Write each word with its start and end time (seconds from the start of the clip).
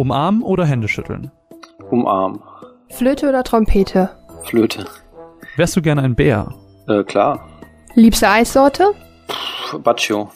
Umarmen 0.00 0.40
oder 0.42 0.64
Hände 0.64 0.88
schütteln? 0.88 1.30
Umarmen. 1.90 2.40
Flöte 2.88 3.28
oder 3.28 3.44
Trompete? 3.44 4.08
Flöte. 4.44 4.86
Wärst 5.56 5.76
du 5.76 5.82
gerne 5.82 6.00
ein 6.00 6.14
Bär? 6.14 6.54
Äh, 6.88 7.04
klar. 7.04 7.46
Liebste 7.96 8.26
Eissorte? 8.30 8.94
Baccio. 9.84 10.30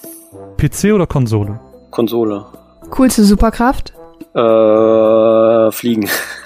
PC 0.58 0.92
oder 0.92 1.06
Konsole? 1.06 1.58
Konsole. 1.90 2.44
Coolste 2.90 3.24
Superkraft? 3.24 3.94
Äh, 4.34 5.70
fliegen. 5.72 6.10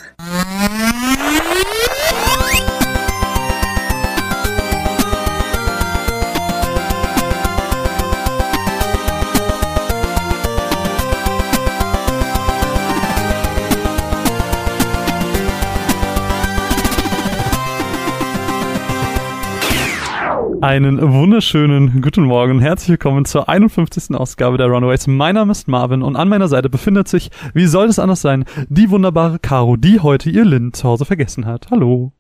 Einen 20.69 21.01
wunderschönen 21.01 22.03
guten 22.03 22.25
Morgen 22.25 22.57
und 22.57 22.61
herzlich 22.61 22.91
willkommen 22.91 23.25
zur 23.25 23.49
51. 23.49 24.15
Ausgabe 24.15 24.59
der 24.59 24.67
Runaways. 24.67 25.07
Mein 25.07 25.35
Name 25.35 25.53
ist 25.53 25.67
Marvin 25.67 26.03
und 26.03 26.15
an 26.15 26.29
meiner 26.29 26.47
Seite 26.47 26.69
befindet 26.69 27.09
sich, 27.09 27.31
wie 27.55 27.65
soll 27.65 27.87
es 27.87 27.99
anders 27.99 28.21
sein, 28.21 28.45
die 28.69 28.91
wunderbare 28.91 29.39
Caro, 29.39 29.77
die 29.77 30.01
heute 30.01 30.29
ihr 30.29 30.45
Lin 30.45 30.75
zu 30.75 30.87
Hause 30.87 31.07
vergessen 31.07 31.47
hat. 31.47 31.71
Hallo. 31.71 32.13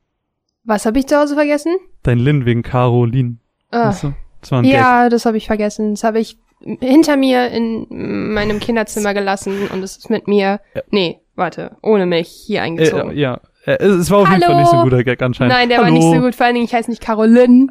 Was 0.64 0.86
habe 0.86 0.98
ich 0.98 1.06
zu 1.06 1.18
Hause 1.18 1.34
vergessen? 1.34 1.76
Dein 2.04 2.20
Lin 2.20 2.46
wegen 2.46 2.62
Caroline. 2.62 3.36
Ah, 3.70 3.90
Weißt 3.90 4.04
du? 4.04 4.14
Das 4.40 4.50
war 4.50 4.60
ein 4.60 4.64
Gag. 4.64 4.72
ja, 4.72 5.10
das 5.10 5.26
habe 5.26 5.36
ich 5.36 5.46
vergessen. 5.46 5.90
Das 5.90 6.02
habe 6.02 6.18
ich 6.18 6.38
hinter 6.80 7.18
mir 7.18 7.50
in 7.50 8.32
meinem 8.32 8.60
Kinderzimmer 8.60 9.12
gelassen 9.12 9.68
und 9.70 9.82
es 9.82 9.98
ist 9.98 10.08
mit 10.08 10.26
mir. 10.26 10.60
Nee, 10.90 11.20
warte, 11.34 11.76
ohne 11.82 12.06
mich 12.06 12.28
hier 12.28 12.62
eingezogen. 12.62 13.10
Äh, 13.10 13.20
ja, 13.20 13.40
äh, 13.66 13.72
es 13.84 14.10
war 14.10 14.20
auf 14.20 14.30
jeden 14.30 14.40
Fall 14.40 14.56
nicht 14.56 14.70
so 14.70 14.78
ein 14.78 14.84
guter 14.84 15.04
Gag 15.04 15.20
anscheinend. 15.20 15.52
Nein, 15.52 15.68
der 15.68 15.80
Hallo. 15.80 15.88
war 15.88 15.92
nicht 15.92 16.16
so 16.16 16.22
gut. 16.22 16.34
Vor 16.34 16.46
allen 16.46 16.54
Dingen, 16.54 16.64
ich 16.64 16.72
heiße 16.72 16.88
nicht 16.88 17.02
Caroline. 17.02 17.66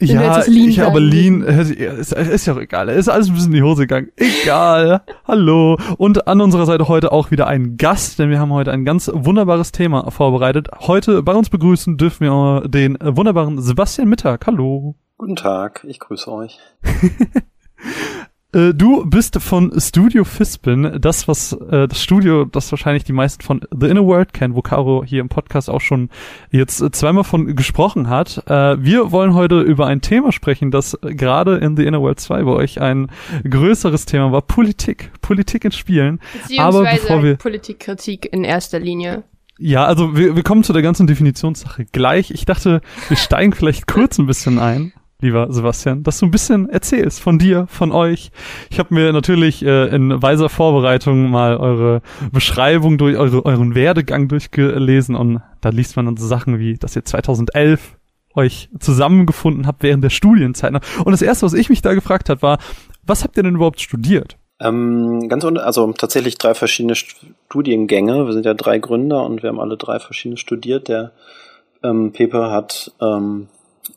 Ja, 0.00 0.42
Lean 0.46 0.68
ich, 0.68 0.82
aber 0.82 0.98
Lean, 0.98 1.44
sich- 1.64 1.78
ist, 1.78 2.12
ist 2.12 2.46
ja 2.46 2.54
auch 2.54 2.58
egal. 2.58 2.88
Ist 2.88 3.08
alles 3.08 3.28
ein 3.28 3.34
bisschen 3.34 3.52
in 3.52 3.56
die 3.58 3.62
Hose 3.62 3.82
gegangen. 3.82 4.08
Egal. 4.16 5.02
Hallo. 5.24 5.78
Und 5.98 6.26
an 6.26 6.40
unserer 6.40 6.66
Seite 6.66 6.88
heute 6.88 7.12
auch 7.12 7.30
wieder 7.30 7.46
ein 7.46 7.76
Gast, 7.76 8.18
denn 8.18 8.28
wir 8.28 8.40
haben 8.40 8.52
heute 8.52 8.72
ein 8.72 8.84
ganz 8.84 9.08
wunderbares 9.14 9.70
Thema 9.70 10.10
vorbereitet. 10.10 10.68
Heute 10.80 11.22
bei 11.22 11.32
uns 11.34 11.48
begrüßen 11.48 11.96
dürfen 11.96 12.24
wir 12.24 12.62
den 12.68 12.98
wunderbaren 13.00 13.60
Sebastian 13.62 14.08
Mittag. 14.08 14.46
Hallo. 14.48 14.96
Guten 15.16 15.36
Tag, 15.36 15.84
ich 15.88 16.00
grüße 16.00 16.30
euch. 16.32 16.58
Äh, 18.54 18.72
du 18.72 19.04
bist 19.04 19.40
von 19.40 19.72
Studio 19.80 20.24
Fispin, 20.24 20.98
das 21.00 21.26
was 21.26 21.52
äh, 21.52 21.88
das 21.88 22.02
Studio, 22.02 22.44
das 22.44 22.70
wahrscheinlich 22.70 23.04
die 23.04 23.12
meisten 23.12 23.42
von 23.42 23.60
The 23.78 23.88
Inner 23.88 24.06
World 24.06 24.32
kennen, 24.32 24.54
wo 24.54 24.62
Caro 24.62 25.04
hier 25.04 25.20
im 25.20 25.28
Podcast 25.28 25.68
auch 25.68 25.80
schon 25.80 26.08
jetzt 26.50 26.80
äh, 26.80 26.90
zweimal 26.90 27.24
von 27.24 27.56
gesprochen 27.56 28.08
hat. 28.08 28.42
Äh, 28.46 28.82
wir 28.82 29.10
wollen 29.10 29.34
heute 29.34 29.60
über 29.60 29.86
ein 29.86 30.00
Thema 30.00 30.30
sprechen, 30.30 30.70
das 30.70 30.96
gerade 31.02 31.56
in 31.56 31.76
The 31.76 31.84
Inner 31.84 32.00
World 32.00 32.20
2 32.20 32.44
bei 32.44 32.52
euch 32.52 32.80
ein 32.80 33.10
größeres 33.48 34.06
Thema 34.06 34.30
war, 34.30 34.42
Politik, 34.42 35.10
Politik 35.20 35.64
in 35.64 35.72
Spielen. 35.72 36.20
Aber 36.58 36.84
bevor 36.84 37.22
wir 37.22 37.36
Politikkritik 37.36 38.32
in 38.32 38.44
erster 38.44 38.78
Linie. 38.78 39.24
ja, 39.58 39.84
also 39.84 40.16
wir, 40.16 40.36
wir 40.36 40.42
kommen 40.44 40.62
zu 40.62 40.72
der 40.72 40.82
ganzen 40.82 41.06
Definitionssache 41.06 41.86
gleich. 41.86 42.30
Ich 42.30 42.44
dachte, 42.44 42.80
wir 43.08 43.16
steigen 43.16 43.52
vielleicht 43.52 43.86
kurz 43.86 44.18
ein 44.18 44.26
bisschen 44.26 44.58
ein, 44.58 44.92
lieber 45.20 45.46
Sebastian, 45.50 46.02
dass 46.02 46.18
du 46.18 46.26
ein 46.26 46.30
bisschen 46.30 46.68
erzählst 46.68 47.20
von 47.20 47.38
dir, 47.38 47.66
von 47.68 47.92
euch. 47.92 48.30
Ich 48.70 48.78
habe 48.78 48.94
mir 48.94 49.12
natürlich 49.12 49.64
äh, 49.64 49.86
in 49.94 50.22
weiser 50.22 50.48
Vorbereitung 50.48 51.30
mal 51.30 51.56
eure 51.56 52.02
Beschreibung 52.32 52.98
durch 52.98 53.16
eure, 53.16 53.44
euren 53.44 53.74
Werdegang 53.74 54.28
durchgelesen 54.28 55.14
und 55.14 55.40
da 55.60 55.70
liest 55.70 55.96
man 55.96 56.06
dann 56.06 56.16
so 56.16 56.26
Sachen 56.26 56.58
wie, 56.58 56.74
dass 56.74 56.96
ihr 56.96 57.04
2011 57.04 57.96
euch 58.34 58.68
zusammengefunden 58.80 59.66
habt 59.66 59.82
während 59.82 60.02
der 60.02 60.10
Studienzeit. 60.10 60.74
Und 61.04 61.12
das 61.12 61.22
erste, 61.22 61.46
was 61.46 61.54
ich 61.54 61.70
mich 61.70 61.82
da 61.82 61.94
gefragt 61.94 62.28
hat, 62.28 62.42
war, 62.42 62.58
was 63.04 63.22
habt 63.22 63.36
ihr 63.36 63.42
denn 63.42 63.54
überhaupt 63.54 63.80
studiert? 63.80 64.36
Ähm, 64.60 65.28
ganz 65.28 65.44
un 65.44 65.58
also 65.58 65.92
tatsächlich 65.92 66.38
drei 66.38 66.54
verschiedene 66.54 66.94
Studiengänge. 66.94 68.26
Wir 68.26 68.32
sind 68.32 68.46
ja 68.46 68.54
drei 68.54 68.78
Gründer 68.78 69.24
und 69.24 69.42
wir 69.42 69.50
haben 69.50 69.60
alle 69.60 69.76
drei 69.76 69.98
verschiedene 69.98 70.36
studiert. 70.36 70.88
Der 70.88 71.12
ähm, 71.82 72.12
Pepe 72.12 72.50
hat 72.50 72.92
ähm, 73.00 73.48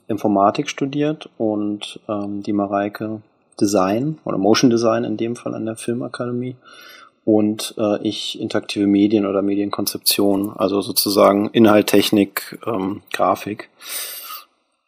Informatik 0.08 0.70
studiert 0.70 1.30
und 1.38 2.00
ähm, 2.08 2.44
die 2.44 2.54
Mareike 2.54 3.22
Design 3.60 4.20
oder 4.24 4.38
Motion 4.38 4.70
Design 4.70 5.04
in 5.04 5.18
dem 5.18 5.36
Fall 5.36 5.56
an 5.56 5.66
der 5.66 5.76
Filmakademie 5.76 6.56
und 7.28 7.76
äh, 7.78 8.02
ich 8.08 8.40
interaktive 8.40 8.88
Medien 8.88 9.26
oder 9.26 9.42
Medienkonzeption, 9.42 10.54
also 10.56 10.80
sozusagen 10.80 11.50
Inhalt, 11.50 11.88
Technik, 11.88 12.58
ähm, 12.66 13.02
Grafik. 13.12 13.70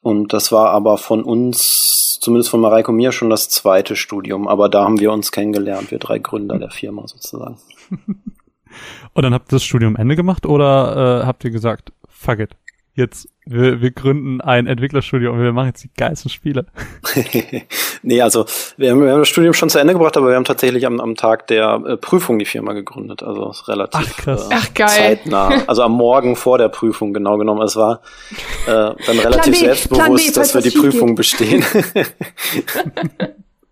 Und 0.01 0.31
das 0.31 0.51
war 0.53 0.69
aber 0.69 0.97
von 0.97 1.23
uns, 1.23 2.17
zumindest 2.21 2.49
von 2.49 2.61
Mareike 2.61 2.91
und 2.91 2.97
mir, 2.97 3.11
schon 3.11 3.29
das 3.29 3.49
zweite 3.49 3.97
Studium. 3.97 4.47
Aber 4.47 4.69
da 4.69 4.85
haben 4.85 5.01
wir 5.01 5.11
uns 5.11 5.33
kennengelernt, 5.33 5.91
wir 5.91 5.99
drei 5.99 6.19
Gründer 6.19 6.57
der 6.57 6.69
Firma 6.69 7.05
sozusagen. 7.07 7.57
Und 9.13 9.23
dann 9.23 9.33
habt 9.33 9.51
ihr 9.51 9.55
das 9.55 9.63
Studium 9.63 9.95
Ende 9.95 10.15
gemacht 10.15 10.45
oder 10.45 11.23
äh, 11.23 11.25
habt 11.25 11.43
ihr 11.43 11.49
gesagt, 11.49 11.91
fuck 12.07 12.39
it, 12.39 12.51
jetzt, 12.93 13.29
wir, 13.45 13.81
wir 13.81 13.91
gründen 13.91 14.41
ein 14.41 14.67
Entwicklerstudio 14.67 15.31
und 15.31 15.41
wir 15.41 15.53
machen 15.53 15.67
jetzt 15.67 15.83
die 15.83 15.91
geilsten 15.95 16.29
Spiele. 16.29 16.65
nee, 18.03 18.21
also 18.21 18.45
wir 18.77 18.91
haben, 18.91 19.01
wir 19.01 19.11
haben 19.11 19.19
das 19.19 19.29
Studium 19.29 19.53
schon 19.53 19.69
zu 19.69 19.79
Ende 19.79 19.93
gebracht, 19.93 20.17
aber 20.17 20.29
wir 20.29 20.35
haben 20.35 20.45
tatsächlich 20.45 20.85
am, 20.85 20.99
am 20.99 21.15
Tag 21.15 21.47
der 21.47 21.81
äh, 21.85 21.97
Prüfung 21.97 22.39
die 22.39 22.45
Firma 22.45 22.73
gegründet. 22.73 23.23
Also 23.23 23.49
ist 23.49 23.67
relativ 23.67 24.13
Ach, 24.13 24.17
krass. 24.17 24.49
Äh, 24.49 24.55
Ach, 24.55 24.73
geil. 24.73 24.89
zeitnah. 24.89 25.63
Also 25.67 25.83
am 25.83 25.93
Morgen 25.93 26.35
vor 26.35 26.57
der 26.57 26.69
Prüfung, 26.69 27.13
genau 27.13 27.37
genommen. 27.37 27.61
Es 27.61 27.75
war 27.75 28.01
äh, 28.67 28.71
dann 28.71 28.97
relativ 29.07 29.53
B, 29.53 29.59
Plan 29.59 30.13
B, 30.13 30.21
selbstbewusst, 30.21 30.37
dass 30.37 30.53
wir 30.53 30.61
die 30.61 30.71
Prüfung 30.71 31.09
geht. 31.09 31.17
bestehen. 31.17 31.63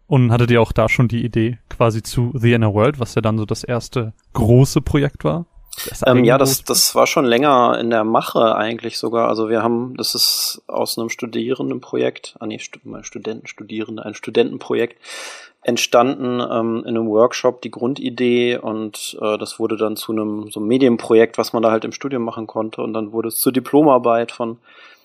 Und 0.07 0.31
hattet 0.31 0.51
ihr 0.51 0.61
auch 0.61 0.71
da 0.71 0.87
schon 0.87 1.09
die 1.09 1.25
Idee 1.25 1.59
quasi 1.69 2.01
zu 2.01 2.31
The 2.33 2.53
Inner 2.53 2.73
World, 2.73 2.97
was 2.99 3.13
ja 3.15 3.21
dann 3.21 3.37
so 3.37 3.45
das 3.45 3.65
erste 3.65 4.13
große 4.33 4.79
Projekt 4.81 5.25
war? 5.25 5.45
Das 5.85 6.03
Ähm, 6.05 6.23
ja, 6.23 6.37
das, 6.37 6.63
das 6.63 6.95
war 6.95 7.07
schon 7.07 7.25
länger 7.25 7.77
in 7.79 7.89
der 7.89 8.03
Mache 8.03 8.55
eigentlich 8.55 8.97
sogar. 8.97 9.27
Also 9.27 9.49
wir 9.49 9.61
haben, 9.61 9.95
das 9.95 10.15
ist 10.15 10.61
aus 10.67 10.97
einem 10.97 11.09
Studierendenprojekt, 11.09 12.35
ah 12.39 12.47
nee, 12.47 12.59
mal 12.83 13.03
Studenten, 13.03 13.47
Studierende, 13.47 14.03
ein 14.03 14.15
Studentenprojekt 14.15 14.97
entstanden 15.61 16.39
ähm, 16.39 16.83
in 16.85 16.95
einem 16.95 17.09
Workshop 17.09 17.61
die 17.61 17.71
Grundidee 17.71 18.57
und 18.57 19.17
äh, 19.21 19.37
das 19.37 19.59
wurde 19.59 19.75
dann 19.75 19.97
zu 19.97 20.13
einem 20.13 20.49
so 20.49 20.59
einem 20.59 20.69
Medienprojekt, 20.69 21.37
was 21.37 21.51
man 21.51 21.61
da 21.61 21.71
halt 21.71 21.83
im 21.83 21.91
Studium 21.91 22.23
machen 22.23 22.47
konnte 22.47 22.81
und 22.81 22.93
dann 22.93 23.11
wurde 23.11 23.27
es 23.27 23.37
zur 23.37 23.51
Diplomarbeit 23.51 24.31
von 24.31 24.59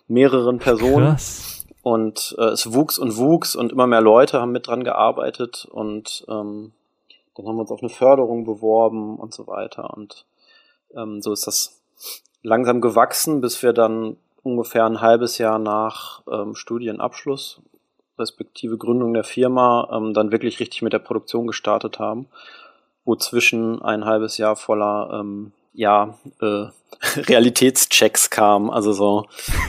mehreren 0.08 0.58
Personen. 0.58 1.10
Krass. 1.10 1.66
Und 1.82 2.36
äh, 2.38 2.44
es 2.44 2.72
wuchs 2.72 2.96
und 2.96 3.16
wuchs 3.16 3.56
und 3.56 3.72
immer 3.72 3.88
mehr 3.88 4.00
Leute 4.00 4.40
haben 4.40 4.52
mit 4.52 4.68
dran 4.68 4.84
gearbeitet 4.84 5.66
und 5.68 6.24
ähm, 6.28 6.70
dann 7.34 7.46
haben 7.46 7.56
wir 7.56 7.62
uns 7.62 7.72
auf 7.72 7.82
eine 7.82 7.88
Förderung 7.88 8.44
beworben 8.44 9.16
und 9.16 9.34
so 9.34 9.48
weiter. 9.48 9.96
Und 9.96 10.26
ähm, 10.96 11.22
so 11.22 11.32
ist 11.32 11.46
das 11.46 11.80
langsam 12.42 12.80
gewachsen, 12.80 13.40
bis 13.40 13.62
wir 13.62 13.72
dann 13.72 14.16
ungefähr 14.42 14.84
ein 14.84 15.00
halbes 15.00 15.38
Jahr 15.38 15.58
nach 15.58 16.22
ähm, 16.30 16.54
Studienabschluss, 16.54 17.60
respektive 18.18 18.76
Gründung 18.76 19.14
der 19.14 19.24
Firma, 19.24 19.88
ähm, 19.92 20.14
dann 20.14 20.32
wirklich 20.32 20.60
richtig 20.60 20.82
mit 20.82 20.92
der 20.92 20.98
Produktion 20.98 21.46
gestartet 21.46 21.98
haben, 21.98 22.26
wo 23.04 23.16
zwischen 23.16 23.80
ein 23.82 24.04
halbes 24.04 24.38
Jahr 24.38 24.56
voller 24.56 25.20
ähm, 25.20 25.52
ja, 25.72 26.18
äh, 26.40 26.66
Realitätschecks 27.16 28.30
kam. 28.30 28.70
Also 28.70 28.92
so, 28.92 29.26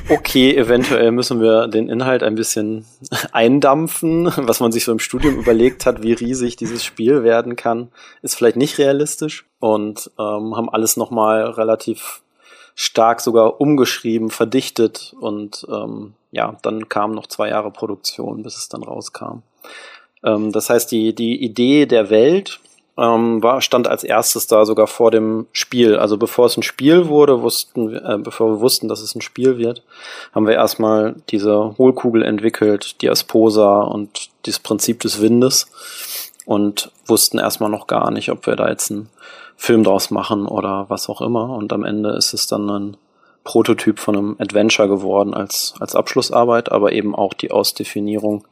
okay, 0.09 0.56
eventuell 0.56 1.12
müssen 1.12 1.41
wir 1.41 1.68
den 1.68 1.90
Inhalt 1.90 2.22
ein 2.24 2.36
bisschen 2.36 2.86
eindampfen. 3.31 4.31
Was 4.38 4.59
man 4.59 4.72
sich 4.72 4.86
so 4.86 4.91
im 4.91 5.00
Studium 5.00 5.36
überlegt 5.36 5.86
hat, 5.86 6.03
wie 6.03 6.14
riesig 6.14 6.56
dieses 6.56 6.84
Spiel 6.84 7.24
werden 7.24 7.56
kann, 7.56 7.90
ist 8.22 8.36
vielleicht 8.36 8.58
nicht 8.58 8.78
realistisch. 8.78 9.46
Und 9.59 10.12
ähm, 10.19 10.56
haben 10.56 10.69
alles 10.69 10.97
nochmal 10.97 11.46
relativ 11.46 12.22
stark 12.76 13.22
sogar 13.22 13.61
umgeschrieben, 13.61 14.29
verdichtet 14.29 15.14
und 15.20 15.66
ähm, 15.70 16.14
ja, 16.32 16.58
dann 16.64 16.90
kamen 16.90 17.14
noch 17.14 17.28
zwei 17.28 17.49
Jahre 17.49 17.70
Produktion, 17.72 18.41
bis 18.41 18.58
es 18.58 18.67
dann 18.67 18.84
rauskam. 18.84 19.44
Ähm, 20.23 20.52
das 20.52 20.70
heißt, 20.70 20.91
die, 20.91 21.14
die 21.14 21.44
Idee 21.44 21.85
der 21.85 22.09
Welt 22.09 22.59
ähm, 22.97 23.41
war, 23.41 23.61
stand 23.61 23.87
als 23.87 24.03
erstes 24.03 24.47
da 24.47 24.66
sogar 24.66 24.87
vor 24.87 25.09
dem 25.09 25.47
Spiel. 25.51 25.95
Also 25.95 26.17
bevor 26.17 26.45
es 26.45 26.57
ein 26.57 26.63
Spiel 26.63 27.07
wurde, 27.07 27.41
wussten 27.41 27.95
äh, 27.95 28.17
bevor 28.19 28.51
wir 28.51 28.59
wussten, 28.61 28.87
dass 28.87 29.01
es 29.01 29.16
ein 29.16 29.22
Spiel 29.22 29.57
wird, 29.57 29.84
haben 30.34 30.45
wir 30.45 30.53
erstmal 30.53 31.16
diese 31.29 31.75
Hohlkugel 31.78 32.23
entwickelt, 32.23 33.01
die 33.01 33.09
Asposa 33.09 33.81
und 33.81 34.29
das 34.45 34.59
Prinzip 34.59 34.99
des 34.99 35.22
Windes 35.22 35.67
und 36.45 36.91
wussten 37.07 37.40
erstmal 37.40 37.69
noch 37.69 37.87
gar 37.87 38.11
nicht, 38.11 38.29
ob 38.29 38.45
wir 38.45 38.55
da 38.55 38.69
jetzt 38.69 38.91
einen 38.91 39.09
Film 39.55 39.84
draus 39.84 40.11
machen 40.11 40.46
oder 40.46 40.85
was 40.89 41.09
auch 41.09 41.22
immer. 41.22 41.49
Und 41.51 41.73
am 41.73 41.84
Ende 41.84 42.11
ist 42.11 42.34
es 42.34 42.47
dann 42.47 42.69
ein 42.69 42.97
Prototyp 43.43 43.99
von 43.99 44.16
einem 44.16 44.35
Adventure 44.39 44.87
geworden 44.87 45.34
als, 45.34 45.73
als 45.79 45.96
Abschlussarbeit, 45.96 46.72
aber 46.72 46.91
eben 46.91 47.16
auch 47.16 47.34
die 47.34 47.51
Ausdefinierung 47.51 48.46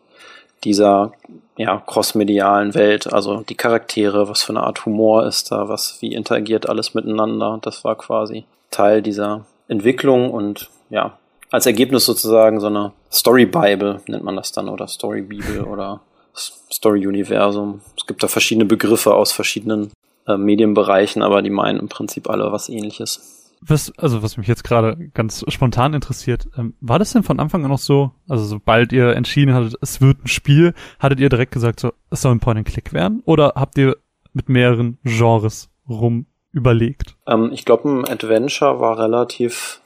dieser 0.64 1.14
ja, 1.58 1.82
crossmedialen 1.86 2.74
Welt, 2.74 3.12
also 3.12 3.42
die 3.42 3.56
Charaktere, 3.56 4.30
was 4.30 4.44
für 4.44 4.54
eine 4.54 4.64
Art 4.64 4.86
Humor 4.86 5.26
ist 5.26 5.52
da, 5.52 5.70
was, 5.70 5.98
wie 6.02 6.14
interagiert 6.14 6.70
alles 6.70 6.94
miteinander. 6.94 7.60
Das 7.62 7.84
war 7.84 7.96
quasi 7.96 8.46
Teil 8.70 9.02
dieser 9.02 9.46
Entwicklung 9.68 10.32
und 10.32 10.70
ja, 10.90 11.18
als 11.50 11.66
Ergebnis 11.66 12.06
sozusagen 12.06 12.60
so 12.60 12.68
eine 12.68 12.94
Story 13.12 13.46
Bible 13.46 14.02
nennt 14.08 14.24
man 14.24 14.36
das 14.38 14.52
dann 14.52 14.70
oder 14.70 14.88
Story 14.88 15.22
Bibel 15.22 15.62
oder 15.72 16.00
Story 16.34 17.06
Universum. 17.06 17.82
Es 17.98 18.06
gibt 18.08 18.24
da 18.24 18.28
verschiedene 18.28 18.66
Begriffe 18.66 19.14
aus 19.14 19.32
verschiedenen 19.34 19.92
äh, 20.28 20.38
Medienbereichen, 20.38 21.22
aber 21.22 21.42
die 21.42 21.50
meinen 21.50 21.80
im 21.80 21.90
Prinzip 21.90 22.30
alle 22.30 22.52
was 22.52 22.70
ähnliches. 22.70 23.41
Was, 23.62 23.96
also 23.98 24.24
was 24.24 24.38
mich 24.38 24.48
jetzt 24.48 24.64
gerade 24.64 24.98
ganz 25.14 25.46
spontan 25.50 25.94
interessiert, 25.94 26.48
ähm, 26.58 26.74
war 26.82 26.98
das 26.98 27.14
denn 27.14 27.24
von 27.24 27.40
Anfang 27.40 27.64
an 27.64 27.70
noch 27.70 27.78
so, 27.78 28.12
also 28.28 28.44
sobald 28.44 28.92
ihr 28.92 29.16
entschieden 29.16 29.54
hattet, 29.54 29.76
es 29.82 30.02
wird 30.02 30.24
ein 30.24 30.28
Spiel, 30.28 30.74
hattet 31.00 31.20
ihr 31.20 31.30
direkt 31.30 31.52
gesagt, 31.52 31.80
so, 31.80 31.94
es 32.10 32.22
soll 32.22 32.32
ein 32.32 32.40
Point-and-Click 32.40 32.92
werden? 32.92 33.22
Oder 33.26 33.54
habt 33.56 33.78
ihr 33.78 33.98
mit 34.34 34.50
mehreren 34.50 34.98
Genres 35.04 35.70
rum 35.88 36.26
überlegt? 36.52 37.16
Ähm, 37.28 37.52
ich 37.54 37.66
glaube, 37.66 37.90
ein 37.90 38.08
Adventure 38.08 38.80
war 38.80 38.98
relativ 38.98 39.82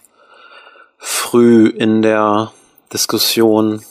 früh 0.98 1.68
in 1.68 2.02
der 2.02 2.52
Diskussion. 2.94 3.82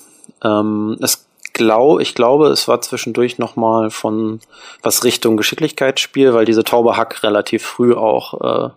Ähm, 0.43 0.97
es 1.01 1.27
glaub, 1.55 2.01
ich 2.01 2.15
glaube, 2.15 2.49
es 2.49 2.69
war 2.69 2.83
zwischendurch 2.83 3.39
nochmal 3.39 3.91
von 3.91 4.41
was 4.83 5.05
Richtung 5.05 5.37
Geschicklichkeitsspiel, 5.37 6.35
weil 6.35 6.45
diese 6.45 6.65
Taube 6.65 6.97
Hack 6.97 7.23
relativ 7.23 7.63
früh 7.63 7.95
auch 7.95 8.67
äh, 8.67 8.71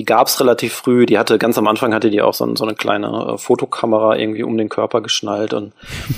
die 0.00 0.06
gab's 0.06 0.40
relativ 0.40 0.72
früh. 0.72 1.04
Die 1.04 1.18
hatte 1.18 1.36
ganz 1.36 1.58
am 1.58 1.68
Anfang 1.68 1.92
hatte 1.92 2.08
die 2.08 2.22
auch 2.22 2.32
so, 2.32 2.56
so 2.56 2.64
eine 2.64 2.74
kleine 2.74 3.34
äh, 3.34 3.38
Fotokamera 3.38 4.16
irgendwie 4.16 4.42
um 4.42 4.56
den 4.56 4.70
Körper 4.70 5.02
geschnallt 5.02 5.52
und 5.52 5.74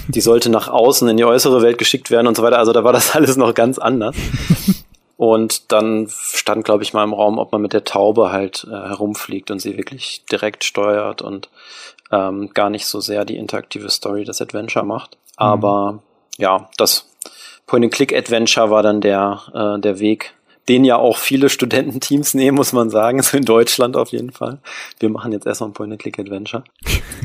die 0.07 0.21
sollte 0.21 0.51
nach 0.51 0.69
außen 0.69 1.09
in 1.09 1.17
die 1.17 1.25
äußere 1.25 1.63
Welt 1.63 1.79
geschickt 1.79 2.13
werden 2.13 2.29
und 2.29 2.37
so 2.37 2.45
weiter. 2.45 2.59
Also 2.59 2.73
da 2.73 2.85
war 2.85 2.93
das 2.93 3.11
alles 3.17 3.37
noch 3.37 3.55
ganz 3.55 3.81
anders. 3.81 4.15
Und 5.17 5.73
dann 5.73 6.07
stand, 6.09 6.65
glaube 6.65 6.85
ich, 6.85 6.93
mal 6.93 7.03
im 7.03 7.13
Raum, 7.13 7.41
ob 7.41 7.51
man 7.51 7.61
mit 7.61 7.73
der 7.73 7.83
Taube 7.83 8.31
halt 8.31 8.69
äh, 8.71 8.71
herumfliegt 8.71 9.51
und 9.51 9.59
sie 9.59 9.77
wirklich 9.77 10.25
direkt 10.31 10.63
steuert 10.63 11.21
und 11.21 11.49
ähm, 12.13 12.51
gar 12.55 12.71
nicht 12.71 12.87
so 12.87 13.01
sehr 13.01 13.25
die 13.25 13.37
interaktive 13.37 13.91
Story 13.91 14.23
des 14.23 14.41
Adventure 14.41 14.85
macht. 14.85 15.17
Mhm. 15.17 15.45
Aber 15.45 15.99
ja, 16.39 16.71
das 16.77 17.09
Point-and-Click-Adventure 17.67 18.71
war 18.71 18.85
dann 18.85 19.01
der, 19.01 19.43
äh, 19.53 19.81
der 19.81 19.99
Weg, 19.99 20.35
den 20.69 20.85
ja 20.85 20.97
auch 20.97 21.19
viele 21.19 21.49
Studententeams 21.49 22.35
nehmen, 22.35 22.57
muss 22.57 22.73
man 22.73 22.91
sagen, 22.91 23.23
so 23.23 23.37
in 23.37 23.45
Deutschland 23.45 23.97
auf 23.97 24.11
jeden 24.11 24.31
Fall. 24.31 24.61
Wir 25.01 25.11
machen 25.11 25.33
jetzt 25.33 25.47
erstmal 25.47 25.71
ein 25.71 25.75
Point-and-Click-Adventure. 25.75 26.65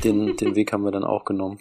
Den, 0.03 0.37
den 0.37 0.55
Weg 0.55 0.73
haben 0.73 0.83
wir 0.83 0.91
dann 0.91 1.03
auch 1.03 1.25
genommen. 1.25 1.59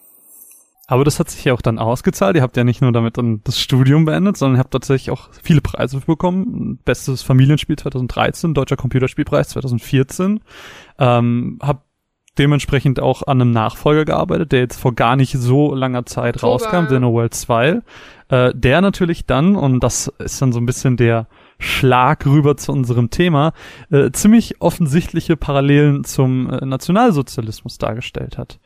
Aber 0.88 1.04
das 1.04 1.18
hat 1.18 1.28
sich 1.28 1.44
ja 1.44 1.52
auch 1.52 1.62
dann 1.62 1.80
ausgezahlt. 1.80 2.36
Ihr 2.36 2.42
habt 2.42 2.56
ja 2.56 2.62
nicht 2.62 2.80
nur 2.80 2.92
damit 2.92 3.18
dann 3.18 3.40
das 3.42 3.58
Studium 3.58 4.04
beendet, 4.04 4.36
sondern 4.36 4.56
ihr 4.56 4.60
habt 4.60 4.70
tatsächlich 4.70 5.10
auch 5.10 5.30
viele 5.42 5.60
Preise 5.60 5.98
bekommen. 5.98 6.78
Bestes 6.84 7.22
Familienspiel 7.22 7.76
2013, 7.76 8.54
Deutscher 8.54 8.76
Computerspielpreis 8.76 9.48
2014. 9.48 10.40
Ähm, 11.00 11.58
habt 11.60 11.82
dementsprechend 12.38 13.00
auch 13.00 13.22
an 13.22 13.40
einem 13.40 13.50
Nachfolger 13.50 14.04
gearbeitet, 14.04 14.52
der 14.52 14.60
jetzt 14.60 14.78
vor 14.78 14.94
gar 14.94 15.16
nicht 15.16 15.32
so 15.32 15.74
langer 15.74 16.06
Zeit 16.06 16.36
Oktober. 16.36 16.52
rauskam, 16.52 16.86
Dinner 16.86 17.12
World 17.12 17.34
2. 17.34 17.82
Äh, 18.28 18.52
der 18.54 18.80
natürlich 18.80 19.26
dann, 19.26 19.56
und 19.56 19.80
das 19.80 20.12
ist 20.18 20.40
dann 20.40 20.52
so 20.52 20.60
ein 20.60 20.66
bisschen 20.66 20.96
der 20.96 21.26
Schlag 21.58 22.26
rüber 22.26 22.56
zu 22.56 22.72
unserem 22.72 23.10
Thema, 23.10 23.52
äh, 23.90 24.10
ziemlich 24.10 24.60
offensichtliche 24.60 25.36
Parallelen 25.36 26.04
zum 26.04 26.50
äh, 26.50 26.64
Nationalsozialismus 26.64 27.78
dargestellt 27.78 28.38
hat. 28.38 28.58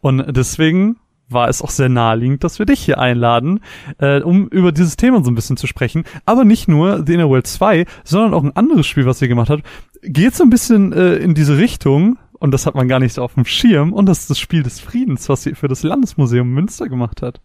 Und 0.00 0.24
deswegen 0.36 0.96
war 1.28 1.48
es 1.48 1.62
auch 1.62 1.70
sehr 1.70 1.88
naheliegend, 1.88 2.42
dass 2.42 2.58
wir 2.58 2.66
dich 2.66 2.80
hier 2.80 2.98
einladen, 2.98 3.60
äh, 3.98 4.20
um 4.20 4.48
über 4.48 4.72
dieses 4.72 4.96
Thema 4.96 5.22
so 5.22 5.30
ein 5.30 5.34
bisschen 5.34 5.56
zu 5.56 5.66
sprechen. 5.66 6.04
Aber 6.24 6.44
nicht 6.44 6.68
nur 6.68 7.04
The 7.06 7.14
Inner 7.14 7.28
World 7.28 7.46
2, 7.46 7.84
sondern 8.04 8.34
auch 8.34 8.42
ein 8.42 8.56
anderes 8.56 8.86
Spiel, 8.86 9.06
was 9.06 9.20
ihr 9.20 9.28
gemacht 9.28 9.50
habt, 9.50 9.62
geht 10.02 10.34
so 10.34 10.44
ein 10.44 10.50
bisschen 10.50 10.92
äh, 10.92 11.16
in 11.16 11.34
diese 11.34 11.58
Richtung, 11.58 12.18
und 12.32 12.52
das 12.52 12.66
hat 12.66 12.74
man 12.74 12.88
gar 12.88 13.00
nicht 13.00 13.14
so 13.14 13.22
auf 13.22 13.34
dem 13.34 13.44
Schirm, 13.44 13.92
und 13.92 14.06
das 14.06 14.20
ist 14.20 14.30
das 14.30 14.38
Spiel 14.38 14.62
des 14.62 14.80
Friedens, 14.80 15.28
was 15.28 15.42
sie 15.42 15.54
für 15.54 15.68
das 15.68 15.82
Landesmuseum 15.82 16.48
Münster 16.48 16.88
gemacht 16.88 17.20
hat. 17.20 17.40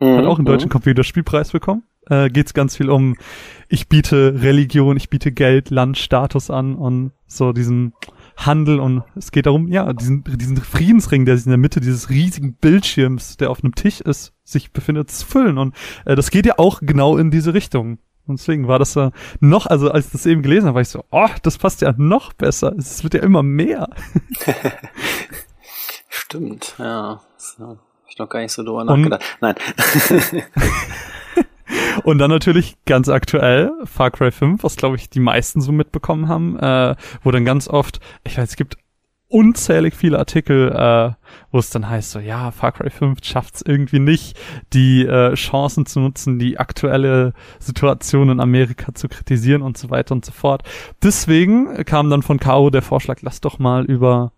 Mhm. 0.00 0.16
Hat 0.16 0.24
auch 0.24 0.38
einen 0.38 0.46
deutschen 0.46 0.68
mhm. 0.68 0.72
Computerspielpreis 0.72 1.52
bekommen 1.52 1.84
äh, 2.08 2.28
geht 2.30 2.46
es 2.46 2.54
ganz 2.54 2.76
viel 2.76 2.90
um, 2.90 3.16
ich 3.68 3.88
biete 3.88 4.40
Religion, 4.42 4.96
ich 4.96 5.10
biete 5.10 5.32
Geld, 5.32 5.70
Land, 5.70 5.98
Status 5.98 6.50
an 6.50 6.74
und 6.74 7.12
so 7.26 7.52
diesen 7.52 7.92
Handel 8.36 8.78
und 8.78 9.02
es 9.16 9.32
geht 9.32 9.46
darum, 9.46 9.68
ja, 9.68 9.92
diesen, 9.92 10.22
diesen 10.24 10.56
Friedensring, 10.56 11.24
der 11.24 11.36
sich 11.36 11.46
in 11.46 11.50
der 11.50 11.58
Mitte 11.58 11.80
dieses 11.80 12.08
riesigen 12.08 12.54
Bildschirms, 12.54 13.36
der 13.36 13.50
auf 13.50 13.62
einem 13.62 13.74
Tisch 13.74 14.00
ist, 14.00 14.32
sich 14.44 14.72
befindet, 14.72 15.10
zu 15.10 15.26
füllen. 15.26 15.58
Und 15.58 15.74
äh, 16.04 16.14
das 16.14 16.30
geht 16.30 16.46
ja 16.46 16.54
auch 16.56 16.80
genau 16.80 17.16
in 17.16 17.30
diese 17.30 17.52
Richtung. 17.52 17.98
Und 18.26 18.38
deswegen 18.38 18.68
war 18.68 18.78
das 18.78 18.94
äh, 18.94 19.10
noch, 19.40 19.66
also 19.66 19.90
als 19.90 20.06
ich 20.06 20.12
das 20.12 20.26
eben 20.26 20.42
gelesen 20.42 20.66
habe, 20.66 20.76
war 20.76 20.82
ich 20.82 20.88
so, 20.88 21.04
oh, 21.10 21.28
das 21.42 21.58
passt 21.58 21.80
ja 21.80 21.94
noch 21.96 22.32
besser. 22.32 22.74
Es 22.78 23.02
wird 23.02 23.14
ja 23.14 23.22
immer 23.22 23.42
mehr. 23.42 23.88
Stimmt, 26.08 26.76
ja. 26.78 27.20
So, 27.38 27.64
hab 27.64 27.78
ich 28.08 28.18
noch 28.18 28.28
gar 28.28 28.40
nicht 28.40 28.52
so 28.52 28.62
drüber 28.62 28.84
nachgedacht. 28.84 29.22
Nein. 29.40 29.54
Und 32.04 32.18
dann 32.18 32.30
natürlich 32.30 32.76
ganz 32.84 33.08
aktuell 33.08 33.70
Far 33.84 34.10
Cry 34.10 34.30
5, 34.30 34.62
was 34.62 34.76
glaube 34.76 34.96
ich 34.96 35.10
die 35.10 35.20
meisten 35.20 35.60
so 35.60 35.72
mitbekommen 35.72 36.28
haben, 36.28 36.58
äh, 36.58 36.96
wo 37.22 37.30
dann 37.30 37.44
ganz 37.44 37.68
oft, 37.68 38.00
ich 38.24 38.38
weiß, 38.38 38.50
es 38.50 38.56
gibt 38.56 38.76
unzählig 39.28 39.94
viele 39.94 40.18
Artikel, 40.18 40.72
äh, 40.72 41.12
wo 41.52 41.58
es 41.58 41.70
dann 41.70 41.88
heißt 41.88 42.12
so, 42.12 42.18
ja, 42.18 42.50
Far 42.50 42.72
Cry 42.72 42.90
5 42.90 43.22
schafft 43.22 43.56
es 43.56 43.62
irgendwie 43.62 43.98
nicht, 43.98 44.38
die 44.72 45.04
äh, 45.04 45.34
Chancen 45.34 45.86
zu 45.86 46.00
nutzen, 46.00 46.38
die 46.38 46.58
aktuelle 46.58 47.34
Situation 47.58 48.30
in 48.30 48.40
Amerika 48.40 48.94
zu 48.94 49.08
kritisieren 49.08 49.62
und 49.62 49.76
so 49.76 49.90
weiter 49.90 50.12
und 50.12 50.24
so 50.24 50.32
fort. 50.32 50.62
Deswegen 51.02 51.84
kam 51.84 52.08
dann 52.08 52.22
von 52.22 52.40
Caro 52.40 52.70
der 52.70 52.82
Vorschlag, 52.82 53.18
lass 53.20 53.40
doch 53.40 53.58
mal 53.58 53.84
über 53.84 54.32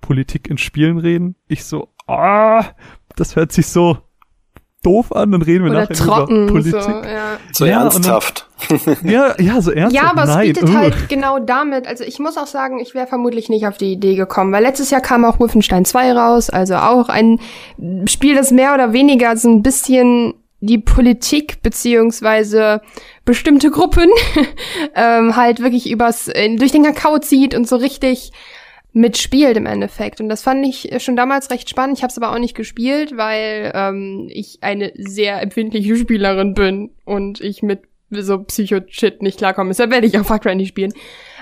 Politik 0.00 0.50
in 0.50 0.58
Spielen 0.58 0.98
reden. 0.98 1.36
Ich 1.46 1.64
so, 1.64 1.94
ah, 2.06 2.64
das 3.16 3.36
hört 3.36 3.52
sich 3.52 3.68
so 3.68 3.98
doof 4.84 5.14
an, 5.14 5.32
dann 5.32 5.42
reden 5.42 5.64
wir 5.64 5.70
Oder 5.70 5.82
nachher 5.82 5.94
trocken, 5.94 6.44
über 6.44 6.52
Politik. 6.52 6.82
So, 6.82 6.90
ja. 6.90 7.38
so 7.52 7.66
ja, 7.66 7.82
ernsthaft. 7.82 8.46
Dann, 8.68 8.96
ja, 9.02 9.34
ja, 9.38 9.60
so 9.60 9.70
ernsthaft. 9.70 10.04
Ja, 10.04 10.10
aber 10.10 10.24
Nein, 10.26 10.50
es 10.50 10.58
bietet 10.58 10.70
uh. 10.70 10.74
halt 10.74 11.08
genau 11.08 11.38
damit, 11.38 11.86
also 11.86 12.04
ich 12.04 12.18
muss 12.18 12.36
auch 12.36 12.46
sagen, 12.46 12.78
ich 12.78 12.94
wäre 12.94 13.06
vermutlich 13.06 13.48
nicht 13.48 13.66
auf 13.66 13.76
die 13.76 13.92
Idee 13.92 14.14
gekommen, 14.14 14.52
weil 14.52 14.62
letztes 14.62 14.90
Jahr 14.90 15.00
kam 15.00 15.24
auch 15.24 15.40
Wolfenstein 15.40 15.84
2 15.84 16.12
raus, 16.12 16.50
also 16.50 16.76
auch 16.76 17.08
ein 17.08 17.40
Spiel, 18.06 18.34
das 18.34 18.50
mehr 18.50 18.74
oder 18.74 18.92
weniger 18.92 19.36
so 19.36 19.48
ein 19.48 19.62
bisschen 19.62 20.34
die 20.60 20.78
Politik 20.78 21.62
beziehungsweise 21.62 22.80
bestimmte 23.24 23.70
Gruppen 23.70 24.08
ähm, 24.94 25.36
halt 25.36 25.60
wirklich 25.60 25.90
übers 25.90 26.24
durch 26.24 26.72
den 26.72 26.84
Kakao 26.84 27.18
zieht 27.18 27.54
und 27.54 27.68
so 27.68 27.76
richtig 27.76 28.32
mitspielt 28.94 29.56
im 29.56 29.66
Endeffekt. 29.66 30.20
Und 30.20 30.28
das 30.28 30.42
fand 30.42 30.64
ich 30.64 30.90
schon 31.02 31.16
damals 31.16 31.50
recht 31.50 31.68
spannend. 31.68 31.98
Ich 31.98 32.02
habe 32.02 32.10
es 32.10 32.16
aber 32.16 32.32
auch 32.32 32.38
nicht 32.38 32.56
gespielt, 32.56 33.16
weil 33.16 33.72
ähm, 33.74 34.28
ich 34.30 34.58
eine 34.62 34.92
sehr 34.96 35.42
empfindliche 35.42 35.96
Spielerin 35.96 36.54
bin 36.54 36.90
und 37.04 37.40
ich 37.40 37.62
mit 37.62 37.82
so 38.10 38.38
Psycho-Shit 38.38 39.20
nicht 39.20 39.38
klarkomme. 39.38 39.70
Deshalb 39.70 39.90
werde 39.90 40.06
ich 40.06 40.18
auch 40.18 40.24
Far 40.24 40.38
Cry 40.38 40.54
nicht 40.54 40.68
spielen. 40.68 40.94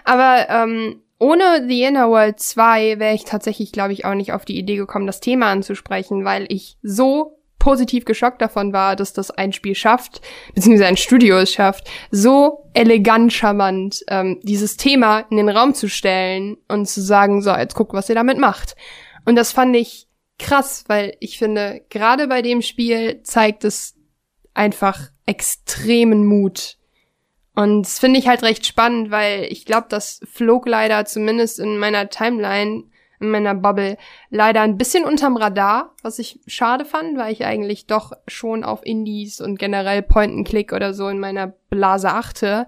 Aber 0.04 0.46
ähm, 0.48 1.02
ohne 1.18 1.66
The 1.68 1.82
Inner 1.82 2.08
World 2.08 2.40
2 2.40 2.98
wäre 2.98 3.14
ich 3.14 3.24
tatsächlich, 3.24 3.70
glaube 3.70 3.92
ich, 3.92 4.06
auch 4.06 4.14
nicht 4.14 4.32
auf 4.32 4.46
die 4.46 4.58
Idee 4.58 4.76
gekommen, 4.76 5.06
das 5.06 5.20
Thema 5.20 5.52
anzusprechen, 5.52 6.24
weil 6.24 6.46
ich 6.48 6.78
so 6.82 7.38
positiv 7.62 8.04
geschockt 8.04 8.42
davon 8.42 8.72
war, 8.72 8.96
dass 8.96 9.12
das 9.12 9.30
ein 9.30 9.52
Spiel 9.52 9.76
schafft, 9.76 10.20
beziehungsweise 10.52 10.88
ein 10.88 10.96
Studio 10.96 11.38
es 11.38 11.52
schafft, 11.52 11.88
so 12.10 12.68
elegant 12.74 13.32
charmant 13.32 14.02
ähm, 14.08 14.40
dieses 14.42 14.76
Thema 14.76 15.20
in 15.30 15.36
den 15.36 15.48
Raum 15.48 15.72
zu 15.72 15.88
stellen 15.88 16.56
und 16.66 16.88
zu 16.88 17.00
sagen, 17.00 17.40
so, 17.40 17.54
jetzt 17.54 17.76
guckt, 17.76 17.92
was 17.92 18.08
ihr 18.08 18.16
damit 18.16 18.36
macht. 18.36 18.74
Und 19.26 19.36
das 19.36 19.52
fand 19.52 19.76
ich 19.76 20.08
krass, 20.40 20.82
weil 20.88 21.16
ich 21.20 21.38
finde, 21.38 21.84
gerade 21.88 22.26
bei 22.26 22.42
dem 22.42 22.62
Spiel 22.62 23.22
zeigt 23.22 23.62
es 23.62 23.94
einfach 24.54 24.98
extremen 25.26 26.26
Mut. 26.26 26.78
Und 27.54 27.84
das 27.84 28.00
finde 28.00 28.18
ich 28.18 28.26
halt 28.26 28.42
recht 28.42 28.66
spannend, 28.66 29.12
weil 29.12 29.44
ich 29.44 29.66
glaube, 29.66 29.86
das 29.88 30.18
flog 30.28 30.66
leider 30.66 31.04
zumindest 31.04 31.60
in 31.60 31.78
meiner 31.78 32.08
Timeline 32.08 32.90
in 33.22 33.30
meiner 33.30 33.54
Bubble 33.54 33.96
leider 34.30 34.60
ein 34.60 34.76
bisschen 34.76 35.04
unterm 35.04 35.36
Radar, 35.36 35.94
was 36.02 36.18
ich 36.18 36.40
schade 36.46 36.84
fand, 36.84 37.16
weil 37.16 37.32
ich 37.32 37.44
eigentlich 37.44 37.86
doch 37.86 38.12
schon 38.26 38.64
auf 38.64 38.84
Indies 38.84 39.40
und 39.40 39.58
generell 39.58 40.02
Point-and-Click 40.02 40.72
oder 40.72 40.92
so 40.94 41.08
in 41.08 41.18
meiner 41.18 41.54
Blase 41.70 42.10
achte. 42.10 42.66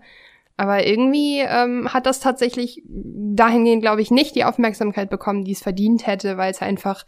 Aber 0.56 0.86
irgendwie 0.86 1.40
ähm, 1.40 1.92
hat 1.92 2.06
das 2.06 2.20
tatsächlich 2.20 2.82
dahingehend, 2.86 3.82
glaube 3.82 4.02
ich, 4.02 4.10
nicht 4.10 4.36
die 4.36 4.44
Aufmerksamkeit 4.44 5.10
bekommen, 5.10 5.44
die 5.44 5.52
es 5.52 5.62
verdient 5.62 6.06
hätte, 6.06 6.36
weil 6.36 6.52
es 6.52 6.62
einfach 6.62 7.04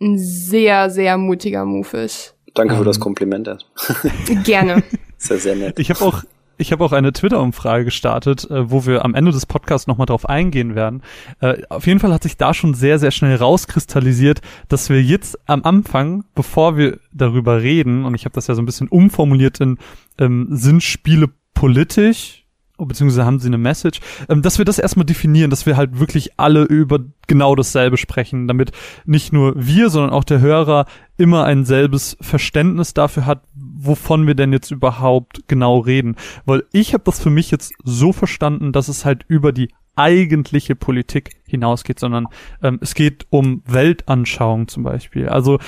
ein 0.00 0.16
sehr, 0.18 0.90
sehr 0.90 1.18
mutiger 1.18 1.64
Move 1.64 1.96
ist. 1.98 2.36
Danke 2.54 2.76
für 2.76 2.84
das 2.84 2.98
ähm. 2.98 3.02
Kompliment. 3.02 3.66
Gerne. 4.44 4.82
Sehr, 5.16 5.38
sehr 5.38 5.56
nett. 5.56 5.78
Ich 5.78 5.88
habe 5.88 6.04
auch 6.04 6.22
ich 6.56 6.72
habe 6.72 6.84
auch 6.84 6.92
eine 6.92 7.12
Twitter-Umfrage 7.12 7.84
gestartet, 7.84 8.48
äh, 8.50 8.70
wo 8.70 8.86
wir 8.86 9.04
am 9.04 9.14
Ende 9.14 9.32
des 9.32 9.46
Podcasts 9.46 9.86
nochmal 9.86 10.06
drauf 10.06 10.28
eingehen 10.28 10.74
werden. 10.74 11.02
Äh, 11.40 11.62
auf 11.68 11.86
jeden 11.86 12.00
Fall 12.00 12.12
hat 12.12 12.22
sich 12.22 12.36
da 12.36 12.54
schon 12.54 12.74
sehr, 12.74 12.98
sehr 12.98 13.10
schnell 13.10 13.36
rauskristallisiert, 13.36 14.40
dass 14.68 14.88
wir 14.88 15.02
jetzt 15.02 15.38
am 15.46 15.64
Anfang, 15.64 16.24
bevor 16.34 16.76
wir 16.76 16.98
darüber 17.12 17.62
reden, 17.62 18.04
und 18.04 18.14
ich 18.14 18.24
habe 18.24 18.34
das 18.34 18.46
ja 18.46 18.54
so 18.54 18.62
ein 18.62 18.66
bisschen 18.66 18.88
umformuliert 18.88 19.60
in 19.60 19.78
ähm, 20.18 20.48
sind 20.50 20.82
Spiele 20.82 21.28
politisch, 21.54 22.43
beziehungsweise 22.84 23.24
haben 23.24 23.38
sie 23.38 23.48
eine 23.48 23.58
Message, 23.58 24.00
ähm, 24.28 24.42
dass 24.42 24.58
wir 24.58 24.64
das 24.64 24.78
erstmal 24.78 25.06
definieren, 25.06 25.50
dass 25.50 25.66
wir 25.66 25.76
halt 25.76 25.98
wirklich 25.98 26.38
alle 26.38 26.62
über 26.62 27.00
genau 27.26 27.54
dasselbe 27.54 27.96
sprechen, 27.96 28.48
damit 28.48 28.72
nicht 29.04 29.32
nur 29.32 29.54
wir, 29.56 29.90
sondern 29.90 30.12
auch 30.12 30.24
der 30.24 30.40
Hörer 30.40 30.86
immer 31.16 31.44
ein 31.44 31.64
selbes 31.64 32.16
Verständnis 32.20 32.94
dafür 32.94 33.26
hat, 33.26 33.42
wovon 33.54 34.26
wir 34.26 34.34
denn 34.34 34.52
jetzt 34.52 34.70
überhaupt 34.70 35.48
genau 35.48 35.78
reden. 35.78 36.16
Weil 36.44 36.64
ich 36.72 36.92
habe 36.94 37.04
das 37.04 37.20
für 37.20 37.30
mich 37.30 37.50
jetzt 37.50 37.72
so 37.84 38.12
verstanden, 38.12 38.72
dass 38.72 38.88
es 38.88 39.04
halt 39.04 39.24
über 39.28 39.52
die 39.52 39.68
eigentliche 39.96 40.74
Politik 40.74 41.30
hinausgeht, 41.46 42.00
sondern 42.00 42.26
ähm, 42.62 42.78
es 42.82 42.94
geht 42.94 43.26
um 43.30 43.62
Weltanschauung 43.66 44.68
zum 44.68 44.82
Beispiel. 44.82 45.28
Also 45.28 45.58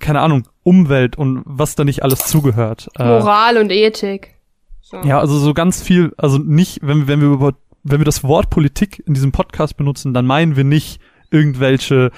keine 0.00 0.20
Ahnung, 0.20 0.48
Umwelt 0.62 1.16
und 1.16 1.42
was 1.44 1.74
da 1.74 1.84
nicht 1.84 2.02
alles 2.02 2.26
zugehört. 2.26 2.88
Äh, 2.98 3.04
Moral 3.04 3.58
und 3.58 3.70
Ethik. 3.70 4.31
Ja, 5.04 5.18
also 5.18 5.38
so 5.38 5.54
ganz 5.54 5.82
viel, 5.82 6.12
also 6.16 6.38
nicht, 6.38 6.80
wenn, 6.82 7.08
wenn 7.08 7.20
wir 7.20 7.28
über, 7.28 7.54
wenn 7.82 8.00
wir 8.00 8.04
das 8.04 8.22
Wort 8.22 8.50
Politik 8.50 9.02
in 9.06 9.14
diesem 9.14 9.32
Podcast 9.32 9.76
benutzen, 9.76 10.14
dann 10.14 10.26
meinen 10.26 10.56
wir 10.56 10.64
nicht 10.64 11.00
irgendwelche 11.30 12.10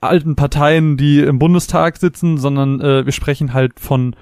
alten 0.00 0.34
Parteien, 0.34 0.96
die 0.96 1.20
im 1.20 1.38
Bundestag 1.38 1.96
sitzen, 1.98 2.38
sondern 2.38 2.80
äh, 2.80 3.04
wir 3.04 3.12
sprechen 3.12 3.52
halt 3.52 3.78
von 3.78 4.16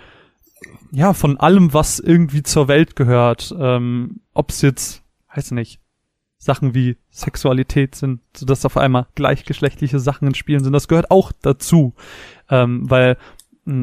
ja 0.92 1.12
von 1.14 1.38
allem, 1.38 1.72
was 1.72 1.98
irgendwie 1.98 2.42
zur 2.42 2.68
Welt 2.68 2.96
gehört. 2.96 3.54
Ähm, 3.58 4.20
Ob 4.34 4.50
es 4.50 4.62
jetzt, 4.62 5.02
weiß 5.34 5.52
nicht, 5.52 5.80
Sachen 6.38 6.74
wie 6.74 6.96
Sexualität 7.10 7.94
sind, 7.94 8.20
so 8.34 8.46
dass 8.46 8.64
auf 8.64 8.76
einmal 8.76 9.06
gleichgeschlechtliche 9.14 10.00
Sachen 10.00 10.26
in 10.26 10.34
Spielen 10.34 10.64
sind, 10.64 10.72
das 10.72 10.88
gehört 10.88 11.10
auch 11.10 11.32
dazu, 11.42 11.94
ähm, 12.48 12.90
weil 12.90 13.18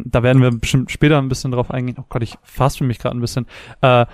da 0.06 0.24
werden 0.24 0.42
wir 0.42 0.52
bestimmt 0.52 0.92
später 0.92 1.18
ein 1.18 1.30
bisschen 1.30 1.52
drauf 1.52 1.72
eingehen. 1.72 1.98
Oh 2.00 2.06
Gott, 2.10 2.24
ich 2.24 2.38
fast 2.44 2.78
für 2.78 2.84
mich 2.84 3.00
gerade 3.00 3.18
ein 3.18 3.22
bisschen. 3.22 3.48
Äh, 3.82 4.06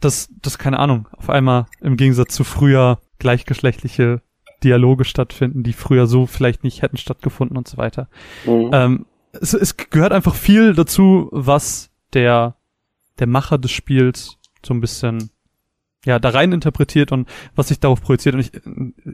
dass, 0.00 0.28
das, 0.42 0.58
keine 0.58 0.78
Ahnung, 0.78 1.08
auf 1.12 1.30
einmal 1.30 1.66
im 1.80 1.96
Gegensatz 1.96 2.34
zu 2.34 2.44
früher 2.44 2.98
gleichgeschlechtliche 3.18 4.20
Dialoge 4.62 5.04
stattfinden, 5.04 5.62
die 5.62 5.72
früher 5.72 6.06
so 6.06 6.26
vielleicht 6.26 6.64
nicht 6.64 6.82
hätten 6.82 6.96
stattgefunden 6.96 7.56
und 7.56 7.68
so 7.68 7.76
weiter. 7.76 8.08
Mhm. 8.44 8.70
Ähm, 8.72 9.06
es, 9.32 9.54
es 9.54 9.76
gehört 9.76 10.12
einfach 10.12 10.34
viel 10.34 10.74
dazu, 10.74 11.28
was 11.32 11.90
der, 12.12 12.56
der 13.18 13.26
Macher 13.26 13.58
des 13.58 13.70
Spiels 13.70 14.38
so 14.64 14.74
ein 14.74 14.80
bisschen 14.80 15.30
ja, 16.04 16.18
da 16.18 16.30
rein 16.30 16.52
interpretiert 16.52 17.12
und 17.12 17.28
was 17.54 17.68
sich 17.68 17.80
darauf 17.80 18.02
projiziert. 18.02 18.34
Und 18.34 18.40
ich, 18.40 18.52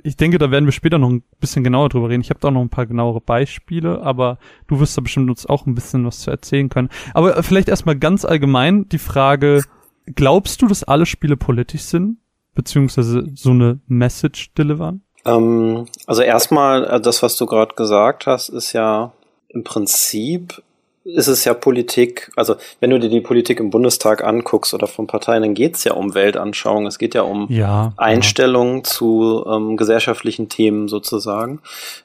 ich 0.03 0.17
denke, 0.17 0.39
da 0.39 0.51
werden 0.51 0.65
wir 0.65 0.73
später 0.73 0.99
noch 0.99 1.11
ein 1.11 1.23
bisschen 1.41 1.65
genauer 1.65 1.89
drüber 1.89 2.09
reden. 2.09 2.23
Ich 2.23 2.31
habe 2.31 2.41
da 2.41 2.51
noch 2.51 2.61
ein 2.61 2.69
paar 2.69 2.87
genauere 2.87 3.21
Beispiele, 3.21 4.03
aber 4.03 4.39
du 4.67 4.81
wirst 4.81 4.97
da 4.97 5.03
bestimmt 5.03 5.31
uns 5.31 5.47
auch 5.47 5.67
ein 5.67 5.75
bisschen 5.75 6.05
was 6.05 6.21
zu 6.21 6.31
erzählen 6.31 6.69
können. 6.69 6.89
Aber 7.15 7.43
vielleicht 7.43 7.69
erstmal 7.69 7.97
ganz 7.97 8.25
allgemein 8.25 8.89
die 8.89 8.99
Frage, 8.99 9.63
glaubst 10.07 10.63
du, 10.63 10.67
dass 10.67 10.85
alle 10.85 11.07
Spiele 11.07 11.37
politisch 11.37 11.83
sind? 11.83 12.19
Beziehungsweise 12.55 13.29
so 13.35 13.51
eine 13.51 13.79
Message 13.87 14.53
delivern? 14.55 15.03
Ähm, 15.25 15.87
also 16.07 16.23
erstmal, 16.23 16.85
äh, 16.85 17.01
das, 17.01 17.23
was 17.23 17.37
du 17.37 17.47
gerade 17.47 17.75
gesagt 17.75 18.27
hast, 18.27 18.49
ist 18.49 18.73
ja 18.73 19.13
im 19.49 19.65
Prinzip 19.65 20.63
ist 21.04 21.28
es 21.28 21.45
ja 21.45 21.54
Politik, 21.54 22.30
also 22.37 22.57
wenn 22.80 22.90
du 22.90 23.00
dir 23.00 23.09
die 23.09 23.21
Politik 23.21 23.59
im 23.59 23.71
Bundestag 23.71 24.23
anguckst 24.23 24.75
oder 24.75 24.87
von 24.87 25.07
Parteien, 25.07 25.42
dann 25.42 25.54
geht 25.54 25.76
es 25.76 25.85
ja 25.85 25.95
um 25.95 26.14
Weltanschauung, 26.14 26.87
es 26.87 26.99
geht 26.99 27.14
ja 27.14 27.23
um 27.23 27.47
ja, 27.49 27.92
Einstellungen 27.97 28.78
ja. 28.78 28.83
zu 28.85 29.45
ähm, 29.49 29.76
gesellschaftlichen 29.76 30.49
Themen 30.49 30.88
sozusagen. 30.88 31.61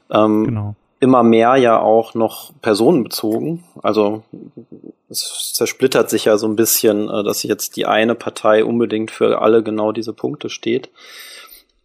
Ähm, 0.09 0.45
genau. 0.45 0.75
Immer 1.01 1.23
mehr 1.23 1.57
ja 1.57 1.79
auch 1.79 2.13
noch 2.13 2.53
personenbezogen. 2.61 3.65
Also 3.83 4.23
es 5.09 5.51
zersplittert 5.53 6.09
sich 6.09 6.25
ja 6.25 6.37
so 6.37 6.47
ein 6.47 6.55
bisschen, 6.55 7.09
äh, 7.09 7.23
dass 7.23 7.43
jetzt 7.43 7.75
die 7.75 7.85
eine 7.85 8.15
Partei 8.15 8.63
unbedingt 8.63 9.11
für 9.11 9.41
alle 9.41 9.61
genau 9.61 9.91
diese 9.91 10.13
Punkte 10.13 10.49
steht, 10.49 10.89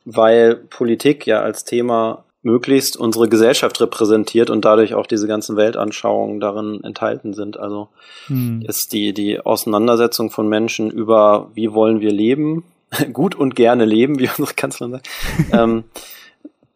weil 0.04 0.54
Politik 0.54 1.26
ja 1.26 1.40
als 1.40 1.64
Thema 1.64 2.24
möglichst 2.42 2.96
unsere 2.96 3.28
Gesellschaft 3.28 3.80
repräsentiert 3.80 4.50
und 4.50 4.64
dadurch 4.64 4.94
auch 4.94 5.06
diese 5.06 5.26
ganzen 5.26 5.56
Weltanschauungen 5.56 6.40
darin 6.40 6.82
enthalten 6.82 7.34
sind. 7.34 7.58
Also 7.58 7.88
hm. 8.26 8.62
ist 8.62 8.92
die, 8.92 9.12
die 9.12 9.40
Auseinandersetzung 9.40 10.30
von 10.30 10.48
Menschen 10.48 10.90
über, 10.90 11.50
wie 11.54 11.72
wollen 11.72 12.00
wir 12.00 12.12
leben, 12.12 12.64
gut 13.12 13.34
und 13.34 13.56
gerne 13.56 13.84
leben, 13.84 14.18
wie 14.18 14.28
unsere 14.38 14.54
Kanzlerin 14.54 14.92
sagt, 14.92 15.08
ähm, 15.52 15.84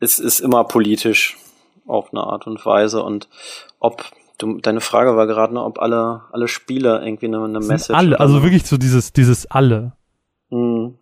ist, 0.00 0.18
ist 0.18 0.40
immer 0.40 0.64
politisch 0.64 1.36
auf 1.86 2.12
eine 2.12 2.24
Art 2.24 2.46
und 2.46 2.64
Weise. 2.66 3.02
Und 3.02 3.28
ob 3.78 4.04
du, 4.36 4.58
deine 4.58 4.80
Frage 4.80 5.16
war 5.16 5.26
gerade, 5.26 5.56
ob 5.62 5.80
alle, 5.80 6.22
alle 6.30 6.48
Spiele 6.48 7.02
irgendwie 7.04 7.26
eine, 7.26 7.42
eine 7.42 7.60
Message. 7.60 7.96
Alle, 7.96 8.20
also 8.20 8.42
wirklich 8.42 8.66
so 8.66 8.76
dieses, 8.76 9.14
dieses 9.14 9.50
alle. 9.50 9.92
Hm. 10.50 10.98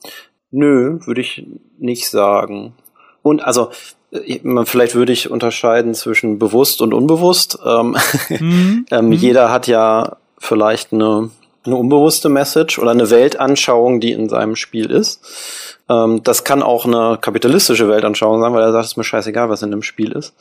Nö, 0.52 1.00
würde 1.04 1.21
ich 1.21 1.47
nicht 1.78 2.11
sagen. 2.11 2.75
Und 3.23 3.42
also 3.42 3.71
vielleicht 4.64 4.95
würde 4.95 5.12
ich 5.12 5.31
unterscheiden 5.31 5.95
zwischen 5.95 6.38
bewusst 6.38 6.83
und 6.83 6.92
unbewusst. 6.92 7.59
Ähm, 7.64 7.97
mhm. 8.28 8.87
ähm, 8.90 9.07
mhm. 9.07 9.12
Jeder 9.12 9.50
hat 9.50 9.66
ja 9.66 10.16
vielleicht 10.38 10.92
eine, 10.92 11.31
eine 11.64 11.76
unbewusste 11.76 12.28
Message 12.28 12.78
oder 12.78 12.90
eine 12.90 13.11
Weltanschauung, 13.11 14.00
die 14.00 14.12
in 14.12 14.28
seinem 14.28 14.57
Spiel 14.57 14.90
ist. 14.90 15.21
Ähm, 15.88 16.23
das 16.23 16.45
kann 16.45 16.62
auch 16.62 16.85
eine 16.85 17.19
kapitalistische 17.21 17.88
Weltanschauung 17.88 18.40
sein, 18.42 18.52
weil 18.52 18.62
er 18.62 18.73
sagt, 18.73 18.85
es 18.85 18.90
ist 18.92 18.97
mir 18.97 19.04
scheißegal, 19.04 19.49
was 19.49 19.62
in 19.62 19.71
dem 19.71 19.83
Spiel 19.83 20.12
ist. 20.12 20.35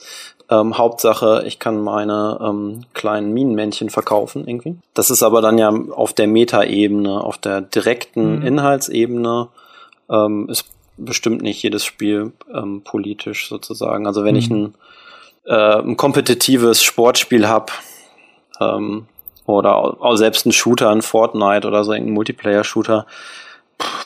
Ähm, 0.50 0.78
Hauptsache, 0.78 1.44
ich 1.46 1.60
kann 1.60 1.82
meine 1.82 2.40
ähm, 2.42 2.82
kleinen 2.94 3.34
Minenmännchen 3.34 3.90
verkaufen 3.90 4.48
irgendwie. 4.48 4.76
Das 4.94 5.10
ist 5.10 5.24
aber 5.24 5.42
dann 5.42 5.58
ja 5.58 5.74
auf 5.92 6.12
der 6.14 6.28
Metaebene, 6.28 7.24
auf 7.24 7.38
der 7.38 7.62
direkten 7.62 8.40
mhm. 8.40 8.46
Inhaltsebene 8.46 9.48
ähm, 10.10 10.50
ist 10.50 10.66
bestimmt 11.06 11.42
nicht 11.42 11.62
jedes 11.62 11.86
Spiel 11.86 12.32
ähm, 12.54 12.84
politisch 12.84 13.48
sozusagen. 13.50 14.08
Also 14.08 14.24
wenn 14.24 14.36
mhm. 14.36 14.40
ich 14.40 14.50
ein, 14.50 14.76
äh, 15.46 15.80
ein 15.80 15.98
kompetitives 15.98 16.84
Sportspiel 16.84 17.48
habe 17.48 17.72
ähm, 18.60 19.08
oder 19.46 19.76
auch 19.76 20.16
selbst 20.16 20.46
ein 20.46 20.52
Shooter, 20.52 20.90
ein 20.90 21.02
Fortnite 21.02 21.68
oder 21.68 21.84
so 21.84 21.92
ein 21.92 22.10
Multiplayer-Shooter, 22.12 23.06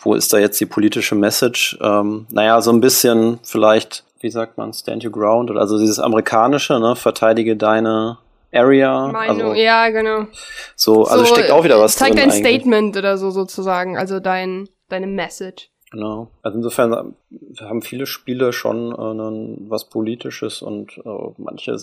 wo 0.01 0.13
ist 0.13 0.31
da 0.31 0.37
jetzt 0.37 0.59
die 0.59 0.65
politische 0.65 1.15
Message? 1.15 1.77
Ähm, 1.81 2.27
naja, 2.29 2.61
so 2.61 2.71
ein 2.71 2.81
bisschen 2.81 3.39
vielleicht, 3.43 4.03
wie 4.21 4.29
sagt 4.29 4.57
man, 4.57 4.73
Stand 4.73 5.03
Your 5.03 5.11
Ground 5.11 5.51
oder 5.51 5.61
also 5.61 5.77
dieses 5.77 5.99
amerikanische, 5.99 6.79
ne, 6.79 6.95
verteidige 6.95 7.55
deine 7.57 8.17
Area. 8.53 9.07
Meinung, 9.07 9.49
also, 9.49 9.53
ja, 9.53 9.89
genau. 9.89 10.27
So, 10.75 11.05
also 11.05 11.25
so, 11.25 11.35
steckt 11.35 11.51
auch 11.51 11.63
wieder 11.63 11.79
was 11.79 11.95
zeig 11.95 12.13
drin. 12.13 12.17
Zeig 12.17 12.29
dein 12.29 12.37
eigentlich. 12.37 12.53
Statement 12.53 12.97
oder 12.97 13.17
so 13.17 13.31
sozusagen, 13.31 13.97
also 13.97 14.19
dein, 14.19 14.69
deine 14.87 15.07
Message. 15.07 15.69
Genau. 15.95 16.27
Also 16.41 16.57
insofern 16.57 17.15
haben 17.57 17.81
viele 17.81 18.05
Spiele 18.05 18.51
schon 18.51 18.91
äh, 18.91 19.69
was 19.69 19.85
Politisches 19.85 20.61
und 20.61 20.97
äh, 20.97 21.09
manche 21.37 21.77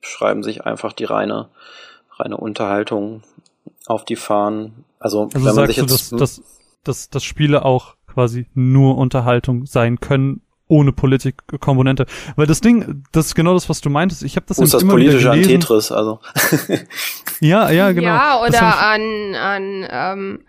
schreiben 0.00 0.42
sich 0.42 0.64
einfach 0.64 0.94
die 0.94 1.04
reine, 1.04 1.50
reine 2.12 2.38
Unterhaltung 2.38 3.22
auf 3.84 4.06
die 4.06 4.16
Fahnen. 4.16 4.86
Also, 4.98 5.24
also 5.24 5.34
wenn 5.34 5.42
man 5.42 5.54
sagst 5.54 5.74
sich 5.74 5.76
jetzt, 5.76 6.12
du, 6.12 6.16
dass, 6.16 6.36
dass, 6.36 6.42
dass, 6.82 7.10
dass 7.10 7.24
Spiele 7.24 7.66
auch 7.66 7.96
quasi 8.06 8.46
nur 8.54 8.96
Unterhaltung 8.96 9.66
sein 9.66 10.00
können 10.00 10.40
ohne 10.66 10.92
Politikkomponente. 10.92 12.06
Weil 12.36 12.46
das 12.46 12.62
Ding, 12.62 13.04
das 13.12 13.26
ist 13.26 13.34
genau 13.34 13.52
das, 13.52 13.68
was 13.68 13.82
du 13.82 13.90
meintest. 13.90 14.22
Ich 14.22 14.36
habe 14.36 14.46
das, 14.48 14.58
ist 14.58 14.72
das 14.72 14.82
immer 14.82 14.94
politische 14.94 15.30
an 15.30 15.42
Tetris, 15.42 15.92
also. 15.92 16.20
ja, 17.40 17.70
ja, 17.70 17.92
genau. 17.92 18.06
Ja, 18.06 18.40
oder 18.40 18.78
an, 18.78 19.34
an 19.34 19.86
ähm, 19.90 20.45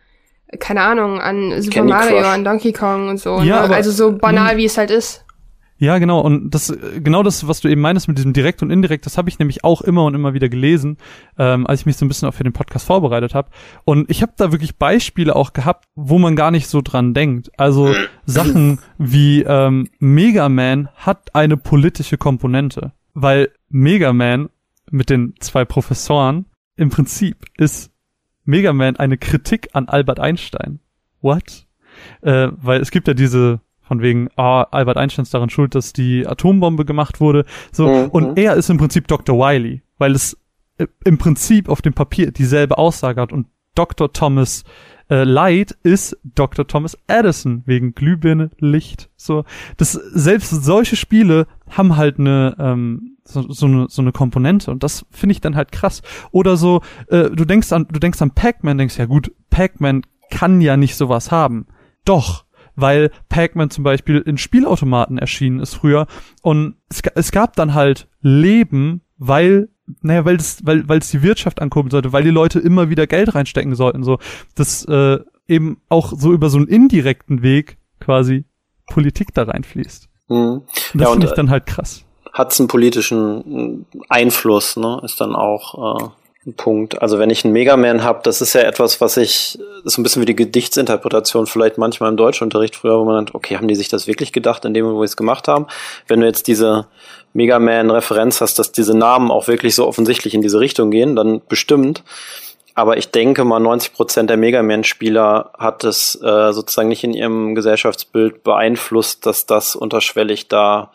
keine 0.60 0.82
Ahnung, 0.82 1.20
an 1.20 1.62
Super 1.62 1.76
Candy 1.76 1.94
Mario, 1.94 2.18
Crush. 2.18 2.28
an 2.28 2.44
Donkey 2.44 2.74
Kong 2.74 3.10
und 3.10 3.20
so. 3.20 3.40
Ja, 3.42 3.68
ne? 3.68 3.76
also 3.76 3.92
so 3.92 4.18
banal, 4.18 4.58
wie 4.58 4.66
es 4.66 4.78
halt 4.78 4.92
ist. 4.92 5.26
Ja, 5.80 6.00
genau. 6.00 6.22
Und 6.22 6.52
das, 6.52 6.76
genau 7.04 7.22
das, 7.22 7.48
was 7.48 7.62
du 7.62 7.68
eben 7.68 7.82
meinst 7.82 8.08
mit 8.08 8.18
diesem 8.18 8.34
direkt 8.34 8.64
und 8.64 8.72
indirekt, 8.72 9.06
das 9.06 9.18
habe 9.18 9.30
ich 9.30 9.38
nämlich 9.38 9.64
auch 9.64 9.82
immer 9.82 10.06
und 10.06 10.16
immer 10.16 10.34
wieder 10.34 10.50
gelesen, 10.50 10.98
ähm, 11.38 11.68
als 11.68 11.82
ich 11.82 11.86
mich 11.86 11.98
so 11.98 12.06
ein 12.06 12.08
bisschen 12.08 12.28
auch 12.28 12.34
für 12.34 12.44
den 12.44 12.54
Podcast 12.54 12.88
vorbereitet 12.88 13.36
habe. 13.36 13.50
Und 13.86 14.10
ich 14.10 14.24
habe 14.24 14.34
da 14.38 14.52
wirklich 14.52 14.78
Beispiele 14.78 15.36
auch 15.36 15.54
gehabt, 15.54 15.86
wo 15.96 16.18
man 16.18 16.36
gar 16.36 16.50
nicht 16.50 16.68
so 16.68 16.82
dran 16.82 17.14
denkt. 17.14 17.52
Also 17.58 17.94
Sachen 18.26 18.80
wie 18.98 19.44
ähm, 19.44 19.90
Mega 20.00 20.50
Man 20.50 20.90
hat 20.96 21.36
eine 21.36 21.58
politische 21.58 22.18
Komponente, 22.18 22.94
weil 23.14 23.52
Mega 23.70 24.14
Man 24.14 24.50
mit 24.90 25.10
den 25.10 25.36
zwei 25.40 25.64
Professoren 25.64 26.46
im 26.76 26.90
Prinzip 26.90 27.38
ist 27.58 27.92
Mega 28.48 28.74
Man 28.74 28.96
eine 28.96 29.18
Kritik 29.18 29.70
an 29.74 29.88
Albert 29.88 30.20
Einstein. 30.20 30.80
What? 31.22 31.68
Äh, 32.22 32.50
weil 32.56 32.82
es 32.82 32.92
gibt 32.92 33.08
ja 33.08 33.14
diese 33.14 33.60
von 33.82 34.02
wegen, 34.02 34.30
ah, 34.36 34.64
Albert 34.72 34.98
Einstein 34.98 35.24
ist 35.24 35.34
daran 35.34 35.50
schuld, 35.50 35.74
dass 35.74 35.94
die 35.94 36.28
Atombombe 36.28 36.84
gemacht 36.84 37.22
wurde. 37.22 37.46
So, 37.72 37.88
mhm. 37.88 38.10
und 38.10 38.38
er 38.38 38.56
ist 38.56 38.70
im 38.70 38.78
Prinzip 38.78 39.08
Dr. 39.08 39.38
Wiley, 39.38 39.82
weil 39.98 40.14
es 40.14 40.38
im 41.06 41.18
Prinzip 41.18 41.70
auf 41.70 41.82
dem 41.82 41.94
Papier 41.94 42.32
dieselbe 42.32 42.78
Aussage 42.78 43.22
hat 43.22 43.32
und 43.32 43.48
Dr. 43.76 44.12
Thomas 44.12 44.64
äh, 45.10 45.24
Light 45.24 45.78
ist 45.84 46.18
Dr. 46.24 46.68
Thomas 46.68 46.98
Edison 47.08 47.64
wegen 47.66 47.94
Glühbirne, 47.94 48.52
Licht. 48.60 49.10
So, 49.16 49.46
das 49.78 49.94
selbst 49.94 50.50
solche 50.50 50.96
Spiele 50.96 51.48
haben 51.70 51.98
halt 51.98 52.20
eine 52.20 52.56
ähm, 52.60 53.18
so, 53.24 53.52
so 53.52 53.66
eine 53.66 53.88
so 53.90 54.02
eine 54.02 54.12
Komponente 54.12 54.72
und 54.72 54.84
das 54.84 55.06
finde 55.12 55.34
ich 55.34 55.42
dann 55.42 55.56
halt 55.56 55.72
krass. 55.72 56.02
Oder 56.32 56.58
so, 56.58 56.82
äh, 57.08 57.30
du 57.30 57.46
denkst 57.46 57.72
an 57.72 57.88
du 57.92 58.00
denkst 58.00 58.22
an 58.22 58.32
Pac-Man, 58.32 58.78
denkst 58.78 58.98
ja 58.98 59.06
gut, 59.06 59.32
Pac-Man 59.50 60.04
kann 60.30 60.62
ja 60.62 60.78
nicht 60.78 60.96
sowas 60.96 61.32
haben. 61.32 61.68
Doch, 62.06 62.46
weil 62.76 63.12
Pac-Man 63.30 63.70
zum 63.70 63.84
Beispiel 63.84 64.20
in 64.20 64.38
Spielautomaten 64.38 65.18
erschienen 65.18 65.60
ist 65.60 65.76
früher 65.76 66.08
und 66.42 66.76
es, 66.90 67.02
es 67.16 67.32
gab 67.32 67.56
dann 67.56 67.74
halt 67.74 68.08
Leben, 68.22 69.02
weil 69.18 69.70
naja, 70.02 70.26
weil 70.26 70.36
es 70.36 70.66
weil 70.66 70.88
weil 70.88 71.00
es 71.00 71.10
die 71.10 71.22
Wirtschaft 71.22 71.62
ankurbeln 71.62 71.92
sollte, 71.92 72.14
weil 72.14 72.24
die 72.24 72.30
Leute 72.30 72.60
immer 72.60 72.90
wieder 72.90 73.08
Geld 73.08 73.34
reinstecken 73.36 73.76
sollten, 73.76 74.04
so 74.04 74.20
das 74.56 74.86
äh, 74.86 75.20
eben 75.48 75.82
auch 75.90 76.14
so 76.16 76.34
über 76.34 76.50
so 76.50 76.58
einen 76.58 76.68
indirekten 76.68 77.42
Weg 77.42 77.78
quasi 78.00 78.46
Politik 78.88 79.34
da 79.34 79.44
reinfließt. 79.44 80.10
Mhm. 80.30 80.64
das 80.94 81.02
ja, 81.02 81.12
finde 81.12 81.28
ich 81.28 81.34
dann 81.34 81.50
halt 81.50 81.66
krass. 81.66 82.04
Hat 82.34 82.58
einen 82.60 82.68
politischen 82.68 83.86
Einfluss, 84.10 84.76
ne? 84.76 85.02
Ist 85.04 85.20
dann 85.22 85.36
auch 85.36 86.02
äh, 86.02 86.10
Punkt. 86.54 87.02
Also 87.02 87.20
wenn 87.20 87.30
ich 87.30 87.44
einen 87.44 87.54
Megaman 87.54 88.04
habe, 88.04 88.22
das 88.24 88.42
ist 88.42 88.54
ja 88.54 88.62
etwas, 88.62 89.02
was 89.02 89.18
ich, 89.18 89.60
das 89.84 89.94
ist 89.94 89.98
ein 89.98 90.04
bisschen 90.04 90.22
wie 90.22 90.28
die 90.28 90.36
Gedichtsinterpretation 90.36 91.46
vielleicht 91.46 91.78
manchmal 91.78 92.10
im 92.10 92.18
Deutschunterricht 92.18 92.76
früher, 92.76 93.00
wo 93.00 93.06
man 93.06 93.18
denkt, 93.18 93.36
okay, 93.36 93.58
haben 93.58 93.68
die 93.68 93.76
sich 93.76 93.90
das 93.90 94.08
wirklich 94.08 94.32
gedacht, 94.32 94.64
in 94.64 94.74
dem, 94.74 94.86
wo 94.86 95.02
sie 95.02 95.06
es 95.06 95.18
gemacht 95.18 95.48
haben? 95.48 95.68
Wenn 96.08 96.22
du 96.22 96.28
jetzt 96.28 96.48
diese 96.48 96.88
Megaman-Referenz 97.38 98.42
hast, 98.42 98.60
dass 98.60 98.72
diese 98.72 98.98
Namen 98.98 99.32
auch 99.32 99.48
wirklich 99.48 99.76
so 99.76 99.88
offensichtlich 99.88 100.34
in 100.34 100.42
diese 100.42 100.60
Richtung 100.60 100.92
gehen, 100.92 101.16
dann 101.16 101.42
bestimmt. 101.48 102.04
Aber 102.76 102.98
ich 102.98 103.10
denke 103.10 103.44
mal, 103.46 103.60
90 103.60 103.94
Prozent 103.94 104.30
der 104.30 104.38
Megaman-Spieler 104.38 105.52
hat 105.58 105.84
es 105.84 106.16
äh, 106.22 106.52
sozusagen 106.52 106.90
nicht 106.90 107.04
in 107.04 107.14
ihrem 107.14 107.56
Gesellschaftsbild 107.56 108.44
beeinflusst, 108.44 109.26
dass 109.26 109.46
das 109.46 109.76
unterschwellig 109.76 110.48
da 110.48 110.92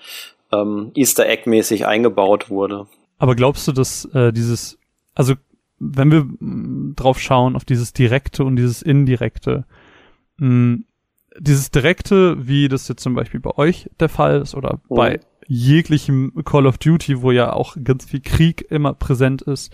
ähm, 0.53 0.93
Easter 0.95 1.27
Egg-mäßig 1.27 1.87
eingebaut 1.87 2.51
wurde. 2.51 2.87
Aber 3.19 3.35
glaubst 3.35 3.67
du, 3.67 3.73
dass 3.73 4.05
äh, 4.15 4.33
dieses 4.33 4.79
also 5.15 5.35
wenn 5.79 6.11
wir 6.11 6.25
mm, 6.25 6.95
drauf 6.97 7.19
schauen, 7.19 7.57
auf 7.57 7.65
dieses 7.65 7.93
Direkte 7.93 8.45
und 8.45 8.57
dieses 8.57 8.83
Indirekte, 8.83 9.65
mh, 10.39 10.49
mm, 10.49 10.85
dieses 11.39 11.71
Direkte, 11.71 12.47
wie 12.47 12.69
das 12.69 12.89
jetzt 12.89 13.03
zum 13.03 13.15
Beispiel 13.15 13.41
bei 13.41 13.57
euch 13.57 13.89
der 14.01 14.11
Fall 14.11 14.43
ist 14.43 14.55
oder 14.55 14.81
oh. 14.89 14.97
bei 14.97 15.21
jeglichem 15.53 16.33
Call 16.45 16.67
of 16.67 16.79
Duty, 16.79 17.23
wo 17.23 17.31
ja 17.31 17.53
auch 17.53 17.77
ganz 17.83 18.05
viel 18.07 18.21
Krieg 18.21 18.71
immer 18.71 18.95
präsent 18.95 19.43
ist, 19.43 19.73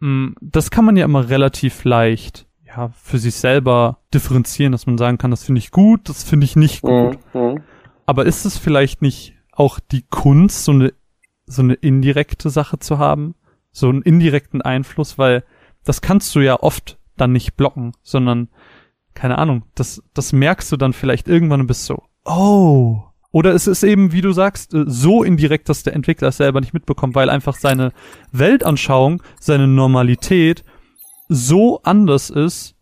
mm, 0.00 0.28
das 0.40 0.70
kann 0.70 0.84
man 0.84 0.96
ja 0.96 1.04
immer 1.04 1.28
relativ 1.28 1.84
leicht 1.84 2.46
ja, 2.66 2.90
für 2.94 3.18
sich 3.18 3.34
selber 3.34 3.98
differenzieren, 4.14 4.72
dass 4.72 4.86
man 4.86 4.98
sagen 4.98 5.18
kann, 5.18 5.30
das 5.30 5.44
finde 5.44 5.58
ich 5.58 5.70
gut, 5.70 6.08
das 6.08 6.24
finde 6.24 6.44
ich 6.44 6.56
nicht 6.56 6.82
gut. 6.82 7.18
Mhm. 7.34 7.62
Aber 8.06 8.26
ist 8.26 8.44
es 8.44 8.58
vielleicht 8.58 9.02
nicht 9.02 9.34
auch 9.52 9.78
die 9.78 10.02
Kunst, 10.08 10.64
so 10.64 10.72
eine, 10.72 10.92
so 11.46 11.62
eine 11.62 11.74
indirekte 11.74 12.50
Sache 12.50 12.78
zu 12.78 12.98
haben? 12.98 13.34
so 13.72 13.88
einen 13.88 14.02
indirekten 14.02 14.62
Einfluss, 14.62 15.18
weil 15.18 15.44
das 15.82 16.00
kannst 16.00 16.34
du 16.34 16.40
ja 16.40 16.60
oft 16.60 16.98
dann 17.16 17.32
nicht 17.32 17.56
blocken, 17.56 17.92
sondern 18.02 18.48
keine 19.14 19.38
Ahnung, 19.38 19.64
das, 19.74 20.02
das 20.14 20.32
merkst 20.32 20.70
du 20.72 20.76
dann 20.76 20.92
vielleicht 20.92 21.28
irgendwann 21.28 21.60
und 21.60 21.66
bist 21.66 21.84
so, 21.84 22.02
oh. 22.24 23.02
Oder 23.32 23.54
es 23.54 23.66
ist 23.66 23.82
eben, 23.82 24.12
wie 24.12 24.20
du 24.20 24.32
sagst, 24.32 24.74
äh, 24.74 24.84
so 24.86 25.24
indirekt, 25.24 25.68
dass 25.68 25.82
der 25.82 25.94
Entwickler 25.94 26.28
es 26.28 26.36
selber 26.36 26.60
nicht 26.60 26.74
mitbekommt, 26.74 27.14
weil 27.14 27.30
einfach 27.30 27.56
seine 27.56 27.92
Weltanschauung, 28.30 29.22
seine 29.40 29.66
Normalität 29.66 30.64
so 31.28 31.82
anders 31.82 32.30
ist, 32.30 32.76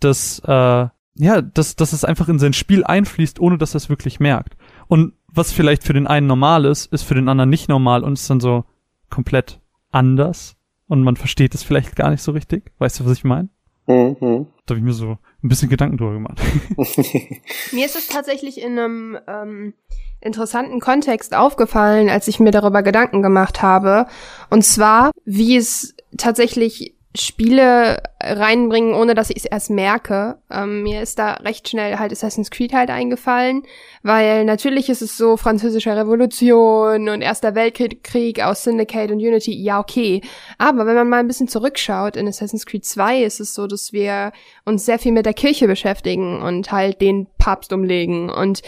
dass, 0.00 0.40
äh, 0.44 0.88
ja, 1.16 1.42
dass, 1.42 1.74
dass 1.74 1.92
es 1.92 2.04
einfach 2.04 2.28
in 2.28 2.38
sein 2.38 2.52
Spiel 2.52 2.84
einfließt, 2.84 3.40
ohne 3.40 3.58
dass 3.58 3.74
er 3.74 3.78
es 3.78 3.88
wirklich 3.88 4.20
merkt. 4.20 4.56
Und 4.86 5.14
was 5.26 5.52
vielleicht 5.52 5.84
für 5.84 5.94
den 5.94 6.06
einen 6.06 6.26
normal 6.26 6.64
ist, 6.64 6.92
ist 6.92 7.02
für 7.02 7.14
den 7.14 7.28
anderen 7.28 7.50
nicht 7.50 7.68
normal 7.68 8.04
und 8.04 8.12
ist 8.14 8.28
dann 8.30 8.40
so 8.40 8.64
komplett 9.10 9.60
anders 9.90 10.56
und 10.86 11.02
man 11.02 11.16
versteht 11.16 11.54
es 11.54 11.62
vielleicht 11.62 11.96
gar 11.96 12.10
nicht 12.10 12.22
so 12.22 12.32
richtig. 12.32 12.72
Weißt 12.78 13.00
du, 13.00 13.06
was 13.06 13.12
ich 13.12 13.24
meine? 13.24 13.48
Mhm. 13.86 14.46
Da 14.66 14.72
habe 14.72 14.78
ich 14.78 14.84
mir 14.84 14.92
so 14.92 15.18
ein 15.42 15.48
bisschen 15.48 15.68
Gedanken 15.68 15.96
drüber 15.96 16.14
gemacht. 16.14 16.40
mir 17.72 17.86
ist 17.86 17.96
es 17.96 18.08
tatsächlich 18.08 18.60
in 18.60 18.78
einem 18.78 19.18
ähm, 19.26 19.74
interessanten 20.20 20.80
Kontext 20.80 21.34
aufgefallen, 21.34 22.08
als 22.08 22.26
ich 22.26 22.40
mir 22.40 22.50
darüber 22.50 22.82
Gedanken 22.82 23.22
gemacht 23.22 23.62
habe. 23.62 24.06
Und 24.50 24.64
zwar, 24.64 25.12
wie 25.24 25.56
es 25.56 25.94
tatsächlich 26.16 26.94
Spiele 27.16 28.02
reinbringen, 28.20 28.92
ohne 28.92 29.14
dass 29.14 29.30
ich 29.30 29.38
es 29.38 29.44
erst 29.46 29.70
merke. 29.70 30.38
Ähm, 30.50 30.82
mir 30.82 31.00
ist 31.00 31.18
da 31.18 31.34
recht 31.34 31.68
schnell 31.68 31.98
halt 31.98 32.12
Assassin's 32.12 32.50
Creed 32.50 32.74
halt 32.74 32.90
eingefallen, 32.90 33.62
weil 34.02 34.44
natürlich 34.44 34.90
ist 34.90 35.00
es 35.00 35.16
so 35.16 35.38
französische 35.38 35.96
Revolution 35.96 37.08
und 37.08 37.22
Erster 37.22 37.54
Weltkrieg 37.54 38.42
aus 38.42 38.64
Syndicate 38.64 39.10
und 39.10 39.18
Unity, 39.18 39.52
ja 39.52 39.80
okay. 39.80 40.20
Aber 40.58 40.84
wenn 40.84 40.94
man 40.94 41.08
mal 41.08 41.20
ein 41.20 41.26
bisschen 41.26 41.48
zurückschaut, 41.48 42.16
in 42.16 42.28
Assassin's 42.28 42.66
Creed 42.66 42.84
2 42.84 43.22
ist 43.22 43.40
es 43.40 43.54
so, 43.54 43.66
dass 43.66 43.92
wir 43.92 44.32
uns 44.66 44.84
sehr 44.84 44.98
viel 44.98 45.12
mit 45.12 45.24
der 45.24 45.34
Kirche 45.34 45.66
beschäftigen 45.66 46.42
und 46.42 46.70
halt 46.72 47.00
den 47.00 47.26
Papst 47.38 47.72
umlegen 47.72 48.28
und 48.28 48.60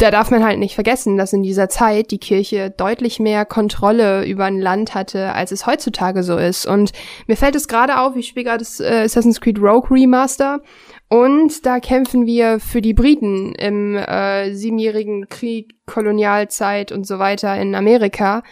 da 0.00 0.10
darf 0.10 0.30
man 0.30 0.42
halt 0.42 0.58
nicht 0.58 0.74
vergessen, 0.74 1.18
dass 1.18 1.34
in 1.34 1.42
dieser 1.42 1.68
Zeit 1.68 2.10
die 2.10 2.18
Kirche 2.18 2.70
deutlich 2.70 3.20
mehr 3.20 3.44
Kontrolle 3.44 4.24
über 4.24 4.46
ein 4.46 4.58
Land 4.58 4.94
hatte, 4.94 5.34
als 5.34 5.52
es 5.52 5.66
heutzutage 5.66 6.22
so 6.22 6.38
ist. 6.38 6.66
Und 6.66 6.92
mir 7.26 7.36
fällt 7.36 7.54
es 7.54 7.68
gerade 7.68 7.98
auf, 7.98 8.16
ich 8.16 8.28
spiele 8.28 8.44
gerade 8.44 8.58
das 8.58 8.80
äh, 8.80 9.02
Assassin's 9.04 9.40
Creed 9.40 9.60
Rogue 9.60 9.90
Remaster 9.90 10.60
und 11.08 11.66
da 11.66 11.80
kämpfen 11.80 12.24
wir 12.24 12.60
für 12.60 12.80
die 12.80 12.94
Briten 12.94 13.54
im 13.56 13.96
äh, 13.96 14.54
siebenjährigen 14.54 15.28
Krieg, 15.28 15.74
Kolonialzeit 15.84 16.92
und 16.92 17.06
so 17.06 17.18
weiter 17.18 17.60
in 17.60 17.74
Amerika. 17.74 18.42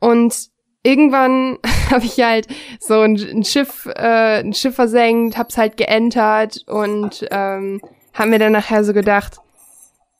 Und 0.00 0.48
irgendwann 0.82 1.58
habe 1.90 2.04
ich 2.04 2.18
halt 2.20 2.48
so 2.80 3.00
ein, 3.00 3.16
ein 3.16 3.44
Schiff, 3.44 3.86
äh, 3.86 4.40
ein 4.40 4.54
Schiff 4.54 4.74
versenkt, 4.74 5.38
hab's 5.38 5.56
halt 5.56 5.76
geentert 5.76 6.64
und 6.66 7.26
ähm, 7.30 7.80
haben 8.12 8.30
mir 8.30 8.38
dann 8.40 8.52
nachher 8.52 8.82
so 8.82 8.92
gedacht, 8.92 9.36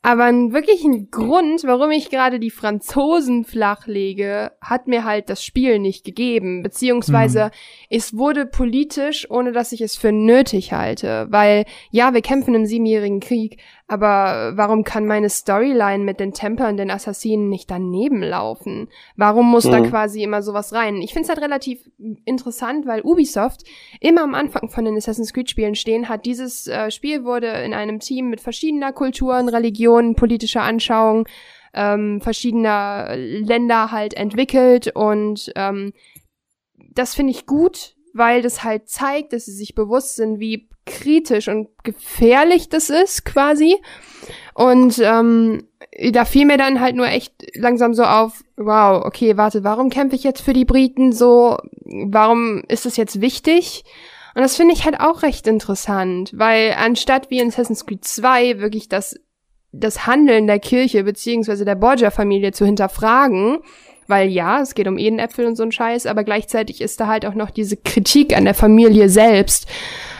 aber 0.03 0.23
einen 0.23 0.51
wirklichen 0.51 1.11
Grund, 1.11 1.63
warum 1.63 1.91
ich 1.91 2.09
gerade 2.09 2.39
die 2.39 2.49
Franzosen 2.49 3.45
flachlege, 3.45 4.51
hat 4.59 4.87
mir 4.87 5.03
halt 5.03 5.29
das 5.29 5.43
Spiel 5.43 5.77
nicht 5.77 6.03
gegeben. 6.03 6.63
Beziehungsweise 6.63 7.45
mhm. 7.45 7.49
es 7.91 8.17
wurde 8.17 8.47
politisch, 8.47 9.29
ohne 9.29 9.51
dass 9.51 9.71
ich 9.73 9.81
es 9.81 9.95
für 9.95 10.11
nötig 10.11 10.73
halte. 10.73 11.27
Weil, 11.29 11.65
ja, 11.91 12.15
wir 12.15 12.21
kämpfen 12.21 12.55
im 12.55 12.65
Siebenjährigen 12.65 13.19
Krieg, 13.19 13.61
aber 13.91 14.53
warum 14.55 14.85
kann 14.85 15.05
meine 15.05 15.29
Storyline 15.29 16.05
mit 16.05 16.21
den 16.21 16.31
Templern, 16.31 16.77
den 16.77 16.89
Assassinen 16.89 17.49
nicht 17.49 17.69
daneben 17.69 18.23
laufen? 18.23 18.87
Warum 19.17 19.51
muss 19.51 19.65
mhm. 19.65 19.71
da 19.71 19.81
quasi 19.81 20.23
immer 20.23 20.41
sowas 20.41 20.71
rein? 20.71 21.01
Ich 21.01 21.11
finde 21.11 21.23
es 21.23 21.29
halt 21.29 21.41
relativ 21.41 21.91
interessant, 22.23 22.87
weil 22.87 23.01
Ubisoft 23.01 23.65
immer 23.99 24.23
am 24.23 24.33
Anfang 24.33 24.69
von 24.69 24.85
den 24.85 24.95
Assassin's 24.95 25.33
Creed 25.33 25.49
Spielen 25.49 25.75
stehen 25.75 26.07
hat. 26.07 26.25
Dieses 26.25 26.67
äh, 26.67 26.89
Spiel 26.89 27.25
wurde 27.25 27.47
in 27.47 27.73
einem 27.73 27.99
Team 27.99 28.29
mit 28.29 28.39
verschiedener 28.39 28.93
Kulturen, 28.93 29.49
Religionen, 29.49 30.15
politischer 30.15 30.61
Anschauung, 30.61 31.27
ähm, 31.73 32.21
verschiedener 32.21 33.17
Länder 33.17 33.91
halt 33.91 34.13
entwickelt 34.13 34.95
und 34.95 35.51
ähm, 35.57 35.91
das 36.93 37.13
finde 37.13 37.31
ich 37.31 37.45
gut, 37.45 37.97
weil 38.13 38.41
das 38.41 38.63
halt 38.63 38.87
zeigt, 38.87 39.33
dass 39.33 39.47
sie 39.47 39.53
sich 39.53 39.75
bewusst 39.75 40.15
sind, 40.15 40.39
wie 40.39 40.69
kritisch 40.91 41.47
und 41.47 41.69
gefährlich 41.83 42.69
das 42.69 42.89
ist, 42.89 43.25
quasi. 43.25 43.77
Und 44.53 44.99
ähm, 44.99 45.63
da 46.11 46.25
fiel 46.25 46.45
mir 46.45 46.57
dann 46.57 46.79
halt 46.79 46.95
nur 46.95 47.07
echt 47.07 47.33
langsam 47.55 47.93
so 47.93 48.03
auf, 48.03 48.43
wow, 48.57 49.03
okay, 49.05 49.37
warte, 49.37 49.63
warum 49.63 49.89
kämpfe 49.89 50.15
ich 50.15 50.23
jetzt 50.23 50.41
für 50.41 50.53
die 50.53 50.65
Briten 50.65 51.11
so? 51.11 51.57
Warum 51.85 52.63
ist 52.67 52.85
es 52.85 52.97
jetzt 52.97 53.21
wichtig? 53.21 53.83
Und 54.35 54.41
das 54.41 54.55
finde 54.55 54.73
ich 54.73 54.85
halt 54.85 54.99
auch 54.99 55.23
recht 55.23 55.47
interessant, 55.47 56.31
weil 56.35 56.73
anstatt 56.77 57.29
wie 57.29 57.39
in 57.39 57.49
Assassin's 57.49 57.85
Creed 57.85 58.05
2 58.05 58.59
wirklich 58.59 58.87
das, 58.87 59.19
das 59.71 60.07
Handeln 60.07 60.47
der 60.47 60.59
Kirche 60.59 61.03
beziehungsweise 61.03 61.65
der 61.65 61.75
Borgia-Familie 61.75 62.53
zu 62.53 62.65
hinterfragen, 62.65 63.59
weil 64.11 64.29
ja, 64.29 64.61
es 64.61 64.75
geht 64.75 64.87
um 64.87 64.99
Edenäpfel 64.99 65.47
und 65.47 65.55
so 65.55 65.63
ein 65.63 65.71
Scheiß, 65.71 66.05
aber 66.05 66.23
gleichzeitig 66.23 66.81
ist 66.81 66.99
da 66.99 67.07
halt 67.07 67.25
auch 67.25 67.33
noch 67.33 67.49
diese 67.49 67.77
Kritik 67.77 68.37
an 68.37 68.45
der 68.45 68.53
Familie 68.53 69.09
selbst. 69.09 69.67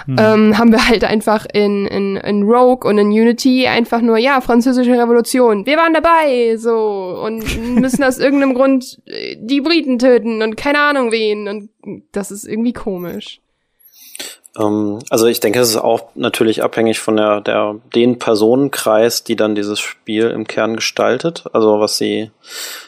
Mhm. 0.08 0.16
Ähm, 0.20 0.58
haben 0.58 0.72
wir 0.72 0.88
halt 0.88 1.04
einfach 1.04 1.46
in, 1.54 1.86
in, 1.86 2.18
in 2.18 2.42
Rogue 2.42 2.90
und 2.90 2.98
in 2.98 3.10
Unity 3.10 3.68
einfach 3.68 4.02
nur, 4.02 4.18
ja, 4.18 4.42
französische 4.42 5.00
Revolution. 5.00 5.68
Wir 5.68 5.78
waren 5.78 5.94
dabei, 5.94 6.58
so, 6.58 7.22
und 7.24 7.76
müssen 7.80 8.04
aus 8.04 8.18
irgendeinem 8.18 8.56
Grund 8.56 9.00
äh, 9.06 9.36
die 9.40 9.62
Briten 9.62 10.00
töten 10.00 10.42
und 10.42 10.58
keine 10.58 10.80
Ahnung 10.80 11.12
wen. 11.12 11.48
Und 11.48 11.70
das 12.12 12.32
ist 12.32 12.48
irgendwie 12.48 12.74
komisch. 12.74 13.42
Ähm, 14.60 15.00
also 15.10 15.28
ich 15.28 15.40
denke, 15.40 15.60
es 15.60 15.70
ist 15.70 15.78
auch 15.78 16.10
natürlich 16.16 16.64
abhängig 16.64 17.00
von 17.00 17.16
der, 17.16 17.42
der, 17.42 17.76
den 17.96 18.20
Personenkreis, 18.20 19.24
die 19.24 19.36
dann 19.36 19.56
dieses 19.56 19.80
Spiel 19.80 20.30
im 20.30 20.46
Kern 20.46 20.76
gestaltet, 20.76 21.46
also 21.54 21.80
was 21.80 21.98
sie 21.98 22.32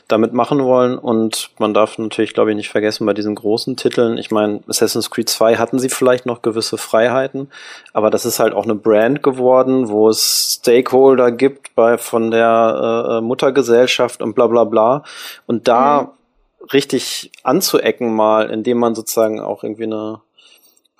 damit 0.08 0.34
machen 0.34 0.64
wollen. 0.64 0.98
Und 0.98 1.52
man 1.60 1.74
darf 1.74 1.98
natürlich, 1.98 2.34
glaube 2.34 2.52
ich, 2.52 2.58
nicht 2.58 2.70
vergessen, 2.70 3.06
bei 3.06 3.14
diesen 3.14 3.36
großen 3.36 3.78
Titeln, 3.78 4.18
ich 4.18 4.30
meine, 4.30 4.62
Assassin's 4.68 5.10
Creed 5.10 5.30
2 5.30 5.56
hatten 5.56 5.80
sie 5.80 5.90
vielleicht 5.90 6.26
noch 6.26 6.42
gewisse 6.42 6.78
Freiheiten, 6.78 7.50
aber 7.94 8.10
das 8.10 8.26
ist 8.26 8.40
halt 8.40 8.54
auch 8.54 8.66
eine 8.66 8.76
Brand 8.76 9.24
geworden, 9.24 9.88
wo 9.88 10.10
es 10.10 10.58
Stakeholder 10.60 11.32
gibt 11.32 11.76
bei 11.76 11.98
von 11.98 12.32
der 12.32 13.08
äh, 13.10 13.22
Muttergesellschaft 13.22 14.22
und 14.22 14.36
bla 14.36 14.48
bla 14.48 14.66
bla. 14.66 15.04
Und 15.48 15.70
da 15.70 16.02
mhm. 16.02 16.68
richtig 16.74 17.32
anzuecken 17.44 18.14
mal, 18.14 18.50
indem 18.50 18.80
man 18.80 18.96
sozusagen 18.96 19.40
auch 19.40 19.64
irgendwie 19.64 19.84
eine 19.84 20.20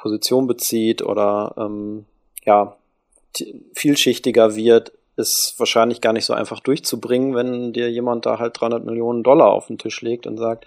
Position 0.04 0.48
bezieht 0.48 1.02
oder 1.02 1.56
ähm, 1.58 2.06
ja 2.44 2.76
vielschichtiger 3.74 4.56
wird, 4.56 4.92
ist 5.16 5.56
wahrscheinlich 5.58 6.02
gar 6.02 6.12
nicht 6.12 6.26
so 6.26 6.34
einfach 6.34 6.60
durchzubringen, 6.60 7.36
wenn 7.36 7.72
dir 7.72 7.90
jemand 7.90 8.26
da 8.26 8.38
halt 8.38 8.60
300 8.60 8.84
Millionen 8.84 9.24
Dollar 9.24 9.54
auf 9.54 9.68
den 9.68 9.78
Tisch 9.78 10.02
legt 10.02 10.28
und 10.28 10.38
sagt, 10.38 10.66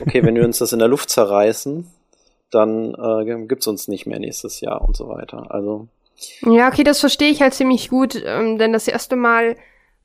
okay, 0.00 0.24
wenn 0.24 0.34
wir 0.34 0.44
uns 0.44 0.58
das 0.58 0.72
in 0.72 0.80
der 0.80 0.88
Luft 0.88 1.08
zerreißen, 1.08 1.86
dann 2.50 2.94
äh, 2.94 3.46
gibt's 3.46 3.68
uns 3.68 3.86
nicht 3.86 4.06
mehr 4.06 4.18
nächstes 4.18 4.60
Jahr 4.60 4.82
und 4.82 4.96
so 4.96 5.08
weiter. 5.08 5.50
Also 5.50 5.86
ja, 6.42 6.68
okay, 6.68 6.82
das 6.82 6.98
verstehe 6.98 7.30
ich 7.30 7.42
halt 7.42 7.54
ziemlich 7.54 7.88
gut, 7.88 8.20
ähm, 8.24 8.58
denn 8.58 8.72
das 8.72 8.88
erste 8.88 9.16
Mal 9.16 9.56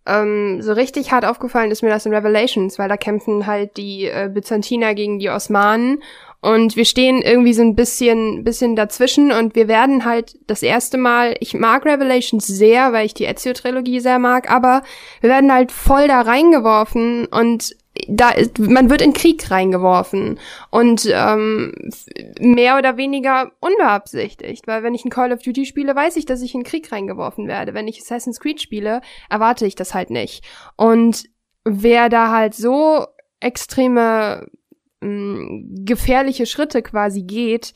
ähm, 0.05 0.62
so 0.62 0.73
richtig 0.73 1.12
hart 1.12 1.25
aufgefallen 1.25 1.71
ist 1.71 1.82
mir 1.82 1.89
das 1.89 2.05
in 2.05 2.13
Revelations, 2.13 2.79
weil 2.79 2.89
da 2.89 2.97
kämpfen 2.97 3.47
halt 3.47 3.77
die 3.77 4.05
äh, 4.05 4.29
Byzantiner 4.32 4.93
gegen 4.95 5.19
die 5.19 5.29
Osmanen 5.29 6.03
und 6.41 6.75
wir 6.75 6.86
stehen 6.86 7.21
irgendwie 7.21 7.54
so 7.54 7.62
ein 7.62 7.75
bisschen, 7.75 8.43
bisschen 8.43 8.75
dazwischen 8.75 9.32
und 9.32 9.56
wir 9.56 9.67
werden 9.67 10.06
halt 10.06 10.38
das 10.47 10.63
erste 10.63 10.97
Mal, 10.97 11.36
ich 11.39 11.54
mag 11.54 11.86
Revelations 11.86 12.47
sehr, 12.47 12.93
weil 12.93 13.06
ich 13.06 13.13
die 13.13 13.25
Ezio-Trilogie 13.25 13.99
sehr 13.99 14.19
mag, 14.19 14.49
aber 14.49 14.84
wir 15.21 15.30
werden 15.30 15.52
halt 15.52 15.71
voll 15.71 16.08
da 16.08 16.21
reingeworfen 16.21 17.25
und 17.25 17.75
da 18.08 18.30
ist, 18.30 18.60
man 18.60 18.89
wird 18.89 19.02
in 19.02 19.13
Krieg 19.13 19.52
reingeworfen 19.52 20.39
und 20.69 21.10
ähm, 21.12 21.73
mehr 22.39 22.78
oder 22.78 22.97
weniger 22.97 23.52
unbeabsichtigt, 23.60 24.67
weil 24.67 24.84
wenn 24.84 24.95
ich 24.95 25.04
ein 25.04 25.10
Call 25.10 25.34
of 25.34 25.41
Duty 25.41 25.65
spiele, 25.65 25.95
weiß 25.95 26.15
ich, 26.15 26.25
dass 26.25 26.41
ich 26.41 26.56
in 26.56 26.63
Krieg 26.63 26.91
reingeworfen 26.91 27.47
werde. 27.47 27.73
Wenn 27.73 27.88
ich 27.88 27.99
Assassin's 27.99 28.39
Creed 28.39 28.62
spiele, 28.62 29.02
erwarte 29.30 29.65
ich 29.65 29.75
das 29.75 29.93
halt 29.93 30.12
nicht. 30.12 30.45
Und 30.78 31.25
wer 31.65 32.10
da 32.10 32.32
halt 32.32 32.54
so 32.54 33.06
extreme 33.41 34.47
mh, 35.01 35.83
gefährliche 35.85 36.45
Schritte 36.45 36.81
quasi 36.81 37.23
geht, 37.23 37.73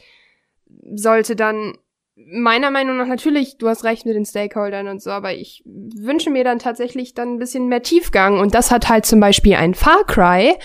sollte 0.96 1.36
dann 1.36 1.78
meiner 2.16 2.70
Meinung 2.72 2.98
nach 2.98 3.08
natürlich, 3.08 3.58
du 3.58 3.68
hast 3.68 3.84
recht 3.84 4.06
mit 4.06 4.16
den 4.16 4.26
Stakeholdern 4.26 4.88
und 4.88 5.02
so, 5.02 5.10
aber 5.10 5.34
ich 5.34 5.64
wünsche 5.66 6.30
mir 6.30 6.44
dann 6.44 6.60
tatsächlich 6.60 7.14
dann 7.14 7.34
ein 7.36 7.40
bisschen 7.40 7.68
mehr 7.68 7.82
Tiefgang 7.82 8.40
und 8.40 8.54
das 8.54 8.72
hat 8.72 8.88
halt 8.88 9.06
zum 9.06 9.20
Beispiel 9.20 9.56
ein 9.56 9.74
Far 9.74 10.06
Cry. 10.06 10.56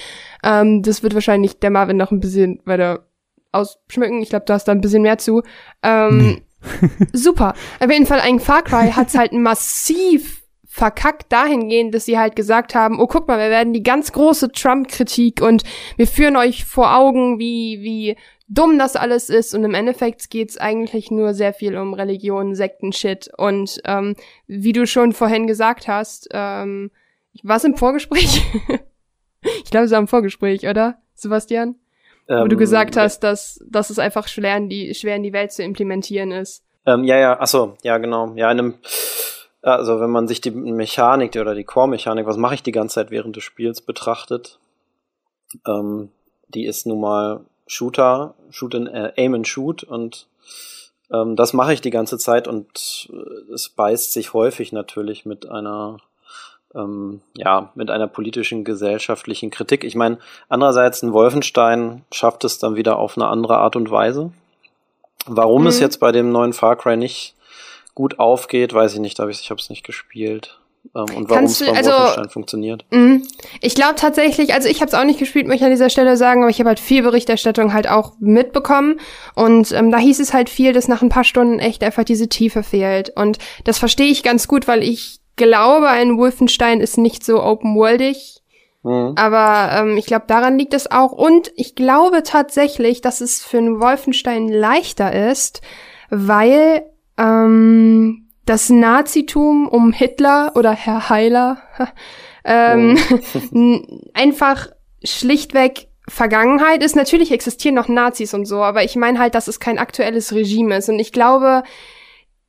Ähm, 0.44 0.82
das 0.82 1.02
wird 1.02 1.14
wahrscheinlich 1.14 1.58
der 1.58 1.70
Marvin 1.70 1.96
noch 1.96 2.10
ein 2.10 2.20
bisschen 2.20 2.60
weiter 2.64 3.06
ausschmücken. 3.50 4.22
Ich 4.22 4.28
glaube, 4.28 4.44
du 4.44 4.52
hast 4.52 4.64
da 4.64 4.72
ein 4.72 4.80
bisschen 4.82 5.02
mehr 5.02 5.18
zu. 5.18 5.42
Ähm, 5.82 6.42
super. 7.12 7.54
Auf 7.80 7.90
jeden 7.90 8.06
Fall 8.06 8.20
ein 8.20 8.40
Far 8.40 8.62
Cry 8.62 8.92
hat's 8.92 9.16
halt 9.16 9.32
massiv 9.32 10.42
verkackt 10.78 11.32
dahingehend, 11.32 11.92
dass 11.92 12.04
sie 12.04 12.18
halt 12.18 12.36
gesagt 12.36 12.74
haben, 12.74 13.00
oh 13.00 13.08
guck 13.08 13.26
mal, 13.26 13.38
wir 13.38 13.50
werden 13.50 13.72
die 13.72 13.82
ganz 13.82 14.12
große 14.12 14.52
Trump-Kritik 14.52 15.42
und 15.42 15.64
wir 15.96 16.06
führen 16.06 16.36
euch 16.36 16.64
vor 16.64 16.96
Augen, 16.96 17.40
wie, 17.40 17.80
wie 17.82 18.16
dumm 18.46 18.78
das 18.78 18.94
alles 18.94 19.28
ist 19.28 19.54
und 19.54 19.64
im 19.64 19.74
Endeffekt 19.74 20.30
geht's 20.30 20.56
eigentlich 20.56 21.10
nur 21.10 21.34
sehr 21.34 21.52
viel 21.52 21.76
um 21.76 21.94
Religion, 21.94 22.54
Sekten-Shit 22.54 23.28
und 23.36 23.80
ähm, 23.84 24.14
wie 24.46 24.72
du 24.72 24.86
schon 24.86 25.12
vorhin 25.12 25.48
gesagt 25.48 25.88
hast, 25.88 26.28
ähm, 26.30 26.92
was 27.42 27.64
im 27.64 27.76
Vorgespräch? 27.76 28.42
ich 29.42 29.70
glaube, 29.70 29.86
es 29.86 29.90
war 29.90 29.98
im 29.98 30.08
Vorgespräch, 30.08 30.68
oder, 30.68 30.98
Sebastian? 31.14 31.74
Ähm, 32.28 32.42
Wo 32.42 32.46
du 32.46 32.54
ähm, 32.54 32.60
gesagt 32.60 32.96
hast, 32.96 33.20
dass, 33.20 33.64
dass 33.68 33.90
es 33.90 33.98
einfach 33.98 34.28
schwer 34.28 34.56
in, 34.56 34.68
die, 34.68 34.94
schwer 34.94 35.16
in 35.16 35.24
die 35.24 35.32
Welt 35.32 35.50
zu 35.50 35.64
implementieren 35.64 36.30
ist. 36.30 36.64
Ähm, 36.86 37.02
ja, 37.02 37.18
ja, 37.18 37.40
achso, 37.40 37.76
ja, 37.82 37.98
genau. 37.98 38.34
Ja, 38.36 38.50
in 38.52 38.58
einem 38.58 38.74
also 39.62 40.00
wenn 40.00 40.10
man 40.10 40.28
sich 40.28 40.40
die 40.40 40.50
Mechanik 40.50 41.36
oder 41.36 41.54
die 41.54 41.64
Core-Mechanik, 41.64 42.26
was 42.26 42.36
mache 42.36 42.54
ich 42.54 42.62
die 42.62 42.72
ganze 42.72 42.96
Zeit 42.96 43.10
während 43.10 43.36
des 43.36 43.44
Spiels 43.44 43.80
betrachtet, 43.80 44.58
ähm, 45.66 46.10
die 46.48 46.66
ist 46.66 46.86
nun 46.86 47.00
mal 47.00 47.40
Shooter, 47.66 48.34
Shoot 48.50 48.74
and, 48.74 48.88
äh, 48.88 49.12
Aim 49.16 49.34
and 49.34 49.48
Shoot 49.48 49.82
und 49.82 50.26
ähm, 51.12 51.36
das 51.36 51.52
mache 51.52 51.72
ich 51.72 51.80
die 51.80 51.90
ganze 51.90 52.18
Zeit 52.18 52.48
und 52.48 53.08
äh, 53.12 53.52
es 53.52 53.68
beißt 53.68 54.12
sich 54.12 54.32
häufig 54.32 54.72
natürlich 54.72 55.26
mit 55.26 55.48
einer 55.48 55.98
ähm, 56.74 57.22
ja, 57.34 57.70
mit 57.74 57.90
einer 57.90 58.06
politischen, 58.06 58.62
gesellschaftlichen 58.62 59.50
Kritik. 59.50 59.84
Ich 59.84 59.94
meine, 59.94 60.18
andererseits 60.50 61.02
ein 61.02 61.14
Wolfenstein 61.14 62.04
schafft 62.12 62.44
es 62.44 62.58
dann 62.58 62.76
wieder 62.76 62.98
auf 62.98 63.16
eine 63.16 63.26
andere 63.26 63.56
Art 63.58 63.74
und 63.74 63.90
Weise. 63.90 64.32
Warum 65.26 65.62
mhm. 65.62 65.68
es 65.68 65.80
jetzt 65.80 65.98
bei 65.98 66.12
dem 66.12 66.30
neuen 66.30 66.52
Far 66.52 66.76
Cry 66.76 66.96
nicht 66.96 67.34
gut 67.98 68.20
aufgeht, 68.20 68.72
weiß 68.72 68.94
ich 68.94 69.00
nicht, 69.00 69.18
ich, 69.18 69.40
ich 69.40 69.50
habe 69.50 69.60
es 69.60 69.70
nicht 69.70 69.84
gespielt. 69.84 70.60
Ähm, 70.94 71.16
und 71.16 71.28
warum 71.28 71.46
es 71.46 71.58
beim 71.58 71.74
also, 71.74 71.90
Wolfenstein 71.90 72.28
funktioniert. 72.30 72.84
Mh, 72.90 73.22
ich 73.60 73.74
glaube 73.74 73.96
tatsächlich, 73.96 74.54
also 74.54 74.68
ich 74.68 74.80
habe 74.80 74.86
es 74.86 74.94
auch 74.94 75.02
nicht 75.02 75.18
gespielt, 75.18 75.48
möchte 75.48 75.64
ich 75.64 75.64
an 75.64 75.72
dieser 75.72 75.90
Stelle 75.90 76.16
sagen, 76.16 76.42
aber 76.42 76.50
ich 76.50 76.60
habe 76.60 76.68
halt 76.68 76.78
viel 76.78 77.02
Berichterstattung 77.02 77.72
halt 77.72 77.90
auch 77.90 78.12
mitbekommen. 78.20 79.00
Und 79.34 79.72
ähm, 79.72 79.90
da 79.90 79.98
hieß 79.98 80.20
es 80.20 80.32
halt 80.32 80.48
viel, 80.48 80.72
dass 80.72 80.86
nach 80.86 81.02
ein 81.02 81.08
paar 81.08 81.24
Stunden 81.24 81.58
echt 81.58 81.82
einfach 81.82 82.04
diese 82.04 82.28
Tiefe 82.28 82.62
fehlt. 82.62 83.10
Und 83.10 83.38
das 83.64 83.78
verstehe 83.78 84.12
ich 84.12 84.22
ganz 84.22 84.46
gut, 84.46 84.68
weil 84.68 84.84
ich 84.84 85.18
glaube, 85.34 85.88
ein 85.88 86.18
Wolfenstein 86.18 86.80
ist 86.80 86.98
nicht 86.98 87.24
so 87.24 87.42
open-worldig. 87.42 88.42
Mhm. 88.84 89.14
Aber 89.16 89.72
ähm, 89.76 89.96
ich 89.96 90.06
glaube, 90.06 90.26
daran 90.28 90.56
liegt 90.56 90.72
es 90.72 90.88
auch. 90.88 91.10
Und 91.10 91.50
ich 91.56 91.74
glaube 91.74 92.22
tatsächlich, 92.22 93.00
dass 93.00 93.20
es 93.20 93.42
für 93.42 93.58
einen 93.58 93.80
Wolfenstein 93.80 94.46
leichter 94.46 95.30
ist, 95.30 95.62
weil 96.10 96.87
ähm, 97.18 98.28
das 98.44 98.70
Nazitum 98.70 99.68
um 99.68 99.92
Hitler 99.92 100.52
oder 100.54 100.72
Herr 100.72 101.10
Heiler 101.10 101.58
ähm, 102.44 102.96
oh. 103.52 103.80
einfach 104.14 104.68
schlichtweg 105.04 105.88
Vergangenheit 106.08 106.82
ist. 106.82 106.96
Natürlich 106.96 107.32
existieren 107.32 107.74
noch 107.74 107.88
Nazis 107.88 108.32
und 108.32 108.46
so, 108.46 108.62
aber 108.62 108.84
ich 108.84 108.96
meine 108.96 109.18
halt, 109.18 109.34
dass 109.34 109.48
es 109.48 109.60
kein 109.60 109.78
aktuelles 109.78 110.32
Regime 110.32 110.76
ist. 110.76 110.88
Und 110.88 110.98
ich 110.98 111.12
glaube, 111.12 111.62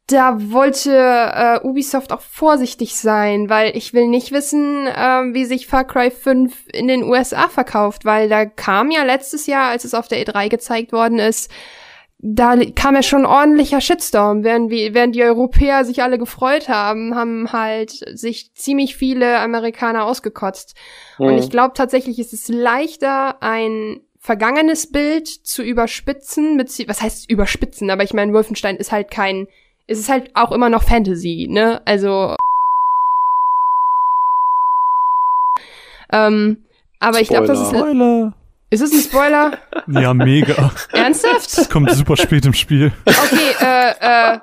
da 0.08 0.38
wollte 0.52 0.92
äh, 0.92 1.60
Ubisoft 1.62 2.12
auch 2.12 2.22
vorsichtig 2.22 2.96
sein, 2.96 3.50
weil 3.50 3.76
ich 3.78 3.94
will 3.94 4.08
nicht 4.08 4.32
wissen, 4.32 4.88
äh, 4.88 5.34
wie 5.34 5.46
sich 5.46 5.68
Far 5.68 5.84
Cry 5.84 6.10
5 6.10 6.68
in 6.74 6.88
den 6.88 7.04
USA 7.04 7.48
verkauft, 7.48 8.06
weil 8.06 8.28
da 8.30 8.46
kam 8.46 8.90
ja 8.92 9.04
letztes 9.04 9.46
Jahr, 9.46 9.70
als 9.70 9.84
es 9.84 9.94
auf 9.94 10.08
der 10.08 10.26
E3 10.26 10.50
gezeigt 10.50 10.92
worden 10.94 11.20
ist, 11.20 11.52
da 12.22 12.58
kam 12.76 12.96
ja 12.96 13.04
schon 13.04 13.26
ordentlicher 13.26 13.80
Shitstorm, 13.80 14.44
während, 14.44 14.70
wie, 14.70 14.94
während 14.94 15.16
die 15.16 15.24
Europäer 15.24 15.86
sich 15.86 16.04
alle 16.04 16.18
gefreut 16.18 16.68
haben, 16.68 17.16
haben 17.16 17.52
halt 17.54 17.92
sich 17.92 18.54
ziemlich 18.54 18.98
viele 18.98 19.40
Amerikaner 19.40 20.04
ausgekotzt. 20.04 20.76
Mhm. 21.18 21.26
Und 21.28 21.38
ich 21.38 21.50
glaube 21.50 21.74
tatsächlich 21.76 22.20
ist 22.20 22.34
es 22.34 22.50
leichter, 22.50 23.42
ein 23.42 24.02
vergangenes 24.20 24.92
Bild 24.92 25.28
zu 25.30 25.64
überspitzen, 25.64 26.58
mit, 26.58 26.70
was 26.90 27.02
heißt 27.02 27.32
überspitzen, 27.32 27.90
aber 27.90 28.04
ich 28.04 28.14
meine, 28.14 28.34
Wolfenstein 28.34 28.76
ist 28.76 28.92
halt 28.92 29.10
kein, 29.10 29.48
es 29.88 29.98
ist 29.98 30.10
halt 30.10 30.32
auch 30.36 30.52
immer 30.52 30.70
noch 30.70 30.84
Fantasy, 30.84 31.48
ne? 31.50 31.82
Also 31.86 32.36
ähm, 36.12 36.66
aber 37.00 37.22
ich 37.22 37.30
glaube, 37.30 37.48
das 37.48 37.62
ist 37.62 37.70
Spoiler. 37.70 38.34
Ist 38.72 38.82
es 38.82 38.92
ein 38.92 39.02
Spoiler? 39.02 39.58
Ja, 39.88 40.14
mega. 40.14 40.72
Ernsthaft? 40.92 41.58
Das 41.58 41.70
kommt 41.70 41.92
super 41.92 42.16
spät 42.16 42.46
im 42.46 42.54
Spiel. 42.54 42.92
Okay, 43.06 43.56
äh, 43.62 44.36
äh. 44.36 44.40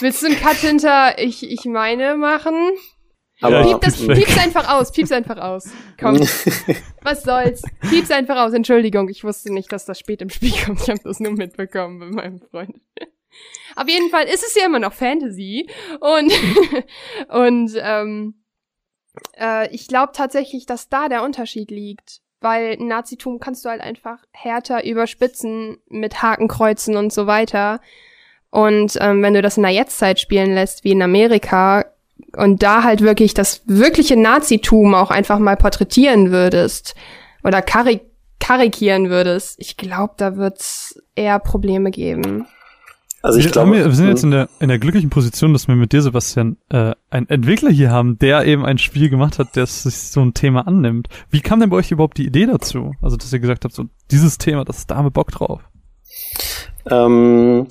Willst 0.00 0.22
du 0.22 0.26
einen 0.26 0.36
Cut 0.36 0.56
hinter 0.56 1.18
ich, 1.18 1.48
ich 1.48 1.66
meine 1.66 2.16
machen? 2.16 2.54
Aber 3.40 3.62
piep, 3.62 3.80
das, 3.82 3.98
piep's 3.98 4.38
einfach 4.38 4.68
aus, 4.68 4.90
piep's 4.90 5.12
einfach 5.12 5.36
aus. 5.36 5.70
Komm. 6.00 6.18
Was 7.02 7.22
soll's? 7.22 7.62
Piep's 7.88 8.10
einfach 8.10 8.36
aus. 8.36 8.52
Entschuldigung, 8.52 9.08
ich 9.08 9.22
wusste 9.22 9.52
nicht, 9.52 9.70
dass 9.70 9.84
das 9.84 9.98
spät 9.98 10.22
im 10.22 10.30
Spiel 10.30 10.52
kommt. 10.64 10.80
Ich 10.80 10.88
habe 10.88 11.00
das 11.04 11.20
nur 11.20 11.32
mitbekommen 11.32 12.00
bei 12.00 12.06
meinem 12.06 12.40
Freund. 12.40 12.80
Auf 13.76 13.88
jeden 13.88 14.10
Fall 14.10 14.24
ist 14.24 14.42
es 14.42 14.56
ja 14.56 14.64
immer 14.64 14.80
noch 14.80 14.94
Fantasy. 14.94 15.68
Und, 16.00 16.32
und 17.28 17.72
ähm, 17.76 18.42
äh, 19.38 19.72
ich 19.72 19.86
glaube 19.86 20.12
tatsächlich, 20.14 20.66
dass 20.66 20.88
da 20.88 21.08
der 21.08 21.22
Unterschied 21.22 21.70
liegt 21.70 22.22
weil 22.40 22.76
Nazitum 22.76 23.40
kannst 23.40 23.64
du 23.64 23.68
halt 23.68 23.80
einfach 23.80 24.18
härter 24.32 24.84
überspitzen 24.84 25.78
mit 25.88 26.22
Hakenkreuzen 26.22 26.96
und 26.96 27.12
so 27.12 27.26
weiter. 27.26 27.80
Und 28.50 28.96
ähm, 29.00 29.22
wenn 29.22 29.34
du 29.34 29.42
das 29.42 29.56
in 29.56 29.62
der 29.62 29.72
Jetztzeit 29.72 30.20
spielen 30.20 30.54
lässt, 30.54 30.84
wie 30.84 30.92
in 30.92 31.02
Amerika, 31.02 31.84
und 32.36 32.62
da 32.62 32.82
halt 32.82 33.00
wirklich 33.00 33.34
das 33.34 33.62
wirkliche 33.66 34.16
Nazitum 34.16 34.94
auch 34.94 35.10
einfach 35.10 35.38
mal 35.38 35.56
porträtieren 35.56 36.30
würdest 36.30 36.94
oder 37.44 37.62
karik 37.62 38.02
karikieren 38.40 39.10
würdest, 39.10 39.56
ich 39.58 39.76
glaube, 39.76 40.14
da 40.16 40.36
wird's 40.36 41.02
eher 41.16 41.38
Probleme 41.40 41.90
geben. 41.90 42.46
Also 43.20 43.40
ich 43.40 43.50
glaube, 43.50 43.72
wir, 43.72 43.84
wir 43.84 43.92
sind 43.92 44.08
jetzt 44.08 44.22
hm? 44.22 44.32
in 44.32 44.38
der, 44.38 44.48
in 44.60 44.68
der 44.68 44.78
glücklichen 44.78 45.10
Position, 45.10 45.52
dass 45.52 45.66
wir 45.66 45.74
mit 45.74 45.92
dir, 45.92 46.02
Sebastian, 46.02 46.56
äh, 46.70 46.92
einen 47.10 47.28
Entwickler 47.28 47.70
hier 47.70 47.90
haben, 47.90 48.18
der 48.18 48.46
eben 48.46 48.64
ein 48.64 48.78
Spiel 48.78 49.10
gemacht 49.10 49.38
hat, 49.38 49.56
der 49.56 49.66
sich 49.66 49.94
so 49.94 50.20
ein 50.20 50.34
Thema 50.34 50.66
annimmt. 50.66 51.08
Wie 51.30 51.40
kam 51.40 51.58
denn 51.58 51.70
bei 51.70 51.76
euch 51.76 51.90
überhaupt 51.90 52.18
die 52.18 52.26
Idee 52.26 52.46
dazu? 52.46 52.94
Also, 53.02 53.16
dass 53.16 53.32
ihr 53.32 53.40
gesagt 53.40 53.64
habt, 53.64 53.74
so 53.74 53.84
dieses 54.10 54.38
Thema, 54.38 54.64
das 54.64 54.78
ist 54.78 54.90
da 54.90 54.96
haben 54.96 55.10
Bock 55.10 55.32
drauf. 55.32 55.60
Ähm, 56.88 57.66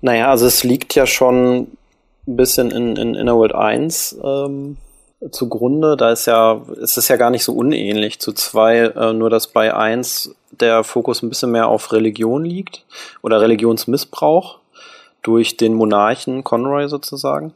naja, 0.00 0.30
also 0.30 0.46
es 0.46 0.62
liegt 0.62 0.94
ja 0.94 1.06
schon 1.06 1.68
ein 2.26 2.36
bisschen 2.36 2.70
in, 2.70 2.96
in 2.96 3.14
Innerworld 3.14 3.54
1 3.54 4.18
ähm, 4.22 4.76
zugrunde. 5.32 5.96
Da 5.96 6.12
ist 6.12 6.26
ja, 6.26 6.62
es 6.80 6.96
ist 6.96 7.08
ja 7.08 7.16
gar 7.16 7.30
nicht 7.30 7.44
so 7.44 7.54
unähnlich 7.54 8.20
zu 8.20 8.32
2, 8.32 8.78
äh, 8.78 9.12
nur 9.12 9.30
dass 9.30 9.48
bei 9.48 9.74
1 9.74 10.34
der 10.52 10.84
Fokus 10.84 11.22
ein 11.22 11.28
bisschen 11.28 11.50
mehr 11.50 11.66
auf 11.66 11.92
Religion 11.92 12.44
liegt 12.44 12.84
oder 13.22 13.40
Religionsmissbrauch 13.40 14.61
durch 15.22 15.56
den 15.56 15.74
Monarchen 15.74 16.44
Conroy 16.44 16.88
sozusagen. 16.88 17.52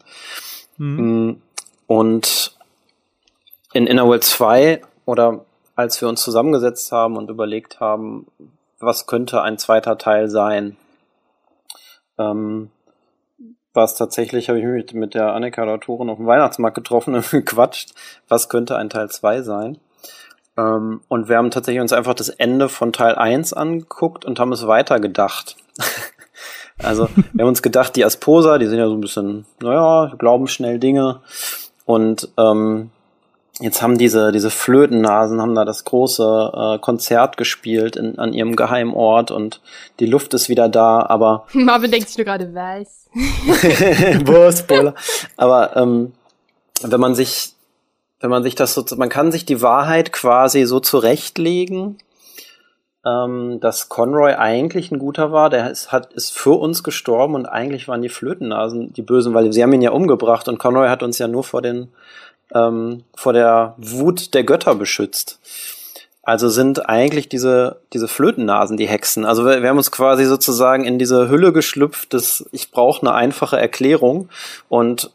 Mhm. 0.78 1.28
Mm, 1.28 1.42
und 1.86 2.56
in 3.72 3.86
Innerworld 3.86 4.24
2 4.24 4.82
oder 5.04 5.44
als 5.74 6.00
wir 6.00 6.08
uns 6.08 6.22
zusammengesetzt 6.22 6.90
haben 6.90 7.16
und 7.16 7.30
überlegt 7.30 7.80
haben, 7.80 8.26
was 8.78 9.06
könnte 9.06 9.42
ein 9.42 9.58
zweiter 9.58 9.98
Teil 9.98 10.28
sein, 10.28 10.76
ähm, 12.18 12.70
war 13.74 13.84
es 13.84 13.94
tatsächlich, 13.94 14.48
habe 14.48 14.58
ich 14.58 14.64
mich 14.64 14.94
mit 14.94 15.14
der 15.14 15.34
Annika 15.34 15.64
der 15.64 15.74
Autorin 15.74 16.08
auf 16.08 16.16
dem 16.16 16.26
Weihnachtsmarkt 16.26 16.74
getroffen 16.74 17.14
und 17.14 17.30
gequatscht, 17.30 17.92
was 18.28 18.48
könnte 18.48 18.76
ein 18.76 18.88
Teil 18.90 19.10
2 19.10 19.42
sein. 19.42 19.78
Ähm, 20.56 21.02
und 21.08 21.28
wir 21.28 21.36
haben 21.36 21.50
tatsächlich 21.50 21.82
uns 21.82 21.92
einfach 21.92 22.14
das 22.14 22.30
Ende 22.30 22.68
von 22.68 22.92
Teil 22.92 23.14
1 23.14 23.52
angeguckt 23.52 24.24
und 24.24 24.40
haben 24.40 24.52
es 24.52 24.66
weitergedacht. 24.66 25.56
also 26.82 27.08
wir 27.32 27.42
haben 27.42 27.48
uns 27.48 27.62
gedacht, 27.62 27.96
die 27.96 28.04
Asposa, 28.04 28.58
die 28.58 28.66
sind 28.66 28.78
ja 28.78 28.86
so 28.86 28.94
ein 28.94 29.00
bisschen, 29.00 29.46
naja, 29.60 30.14
glauben 30.18 30.48
schnell 30.48 30.78
Dinge. 30.78 31.20
Und 31.84 32.28
ähm, 32.36 32.90
Jetzt 33.58 33.80
haben 33.80 33.96
diese, 33.96 34.32
diese 34.32 34.50
Flötennasen 34.50 35.40
haben 35.40 35.54
da 35.54 35.64
das 35.64 35.84
große 35.84 36.52
äh, 36.54 36.78
Konzert 36.78 37.38
gespielt 37.38 37.96
in, 37.96 38.18
an 38.18 38.34
ihrem 38.34 38.54
Geheimort 38.54 39.30
und 39.30 39.62
die 39.98 40.04
Luft 40.04 40.34
ist 40.34 40.50
wieder 40.50 40.68
da, 40.68 41.06
aber. 41.08 41.46
Marvin 41.54 41.90
denkt 41.90 42.08
sich 42.08 42.18
nur 42.18 42.26
gerade, 42.26 42.54
weiß. 42.54 43.08
Boah, 44.24 44.52
Spoiler. 44.52 44.94
Aber 45.38 45.74
ähm, 45.74 46.12
wenn 46.82 47.00
man 47.00 47.14
sich, 47.14 47.54
wenn 48.20 48.28
man 48.28 48.42
sich 48.42 48.56
das 48.56 48.74
so, 48.74 48.84
man 48.96 49.08
kann 49.08 49.32
sich 49.32 49.46
die 49.46 49.62
Wahrheit 49.62 50.12
quasi 50.12 50.66
so 50.66 50.78
zurechtlegen, 50.78 51.96
ähm, 53.06 53.60
dass 53.60 53.88
Conroy 53.88 54.34
eigentlich 54.34 54.90
ein 54.90 54.98
guter 54.98 55.30
war, 55.30 55.48
der 55.48 55.70
ist, 55.70 55.92
hat, 55.92 56.12
ist 56.14 56.36
für 56.36 56.58
uns 56.58 56.82
gestorben 56.82 57.34
und 57.34 57.46
eigentlich 57.46 57.86
waren 57.86 58.02
die 58.02 58.08
Flötennasen 58.08 58.92
die 58.92 59.02
Bösen, 59.02 59.32
weil 59.32 59.52
sie 59.52 59.62
haben 59.62 59.72
ihn 59.72 59.82
ja 59.82 59.92
umgebracht 59.92 60.48
und 60.48 60.58
Conroy 60.58 60.88
hat 60.88 61.04
uns 61.04 61.18
ja 61.18 61.28
nur 61.28 61.44
vor 61.44 61.62
den 61.62 61.88
ähm, 62.54 63.04
vor 63.14 63.32
der 63.32 63.74
Wut 63.76 64.34
der 64.34 64.44
Götter 64.44 64.74
beschützt. 64.74 65.40
Also 66.22 66.48
sind 66.48 66.88
eigentlich 66.88 67.28
diese, 67.28 67.80
diese 67.92 68.08
Flötennasen 68.08 68.76
die 68.76 68.88
Hexen. 68.88 69.24
Also 69.24 69.46
wir, 69.46 69.62
wir 69.62 69.68
haben 69.68 69.76
uns 69.76 69.92
quasi 69.92 70.24
sozusagen 70.24 70.84
in 70.84 70.98
diese 70.98 71.28
Hülle 71.28 71.52
geschlüpft, 71.52 72.12
dass 72.12 72.48
ich 72.50 72.72
brauche 72.72 73.02
eine 73.02 73.14
einfache 73.14 73.56
Erklärung. 73.56 74.28
Und 74.68 75.12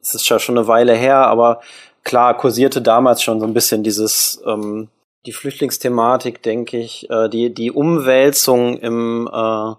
es 0.00 0.14
ist 0.14 0.28
ja 0.30 0.38
schon 0.38 0.56
eine 0.56 0.66
Weile 0.66 0.94
her, 0.94 1.26
aber 1.26 1.60
klar 2.04 2.34
kursierte 2.38 2.80
damals 2.80 3.22
schon 3.22 3.40
so 3.40 3.46
ein 3.46 3.52
bisschen 3.52 3.82
dieses 3.82 4.40
ähm, 4.46 4.88
die 5.26 5.32
Flüchtlingsthematik, 5.32 6.42
denke 6.42 6.78
ich, 6.78 7.08
äh, 7.10 7.28
die 7.28 7.52
die 7.52 7.70
Umwälzung 7.70 8.78
im 8.78 9.28
äh, 9.32 9.74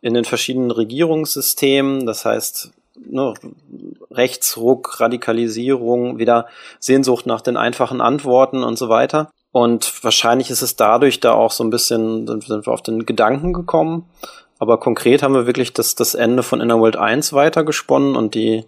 in 0.00 0.14
den 0.14 0.24
verschiedenen 0.24 0.70
Regierungssystemen. 0.70 2.06
Das 2.06 2.24
heißt, 2.24 2.70
ne, 3.06 3.34
Rechtsruck, 4.10 5.00
Radikalisierung, 5.00 6.18
wieder 6.18 6.46
Sehnsucht 6.78 7.26
nach 7.26 7.40
den 7.40 7.56
einfachen 7.56 8.00
Antworten 8.00 8.62
und 8.62 8.78
so 8.78 8.88
weiter. 8.88 9.30
Und 9.50 10.04
wahrscheinlich 10.04 10.50
ist 10.50 10.62
es 10.62 10.76
dadurch 10.76 11.20
da 11.20 11.32
auch 11.32 11.52
so 11.52 11.64
ein 11.64 11.70
bisschen, 11.70 12.26
sind 12.26 12.48
wir 12.48 12.72
auf 12.72 12.82
den 12.82 13.06
Gedanken 13.06 13.52
gekommen. 13.52 14.08
Aber 14.58 14.78
konkret 14.78 15.22
haben 15.22 15.34
wir 15.34 15.46
wirklich 15.46 15.72
das, 15.72 15.94
das 15.94 16.14
Ende 16.14 16.42
von 16.42 16.60
Inner 16.60 16.80
World 16.80 16.96
1 16.96 17.32
weitergesponnen 17.32 18.16
und 18.16 18.34
die, 18.34 18.64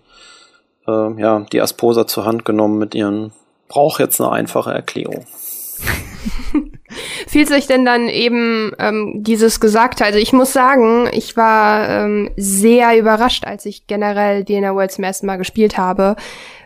äh, 0.87 1.21
ja, 1.21 1.41
die 1.53 1.61
Asposa 1.61 2.07
zur 2.07 2.25
Hand 2.25 2.45
genommen 2.45 2.79
mit 2.79 2.95
ihren, 2.95 3.33
braucht 3.69 4.01
jetzt 4.01 4.21
eine 4.21 4.31
einfache 4.31 4.73
Erklärung. 4.73 5.27
Fiel 7.27 7.47
sich 7.47 7.67
denn 7.67 7.85
dann 7.85 8.09
eben 8.09 8.73
ähm, 8.79 9.13
dieses 9.17 9.61
Gesagte? 9.61 10.05
Also 10.05 10.19
ich 10.19 10.33
muss 10.33 10.53
sagen, 10.53 11.09
ich 11.13 11.37
war 11.37 11.89
ähm, 11.89 12.31
sehr 12.37 12.99
überrascht, 12.99 13.45
als 13.45 13.65
ich 13.67 13.87
generell 13.87 14.45
DNA 14.45 14.75
World 14.75 14.93
zum 14.93 15.05
ersten 15.05 15.27
Mal 15.27 15.37
gespielt 15.37 15.79
habe, 15.79 16.17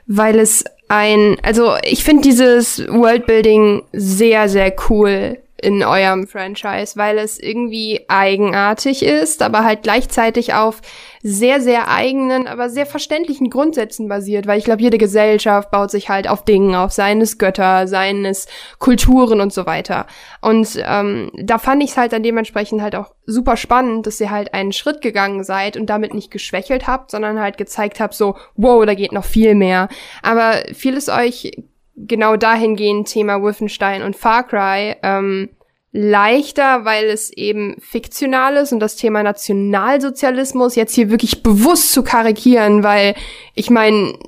weil 0.06 0.38
es 0.38 0.64
ein, 0.88 1.36
also 1.42 1.74
ich 1.82 2.04
finde 2.04 2.22
dieses 2.22 2.86
Worldbuilding 2.88 3.82
sehr, 3.92 4.48
sehr 4.48 4.74
cool 4.88 5.38
in 5.64 5.82
eurem 5.82 6.26
Franchise, 6.26 6.96
weil 6.96 7.16
es 7.16 7.40
irgendwie 7.40 8.04
eigenartig 8.08 9.02
ist, 9.02 9.42
aber 9.42 9.64
halt 9.64 9.82
gleichzeitig 9.82 10.52
auf 10.52 10.82
sehr, 11.22 11.62
sehr 11.62 11.88
eigenen, 11.88 12.46
aber 12.46 12.68
sehr 12.68 12.84
verständlichen 12.84 13.48
Grundsätzen 13.48 14.06
basiert, 14.06 14.46
weil 14.46 14.58
ich 14.58 14.66
glaube, 14.66 14.82
jede 14.82 14.98
Gesellschaft 14.98 15.70
baut 15.70 15.90
sich 15.90 16.10
halt 16.10 16.28
auf 16.28 16.44
Dingen, 16.44 16.74
auf 16.74 16.92
seines 16.92 17.38
Götter, 17.38 17.88
seines 17.88 18.46
Kulturen 18.78 19.40
und 19.40 19.54
so 19.54 19.64
weiter. 19.64 20.06
Und 20.42 20.78
ähm, 20.86 21.30
da 21.34 21.56
fand 21.56 21.82
ich 21.82 21.92
es 21.92 21.96
halt 21.96 22.12
dann 22.12 22.22
dementsprechend 22.22 22.82
halt 22.82 22.94
auch 22.94 23.14
super 23.24 23.56
spannend, 23.56 24.06
dass 24.06 24.20
ihr 24.20 24.30
halt 24.30 24.52
einen 24.52 24.72
Schritt 24.72 25.00
gegangen 25.00 25.44
seid 25.44 25.78
und 25.78 25.86
damit 25.86 26.12
nicht 26.12 26.30
geschwächelt 26.30 26.86
habt, 26.86 27.10
sondern 27.10 27.40
halt 27.40 27.56
gezeigt 27.56 28.00
habt, 28.00 28.12
so, 28.12 28.36
wow, 28.56 28.84
da 28.84 28.92
geht 28.92 29.12
noch 29.12 29.24
viel 29.24 29.54
mehr. 29.54 29.88
Aber 30.20 30.56
vieles 30.74 31.08
euch 31.08 31.52
genau 31.96 32.36
dahingehend 32.36 33.08
Thema 33.08 33.40
Wolfenstein 33.40 34.02
und 34.02 34.16
Far 34.16 34.46
Cry 34.46 34.96
ähm, 35.02 35.50
leichter, 35.92 36.84
weil 36.84 37.04
es 37.04 37.30
eben 37.30 37.76
fiktional 37.80 38.56
ist 38.56 38.72
und 38.72 38.80
das 38.80 38.96
Thema 38.96 39.22
Nationalsozialismus 39.22 40.74
jetzt 40.74 40.94
hier 40.94 41.08
wirklich 41.08 41.42
bewusst 41.42 41.92
zu 41.92 42.02
karikieren, 42.02 42.82
weil 42.82 43.14
ich 43.54 43.70
meine, 43.70 44.18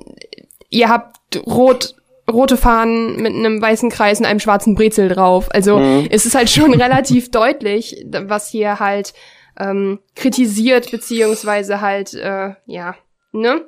ihr 0.69 0.87
habt 0.89 1.45
rot 1.45 1.93
rote 2.29 2.57
Fahnen 2.57 3.21
mit 3.21 3.33
einem 3.33 3.61
weißen 3.61 3.89
Kreis 3.89 4.19
und 4.19 4.25
einem 4.25 4.41
schwarzen 4.41 4.75
Brezel 4.75 5.07
drauf. 5.07 5.47
Also 5.51 5.79
mhm. 5.79 6.07
es 6.09 6.25
ist 6.25 6.35
halt 6.35 6.49
schon 6.49 6.73
relativ 6.81 7.31
deutlich, 7.31 8.05
was 8.05 8.49
hier 8.49 8.79
halt 8.79 9.13
ähm, 9.57 9.99
kritisiert 10.15 10.91
beziehungsweise 10.91 11.81
halt 11.81 12.13
äh, 12.13 12.51
ja 12.65 12.95
ne 13.31 13.61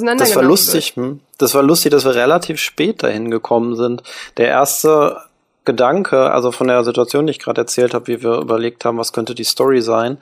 das 0.00 0.36
war 0.36 0.42
lustig. 0.42 0.96
Wird. 0.96 1.06
Hm? 1.06 1.20
Das 1.38 1.54
war 1.54 1.62
lustig, 1.62 1.92
dass 1.92 2.04
wir 2.04 2.14
relativ 2.14 2.58
spät 2.58 3.02
dahin 3.02 3.30
gekommen 3.30 3.76
sind. 3.76 4.02
Der 4.36 4.48
erste 4.48 5.18
Gedanke, 5.64 6.30
also 6.30 6.50
von 6.50 6.68
der 6.68 6.82
Situation, 6.82 7.26
die 7.26 7.32
ich 7.32 7.38
gerade 7.38 7.60
erzählt 7.60 7.94
habe, 7.94 8.06
wie 8.08 8.22
wir 8.22 8.38
überlegt 8.38 8.84
haben, 8.84 8.98
was 8.98 9.12
könnte 9.12 9.34
die 9.34 9.44
Story 9.44 9.80
sein, 9.80 10.18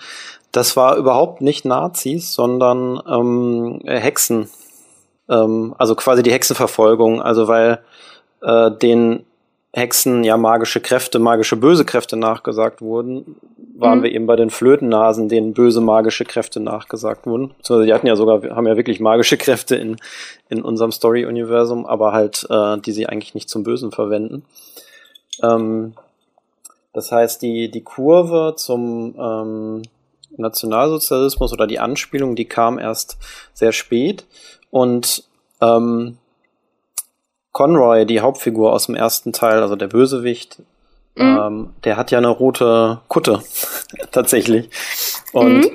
das 0.52 0.76
war 0.76 0.96
überhaupt 0.96 1.40
nicht 1.40 1.64
Nazis, 1.64 2.32
sondern 2.32 3.00
ähm, 3.08 3.80
Hexen. 3.84 4.48
Ähm, 5.28 5.74
also 5.78 5.94
quasi 5.94 6.22
die 6.22 6.32
Hexenverfolgung. 6.32 7.22
Also 7.22 7.48
weil 7.48 7.78
äh, 8.42 8.70
den 8.70 9.24
Hexen 9.72 10.24
ja 10.24 10.36
magische 10.36 10.80
Kräfte, 10.80 11.18
magische 11.20 11.56
böse 11.56 11.84
Kräfte 11.84 12.16
nachgesagt 12.16 12.82
wurden, 12.82 13.36
waren 13.80 13.98
mhm. 13.98 14.02
wir 14.04 14.12
eben 14.12 14.26
bei 14.26 14.36
den 14.36 14.50
Flötennasen, 14.50 15.28
denen 15.28 15.54
böse 15.54 15.80
magische 15.80 16.24
Kräfte 16.24 16.60
nachgesagt 16.60 17.26
wurden. 17.26 17.52
Also 17.60 17.82
die 17.82 17.92
hatten 17.92 18.06
ja 18.06 18.16
sogar, 18.16 18.42
haben 18.54 18.66
ja 18.66 18.76
wirklich 18.76 19.00
magische 19.00 19.36
Kräfte 19.36 19.76
in, 19.76 19.96
in 20.48 20.62
unserem 20.62 20.92
Story-Universum, 20.92 21.86
aber 21.86 22.12
halt, 22.12 22.46
äh, 22.50 22.78
die 22.78 22.92
sie 22.92 23.06
eigentlich 23.06 23.34
nicht 23.34 23.48
zum 23.48 23.64
Bösen 23.64 23.90
verwenden. 23.90 24.44
Ähm, 25.42 25.94
das 26.92 27.10
heißt, 27.10 27.40
die, 27.42 27.70
die 27.70 27.82
Kurve 27.82 28.54
zum 28.56 29.14
ähm, 29.18 29.82
Nationalsozialismus 30.36 31.52
oder 31.52 31.66
die 31.66 31.78
Anspielung, 31.78 32.36
die 32.36 32.46
kam 32.46 32.78
erst 32.78 33.18
sehr 33.54 33.72
spät 33.72 34.26
und 34.70 35.24
ähm, 35.60 36.18
Conroy, 37.52 38.06
die 38.06 38.20
Hauptfigur 38.20 38.72
aus 38.72 38.86
dem 38.86 38.94
ersten 38.94 39.32
Teil, 39.32 39.62
also 39.62 39.76
der 39.76 39.88
Bösewicht, 39.88 40.62
mhm. 41.14 41.38
ähm, 41.42 41.70
der 41.84 41.96
hat 41.96 42.10
ja 42.10 42.18
eine 42.18 42.28
rote 42.28 43.00
Kutte, 43.08 43.42
tatsächlich. 44.12 44.70
Und 45.32 45.60
mhm. 45.60 45.70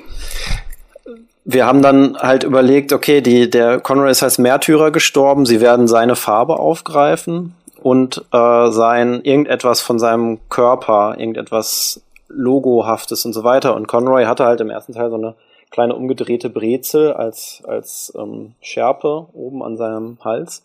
wir 1.44 1.66
haben 1.66 1.82
dann 1.82 2.16
halt 2.18 2.44
überlegt, 2.44 2.92
okay, 2.92 3.20
die, 3.20 3.48
der 3.50 3.80
Conroy 3.80 4.10
ist 4.10 4.22
als 4.22 4.38
Märtyrer 4.38 4.90
gestorben, 4.90 5.46
sie 5.46 5.60
werden 5.60 5.88
seine 5.88 6.16
Farbe 6.16 6.58
aufgreifen 6.58 7.54
und 7.82 8.24
äh, 8.32 8.70
sein 8.70 9.20
irgendetwas 9.22 9.80
von 9.80 9.98
seinem 9.98 10.40
Körper, 10.48 11.14
irgendetwas 11.18 12.02
Logohaftes 12.28 13.24
und 13.24 13.32
so 13.32 13.44
weiter. 13.44 13.74
Und 13.74 13.86
Conroy 13.86 14.24
hatte 14.24 14.44
halt 14.44 14.60
im 14.60 14.70
ersten 14.70 14.92
Teil 14.92 15.10
so 15.10 15.16
eine 15.16 15.34
kleine 15.70 15.94
umgedrehte 15.94 16.50
Brezel 16.50 17.12
als, 17.12 17.62
als 17.66 18.12
ähm, 18.16 18.54
Schärpe 18.60 19.26
oben 19.32 19.62
an 19.62 19.76
seinem 19.76 20.18
Hals. 20.24 20.62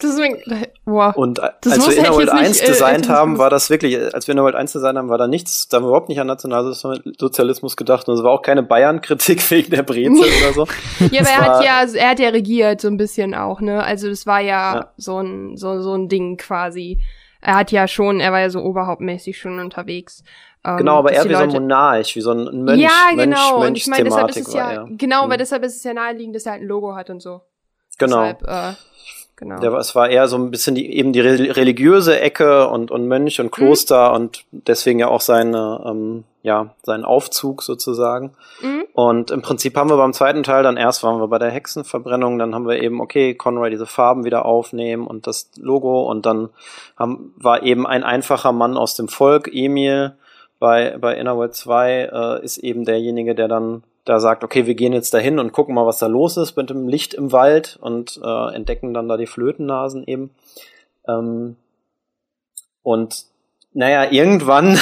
Deswegen, 0.00 0.40
wow. 0.84 1.14
Und 1.16 1.38
das 1.38 1.72
als 1.72 1.88
wir 1.88 1.96
Innerworld 1.96 2.28
1 2.28 2.60
designt 2.60 3.08
haben, 3.08 3.38
war 3.38 3.50
das 3.50 3.68
wirklich, 3.68 3.98
als 4.14 4.28
wir 4.28 4.32
Innerworld 4.32 4.54
1 4.54 4.72
designt 4.72 4.96
haben, 4.96 5.08
war 5.08 5.18
da 5.18 5.26
nichts, 5.26 5.66
da 5.66 5.78
haben 5.78 5.84
wir 5.84 5.88
überhaupt 5.88 6.08
nicht 6.08 6.20
an 6.20 6.28
Nationalsozialismus 6.28 7.76
gedacht 7.76 8.08
und 8.08 8.14
es 8.14 8.22
war 8.22 8.30
auch 8.30 8.42
keine 8.42 8.62
Bayern-Kritik 8.62 9.50
wegen 9.50 9.70
der 9.72 9.82
Brezel 9.82 10.12
oder 10.20 10.52
so. 10.52 10.66
Ja, 11.10 11.22
aber 11.22 11.30
er 11.30 11.40
hat 11.40 11.64
ja, 11.64 11.98
er 12.00 12.10
hat 12.10 12.20
ja 12.20 12.28
regiert 12.28 12.80
so 12.80 12.88
ein 12.88 12.96
bisschen 12.96 13.34
auch, 13.34 13.60
ne? 13.60 13.82
Also 13.82 14.08
das 14.08 14.26
war 14.26 14.40
ja, 14.40 14.74
ja, 14.74 14.92
so 14.96 15.18
ein, 15.18 15.56
so, 15.56 15.80
so 15.80 15.94
ein 15.94 16.08
Ding 16.08 16.36
quasi. 16.36 17.00
Er 17.40 17.56
hat 17.56 17.72
ja 17.72 17.88
schon, 17.88 18.20
er 18.20 18.30
war 18.30 18.40
ja 18.40 18.50
so 18.50 18.60
oberhauptmäßig 18.60 19.38
schon 19.38 19.58
unterwegs. 19.58 20.22
Ähm, 20.64 20.78
genau, 20.78 20.98
aber 20.98 21.12
eher 21.12 21.24
wie 21.24 21.32
Leute 21.32 21.50
so 21.52 21.56
ein 21.56 21.62
Monarch, 21.62 22.14
wie 22.14 22.20
so 22.20 22.32
ein 22.32 22.64
Mönch. 22.64 22.82
Ja, 22.82 23.10
genau. 23.16 23.58
Mönch, 23.58 23.68
und 23.68 23.76
ich 23.76 23.86
meine, 23.86 24.04
deshalb 24.04 24.30
ist 24.30 24.48
es 24.48 24.54
ja, 24.54 24.86
genau, 24.90 25.26
mhm. 25.26 25.30
weil 25.30 25.38
deshalb 25.38 25.64
ist 25.64 25.76
es 25.76 25.84
ja 25.84 25.94
naheliegend, 25.94 26.36
dass 26.36 26.46
er 26.46 26.52
halt 26.52 26.62
ein 26.62 26.68
Logo 26.68 26.94
hat 26.94 27.10
und 27.10 27.20
so. 27.20 27.42
Genau. 27.98 28.32
Deshalb, 28.32 28.42
äh, 28.42 28.76
Genau. 29.38 29.60
Der, 29.60 29.72
es 29.74 29.94
war 29.94 30.08
eher 30.08 30.26
so 30.26 30.36
ein 30.36 30.50
bisschen 30.50 30.74
die, 30.74 30.96
eben 30.96 31.12
die 31.12 31.20
religiöse 31.20 32.18
Ecke 32.18 32.66
und, 32.66 32.90
und 32.90 33.06
Mönch 33.06 33.40
und 33.40 33.52
Kloster 33.52 34.08
mhm. 34.08 34.16
und 34.16 34.44
deswegen 34.50 34.98
ja 34.98 35.06
auch 35.06 35.20
seine, 35.20 35.80
ähm, 35.86 36.24
ja, 36.42 36.74
sein 36.82 37.04
Aufzug 37.04 37.62
sozusagen. 37.62 38.32
Mhm. 38.60 38.82
Und 38.94 39.30
im 39.30 39.40
Prinzip 39.40 39.76
haben 39.76 39.90
wir 39.90 39.96
beim 39.96 40.12
zweiten 40.12 40.42
Teil 40.42 40.64
dann 40.64 40.76
erst 40.76 41.04
waren 41.04 41.20
wir 41.20 41.28
bei 41.28 41.38
der 41.38 41.52
Hexenverbrennung, 41.52 42.40
dann 42.40 42.52
haben 42.52 42.66
wir 42.66 42.82
eben, 42.82 43.00
okay, 43.00 43.34
Conroy 43.34 43.70
diese 43.70 43.86
Farben 43.86 44.24
wieder 44.24 44.44
aufnehmen 44.44 45.06
und 45.06 45.28
das 45.28 45.52
Logo 45.56 46.02
und 46.10 46.26
dann 46.26 46.48
haben, 46.96 47.32
war 47.36 47.62
eben 47.62 47.86
ein 47.86 48.02
einfacher 48.02 48.50
Mann 48.50 48.76
aus 48.76 48.96
dem 48.96 49.06
Volk, 49.06 49.48
Emil, 49.52 50.16
bei, 50.58 50.98
bei 50.98 51.14
Innerworld 51.14 51.54
2, 51.54 52.10
äh, 52.12 52.44
ist 52.44 52.58
eben 52.58 52.84
derjenige, 52.84 53.36
der 53.36 53.46
dann 53.46 53.84
da 54.08 54.20
sagt, 54.20 54.42
okay, 54.42 54.66
wir 54.66 54.74
gehen 54.74 54.94
jetzt 54.94 55.12
dahin 55.12 55.38
und 55.38 55.52
gucken 55.52 55.74
mal, 55.74 55.84
was 55.84 55.98
da 55.98 56.06
los 56.06 56.38
ist 56.38 56.56
mit 56.56 56.70
dem 56.70 56.88
Licht 56.88 57.12
im 57.12 57.30
Wald 57.30 57.78
und 57.80 58.18
äh, 58.24 58.54
entdecken 58.54 58.94
dann 58.94 59.08
da 59.08 59.18
die 59.18 59.26
Flötennasen 59.26 60.04
eben. 60.06 60.30
Ähm, 61.06 61.56
und 62.82 63.26
naja, 63.74 64.10
irgendwann 64.10 64.78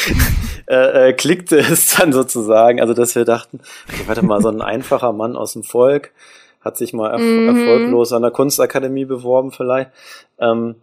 äh, 0.68 1.08
äh, 1.08 1.12
klickte 1.12 1.58
es 1.58 1.96
dann 1.96 2.12
sozusagen, 2.12 2.80
also 2.80 2.94
dass 2.94 3.16
wir 3.16 3.24
dachten, 3.24 3.60
okay, 3.88 4.04
warte 4.06 4.24
mal, 4.24 4.40
so 4.40 4.48
ein 4.48 4.62
einfacher 4.62 5.12
Mann 5.12 5.36
aus 5.36 5.54
dem 5.54 5.64
Volk 5.64 6.12
hat 6.60 6.76
sich 6.76 6.92
mal 6.92 7.10
erf 7.10 7.20
mhm. 7.20 7.48
erfolglos 7.48 8.12
an 8.12 8.22
der 8.22 8.30
Kunstakademie 8.30 9.06
beworben 9.06 9.50
vielleicht. 9.50 9.90
Ähm, 10.38 10.76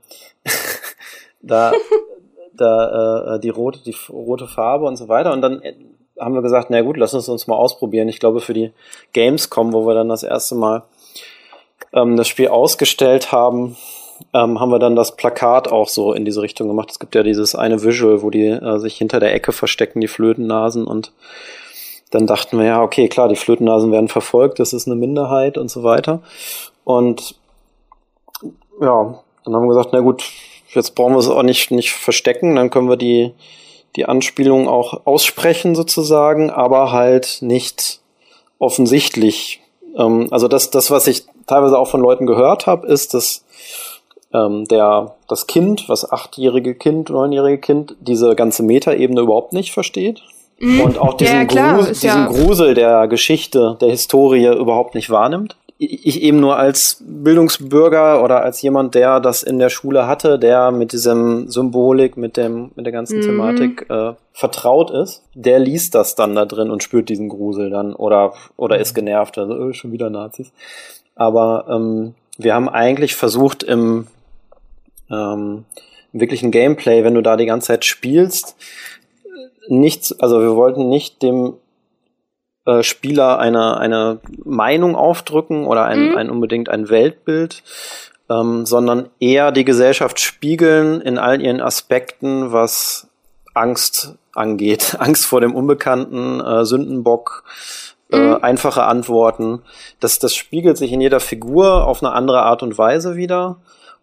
da 1.41 1.71
da 2.53 3.35
äh, 3.35 3.39
die 3.39 3.47
rote 3.47 3.81
die 3.81 3.95
rote 4.09 4.47
Farbe 4.47 4.85
und 4.85 4.97
so 4.97 5.07
weiter 5.07 5.31
und 5.31 5.41
dann 5.41 5.61
haben 6.19 6.33
wir 6.33 6.41
gesagt, 6.41 6.69
na 6.69 6.81
gut, 6.81 6.97
lass 6.97 7.13
uns 7.13 7.29
uns 7.29 7.47
mal 7.47 7.55
ausprobieren. 7.55 8.07
Ich 8.07 8.19
glaube, 8.19 8.41
für 8.41 8.53
die 8.53 8.71
Gamescom, 9.13 9.73
wo 9.73 9.85
wir 9.87 9.93
dann 9.93 10.09
das 10.09 10.23
erste 10.23 10.55
Mal 10.55 10.83
ähm, 11.93 12.17
das 12.17 12.27
Spiel 12.27 12.49
ausgestellt 12.49 13.31
haben, 13.31 13.77
ähm, 14.33 14.59
haben 14.59 14.69
wir 14.69 14.79
dann 14.79 14.95
das 14.95 15.15
Plakat 15.15 15.71
auch 15.71 15.87
so 15.87 16.13
in 16.13 16.25
diese 16.25 16.41
Richtung 16.41 16.67
gemacht. 16.67 16.91
Es 16.91 16.99
gibt 16.99 17.15
ja 17.15 17.23
dieses 17.23 17.55
eine 17.55 17.83
Visual, 17.83 18.21
wo 18.21 18.29
die 18.29 18.47
äh, 18.47 18.77
sich 18.79 18.97
hinter 18.97 19.19
der 19.19 19.33
Ecke 19.33 19.51
verstecken, 19.51 20.01
die 20.01 20.07
Flötennasen 20.07 20.85
und 20.85 21.13
dann 22.11 22.25
dachten 22.25 22.57
wir, 22.57 22.65
ja, 22.65 22.81
okay, 22.81 23.07
klar, 23.07 23.27
die 23.27 23.35
Flötennasen 23.35 23.91
werden 23.91 24.07
verfolgt, 24.07 24.59
das 24.59 24.73
ist 24.73 24.87
eine 24.87 24.95
Minderheit 24.95 25.57
und 25.57 25.69
so 25.69 25.83
weiter. 25.83 26.21
Und 26.83 27.35
ja, 28.81 29.19
dann 29.45 29.55
haben 29.55 29.63
wir 29.63 29.75
gesagt, 29.75 29.89
na 29.91 29.99
gut, 29.99 30.23
jetzt 30.73 30.95
brauchen 30.95 31.13
wir 31.13 31.19
es 31.19 31.29
auch 31.29 31.43
nicht, 31.43 31.71
nicht 31.71 31.91
verstecken, 31.91 32.55
dann 32.55 32.71
können 32.71 32.89
wir 32.89 32.97
die, 32.97 33.31
die 33.95 34.05
Anspielung 34.05 34.67
auch 34.67 35.05
aussprechen 35.05 35.75
sozusagen, 35.75 36.49
aber 36.49 36.91
halt 36.91 37.39
nicht 37.41 37.99
offensichtlich. 38.59 39.61
Ähm, 39.97 40.27
also 40.31 40.47
das, 40.47 40.71
das, 40.71 40.91
was 40.91 41.07
ich 41.07 41.25
teilweise 41.47 41.77
auch 41.77 41.87
von 41.87 42.01
Leuten 42.01 42.27
gehört 42.27 42.67
habe, 42.67 42.87
ist, 42.87 43.13
dass 43.13 43.43
ähm, 44.33 44.65
der, 44.65 45.15
das 45.27 45.47
Kind, 45.47 45.89
was 45.89 46.11
achtjährige 46.11 46.75
Kind, 46.75 47.09
neunjährige 47.09 47.59
Kind, 47.59 47.95
diese 47.99 48.35
ganze 48.35 48.63
Metaebene 48.63 49.21
überhaupt 49.21 49.53
nicht 49.53 49.71
versteht. 49.71 50.21
Mhm. 50.59 50.81
Und 50.81 50.97
auch 50.99 51.15
diesen, 51.15 51.35
ja, 51.35 51.45
klar, 51.45 51.75
Grusel, 51.77 51.93
diesen 51.93 52.07
ja. 52.07 52.27
Grusel 52.27 52.73
der 52.73 53.07
Geschichte, 53.07 53.77
der 53.81 53.89
Historie 53.89 54.45
überhaupt 54.47 54.93
nicht 54.93 55.09
wahrnimmt 55.09 55.55
ich 55.81 56.21
eben 56.21 56.41
nur 56.41 56.57
als 56.57 57.01
Bildungsbürger 57.07 58.21
oder 58.21 58.43
als 58.43 58.61
jemand, 58.61 58.95
der 58.95 59.21
das 59.21 59.43
in 59.43 59.59
der 59.59 59.69
Schule 59.69 60.07
hatte, 60.07 60.37
der 60.37 60.71
mit 60.71 60.91
diesem 60.91 61.47
Symbolik, 61.47 62.17
mit 62.17 62.35
dem, 62.35 62.71
mit 62.75 62.85
der 62.85 62.91
ganzen 62.91 63.19
mhm. 63.19 63.21
Thematik 63.21 63.89
äh, 63.89 64.13
vertraut 64.33 64.91
ist, 64.91 65.23
der 65.33 65.57
liest 65.59 65.95
das 65.95 66.15
dann 66.15 66.35
da 66.35 66.45
drin 66.45 66.69
und 66.69 66.83
spürt 66.83 67.07
diesen 67.07 67.29
Grusel 67.29 67.69
dann 67.69 67.93
oder 67.93 68.33
oder 68.57 68.77
ist 68.77 68.93
genervt, 68.93 69.37
also 69.37 69.53
oh, 69.53 69.71
schon 69.71 69.93
wieder 69.93 70.09
Nazis. 70.09 70.51
Aber 71.15 71.65
ähm, 71.69 72.13
wir 72.37 72.55
haben 72.55 72.67
eigentlich 72.67 73.15
versucht 73.15 73.63
im, 73.63 74.07
ähm, 75.09 75.63
im 76.11 76.19
wirklichen 76.19 76.51
Gameplay, 76.51 77.05
wenn 77.05 77.15
du 77.15 77.21
da 77.21 77.37
die 77.37 77.45
ganze 77.45 77.67
Zeit 77.67 77.85
spielst, 77.85 78.57
nichts, 79.69 80.17
also 80.19 80.41
wir 80.41 80.55
wollten 80.55 80.89
nicht 80.89 81.21
dem 81.21 81.53
äh, 82.69 82.83
Spieler 82.83 83.39
eine, 83.39 83.77
eine 83.77 84.19
Meinung 84.43 84.95
aufdrücken 84.95 85.65
oder 85.65 85.85
ein, 85.85 86.11
mhm. 86.11 86.17
ein 86.17 86.29
unbedingt 86.29 86.69
ein 86.69 86.89
Weltbild, 86.89 87.63
ähm, 88.29 88.65
sondern 88.65 89.09
eher 89.19 89.51
die 89.51 89.65
Gesellschaft 89.65 90.19
spiegeln 90.19 91.01
in 91.01 91.17
all 91.17 91.41
ihren 91.41 91.61
Aspekten, 91.61 92.51
was 92.51 93.07
Angst 93.55 94.15
angeht. 94.33 94.95
Angst 94.99 95.25
vor 95.25 95.41
dem 95.41 95.55
Unbekannten, 95.55 96.41
äh, 96.41 96.63
Sündenbock, 96.63 97.43
äh, 98.11 98.19
mhm. 98.19 98.37
einfache 98.43 98.83
Antworten. 98.83 99.63
Das, 99.99 100.19
das 100.19 100.35
spiegelt 100.35 100.77
sich 100.77 100.91
in 100.91 101.01
jeder 101.01 101.19
Figur 101.19 101.87
auf 101.87 102.03
eine 102.03 102.11
andere 102.11 102.43
Art 102.43 102.61
und 102.61 102.77
Weise 102.77 103.15
wieder, 103.15 103.57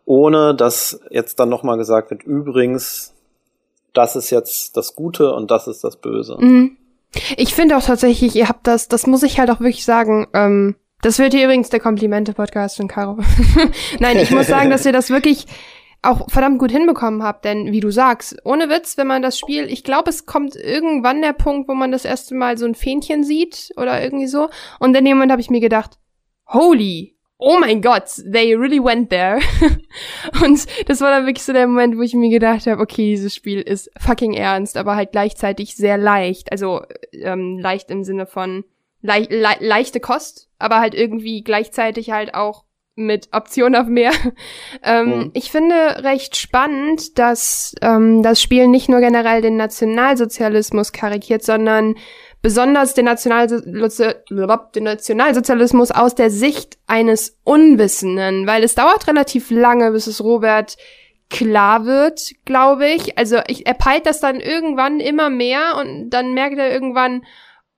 ohne 0.05 0.55
dass 0.57 1.01
jetzt 1.11 1.39
dann 1.39 1.49
nochmal 1.49 1.77
gesagt 1.77 2.11
wird, 2.11 2.25
übrigens, 2.25 3.15
das 3.93 4.17
ist 4.17 4.31
jetzt 4.31 4.77
das 4.77 4.97
Gute 4.97 5.33
und 5.33 5.51
das 5.51 5.69
ist 5.69 5.85
das 5.85 5.97
Böse. 5.97 6.37
Mhm. 6.39 6.77
Ich 7.37 7.55
finde 7.55 7.77
auch 7.77 7.83
tatsächlich, 7.83 8.35
ihr 8.35 8.49
habt 8.49 8.67
das, 8.67 8.89
das 8.89 9.07
muss 9.07 9.23
ich 9.23 9.39
halt 9.39 9.51
auch 9.51 9.61
wirklich 9.61 9.85
sagen, 9.85 10.27
ähm, 10.33 10.77
das 11.03 11.19
wird 11.19 11.35
hier 11.35 11.45
übrigens 11.45 11.69
der 11.69 11.81
Komplimente-Podcast 11.81 12.77
von 12.77 12.89
Caro. 12.89 13.19
Nein, 14.01 14.17
ich 14.19 14.31
muss 14.31 14.47
sagen, 14.47 14.71
dass 14.71 14.87
ihr 14.87 14.93
das 14.93 15.11
wirklich 15.11 15.47
auch 16.03 16.31
verdammt 16.31 16.59
gut 16.59 16.71
hinbekommen 16.71 17.23
habt, 17.23 17.45
denn 17.45 17.73
wie 17.73 17.81
du 17.81 17.91
sagst, 17.91 18.37
ohne 18.45 18.69
Witz, 18.69 18.97
wenn 18.97 19.07
man 19.07 19.23
das 19.23 19.39
Spiel, 19.39 19.65
ich 19.65 19.83
glaube, 19.83 20.11
es 20.11 20.25
kommt 20.25 20.55
irgendwann 20.55 21.23
der 21.23 21.33
Punkt, 21.33 21.69
wo 21.69 21.75
man 21.75 21.91
das 21.91 22.05
erste 22.05 22.35
Mal 22.35 22.57
so 22.59 22.67
ein 22.67 22.75
Fähnchen 22.75 23.25
sieht 23.25 23.73
oder 23.77 24.03
irgendwie 24.03 24.27
so. 24.27 24.49
Und 24.79 24.97
in 24.97 25.05
dem 25.05 25.17
Moment 25.17 25.33
habe 25.33 25.41
ich 25.41 25.51
mir 25.51 25.61
gedacht, 25.61 25.99
holy, 26.47 27.16
oh 27.39 27.59
mein 27.61 27.83
Gott, 27.83 28.11
they 28.31 28.55
really 28.55 28.83
went 28.83 29.11
there. 29.11 29.41
und 30.45 30.67
das 30.89 31.01
war 31.01 31.11
dann 31.11 31.27
wirklich 31.27 31.45
so 31.45 31.53
der 31.53 31.67
Moment, 31.67 31.97
wo 31.97 32.03
ich 32.03 32.15
mir 32.15 32.31
gedacht 32.31 32.67
habe, 32.67 32.81
okay, 32.81 33.11
dieses 33.11 33.35
Spiel 33.35 33.61
ist 33.61 33.91
fucking 33.99 34.35
ernst, 34.35 34.77
aber 34.77 34.97
halt 34.97 35.13
gleichzeitig 35.13 35.77
sehr 35.77 35.99
leicht. 35.99 36.51
Also 36.51 36.83
ähm, 37.13 37.59
leicht 37.59 37.91
im 37.91 38.05
Sinne 38.05 38.27
von 38.27 38.65
le 39.03 39.27
le 39.29 39.57
leichte 39.61 40.01
Kost, 40.01 40.49
aber 40.59 40.81
halt 40.81 40.95
irgendwie 40.95 41.43
gleichzeitig 41.43 42.11
halt 42.11 42.35
auch 42.35 42.65
mit 42.97 43.29
Option 43.33 43.75
auf 43.75 43.87
mehr. 43.87 44.13
ähm, 44.83 45.09
mhm. 45.09 45.31
Ich 45.35 45.51
finde 45.51 46.03
recht 46.03 46.37
spannend, 46.37 47.19
dass 47.19 47.75
ähm, 47.83 48.23
das 48.23 48.41
Spiel 48.41 48.69
nicht 48.69 48.89
nur 48.89 49.01
generell 49.01 49.43
den 49.43 49.57
Nationalsozialismus 49.57 50.93
karikiert, 50.93 51.45
sondern 51.45 51.97
besonders 52.47 52.95
den, 52.95 53.07
den 53.07 54.85
Nationalsozialismus 54.85 55.91
aus 55.91 56.15
der 56.15 56.31
Sicht 56.31 56.79
eines 56.87 57.37
Unwissenden, 57.43 58.47
weil 58.47 58.63
es 58.63 58.77
dauert 58.77 59.09
relativ 59.09 59.51
lange, 59.51 59.91
bis 59.91 60.07
es 60.07 60.23
Robert 60.23 60.77
klar 61.29 61.87
wird, 61.87 62.31
glaube 62.45 62.87
ich. 62.87 63.19
Also 63.19 63.39
ich, 63.49 63.67
er 63.67 63.75
peilt 63.75 64.07
das 64.07 64.21
dann 64.21 64.39
irgendwann 64.39 65.01
immer 65.01 65.29
mehr 65.29 65.77
und 65.81 66.11
dann 66.11 66.35
merkt 66.35 66.57
er 66.57 66.73
irgendwann, 66.73 67.25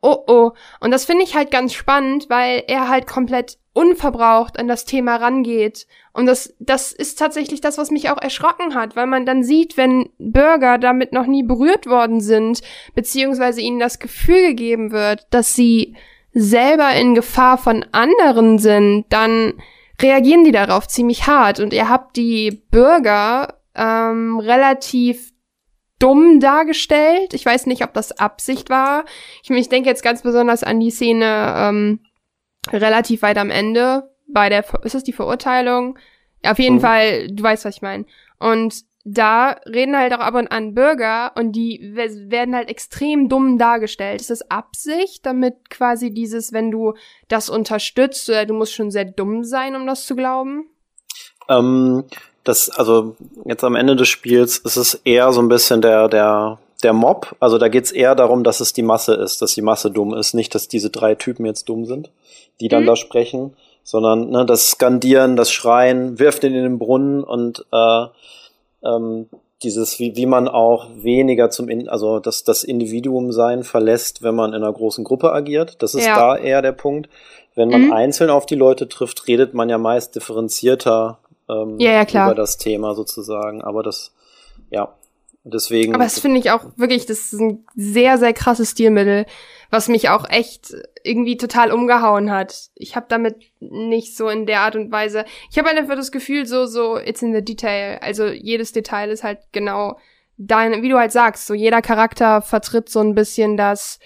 oh 0.02 0.18
oh. 0.26 0.50
Und 0.80 0.90
das 0.90 1.06
finde 1.06 1.24
ich 1.24 1.34
halt 1.34 1.50
ganz 1.50 1.72
spannend, 1.72 2.28
weil 2.28 2.62
er 2.66 2.90
halt 2.90 3.06
komplett 3.06 3.56
unverbraucht 3.78 4.58
an 4.58 4.66
das 4.66 4.84
Thema 4.84 5.16
rangeht 5.16 5.86
und 6.12 6.26
das, 6.26 6.52
das 6.58 6.90
ist 6.90 7.16
tatsächlich 7.16 7.60
das, 7.60 7.78
was 7.78 7.92
mich 7.92 8.10
auch 8.10 8.20
erschrocken 8.20 8.74
hat, 8.74 8.96
weil 8.96 9.06
man 9.06 9.24
dann 9.24 9.44
sieht, 9.44 9.76
wenn 9.76 10.08
Bürger 10.18 10.76
damit 10.76 11.12
noch 11.12 11.26
nie 11.26 11.44
berührt 11.44 11.86
worden 11.86 12.20
sind, 12.20 12.60
beziehungsweise 12.96 13.60
ihnen 13.60 13.78
das 13.78 14.00
Gefühl 14.00 14.48
gegeben 14.48 14.90
wird, 14.90 15.28
dass 15.30 15.54
sie 15.54 15.94
selber 16.32 16.92
in 16.94 17.14
Gefahr 17.14 17.56
von 17.56 17.86
anderen 17.92 18.58
sind, 18.58 19.06
dann 19.10 19.54
reagieren 20.02 20.42
die 20.42 20.52
darauf 20.52 20.88
ziemlich 20.88 21.28
hart. 21.28 21.60
Und 21.60 21.72
ihr 21.72 21.88
habt 21.88 22.16
die 22.16 22.64
Bürger 22.70 23.60
ähm, 23.76 24.40
relativ 24.40 25.32
dumm 26.00 26.40
dargestellt. 26.40 27.32
Ich 27.32 27.46
weiß 27.46 27.66
nicht, 27.66 27.84
ob 27.84 27.94
das 27.94 28.10
Absicht 28.18 28.70
war. 28.70 29.04
Ich, 29.44 29.50
ich 29.50 29.68
denke 29.68 29.88
jetzt 29.88 30.02
ganz 30.02 30.22
besonders 30.22 30.64
an 30.64 30.80
die 30.80 30.90
Szene 30.90 31.54
ähm, 31.56 32.00
relativ 32.72 33.22
weit 33.22 33.38
am 33.38 33.50
Ende, 33.50 34.10
bei 34.26 34.48
der, 34.48 34.64
ist 34.84 34.94
das 34.94 35.04
die 35.04 35.12
Verurteilung? 35.12 35.98
Auf 36.44 36.58
jeden 36.58 36.76
mhm. 36.76 36.80
Fall, 36.80 37.28
du 37.28 37.42
weißt, 37.42 37.64
was 37.64 37.76
ich 37.76 37.82
meine. 37.82 38.04
Und 38.38 38.84
da 39.04 39.56
reden 39.66 39.96
halt 39.96 40.12
auch 40.12 40.18
ab 40.18 40.34
und 40.34 40.52
an 40.52 40.74
Bürger 40.74 41.32
und 41.34 41.52
die 41.52 41.92
werden 41.94 42.54
halt 42.54 42.68
extrem 42.68 43.28
dumm 43.28 43.56
dargestellt. 43.56 44.20
Ist 44.20 44.30
das 44.30 44.50
Absicht, 44.50 45.24
damit 45.24 45.70
quasi 45.70 46.12
dieses, 46.12 46.52
wenn 46.52 46.70
du 46.70 46.94
das 47.28 47.48
unterstützt, 47.48 48.28
oder 48.28 48.44
du 48.44 48.54
musst 48.54 48.74
schon 48.74 48.90
sehr 48.90 49.06
dumm 49.06 49.44
sein, 49.44 49.76
um 49.76 49.86
das 49.86 50.04
zu 50.04 50.14
glauben? 50.14 50.66
Ähm, 51.48 52.04
das, 52.44 52.68
also 52.70 53.16
jetzt 53.46 53.64
am 53.64 53.76
Ende 53.76 53.96
des 53.96 54.08
Spiels 54.08 54.58
ist 54.58 54.76
es 54.76 54.94
eher 55.04 55.32
so 55.32 55.40
ein 55.40 55.48
bisschen 55.48 55.80
der, 55.80 56.08
der, 56.08 56.58
der 56.82 56.92
Mob. 56.92 57.36
Also 57.40 57.58
da 57.58 57.68
geht's 57.68 57.90
eher 57.90 58.14
darum, 58.14 58.44
dass 58.44 58.60
es 58.60 58.72
die 58.72 58.82
Masse 58.82 59.14
ist, 59.14 59.42
dass 59.42 59.54
die 59.54 59.62
Masse 59.62 59.90
dumm 59.90 60.14
ist, 60.14 60.34
nicht, 60.34 60.54
dass 60.54 60.68
diese 60.68 60.90
drei 60.90 61.14
Typen 61.14 61.44
jetzt 61.46 61.68
dumm 61.68 61.86
sind, 61.86 62.10
die 62.60 62.68
dann 62.68 62.82
mhm. 62.82 62.88
da 62.88 62.96
sprechen, 62.96 63.56
sondern 63.82 64.30
ne, 64.30 64.46
das 64.46 64.68
Skandieren, 64.70 65.36
das 65.36 65.50
Schreien, 65.50 66.18
wirft 66.18 66.44
ihn 66.44 66.54
in 66.54 66.62
den 66.62 66.78
Brunnen 66.78 67.24
und 67.24 67.64
äh, 67.72 68.06
ähm, 68.84 69.26
dieses, 69.62 69.98
wie, 69.98 70.14
wie 70.14 70.26
man 70.26 70.46
auch 70.46 70.86
weniger 70.94 71.50
zum, 71.50 71.68
In 71.68 71.88
also 71.88 72.20
das, 72.20 72.44
das 72.44 72.62
Individuum 72.62 73.32
sein 73.32 73.64
verlässt, 73.64 74.22
wenn 74.22 74.34
man 74.34 74.50
in 74.52 74.62
einer 74.62 74.72
großen 74.72 75.02
Gruppe 75.02 75.32
agiert. 75.32 75.82
Das 75.82 75.94
ist 75.94 76.06
ja. 76.06 76.16
da 76.16 76.36
eher 76.36 76.62
der 76.62 76.72
Punkt. 76.72 77.08
Wenn 77.56 77.70
man 77.70 77.86
mhm. 77.86 77.92
einzeln 77.92 78.30
auf 78.30 78.46
die 78.46 78.54
Leute 78.54 78.88
trifft, 78.88 79.26
redet 79.26 79.54
man 79.54 79.68
ja 79.68 79.78
meist 79.78 80.14
differenzierter 80.14 81.18
ähm, 81.48 81.76
ja, 81.80 82.04
ja, 82.04 82.26
über 82.26 82.36
das 82.36 82.56
Thema 82.56 82.94
sozusagen. 82.94 83.62
Aber 83.62 83.82
das, 83.82 84.12
ja, 84.70 84.94
deswegen. 85.44 85.94
Aber 85.94 86.04
das 86.04 86.18
finde 86.18 86.38
ich 86.38 86.50
auch 86.50 86.64
wirklich, 86.76 87.06
das 87.06 87.32
ist 87.32 87.40
ein 87.40 87.64
sehr, 87.74 88.18
sehr 88.18 88.32
krasses 88.32 88.72
Stilmittel, 88.72 89.26
was 89.70 89.88
mich 89.88 90.08
auch 90.08 90.28
echt 90.28 90.74
irgendwie 91.02 91.36
total 91.36 91.72
umgehauen 91.72 92.30
hat. 92.30 92.68
Ich 92.74 92.96
habe 92.96 93.06
damit 93.08 93.36
nicht 93.60 94.16
so 94.16 94.28
in 94.28 94.46
der 94.46 94.60
Art 94.60 94.76
und 94.76 94.90
Weise. 94.90 95.24
Ich 95.50 95.58
habe 95.58 95.68
einfach 95.68 95.96
das 95.96 96.12
Gefühl, 96.12 96.46
so, 96.46 96.66
so, 96.66 96.98
it's 96.98 97.22
in 97.22 97.34
the 97.34 97.44
detail. 97.44 97.98
Also 98.00 98.26
jedes 98.26 98.72
Detail 98.72 99.10
ist 99.10 99.24
halt 99.24 99.40
genau 99.52 99.98
dein, 100.36 100.82
wie 100.82 100.88
du 100.88 100.98
halt 100.98 101.12
sagst, 101.12 101.46
so 101.46 101.54
jeder 101.54 101.82
Charakter 101.82 102.42
vertritt 102.42 102.88
so 102.88 103.00
ein 103.00 103.14
bisschen 103.14 103.56
das 103.56 103.98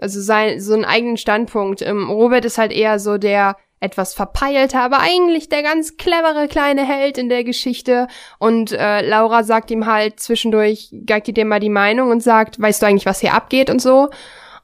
also 0.00 0.20
sein, 0.20 0.60
so 0.60 0.74
einen 0.74 0.84
eigenen 0.84 1.16
Standpunkt. 1.16 1.82
Ähm, 1.82 2.08
Robert 2.10 2.44
ist 2.44 2.58
halt 2.58 2.72
eher 2.72 2.98
so 2.98 3.18
der 3.18 3.56
etwas 3.80 4.14
verpeilte, 4.14 4.78
aber 4.78 5.00
eigentlich 5.00 5.48
der 5.48 5.62
ganz 5.62 5.96
clevere 5.96 6.48
kleine 6.48 6.84
Held 6.86 7.18
in 7.18 7.28
der 7.28 7.44
Geschichte. 7.44 8.08
Und 8.38 8.72
äh, 8.72 9.06
Laura 9.08 9.44
sagt 9.44 9.70
ihm 9.70 9.86
halt 9.86 10.20
zwischendurch, 10.20 10.90
geigt 11.06 11.28
dir 11.28 11.44
mal 11.44 11.60
die 11.60 11.68
Meinung 11.68 12.10
und 12.10 12.22
sagt, 12.22 12.60
weißt 12.60 12.82
du 12.82 12.86
eigentlich, 12.86 13.06
was 13.06 13.20
hier 13.20 13.34
abgeht 13.34 13.70
und 13.70 13.80
so. 13.80 14.10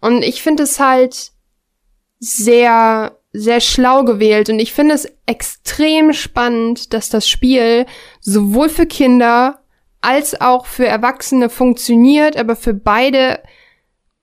Und 0.00 0.22
ich 0.22 0.42
finde 0.42 0.64
es 0.64 0.80
halt 0.80 1.30
sehr, 2.18 3.16
sehr 3.32 3.60
schlau 3.60 4.04
gewählt. 4.04 4.48
Und 4.50 4.58
ich 4.58 4.72
finde 4.72 4.94
es 4.94 5.08
extrem 5.26 6.12
spannend, 6.12 6.92
dass 6.92 7.08
das 7.08 7.28
Spiel 7.28 7.86
sowohl 8.20 8.68
für 8.68 8.86
Kinder 8.86 9.60
als 10.00 10.40
auch 10.40 10.66
für 10.66 10.86
Erwachsene 10.86 11.48
funktioniert, 11.48 12.36
aber 12.36 12.56
für 12.56 12.74
beide 12.74 13.40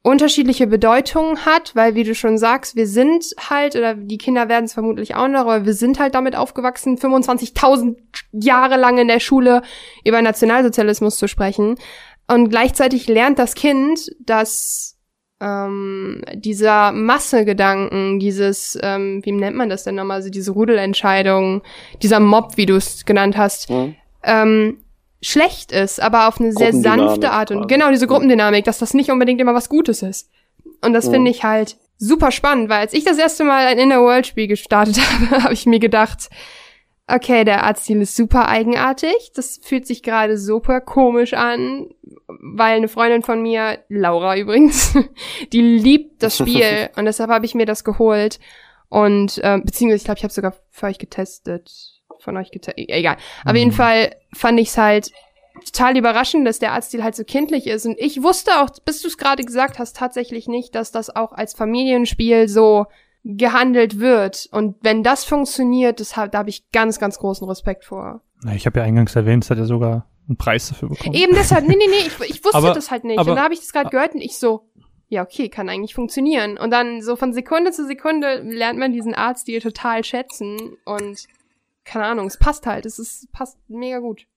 unterschiedliche 0.04 0.66
Bedeutungen 0.66 1.46
hat, 1.46 1.76
weil 1.76 1.94
wie 1.94 2.04
du 2.04 2.16
schon 2.16 2.38
sagst, 2.38 2.76
wir 2.76 2.88
sind 2.88 3.24
halt, 3.50 3.76
oder 3.76 3.94
die 3.94 4.18
Kinder 4.18 4.50
werden 4.50 4.66
es 4.66 4.74
vermutlich 4.74 5.16
auch 5.16 5.28
noch, 5.28 5.42
aber 5.42 5.66
wir 5.66 5.74
sind 5.74 6.00
halt 6.00 6.16
damit 6.16 6.36
aufgewachsen, 6.36 6.98
25.000 6.98 7.98
Jahre 8.32 8.78
lang 8.78 8.98
in 8.98 9.08
der 9.08 9.20
Schule 9.20 9.62
über 10.04 10.22
Nationalsozialismus 10.22 11.18
zu 11.18 11.28
sprechen. 11.28 11.76
Und 12.28 12.50
gleichzeitig 12.50 13.08
lernt 13.08 13.38
das 13.38 13.54
Kind, 13.54 14.12
dass 14.20 14.98
ähm, 15.40 16.24
dieser 16.34 16.92
Massegedanken, 16.92 18.20
dieses, 18.20 18.80
ähm, 18.82 19.22
wie 19.24 19.32
nennt 19.32 19.58
man 19.58 19.70
das 19.70 19.84
denn 19.84 19.96
nochmal, 19.96 20.18
also 20.18 20.30
diese 20.30 20.52
Rudelentscheidung, 20.52 21.62
dieser 22.02 22.20
Mob, 22.20 22.58
wie 22.58 22.66
du 22.66 22.76
es 22.76 23.06
genannt 23.06 23.38
hast, 23.38 23.70
mhm. 23.70 23.96
ähm, 24.24 24.81
schlecht 25.22 25.72
ist, 25.72 26.02
aber 26.02 26.28
auf 26.28 26.40
eine 26.40 26.52
sehr 26.52 26.74
sanfte 26.74 27.32
Art 27.32 27.52
und 27.52 27.60
quasi. 27.60 27.74
genau 27.74 27.92
diese 27.92 28.08
Gruppendynamik, 28.08 28.66
dass 28.66 28.80
das 28.80 28.94
nicht 28.94 29.12
unbedingt 29.12 29.40
immer 29.40 29.54
was 29.54 29.70
Gutes 29.70 30.02
ist. 30.02 30.30
Und 30.82 30.94
das 30.94 31.08
mhm. 31.08 31.12
finde 31.12 31.32
ich 31.32 31.44
halt 31.44 31.78
super 31.98 32.32
spannend, 32.32 32.70
weil 32.70 32.80
als 32.80 32.94
ich 32.94 33.04
das 33.04 33.20
erste 33.20 33.44
Mal 33.44 33.68
ein 33.68 33.78
Inner 33.78 34.02
World 34.02 34.26
Spiel 34.26 34.48
gestartet 34.48 35.00
habe, 35.32 35.44
habe 35.44 35.54
ich 35.54 35.66
mir 35.68 35.80
gedacht, 35.80 36.30
okay, 37.08 37.44
der 37.44 37.64
Artstil 37.64 38.02
ist 38.02 38.16
super 38.16 38.48
eigenartig, 38.48 39.32
das 39.36 39.60
fühlt 39.62 39.86
sich 39.86 40.02
gerade 40.02 40.38
super 40.38 40.82
komisch 40.82 41.34
an, 41.34 41.90
weil 42.28 42.78
eine 42.78 42.88
Freundin 42.88 43.22
von 43.22 43.42
mir, 43.42 43.80
Laura 43.90 44.38
übrigens, 44.38 44.98
die 45.54 45.62
liebt 45.62 46.24
das 46.24 46.38
Spiel 46.40 46.90
und 46.96 47.06
deshalb 47.06 47.30
habe 47.30 47.46
ich 47.46 47.54
mir 47.54 47.66
das 47.66 47.84
geholt 47.84 48.40
und 48.90 49.38
äh, 49.44 49.60
beziehungsweise 49.64 49.98
ich 49.98 50.06
glaube, 50.06 50.18
ich 50.18 50.24
habe 50.24 50.34
sogar 50.34 50.54
für 50.70 50.88
euch 50.88 50.98
getestet 50.98 51.91
von 52.22 52.38
euch 52.38 52.52
getestet. 52.52 52.90
E-, 52.90 52.92
egal. 52.92 53.18
Auf 53.46 53.56
jeden 53.56 53.72
mhm. 53.72 53.76
Fall 53.76 54.16
fand 54.34 54.60
ich 54.60 54.70
es 54.70 54.78
halt 54.78 55.12
total 55.66 55.98
überraschend, 55.98 56.48
dass 56.48 56.60
der 56.60 56.72
Artstil 56.74 57.04
halt 57.04 57.16
so 57.16 57.24
kindlich 57.24 57.68
ist. 57.68 57.86
Und 57.86 58.00
ich 58.00 58.24
wusste 58.24 58.62
auch, 58.62 58.70
bis 58.86 59.02
du 59.02 59.08
es 59.08 59.18
gerade 59.18 59.44
gesagt 59.44 59.80
hast, 59.80 59.96
tatsächlich 59.96 60.48
nicht, 60.48 60.76
dass 60.76 60.92
das 60.92 61.16
auch 61.16 61.32
als 61.34 61.54
Familienspiel 61.54 62.48
so 62.48 62.86
gehandelt 63.24 64.00
wird. 64.00 64.48
Und 64.52 64.76
wenn 64.82 65.04
das 65.04 65.24
funktioniert, 65.24 66.00
das 66.00 66.18
hab, 66.18 66.32
da 66.32 66.40
habe 66.40 66.50
ich 66.50 66.72
ganz, 66.72 67.00
ganz 67.00 67.20
großen 67.20 67.48
Respekt 67.48 67.86
vor. 67.86 68.22
Ich 68.56 68.66
habe 68.66 68.80
ja 68.80 68.86
eingangs 68.86 69.16
erwähnt, 69.16 69.44
es 69.44 69.50
hat 69.50 69.60
ja 69.60 69.66
sogar 69.66 70.08
einen 70.28 70.38
Preis 70.38 70.70
dafür 70.70 70.90
bekommen. 70.90 71.14
Eben 71.14 71.34
deshalb, 71.36 71.68
nee, 71.68 71.76
nee, 71.76 71.88
nee, 71.88 72.08
ich, 72.08 72.30
ich 72.30 72.44
wusste 72.44 72.58
aber, 72.58 72.74
das 72.74 72.90
halt 72.90 73.04
nicht. 73.04 73.20
Aber, 73.20 73.32
und 73.32 73.36
da 73.36 73.44
habe 73.44 73.54
ich 73.54 73.60
das 73.60 73.72
gerade 73.72 73.90
gehört 73.90 74.16
und 74.16 74.22
ich 74.22 74.38
so, 74.38 74.68
ja, 75.10 75.22
okay, 75.24 75.50
kann 75.50 75.70
eigentlich 75.70 75.94
funktionieren. 75.94 76.58
Und 76.58 76.72
dann 76.72 77.02
so 77.02 77.16
von 77.16 77.34
Sekunde 77.34 77.72
zu 77.72 77.86
Sekunde 77.86 78.42
lernt 78.44 78.80
man 78.80 78.94
diesen 78.94 79.14
Artstil 79.14 79.62
total 79.62 80.04
schätzen 80.04 80.78
und 80.86 81.28
keine 81.84 82.06
Ahnung, 82.06 82.28
es 82.28 82.38
passt 82.38 82.66
halt, 82.66 82.86
es 82.86 83.00
ist, 83.00 83.32
passt 83.32 83.58
mega 83.68 84.00
gut. 84.00 84.28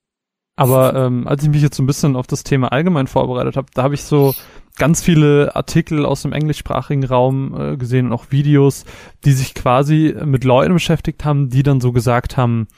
Aber 0.57 0.95
ähm, 0.95 1.27
als 1.27 1.43
ich 1.43 1.49
mich 1.49 1.63
jetzt 1.63 1.77
so 1.77 1.83
ein 1.83 1.87
bisschen 1.87 2.15
auf 2.15 2.29
das 2.29 2.45
Thema 2.45 2.71
allgemein 2.71 3.09
vorbereitet 3.09 3.57
habe, 3.57 3.67
da 3.75 3.83
habe 3.83 3.95
ich 3.95 4.05
so 4.05 4.35
ganz 4.77 5.03
viele 5.03 5.55
Artikel 5.57 6.07
aus 6.07 6.23
dem 6.23 6.33
englischsprachigen 6.33 7.05
Raum 7.05 7.55
äh, 7.59 7.77
gesehen 7.77 8.07
und 8.07 8.13
auch 8.13 8.27
Videos, 8.31 8.85
die 9.25 9.33
sich 9.33 9.55
quasi 9.55 10.15
mit 10.25 10.45
Leuten 10.45 10.73
beschäftigt 10.73 11.25
haben, 11.25 11.49
die 11.49 11.65
dann 11.65 11.81
so 11.81 11.91
gesagt 11.91 12.37
haben, 12.37 12.69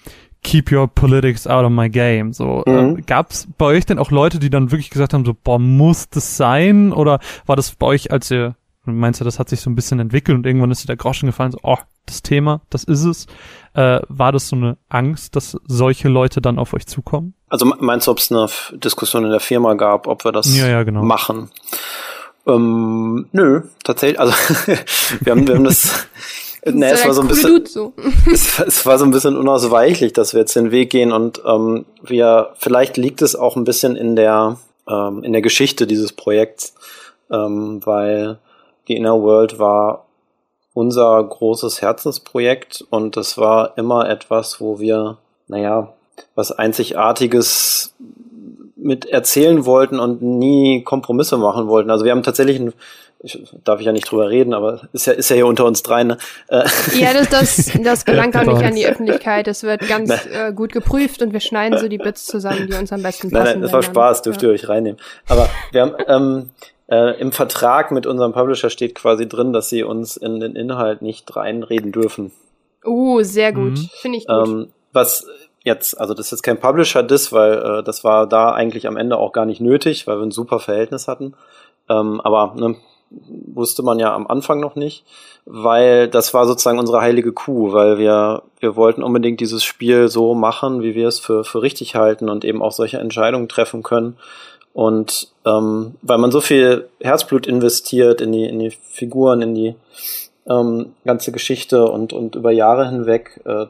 keep 0.42 0.72
your 0.72 0.88
politics 0.88 1.46
out 1.46 1.64
of 1.64 1.70
my 1.70 1.90
game. 1.90 2.32
So 2.32 2.62
mhm. 2.66 2.98
äh, 2.98 3.02
gab's 3.02 3.46
bei 3.58 3.66
euch 3.66 3.84
denn 3.84 3.98
auch 3.98 4.10
Leute, 4.10 4.38
die 4.38 4.50
dann 4.50 4.70
wirklich 4.70 4.90
gesagt 4.90 5.12
haben, 5.12 5.24
so 5.24 5.34
boah, 5.34 5.58
muss 5.58 6.08
das 6.08 6.36
sein? 6.36 6.92
Oder 6.92 7.20
war 7.44 7.56
das 7.56 7.74
bei 7.74 7.86
euch, 7.86 8.10
als 8.10 8.30
ihr 8.30 8.56
meinst 8.86 9.20
du, 9.20 9.24
das 9.24 9.38
hat 9.38 9.48
sich 9.48 9.60
so 9.60 9.70
ein 9.70 9.74
bisschen 9.74 10.00
entwickelt 10.00 10.36
und 10.36 10.46
irgendwann 10.46 10.70
ist 10.70 10.82
dir 10.82 10.88
der 10.88 10.96
Groschen 10.96 11.26
gefallen, 11.26 11.52
so, 11.52 11.58
oh, 11.62 11.78
das 12.06 12.22
Thema, 12.22 12.62
das 12.70 12.84
ist 12.84 13.04
es. 13.04 13.26
Äh, 13.74 14.00
war 14.08 14.32
das 14.32 14.48
so 14.48 14.56
eine 14.56 14.78
Angst, 14.88 15.36
dass 15.36 15.56
solche 15.66 16.08
Leute 16.08 16.40
dann 16.40 16.58
auf 16.58 16.72
euch 16.72 16.86
zukommen? 16.86 17.34
Also 17.48 17.66
meinst 17.66 18.06
du, 18.06 18.12
ob 18.12 18.18
es 18.18 18.30
eine 18.30 18.48
Diskussion 18.72 19.24
in 19.24 19.30
der 19.30 19.40
Firma 19.40 19.74
gab, 19.74 20.06
ob 20.06 20.24
wir 20.24 20.32
das 20.32 20.56
ja, 20.56 20.68
ja, 20.68 20.82
genau. 20.82 21.02
machen? 21.02 21.50
Ähm, 22.46 23.26
nö, 23.32 23.62
tatsächlich, 23.82 24.20
also 24.20 24.32
wir 25.20 25.32
haben, 25.32 25.46
wir 25.46 25.54
haben 25.54 25.64
das. 25.64 26.06
Ne, 26.68 26.90
es 26.90 27.06
war 27.06 27.14
so 27.14 27.20
ein 27.20 27.28
bisschen, 27.28 27.64
so. 27.64 27.92
es, 28.32 28.58
es, 28.58 28.84
war 28.84 28.98
so 28.98 29.04
ein 29.04 29.12
bisschen 29.12 29.36
unausweichlich, 29.36 30.12
dass 30.12 30.32
wir 30.32 30.40
jetzt 30.40 30.56
den 30.56 30.72
Weg 30.72 30.90
gehen 30.90 31.12
und 31.12 31.40
ähm, 31.46 31.86
wir, 32.02 32.54
vielleicht 32.58 32.96
liegt 32.96 33.22
es 33.22 33.36
auch 33.36 33.54
ein 33.54 33.62
bisschen 33.62 33.94
in 33.94 34.16
der, 34.16 34.58
ähm, 34.88 35.22
in 35.22 35.32
der 35.32 35.42
Geschichte 35.42 35.86
dieses 35.86 36.12
Projekts, 36.12 36.74
ähm, 37.30 37.82
weil 37.84 38.40
die 38.88 38.96
Inner 38.96 39.20
World 39.22 39.58
war 39.58 40.06
unser 40.74 41.22
großes 41.24 41.80
Herzensprojekt 41.80 42.84
und 42.90 43.16
das 43.16 43.38
war 43.38 43.78
immer 43.78 44.08
etwas, 44.10 44.60
wo 44.60 44.78
wir, 44.78 45.16
naja, 45.48 45.94
was 46.34 46.52
Einzigartiges 46.52 47.94
mit 48.76 49.06
erzählen 49.06 49.64
wollten 49.64 49.98
und 49.98 50.20
nie 50.20 50.82
Kompromisse 50.82 51.38
machen 51.38 51.66
wollten. 51.66 51.90
Also 51.90 52.04
wir 52.04 52.12
haben 52.12 52.22
tatsächlich 52.22 52.60
ein, 52.60 52.72
ich, 53.20 53.42
darf 53.64 53.80
ich 53.80 53.86
ja 53.86 53.92
nicht 53.92 54.10
drüber 54.10 54.28
reden, 54.28 54.52
aber 54.52 54.82
ist 54.92 55.06
ja, 55.06 55.14
ist 55.14 55.30
ja 55.30 55.36
hier 55.36 55.46
unter 55.46 55.64
uns 55.64 55.82
dreien. 55.82 56.08
Ne? 56.08 56.18
Äh, 56.48 56.64
ja, 56.98 57.14
das, 57.14 57.30
das, 57.30 57.72
das 57.82 58.04
gelangt 58.04 58.36
auch 58.36 58.44
nicht 58.44 58.62
an 58.62 58.74
die 58.74 58.86
Öffentlichkeit. 58.86 59.46
Das 59.46 59.62
wird 59.62 59.88
ganz 59.88 60.10
äh, 60.10 60.52
gut 60.52 60.72
geprüft 60.72 61.22
und 61.22 61.32
wir 61.32 61.40
schneiden 61.40 61.78
so 61.78 61.88
die 61.88 61.98
Bits 61.98 62.26
zusammen, 62.26 62.68
die 62.70 62.76
uns 62.76 62.92
am 62.92 63.02
besten 63.02 63.30
passen. 63.30 63.44
Nein, 63.44 63.52
nein, 63.54 63.62
das 63.62 63.72
war 63.72 63.82
Spaß, 63.82 64.22
dürft 64.22 64.42
ja. 64.42 64.48
ihr 64.48 64.54
euch 64.54 64.68
reinnehmen. 64.68 65.00
Aber 65.26 65.48
wir 65.72 65.80
haben, 65.80 65.94
ähm, 66.06 66.50
äh, 66.88 67.20
Im 67.20 67.32
Vertrag 67.32 67.90
mit 67.90 68.06
unserem 68.06 68.32
Publisher 68.32 68.70
steht 68.70 68.94
quasi 68.94 69.28
drin, 69.28 69.52
dass 69.52 69.68
sie 69.68 69.82
uns 69.82 70.16
in 70.16 70.40
den 70.40 70.54
Inhalt 70.54 71.02
nicht 71.02 71.34
reinreden 71.34 71.92
dürfen. 71.92 72.30
Oh, 72.84 73.22
sehr 73.22 73.52
gut. 73.52 73.72
Mhm. 73.72 73.90
Finde 73.94 74.18
ich 74.18 74.26
gut. 74.26 74.48
Ähm, 74.48 74.68
was 74.92 75.26
jetzt, 75.64 76.00
also 76.00 76.14
das 76.14 76.26
ist 76.26 76.30
jetzt 76.30 76.42
kein 76.42 76.60
Publisher-Diss, 76.60 77.32
weil 77.32 77.54
äh, 77.54 77.82
das 77.82 78.04
war 78.04 78.28
da 78.28 78.52
eigentlich 78.52 78.86
am 78.86 78.96
Ende 78.96 79.18
auch 79.18 79.32
gar 79.32 79.46
nicht 79.46 79.60
nötig, 79.60 80.06
weil 80.06 80.18
wir 80.18 80.26
ein 80.26 80.30
super 80.30 80.60
Verhältnis 80.60 81.08
hatten. 81.08 81.34
Ähm, 81.88 82.20
aber 82.20 82.54
ne, 82.56 82.76
wusste 83.10 83.82
man 83.82 83.98
ja 83.98 84.14
am 84.14 84.26
Anfang 84.26 84.60
noch 84.60 84.76
nicht, 84.76 85.04
weil 85.44 86.08
das 86.08 86.34
war 86.34 86.46
sozusagen 86.46 86.78
unsere 86.78 87.00
heilige 87.00 87.32
Kuh, 87.32 87.72
weil 87.72 87.98
wir, 87.98 88.42
wir 88.60 88.76
wollten 88.76 89.02
unbedingt 89.02 89.40
dieses 89.40 89.64
Spiel 89.64 90.08
so 90.08 90.34
machen, 90.34 90.82
wie 90.82 90.94
wir 90.94 91.08
es 91.08 91.18
für, 91.18 91.44
für 91.44 91.62
richtig 91.62 91.96
halten 91.96 92.28
und 92.28 92.44
eben 92.44 92.62
auch 92.62 92.72
solche 92.72 92.98
Entscheidungen 92.98 93.48
treffen 93.48 93.82
können, 93.82 94.16
und 94.76 95.28
ähm, 95.46 95.94
weil 96.02 96.18
man 96.18 96.30
so 96.30 96.42
viel 96.42 96.90
Herzblut 97.00 97.46
investiert 97.46 98.20
in 98.20 98.30
die, 98.32 98.44
in 98.44 98.58
die 98.58 98.70
Figuren, 98.70 99.40
in 99.40 99.54
die 99.54 99.74
ähm, 100.46 100.92
ganze 101.06 101.32
Geschichte 101.32 101.86
und, 101.86 102.12
und 102.12 102.34
über 102.34 102.50
Jahre 102.50 102.86
hinweg, 102.86 103.40
äh, 103.46 103.68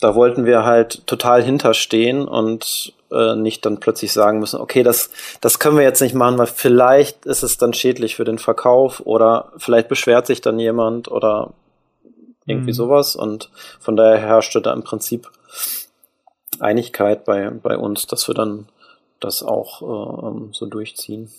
da 0.00 0.14
wollten 0.14 0.44
wir 0.44 0.66
halt 0.66 1.06
total 1.06 1.42
hinterstehen 1.42 2.28
und 2.28 2.92
äh, 3.10 3.34
nicht 3.34 3.64
dann 3.64 3.80
plötzlich 3.80 4.12
sagen 4.12 4.40
müssen, 4.40 4.60
okay, 4.60 4.82
das, 4.82 5.08
das 5.40 5.58
können 5.58 5.78
wir 5.78 5.84
jetzt 5.84 6.02
nicht 6.02 6.14
machen, 6.14 6.36
weil 6.36 6.48
vielleicht 6.48 7.24
ist 7.24 7.42
es 7.42 7.56
dann 7.56 7.72
schädlich 7.72 8.16
für 8.16 8.24
den 8.24 8.38
Verkauf 8.38 9.00
oder 9.06 9.52
vielleicht 9.56 9.88
beschwert 9.88 10.26
sich 10.26 10.42
dann 10.42 10.58
jemand 10.58 11.10
oder 11.10 11.54
irgendwie 12.44 12.72
mhm. 12.72 12.76
sowas. 12.76 13.16
Und 13.16 13.48
von 13.80 13.96
daher 13.96 14.18
herrschte 14.18 14.60
da 14.60 14.74
im 14.74 14.82
Prinzip 14.82 15.30
Einigkeit 16.60 17.24
bei, 17.24 17.48
bei 17.48 17.78
uns, 17.78 18.06
dass 18.06 18.28
wir 18.28 18.34
dann 18.34 18.68
das 19.24 19.42
auch 19.42 19.82
äh, 19.82 20.48
so 20.52 20.66
durchziehen. 20.66 21.30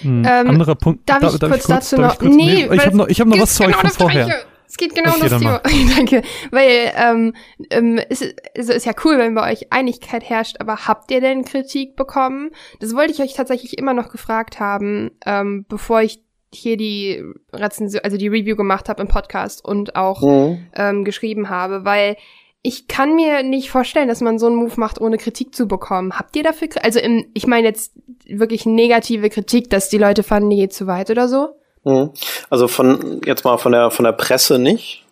Hm, 0.00 0.24
ähm, 0.26 0.48
anderer 0.48 0.74
Punkt. 0.74 1.08
Darf, 1.08 1.20
darf 1.20 1.34
ich, 1.34 1.38
darf 1.40 1.50
kurz, 1.50 1.60
ich 1.60 1.66
kurz 1.66 1.90
dazu 1.90 2.00
noch? 2.00 2.18
Kurz, 2.18 2.34
nee, 2.34 2.66
nee 2.68 2.74
ich 2.74 2.86
habe 2.86 2.96
noch, 2.96 3.08
ich 3.08 3.20
hab 3.20 3.28
noch 3.28 3.38
was 3.38 3.54
zu 3.54 3.64
euch 3.64 3.76
von 3.76 3.90
vorher. 3.90 4.26
Gleiche. 4.26 4.44
Es 4.68 4.76
geht 4.76 4.94
genau 4.94 5.14
um 5.14 5.20
das 5.20 5.38
Thema. 5.38 5.62
Danke. 5.96 6.22
Weil 6.50 6.92
ähm, 6.94 7.34
ähm, 7.70 7.98
es 8.10 8.20
ist, 8.20 8.34
es 8.54 8.68
ist 8.68 8.84
ja 8.84 8.92
cool, 9.04 9.16
wenn 9.16 9.34
bei 9.34 9.50
euch 9.50 9.72
Einigkeit 9.72 10.28
herrscht, 10.28 10.56
aber 10.60 10.86
habt 10.86 11.10
ihr 11.10 11.22
denn 11.22 11.44
Kritik 11.44 11.96
bekommen? 11.96 12.50
Das 12.78 12.94
wollte 12.94 13.12
ich 13.12 13.20
euch 13.20 13.32
tatsächlich 13.32 13.78
immer 13.78 13.94
noch 13.94 14.10
gefragt 14.10 14.60
haben, 14.60 15.10
ähm, 15.24 15.64
bevor 15.68 16.02
ich 16.02 16.20
hier 16.52 16.76
die 16.76 17.22
Rezension, 17.52 18.02
also 18.04 18.18
die 18.18 18.28
Review 18.28 18.56
gemacht 18.56 18.90
habe 18.90 19.00
im 19.00 19.08
Podcast 19.08 19.64
und 19.64 19.96
auch 19.96 20.20
mhm. 20.20 20.66
ähm, 20.74 21.04
geschrieben 21.04 21.48
habe, 21.48 21.86
weil 21.86 22.16
ich 22.62 22.88
kann 22.88 23.14
mir 23.14 23.42
nicht 23.42 23.70
vorstellen, 23.70 24.08
dass 24.08 24.20
man 24.20 24.38
so 24.38 24.46
einen 24.46 24.56
Move 24.56 24.74
macht, 24.76 25.00
ohne 25.00 25.16
Kritik 25.16 25.54
zu 25.54 25.68
bekommen. 25.68 26.18
Habt 26.18 26.34
ihr 26.36 26.42
dafür, 26.42 26.68
also 26.82 26.98
im, 26.98 27.26
ich 27.34 27.46
meine 27.46 27.68
jetzt 27.68 27.92
wirklich 28.26 28.66
negative 28.66 29.30
Kritik, 29.30 29.70
dass 29.70 29.88
die 29.88 29.98
Leute 29.98 30.22
fanden, 30.22 30.50
die 30.50 30.56
geht 30.56 30.72
zu 30.72 30.86
weit 30.86 31.10
oder 31.10 31.28
so? 31.28 31.50
Mhm. 31.84 32.10
Also 32.50 32.68
von 32.68 33.20
jetzt 33.24 33.44
mal 33.44 33.58
von 33.58 33.72
der 33.72 33.90
von 33.90 34.04
der 34.04 34.12
Presse 34.12 34.58
nicht. 34.58 35.04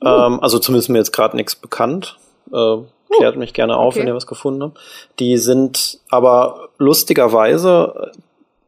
Mhm. 0.00 0.08
Ähm, 0.08 0.40
also 0.40 0.58
zumindest 0.58 0.88
mir 0.88 0.98
jetzt 0.98 1.12
gerade 1.12 1.36
nichts 1.36 1.54
bekannt. 1.54 2.16
Äh, 2.52 2.78
klärt 3.16 3.36
mich 3.36 3.52
gerne 3.52 3.76
auf, 3.76 3.94
okay. 3.94 4.00
wenn 4.00 4.08
ihr 4.08 4.14
was 4.14 4.26
gefunden 4.26 4.62
habt. 4.62 4.78
Die 5.18 5.36
sind 5.36 6.00
aber 6.08 6.70
lustigerweise 6.78 8.12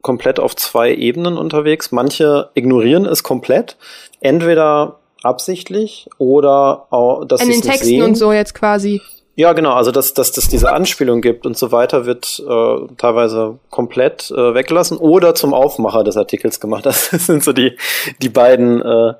komplett 0.02 0.38
auf 0.38 0.54
zwei 0.54 0.94
Ebenen 0.94 1.38
unterwegs. 1.38 1.90
Manche 1.90 2.50
ignorieren 2.54 3.06
es 3.06 3.22
komplett. 3.22 3.76
Entweder 4.20 4.98
absichtlich 5.24 6.08
oder 6.18 6.86
auch, 6.90 7.24
dass 7.24 7.40
sie 7.40 7.50
es 7.50 7.56
nicht 7.56 7.68
Texten 7.68 7.86
sehen. 7.86 8.02
und 8.02 8.14
so 8.16 8.32
jetzt 8.32 8.54
quasi. 8.54 9.00
Ja, 9.36 9.52
genau, 9.52 9.72
also 9.72 9.90
dass, 9.90 10.14
dass, 10.14 10.30
dass 10.30 10.46
diese 10.46 10.72
Anspielung 10.72 11.20
gibt 11.20 11.44
und 11.44 11.58
so 11.58 11.72
weiter 11.72 12.06
wird 12.06 12.40
äh, 12.46 12.94
teilweise 12.96 13.58
komplett 13.70 14.30
äh, 14.30 14.54
weggelassen 14.54 14.96
oder 14.96 15.34
zum 15.34 15.54
Aufmacher 15.54 16.04
des 16.04 16.16
Artikels 16.16 16.60
gemacht. 16.60 16.84
Das 16.86 17.10
sind 17.10 17.42
so 17.42 17.52
die, 17.52 17.76
die 18.22 18.28
beiden 18.28 18.80
äh, 18.80 19.14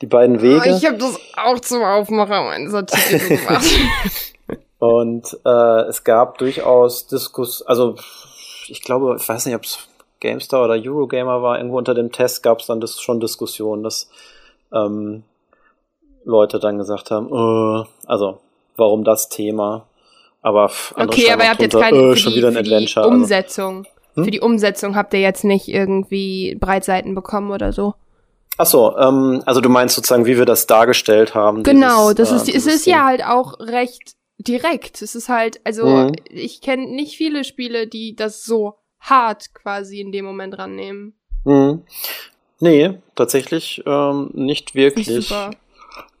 die 0.00 0.06
beiden 0.06 0.40
Wege. 0.40 0.62
Oh, 0.66 0.76
ich 0.76 0.86
habe 0.86 0.96
das 0.96 1.18
auch 1.36 1.60
zum 1.60 1.82
Aufmacher 1.82 2.42
meines 2.42 2.74
Artikels 2.74 3.28
gemacht. 3.28 3.66
und 4.78 5.38
äh, 5.44 5.88
es 5.88 6.04
gab 6.04 6.38
durchaus 6.38 7.06
Diskus, 7.06 7.62
also 7.62 7.96
ich 8.68 8.82
glaube, 8.82 9.16
ich 9.20 9.28
weiß 9.28 9.46
nicht, 9.46 9.54
ob 9.54 9.64
es 9.64 9.88
GameStar 10.20 10.64
oder 10.64 10.74
Eurogamer 10.74 11.42
war, 11.42 11.58
irgendwo 11.58 11.78
unter 11.78 11.94
dem 11.94 12.12
Test 12.12 12.42
gab 12.42 12.60
es 12.60 12.66
dann 12.66 12.80
das 12.80 13.00
schon 13.00 13.20
Diskussionen, 13.20 13.82
dass 13.82 14.10
ähm, 14.72 15.24
Leute 16.24 16.58
dann 16.58 16.78
gesagt 16.78 17.10
haben, 17.10 17.28
äh, 17.28 17.84
also 18.06 18.38
warum 18.76 19.04
das 19.04 19.28
Thema? 19.28 19.86
Aber 20.42 20.70
okay, 20.96 21.30
aber 21.30 21.44
ihr 21.44 21.50
habt 21.50 21.60
jetzt 21.60 21.78
keine 21.78 21.98
äh, 21.98 22.16
schon 22.16 22.34
wieder 22.34 22.48
ein 22.48 22.56
Adventure. 22.56 23.06
Die 23.06 23.10
also. 23.10 23.22
Umsetzung. 23.22 23.76
Also. 23.78 23.90
Hm? 24.14 24.24
Für 24.24 24.30
die 24.30 24.40
Umsetzung 24.40 24.96
habt 24.96 25.14
ihr 25.14 25.20
jetzt 25.20 25.44
nicht 25.44 25.68
irgendwie 25.68 26.56
Breitseiten 26.58 27.14
bekommen 27.14 27.50
oder 27.50 27.72
so. 27.72 27.94
Ach 28.58 28.66
so, 28.66 28.96
ähm, 28.98 29.42
also 29.46 29.60
du 29.60 29.68
meinst 29.68 29.94
sozusagen, 29.94 30.26
wie 30.26 30.36
wir 30.36 30.44
das 30.44 30.66
dargestellt 30.66 31.34
haben. 31.34 31.62
Genau, 31.62 32.12
dieses, 32.12 32.30
das 32.30 32.42
ist, 32.42 32.48
äh, 32.48 32.56
es 32.56 32.66
ist 32.66 32.86
ja 32.86 33.04
halt 33.04 33.24
auch 33.24 33.58
recht 33.60 34.16
direkt. 34.38 35.02
Es 35.02 35.14
ist 35.14 35.28
halt, 35.28 35.60
also 35.64 35.86
mhm. 35.86 36.12
ich 36.28 36.60
kenne 36.60 36.86
nicht 36.86 37.16
viele 37.16 37.44
Spiele, 37.44 37.86
die 37.86 38.16
das 38.16 38.44
so 38.44 38.74
hart 38.98 39.54
quasi 39.54 40.00
in 40.00 40.12
dem 40.12 40.24
Moment 40.24 40.58
rannehmen. 40.58 41.14
Mhm. 41.44 41.82
Nee, 42.58 42.98
tatsächlich 43.14 43.82
ähm, 43.86 44.30
nicht 44.34 44.74
wirklich. 44.74 45.06
Super. 45.06 45.50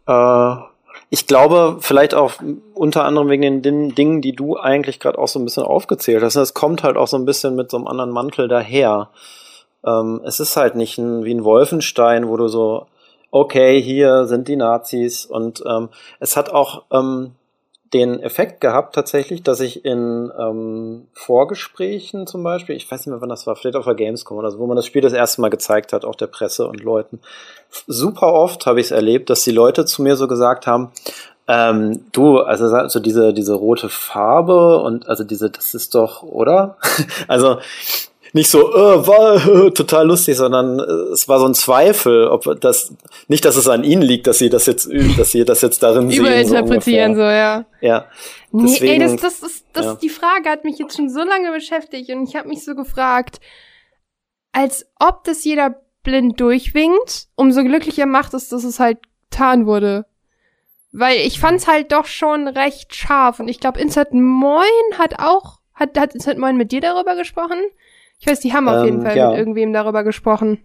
Äh, 0.06 0.54
ich 1.08 1.26
glaube, 1.26 1.78
vielleicht 1.80 2.14
auch 2.14 2.34
unter 2.74 3.04
anderem 3.04 3.28
wegen 3.28 3.62
den 3.62 3.94
Dingen, 3.94 4.20
die 4.22 4.32
du 4.32 4.56
eigentlich 4.56 5.00
gerade 5.00 5.18
auch 5.18 5.28
so 5.28 5.38
ein 5.40 5.44
bisschen 5.44 5.64
aufgezählt 5.64 6.22
hast. 6.22 6.36
Es 6.36 6.54
kommt 6.54 6.82
halt 6.82 6.96
auch 6.96 7.08
so 7.08 7.16
ein 7.16 7.24
bisschen 7.24 7.56
mit 7.56 7.70
so 7.70 7.76
einem 7.76 7.88
anderen 7.88 8.10
Mantel 8.10 8.46
daher. 8.46 9.10
Ähm, 9.84 10.20
es 10.24 10.38
ist 10.40 10.56
halt 10.56 10.76
nicht 10.76 10.98
ein, 10.98 11.24
wie 11.24 11.34
ein 11.34 11.44
Wolfenstein, 11.44 12.28
wo 12.28 12.36
du 12.36 12.48
so, 12.48 12.86
okay, 13.30 13.80
hier 13.82 14.26
sind 14.26 14.46
die 14.46 14.56
Nazis 14.56 15.26
und 15.26 15.62
ähm, 15.66 15.88
es 16.20 16.36
hat 16.36 16.50
auch 16.50 16.84
ähm, 16.92 17.32
den 17.92 18.20
Effekt 18.22 18.60
gehabt 18.60 18.94
tatsächlich, 18.94 19.42
dass 19.42 19.60
ich 19.60 19.84
in 19.84 20.30
ähm, 20.38 21.08
Vorgesprächen 21.12 22.26
zum 22.26 22.42
Beispiel, 22.42 22.76
ich 22.76 22.90
weiß 22.90 23.00
nicht 23.00 23.12
mehr 23.12 23.20
wann 23.20 23.28
das 23.28 23.46
war, 23.46 23.56
vielleicht 23.56 23.76
auf 23.76 23.84
der 23.84 23.94
Gamescom 23.94 24.38
oder 24.38 24.50
so, 24.50 24.58
wo 24.60 24.66
man 24.66 24.76
das 24.76 24.86
Spiel 24.86 25.02
das 25.02 25.12
erste 25.12 25.40
Mal 25.40 25.50
gezeigt 25.50 25.92
hat, 25.92 26.04
auch 26.04 26.14
der 26.14 26.28
Presse 26.28 26.68
und 26.68 26.82
Leuten. 26.82 27.20
Super 27.86 28.32
oft 28.32 28.66
habe 28.66 28.80
ich 28.80 28.86
es 28.86 28.92
erlebt, 28.92 29.28
dass 29.28 29.42
die 29.42 29.50
Leute 29.50 29.84
zu 29.86 30.02
mir 30.02 30.16
so 30.16 30.28
gesagt 30.28 30.68
haben, 30.68 30.92
ähm, 31.48 32.04
du, 32.12 32.38
also, 32.38 32.66
also 32.66 33.00
diese, 33.00 33.34
diese 33.34 33.54
rote 33.54 33.88
Farbe 33.88 34.78
und 34.82 35.08
also 35.08 35.24
diese, 35.24 35.50
das 35.50 35.74
ist 35.74 35.96
doch, 35.96 36.22
oder? 36.22 36.76
also 37.26 37.58
nicht 38.32 38.50
so, 38.50 38.72
äh, 38.72 39.06
war 39.06 39.66
äh, 39.66 39.70
total 39.74 40.06
lustig, 40.06 40.36
sondern 40.36 40.78
äh, 40.78 41.12
es 41.12 41.28
war 41.28 41.38
so 41.40 41.46
ein 41.46 41.54
Zweifel, 41.54 42.28
ob 42.28 42.60
das 42.60 42.94
nicht, 43.28 43.44
dass 43.44 43.56
es 43.56 43.68
an 43.68 43.84
ihnen 43.84 44.02
liegt, 44.02 44.26
dass 44.26 44.38
sie 44.38 44.50
das 44.50 44.66
jetzt, 44.66 44.88
dass 45.16 45.30
sie 45.30 45.44
das 45.44 45.62
jetzt 45.62 45.82
darin 45.82 46.10
sehen. 46.10 46.20
Überinterpretieren 46.20 47.14
so, 47.14 47.22
so, 47.22 47.26
ja. 47.26 47.64
Ja. 47.80 48.06
Deswegen, 48.52 48.98
nee, 48.98 49.04
ey, 49.04 49.16
das, 49.16 49.20
das 49.20 49.42
ist, 49.42 49.64
das, 49.72 49.86
ja. 49.86 49.94
die 49.94 50.08
Frage 50.08 50.48
hat 50.48 50.64
mich 50.64 50.78
jetzt 50.78 50.96
schon 50.96 51.08
so 51.08 51.20
lange 51.20 51.52
beschäftigt 51.52 52.10
und 52.10 52.28
ich 52.28 52.36
habe 52.36 52.48
mich 52.48 52.64
so 52.64 52.74
gefragt, 52.74 53.40
als 54.52 54.86
ob 54.98 55.24
das 55.24 55.44
jeder 55.44 55.76
blind 56.02 56.40
durchwinkt, 56.40 57.28
umso 57.36 57.62
glücklicher 57.62 58.06
macht 58.06 58.34
es, 58.34 58.48
dass 58.48 58.64
es 58.64 58.80
halt 58.80 58.98
getan 59.30 59.66
wurde. 59.66 60.06
Weil 60.92 61.18
ich 61.18 61.38
fand's 61.38 61.68
halt 61.68 61.92
doch 61.92 62.06
schon 62.06 62.48
recht 62.48 62.94
scharf 62.94 63.38
und 63.38 63.48
ich 63.48 63.60
glaube, 63.60 63.80
Insert 63.80 64.12
Moin 64.12 64.66
hat 64.98 65.20
auch, 65.20 65.60
hat, 65.72 65.96
hat 65.98 66.14
Insert 66.14 66.38
Moin 66.38 66.56
mit 66.56 66.72
dir 66.72 66.80
darüber 66.80 67.14
gesprochen? 67.14 67.58
Ich 68.20 68.26
weiß, 68.26 68.40
die 68.40 68.52
haben 68.52 68.68
auf 68.68 68.84
jeden 68.84 68.98
ähm, 68.98 69.06
Fall 69.06 69.16
ja. 69.16 69.30
mit 69.30 69.38
irgendwem 69.38 69.72
darüber 69.72 70.04
gesprochen. 70.04 70.58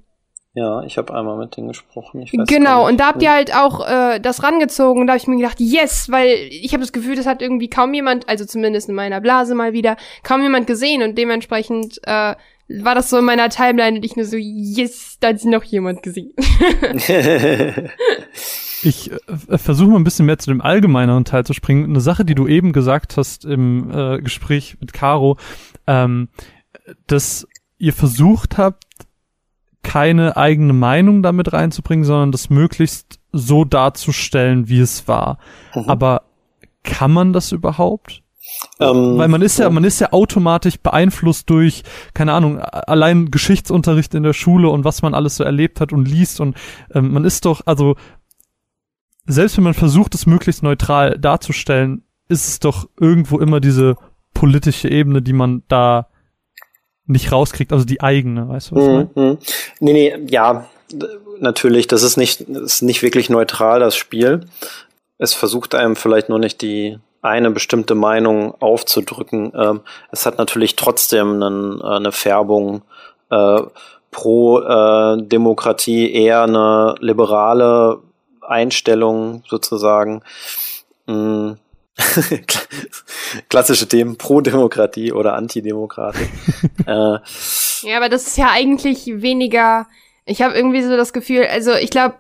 Ja, 0.58 0.84
ich 0.84 0.98
habe 0.98 1.14
einmal 1.14 1.38
mit 1.38 1.58
denen 1.58 1.68
gesprochen. 1.68 2.26
genau, 2.48 2.88
und 2.88 2.98
da 2.98 3.08
habt 3.08 3.22
ihr 3.22 3.32
halt 3.32 3.54
auch 3.54 3.86
äh, 3.86 4.22
das 4.22 4.42
rangezogen 4.42 5.02
und 5.02 5.08
da 5.08 5.14
habe 5.14 5.18
ich 5.18 5.28
mir 5.28 5.36
gedacht, 5.36 5.60
yes, 5.60 6.10
weil 6.10 6.30
ich 6.50 6.72
habe 6.72 6.80
das 6.80 6.94
Gefühl, 6.94 7.18
das 7.18 7.26
hat 7.26 7.42
irgendwie 7.42 7.70
kaum 7.70 7.94
jemand, 7.94 8.30
also 8.30 8.46
zumindest 8.46 8.88
in 8.88 8.96
meiner 8.96 9.20
Blase 9.20 9.54
mal 9.54 9.74
wieder, 9.74 9.98
kaum 10.24 10.42
jemand 10.42 10.66
gesehen 10.66 11.04
und 11.04 11.18
dementsprechend 11.18 12.00
äh, 12.04 12.36
war 12.68 12.96
das 12.96 13.10
so 13.10 13.18
in 13.18 13.26
meiner 13.26 13.50
Timeline 13.50 13.98
und 13.98 14.06
ich 14.06 14.16
nur 14.16 14.26
so, 14.26 14.38
yes, 14.38 15.18
da 15.20 15.28
hat 15.30 15.44
noch 15.44 15.64
jemand 15.64 16.04
gesehen. 16.04 16.32
ich 18.82 19.12
äh, 19.12 19.58
versuche 19.58 19.90
mal 19.90 19.98
ein 19.98 20.06
bisschen 20.06 20.26
mehr 20.26 20.40
zu 20.40 20.52
dem 20.52 20.62
allgemeineren 20.62 21.26
Teil 21.26 21.46
zu 21.46 21.52
springen. 21.54 21.84
Eine 21.84 22.00
Sache, 22.00 22.24
die 22.24 22.36
du 22.36 22.48
eben 22.48 22.72
gesagt 22.72 23.18
hast 23.18 23.44
im 23.44 23.92
äh, 23.92 24.22
Gespräch 24.22 24.78
mit 24.80 24.94
Caro, 24.94 25.38
ähm, 25.86 26.30
dass 27.08 27.48
ihr 27.78 27.94
versucht 27.94 28.58
habt, 28.58 28.84
keine 29.84 30.36
eigene 30.36 30.74
Meinung 30.74 31.22
damit 31.22 31.54
reinzubringen, 31.54 32.06
sondern 32.06 32.32
das 32.32 32.50
möglichst 32.50 33.20
so 33.32 33.66
darzustellen, 33.66 34.68
wie 34.68 34.80
es 34.80 35.08
war. 35.08 35.38
Mhm. 35.76 35.90
Aber 35.90 36.24
kann 36.84 37.12
man 37.12 37.34
das 37.34 37.52
überhaupt? 37.52 38.24
Ähm, 38.80 39.18
Weil 39.18 39.28
man 39.28 39.42
ist 39.42 39.60
ja, 39.60 39.70
man 39.70 39.84
ist 39.84 40.00
ja 40.00 40.12
automatisch 40.12 40.80
beeinflusst 40.80 41.50
durch, 41.50 41.84
keine 42.14 42.34
Ahnung, 42.34 42.60
allein 42.60 43.32
Geschichtsunterricht 43.32 44.14
in 44.14 44.24
der 44.24 44.34
Schule 44.34 44.70
und 44.70 44.84
was 44.84 45.02
man 45.02 45.14
alles 45.14 45.38
so 45.38 45.44
erlebt 45.44 45.82
hat 45.82 45.92
und 45.94 46.08
liest 46.08 46.40
und 46.40 46.56
ähm, 46.94 47.12
man 47.14 47.26
ist 47.26 47.46
doch, 47.46 47.62
also 47.66 47.96
selbst 49.26 49.58
wenn 49.58 49.64
man 49.64 49.74
versucht, 49.74 50.14
es 50.16 50.26
möglichst 50.26 50.64
neutral 50.64 51.18
darzustellen, 51.18 52.04
ist 52.28 52.48
es 52.48 52.60
doch 52.60 52.88
irgendwo 53.00 53.40
immer 53.40 53.60
diese 53.60 53.96
politische 54.34 54.90
Ebene, 54.90 55.22
die 55.22 55.34
man 55.34 55.64
da 55.68 56.08
nicht 57.08 57.32
rauskriegt, 57.32 57.72
also 57.72 57.86
die 57.86 58.02
eigene, 58.02 58.48
weißt 58.48 58.72
du 58.72 58.76
was 58.76 58.86
mhm. 58.86 58.90
ich 58.90 59.16
meine? 59.16 59.38
Nee, 59.80 59.94
nee, 59.94 60.16
ja, 60.30 60.66
natürlich, 61.40 61.88
das 61.88 62.04
ist 62.04 62.18
nicht, 62.18 62.46
das 62.48 62.64
ist 62.64 62.82
nicht 62.82 63.02
wirklich 63.04 63.30
neutral, 63.30 63.80
das 63.80 63.96
Spiel. 63.96 64.42
Es 65.18 65.34
versucht 65.34 65.76
einem 65.76 65.96
vielleicht 65.96 66.30
nur 66.30 66.40
nicht 66.40 66.62
die 66.62 66.98
eine 67.22 67.50
bestimmte 67.50 67.96
Meinung 67.96 68.54
aufzudrücken. 68.62 69.52
Ähm, 69.56 69.82
es 70.12 70.26
hat 70.26 70.38
natürlich 70.38 70.76
trotzdem 70.76 71.42
einen, 71.42 71.82
äh, 71.82 71.84
eine 71.84 72.12
Färbung 72.12 72.84
äh, 73.32 73.62
pro 74.12 74.60
äh, 74.60 75.18
Demokratie, 75.24 76.14
eher 76.14 76.44
eine 76.44 76.96
liberale 77.00 78.00
Einstellung 78.42 79.44
sozusagen. 79.48 80.22
Mhm 81.08 81.58
Klassische 83.50 83.88
Themen, 83.88 84.18
Pro-Demokratie 84.18 85.14
oder 85.14 85.36
Antidemokratie. 85.36 86.30
äh, 86.88 87.18
ja, 87.82 87.98
aber 87.98 88.10
das 88.10 88.28
ist 88.28 88.38
ja 88.38 88.50
eigentlich 88.52 89.08
weniger. 89.08 89.88
Ich 90.26 90.42
habe 90.42 90.56
irgendwie 90.56 90.82
so 90.82 90.98
das 90.98 91.14
Gefühl, 91.14 91.46
also 91.46 91.74
ich 91.74 91.90
glaube, 91.90 92.16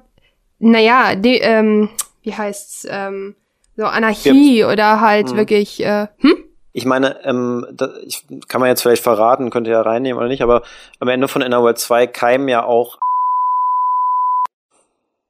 naja, 0.59 1.11
ähm, 1.23 1.89
wie 2.23 2.33
heißt's, 2.33 2.87
ähm, 2.89 3.35
so 3.75 3.85
Anarchie 3.85 4.59
ja. 4.59 4.71
oder 4.71 5.01
halt 5.01 5.31
hm. 5.31 5.37
wirklich, 5.37 5.83
äh, 5.83 6.07
hm? 6.19 6.37
Ich 6.71 6.85
meine, 6.85 7.23
ähm, 7.23 7.65
das, 7.71 7.89
ich, 8.05 8.25
kann 8.47 8.59
man 8.59 8.69
jetzt 8.69 8.81
vielleicht 8.81 9.03
verraten, 9.03 9.49
könnt 9.49 9.67
ihr 9.67 9.73
ja 9.73 9.81
reinnehmen 9.81 10.17
oder 10.17 10.27
nicht, 10.27 10.43
aber 10.43 10.61
am 10.99 11.07
Ende 11.07 11.27
von 11.27 11.41
NRW 11.41 11.73
2 11.73 12.07
keimen 12.07 12.47
ja 12.47 12.65
auch 12.65 12.97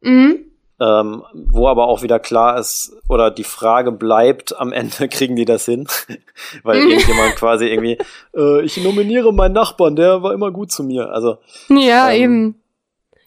mhm. 0.01 0.51
Ähm, 0.79 1.23
wo 1.33 1.67
aber 1.67 1.87
auch 1.87 2.01
wieder 2.01 2.19
klar 2.19 2.59
ist, 2.59 2.97
oder 3.07 3.31
die 3.31 3.43
Frage 3.43 3.91
bleibt, 3.91 4.59
am 4.59 4.73
Ende 4.73 5.07
kriegen 5.09 5.35
die 5.35 5.45
das 5.45 5.65
hin, 5.65 5.87
weil 6.63 6.79
irgendjemand 6.79 7.35
quasi 7.35 7.67
irgendwie, 7.67 7.97
äh, 8.35 8.63
ich 8.63 8.83
nominiere 8.83 9.33
meinen 9.33 9.53
Nachbarn, 9.53 9.95
der 9.95 10.21
war 10.21 10.33
immer 10.33 10.51
gut 10.51 10.71
zu 10.71 10.83
mir. 10.83 11.09
Also 11.09 11.37
Ja, 11.69 12.11
ähm, 12.11 12.21
eben. 12.21 12.61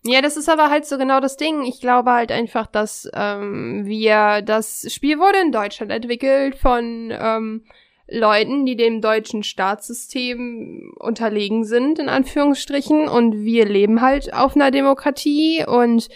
Ja, 0.04 0.22
das 0.22 0.36
ist 0.36 0.48
aber 0.48 0.70
halt 0.70 0.86
so 0.86 0.96
genau 0.96 1.20
das 1.20 1.36
Ding. 1.36 1.64
Ich 1.64 1.80
glaube 1.80 2.12
halt 2.12 2.32
einfach, 2.32 2.66
dass 2.66 3.10
ähm, 3.14 3.84
wir, 3.84 4.42
das 4.42 4.86
Spiel 4.88 5.18
wurde 5.18 5.40
in 5.40 5.52
Deutschland 5.52 5.90
entwickelt 5.90 6.54
von 6.54 7.12
ähm, 7.12 7.64
Leuten, 8.10 8.64
die 8.64 8.76
dem 8.76 9.00
deutschen 9.00 9.42
Staatssystem 9.42 10.94
unterlegen 10.98 11.64
sind, 11.64 11.98
in 11.98 12.08
Anführungsstrichen. 12.08 13.08
Und 13.08 13.44
wir 13.44 13.66
leben 13.66 14.00
halt 14.00 14.32
auf 14.32 14.54
einer 14.54 14.70
Demokratie 14.70 15.64
und 15.66 16.08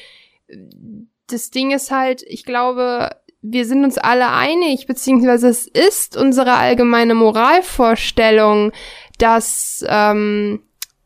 das 1.28 1.50
Ding 1.50 1.70
ist 1.70 1.90
halt, 1.90 2.22
ich 2.22 2.44
glaube, 2.44 3.10
wir 3.42 3.66
sind 3.66 3.84
uns 3.84 3.98
alle 3.98 4.30
einig, 4.30 4.86
beziehungsweise 4.86 5.48
es 5.48 5.66
ist 5.66 6.16
unsere 6.16 6.54
allgemeine 6.54 7.14
Moralvorstellung, 7.14 8.72
dass, 9.18 9.84
ähm, 9.88 10.62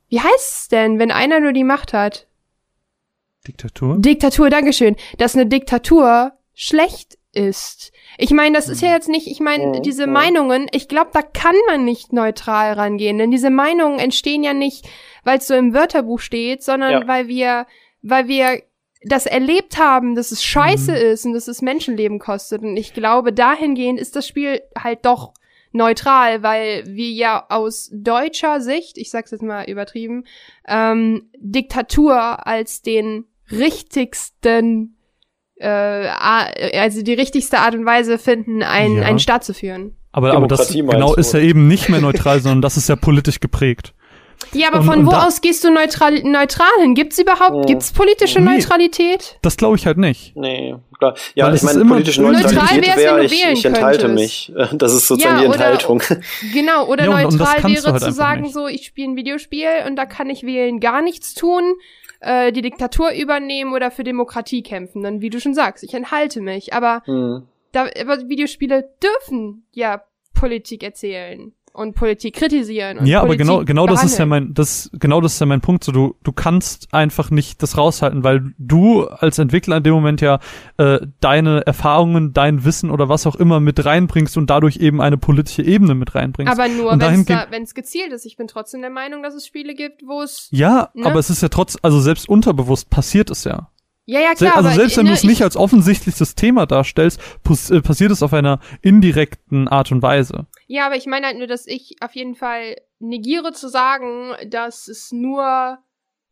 wie 0.08 0.20
heißt 0.20 0.60
es 0.60 0.68
denn, 0.68 0.98
wenn 0.98 1.10
einer 1.10 1.40
nur 1.40 1.52
die 1.52 1.64
Macht 1.64 1.92
hat? 1.92 2.26
Diktatur? 3.46 3.96
Diktatur, 3.98 4.50
Dankeschön. 4.50 4.96
Dass 5.18 5.34
eine 5.34 5.46
Diktatur 5.46 6.32
schlecht 6.52 7.18
ist. 7.32 7.92
Ich 8.18 8.30
meine, 8.30 8.56
das 8.56 8.68
ist 8.68 8.80
ja 8.80 8.92
jetzt 8.92 9.08
nicht, 9.08 9.26
ich 9.26 9.40
meine, 9.40 9.82
diese 9.82 10.06
Meinungen, 10.06 10.68
ich 10.72 10.88
glaube, 10.88 11.10
da 11.12 11.20
kann 11.20 11.54
man 11.68 11.84
nicht 11.84 12.12
neutral 12.12 12.72
rangehen, 12.72 13.18
denn 13.18 13.30
diese 13.30 13.50
Meinungen 13.50 13.98
entstehen 13.98 14.42
ja 14.42 14.54
nicht, 14.54 14.88
weil 15.22 15.38
es 15.38 15.46
so 15.46 15.54
im 15.54 15.74
Wörterbuch 15.74 16.18
steht, 16.18 16.62
sondern 16.62 16.92
ja. 16.92 17.06
weil 17.06 17.28
wir, 17.28 17.66
weil 18.00 18.26
wir 18.26 18.62
das 19.02 19.26
erlebt 19.26 19.78
haben, 19.78 20.14
dass 20.14 20.32
es 20.32 20.42
scheiße 20.42 20.92
mhm. 20.92 20.96
ist 20.96 21.26
und 21.26 21.32
dass 21.34 21.48
es 21.48 21.62
Menschenleben 21.62 22.18
kostet. 22.18 22.62
Und 22.62 22.76
ich 22.76 22.94
glaube, 22.94 23.32
dahingehend 23.32 24.00
ist 24.00 24.16
das 24.16 24.26
Spiel 24.26 24.62
halt 24.76 25.04
doch 25.04 25.32
neutral, 25.72 26.42
weil 26.42 26.84
wir 26.86 27.10
ja 27.10 27.46
aus 27.48 27.90
deutscher 27.92 28.60
Sicht, 28.60 28.98
ich 28.98 29.10
sag's 29.10 29.30
jetzt 29.30 29.42
mal 29.42 29.64
übertrieben, 29.64 30.24
ähm, 30.66 31.30
Diktatur 31.38 32.46
als 32.46 32.82
den 32.82 33.24
richtigsten, 33.50 34.96
äh, 35.56 35.68
also 35.68 37.02
die 37.02 37.14
richtigste 37.14 37.58
Art 37.58 37.74
und 37.74 37.86
Weise 37.86 38.18
finden, 38.18 38.62
ein, 38.62 38.96
ja. 38.96 39.02
einen 39.02 39.18
Staat 39.18 39.44
zu 39.44 39.54
führen. 39.54 39.96
Aber, 40.12 40.32
aber 40.32 40.46
das 40.46 40.72
genau 40.72 41.14
ist 41.14 41.34
ja 41.34 41.40
eben 41.40 41.68
nicht 41.68 41.90
mehr 41.90 42.00
neutral, 42.00 42.40
sondern 42.40 42.62
das 42.62 42.78
ist 42.78 42.88
ja 42.88 42.96
politisch 42.96 43.38
geprägt. 43.38 43.92
Ja, 44.52 44.68
aber 44.68 44.80
und, 44.80 44.86
von 44.86 44.98
und 45.00 45.06
wo 45.06 45.12
aus 45.12 45.40
gehst 45.40 45.64
du 45.64 45.70
neutral, 45.70 46.22
neutral 46.22 46.68
hin? 46.80 46.94
Gibt's 46.94 47.18
überhaupt, 47.18 47.56
hm. 47.56 47.66
gibt's 47.66 47.92
politische 47.92 48.40
nee, 48.40 48.56
Neutralität? 48.56 49.38
Das 49.42 49.56
glaube 49.56 49.76
ich 49.76 49.86
halt 49.86 49.98
nicht. 49.98 50.34
Nee, 50.36 50.74
klar. 50.98 51.14
Ja, 51.34 51.46
Weil 51.46 51.56
ich 51.56 51.62
meine, 51.62 51.84
politische 51.84 52.22
Neutralität 52.22 52.54
neutral 52.54 52.96
wäre, 52.96 53.24
ich, 53.24 53.44
ich 53.44 53.64
enthalte 53.64 54.08
mich. 54.08 54.52
Das 54.72 54.92
ist 54.92 55.06
sozusagen 55.06 55.36
ja, 55.36 55.40
die 55.40 55.46
Enthaltung. 55.46 55.96
Oder, 55.96 56.20
genau, 56.52 56.86
oder 56.86 57.04
ja, 57.04 57.22
neutral 57.22 57.64
wäre 57.64 57.92
halt 57.92 58.02
zu 58.02 58.12
sagen, 58.12 58.42
nicht. 58.42 58.54
so, 58.54 58.66
ich 58.66 58.84
spiele 58.86 59.12
ein 59.12 59.16
Videospiel 59.16 59.68
und 59.86 59.96
da 59.96 60.06
kann 60.06 60.28
ich 60.28 60.42
wählen 60.42 60.80
gar 60.80 61.02
nichts 61.02 61.34
tun, 61.34 61.74
äh, 62.20 62.52
die 62.52 62.62
Diktatur 62.62 63.12
übernehmen 63.12 63.72
oder 63.72 63.90
für 63.90 64.04
Demokratie 64.04 64.62
kämpfen. 64.62 65.02
Dann, 65.02 65.20
wie 65.20 65.30
du 65.30 65.40
schon 65.40 65.54
sagst, 65.54 65.84
ich 65.84 65.94
enthalte 65.94 66.40
mich. 66.40 66.74
Aber, 66.74 67.02
hm. 67.04 67.46
da, 67.72 67.86
aber 68.00 68.28
Videospiele 68.28 68.90
dürfen 69.02 69.66
ja 69.72 70.02
Politik 70.34 70.82
erzählen 70.82 71.52
und 71.76 71.94
Politik 71.94 72.34
kritisieren. 72.34 72.98
Und 72.98 73.06
ja, 73.06 73.20
Politik 73.20 73.46
aber 73.46 73.58
genau, 73.58 73.64
genau 73.64 73.86
das 73.86 74.02
ist 74.02 74.18
ja 74.18 74.26
mein, 74.26 74.54
das, 74.54 74.90
genau 74.94 75.20
das 75.20 75.34
ist 75.34 75.40
ja 75.40 75.46
mein 75.46 75.60
Punkt. 75.60 75.84
So, 75.84 75.92
du, 75.92 76.16
du 76.22 76.32
kannst 76.32 76.92
einfach 76.92 77.30
nicht 77.30 77.62
das 77.62 77.76
raushalten, 77.76 78.24
weil 78.24 78.54
du 78.58 79.04
als 79.04 79.38
Entwickler 79.38 79.76
in 79.76 79.82
dem 79.82 79.92
Moment 79.92 80.20
ja 80.20 80.40
äh, 80.78 81.00
deine 81.20 81.66
Erfahrungen, 81.66 82.32
dein 82.32 82.64
Wissen 82.64 82.90
oder 82.90 83.08
was 83.08 83.26
auch 83.26 83.36
immer 83.36 83.60
mit 83.60 83.84
reinbringst 83.84 84.36
und 84.36 84.48
dadurch 84.48 84.78
eben 84.78 85.00
eine 85.02 85.18
politische 85.18 85.62
Ebene 85.62 85.94
mit 85.94 86.14
reinbringst. 86.14 86.52
Aber 86.52 86.68
nur, 86.68 86.98
wenn 86.98 87.20
es 87.20 87.26
da, 87.26 87.46
gezielt 87.74 88.12
ist. 88.12 88.24
Ich 88.24 88.36
bin 88.36 88.46
trotzdem 88.46 88.80
der 88.80 88.90
Meinung, 88.90 89.22
dass 89.22 89.34
es 89.34 89.46
Spiele 89.46 89.74
gibt, 89.74 90.02
wo 90.06 90.22
es. 90.22 90.48
Ja, 90.50 90.88
ne? 90.94 91.06
aber 91.06 91.18
es 91.18 91.28
ist 91.28 91.42
ja 91.42 91.48
trotz, 91.48 91.76
also 91.82 92.00
selbst 92.00 92.28
unterbewusst 92.28 92.88
passiert 92.88 93.30
es 93.30 93.44
ja. 93.44 93.70
Ja, 94.08 94.20
ja, 94.20 94.34
klar. 94.34 94.56
Also 94.56 94.70
selbst 94.70 94.96
wenn 94.96 95.06
du 95.06 95.12
es 95.12 95.24
nicht 95.24 95.42
als 95.42 95.56
offensichtliches 95.56 96.36
Thema 96.36 96.64
darstellst, 96.64 97.20
äh, 97.20 97.80
passiert 97.80 98.12
es 98.12 98.22
auf 98.22 98.32
einer 98.32 98.60
indirekten 98.80 99.66
Art 99.66 99.90
und 99.90 100.00
Weise. 100.00 100.46
Ja, 100.66 100.86
aber 100.86 100.96
ich 100.96 101.06
meine 101.06 101.26
halt 101.26 101.38
nur, 101.38 101.46
dass 101.46 101.66
ich 101.66 101.96
auf 102.00 102.14
jeden 102.14 102.34
Fall 102.34 102.76
negiere 102.98 103.52
zu 103.52 103.68
sagen, 103.68 104.32
dass 104.48 104.88
es 104.88 105.12
nur, 105.12 105.78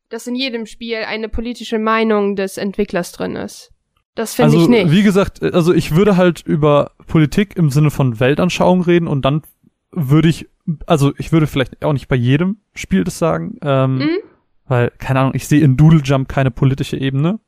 dass 0.08 0.26
in 0.26 0.34
jedem 0.34 0.66
Spiel 0.66 0.98
eine 1.06 1.28
politische 1.28 1.78
Meinung 1.78 2.36
des 2.36 2.56
Entwicklers 2.56 3.12
drin 3.12 3.36
ist. 3.36 3.70
Das 4.14 4.34
finde 4.34 4.52
also, 4.52 4.62
ich 4.62 4.68
nicht. 4.68 4.92
Wie 4.92 5.02
gesagt, 5.02 5.42
also 5.42 5.72
ich 5.72 5.94
würde 5.94 6.16
halt 6.16 6.42
über 6.46 6.92
Politik 7.06 7.56
im 7.56 7.70
Sinne 7.70 7.90
von 7.90 8.20
Weltanschauung 8.20 8.82
reden 8.82 9.08
und 9.08 9.24
dann 9.24 9.42
würde 9.90 10.28
ich, 10.28 10.48
also 10.86 11.12
ich 11.18 11.32
würde 11.32 11.46
vielleicht 11.46 11.84
auch 11.84 11.92
nicht 11.92 12.08
bei 12.08 12.16
jedem 12.16 12.58
Spiel 12.74 13.04
das 13.04 13.18
sagen, 13.18 13.58
ähm, 13.62 13.98
mhm. 13.98 14.18
weil, 14.66 14.90
keine 14.98 15.20
Ahnung, 15.20 15.32
ich 15.34 15.46
sehe 15.46 15.60
in 15.60 15.76
Doodle 15.76 16.00
Jump 16.02 16.28
keine 16.28 16.50
politische 16.50 16.96
Ebene. 16.96 17.40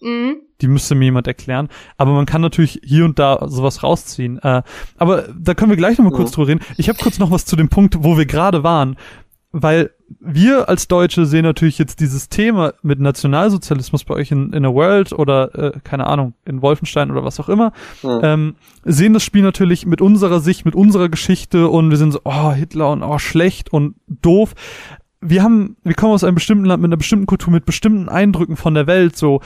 Mhm. 0.00 0.42
Die 0.62 0.68
müsste 0.68 0.94
mir 0.94 1.06
jemand 1.06 1.26
erklären. 1.26 1.68
Aber 1.96 2.12
man 2.12 2.24
kann 2.26 2.40
natürlich 2.40 2.80
hier 2.84 3.04
und 3.04 3.18
da 3.18 3.46
sowas 3.48 3.82
rausziehen. 3.82 4.38
Äh, 4.38 4.62
aber 4.96 5.24
da 5.38 5.54
können 5.54 5.70
wir 5.70 5.76
gleich 5.76 5.98
noch 5.98 6.04
mal 6.04 6.12
mhm. 6.12 6.16
kurz 6.16 6.30
drüber 6.30 6.48
reden. 6.48 6.60
Ich 6.76 6.88
habe 6.88 6.98
kurz 6.98 7.18
noch 7.18 7.30
was 7.30 7.44
zu 7.44 7.56
dem 7.56 7.68
Punkt, 7.68 7.98
wo 8.00 8.16
wir 8.16 8.26
gerade 8.26 8.62
waren. 8.62 8.96
Weil 9.54 9.90
wir 10.18 10.70
als 10.70 10.88
Deutsche 10.88 11.26
sehen 11.26 11.42
natürlich 11.42 11.76
jetzt 11.76 12.00
dieses 12.00 12.30
Thema 12.30 12.72
mit 12.82 13.00
Nationalsozialismus 13.00 14.04
bei 14.04 14.14
euch 14.14 14.30
in, 14.30 14.52
in 14.54 14.64
a 14.64 14.72
World 14.72 15.12
oder, 15.12 15.54
äh, 15.54 15.72
keine 15.84 16.06
Ahnung, 16.06 16.32
in 16.46 16.62
Wolfenstein 16.62 17.10
oder 17.10 17.22
was 17.22 17.38
auch 17.38 17.50
immer, 17.50 17.72
mhm. 18.02 18.20
ähm, 18.22 18.54
sehen 18.84 19.12
das 19.12 19.22
Spiel 19.22 19.42
natürlich 19.42 19.84
mit 19.84 20.00
unserer 20.00 20.40
Sicht, 20.40 20.64
mit 20.64 20.74
unserer 20.74 21.10
Geschichte 21.10 21.68
und 21.68 21.90
wir 21.90 21.98
sind 21.98 22.12
so, 22.12 22.20
oh, 22.24 22.52
Hitler 22.52 22.92
und 22.92 23.02
oh, 23.02 23.18
schlecht 23.18 23.70
und 23.70 23.96
doof 24.06 24.54
wir 25.22 25.42
haben, 25.42 25.76
wir 25.84 25.94
kommen 25.94 26.12
aus 26.12 26.24
einem 26.24 26.34
bestimmten 26.34 26.64
Land 26.64 26.82
mit 26.82 26.88
einer 26.88 26.96
bestimmten 26.96 27.26
Kultur, 27.26 27.52
mit 27.52 27.64
bestimmten 27.64 28.08
Eindrücken 28.08 28.56
von 28.56 28.74
der 28.74 28.86
Welt, 28.86 29.16
so. 29.16 29.40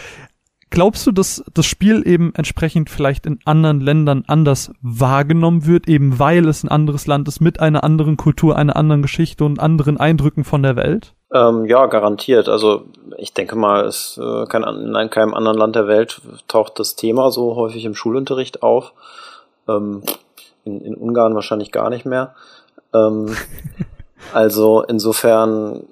Glaubst 0.70 1.06
du, 1.06 1.12
dass 1.12 1.44
das 1.54 1.64
Spiel 1.64 2.06
eben 2.06 2.34
entsprechend 2.34 2.90
vielleicht 2.90 3.24
in 3.24 3.38
anderen 3.44 3.80
Ländern 3.80 4.24
anders 4.26 4.72
wahrgenommen 4.82 5.64
wird, 5.64 5.88
eben 5.88 6.18
weil 6.18 6.48
es 6.48 6.64
ein 6.64 6.68
anderes 6.68 7.06
Land 7.06 7.28
ist 7.28 7.40
mit 7.40 7.60
einer 7.60 7.84
anderen 7.84 8.16
Kultur, 8.16 8.56
einer 8.56 8.76
anderen 8.76 9.02
Geschichte 9.02 9.44
und 9.44 9.60
anderen 9.60 9.98
Eindrücken 9.98 10.42
von 10.42 10.62
der 10.62 10.74
Welt? 10.74 11.14
Ähm, 11.32 11.66
ja, 11.66 11.86
garantiert. 11.86 12.48
Also 12.48 12.84
ich 13.16 13.32
denke 13.32 13.56
mal, 13.56 13.84
es 13.84 14.18
äh, 14.20 14.46
kann 14.46 14.64
in 14.64 15.10
keinem 15.10 15.34
anderen 15.34 15.56
Land 15.56 15.76
der 15.76 15.86
Welt 15.86 16.20
taucht 16.48 16.78
das 16.78 16.96
Thema 16.96 17.30
so 17.30 17.54
häufig 17.54 17.84
im 17.84 17.94
Schulunterricht 17.94 18.62
auf. 18.62 18.92
Ähm, 19.68 20.02
in, 20.64 20.80
in 20.80 20.94
Ungarn 20.96 21.34
wahrscheinlich 21.34 21.72
gar 21.72 21.90
nicht 21.90 22.06
mehr. 22.06 22.34
Ähm, 22.92 23.36
also 24.34 24.82
insofern 24.82 25.84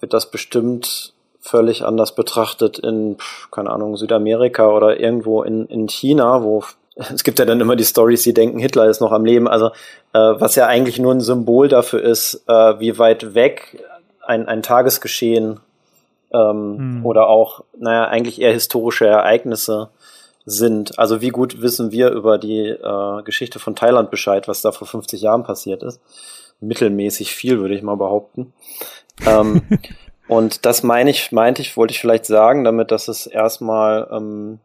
wird 0.00 0.12
das 0.12 0.30
bestimmt 0.30 1.12
völlig 1.48 1.84
anders 1.84 2.14
betrachtet 2.14 2.78
in, 2.78 3.16
keine 3.50 3.70
Ahnung, 3.70 3.96
Südamerika 3.96 4.68
oder 4.68 5.00
irgendwo 5.00 5.42
in, 5.42 5.66
in 5.66 5.88
China, 5.88 6.42
wo 6.42 6.62
es 6.96 7.24
gibt 7.24 7.38
ja 7.38 7.44
dann 7.44 7.60
immer 7.60 7.76
die 7.76 7.84
Stories, 7.84 8.22
die 8.22 8.34
denken, 8.34 8.58
Hitler 8.58 8.86
ist 8.86 9.00
noch 9.00 9.12
am 9.12 9.24
Leben. 9.24 9.48
Also 9.48 9.68
äh, 10.12 10.18
was 10.18 10.54
ja 10.56 10.66
eigentlich 10.66 10.98
nur 10.98 11.12
ein 11.12 11.20
Symbol 11.20 11.68
dafür 11.68 12.02
ist, 12.02 12.44
äh, 12.46 12.80
wie 12.80 12.98
weit 12.98 13.34
weg 13.34 13.84
ein, 14.26 14.46
ein 14.46 14.62
Tagesgeschehen 14.62 15.60
ähm, 16.32 16.78
hm. 16.78 17.06
oder 17.06 17.28
auch, 17.28 17.64
naja, 17.78 18.06
eigentlich 18.06 18.40
eher 18.40 18.52
historische 18.52 19.06
Ereignisse 19.06 19.88
sind. 20.44 20.98
Also 20.98 21.20
wie 21.20 21.28
gut 21.28 21.62
wissen 21.62 21.92
wir 21.92 22.10
über 22.10 22.38
die 22.38 22.68
äh, 22.68 23.22
Geschichte 23.22 23.58
von 23.58 23.76
Thailand 23.76 24.10
Bescheid, 24.10 24.48
was 24.48 24.62
da 24.62 24.72
vor 24.72 24.86
50 24.86 25.22
Jahren 25.22 25.44
passiert 25.44 25.82
ist. 25.82 26.00
Mittelmäßig 26.60 27.34
viel, 27.34 27.60
würde 27.60 27.74
ich 27.74 27.82
mal 27.82 27.96
behaupten. 27.96 28.52
Ähm, 29.26 29.62
Und 30.28 30.66
das 30.66 30.82
meine 30.82 31.10
ich, 31.10 31.32
meinte 31.32 31.62
ich, 31.62 31.76
wollte 31.76 31.92
ich 31.92 32.00
vielleicht 32.00 32.26
sagen, 32.26 32.62
damit, 32.62 32.90
dass 32.90 33.08
es 33.08 33.26
erstmal, 33.26 34.08
ähm, 34.12 34.60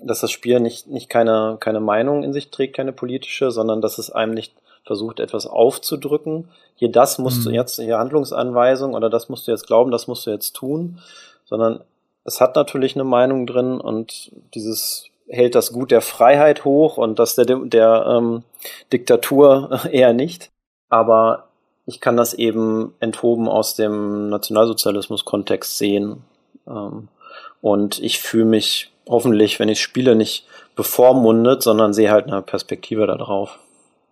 dass 0.00 0.20
das 0.20 0.30
Spiel 0.30 0.60
nicht, 0.60 0.86
nicht 0.86 1.08
keine, 1.08 1.56
keine 1.58 1.80
Meinung 1.80 2.22
in 2.22 2.32
sich 2.32 2.50
trägt, 2.50 2.76
keine 2.76 2.92
politische, 2.92 3.50
sondern 3.50 3.80
dass 3.80 3.98
es 3.98 4.10
einem 4.10 4.34
nicht 4.34 4.52
versucht, 4.84 5.20
etwas 5.20 5.46
aufzudrücken. 5.46 6.50
Hier 6.76 6.92
das 6.92 7.18
musst 7.18 7.40
mhm. 7.40 7.44
du 7.44 7.50
jetzt, 7.52 7.80
hier 7.80 7.98
Handlungsanweisung 7.98 8.94
oder 8.94 9.08
das 9.08 9.30
musst 9.30 9.46
du 9.46 9.50
jetzt 9.50 9.66
glauben, 9.66 9.90
das 9.90 10.06
musst 10.06 10.26
du 10.26 10.30
jetzt 10.30 10.52
tun, 10.52 10.98
sondern 11.46 11.80
es 12.24 12.40
hat 12.40 12.54
natürlich 12.54 12.94
eine 12.94 13.04
Meinung 13.04 13.46
drin 13.46 13.80
und 13.80 14.32
dieses 14.54 15.06
hält 15.28 15.54
das 15.54 15.72
Gut 15.72 15.90
der 15.90 16.02
Freiheit 16.02 16.64
hoch 16.64 16.98
und 16.98 17.18
das 17.18 17.34
der, 17.34 17.46
der 17.46 18.06
ähm, 18.06 18.42
Diktatur 18.92 19.80
eher 19.90 20.12
nicht. 20.12 20.50
Aber 20.90 21.48
ich 21.86 22.00
kann 22.00 22.16
das 22.16 22.34
eben 22.34 22.94
enthoben 23.00 23.48
aus 23.48 23.74
dem 23.74 24.28
Nationalsozialismus-Kontext 24.28 25.78
sehen. 25.78 26.22
Ähm, 26.66 27.08
und 27.60 27.98
ich 28.00 28.20
fühle 28.20 28.46
mich 28.46 28.90
hoffentlich, 29.08 29.58
wenn 29.58 29.68
ich 29.68 29.80
spiele, 29.80 30.14
nicht 30.16 30.46
bevormundet, 30.76 31.62
sondern 31.62 31.92
sehe 31.92 32.10
halt 32.10 32.26
eine 32.26 32.42
Perspektive 32.42 33.06
darauf. 33.06 33.58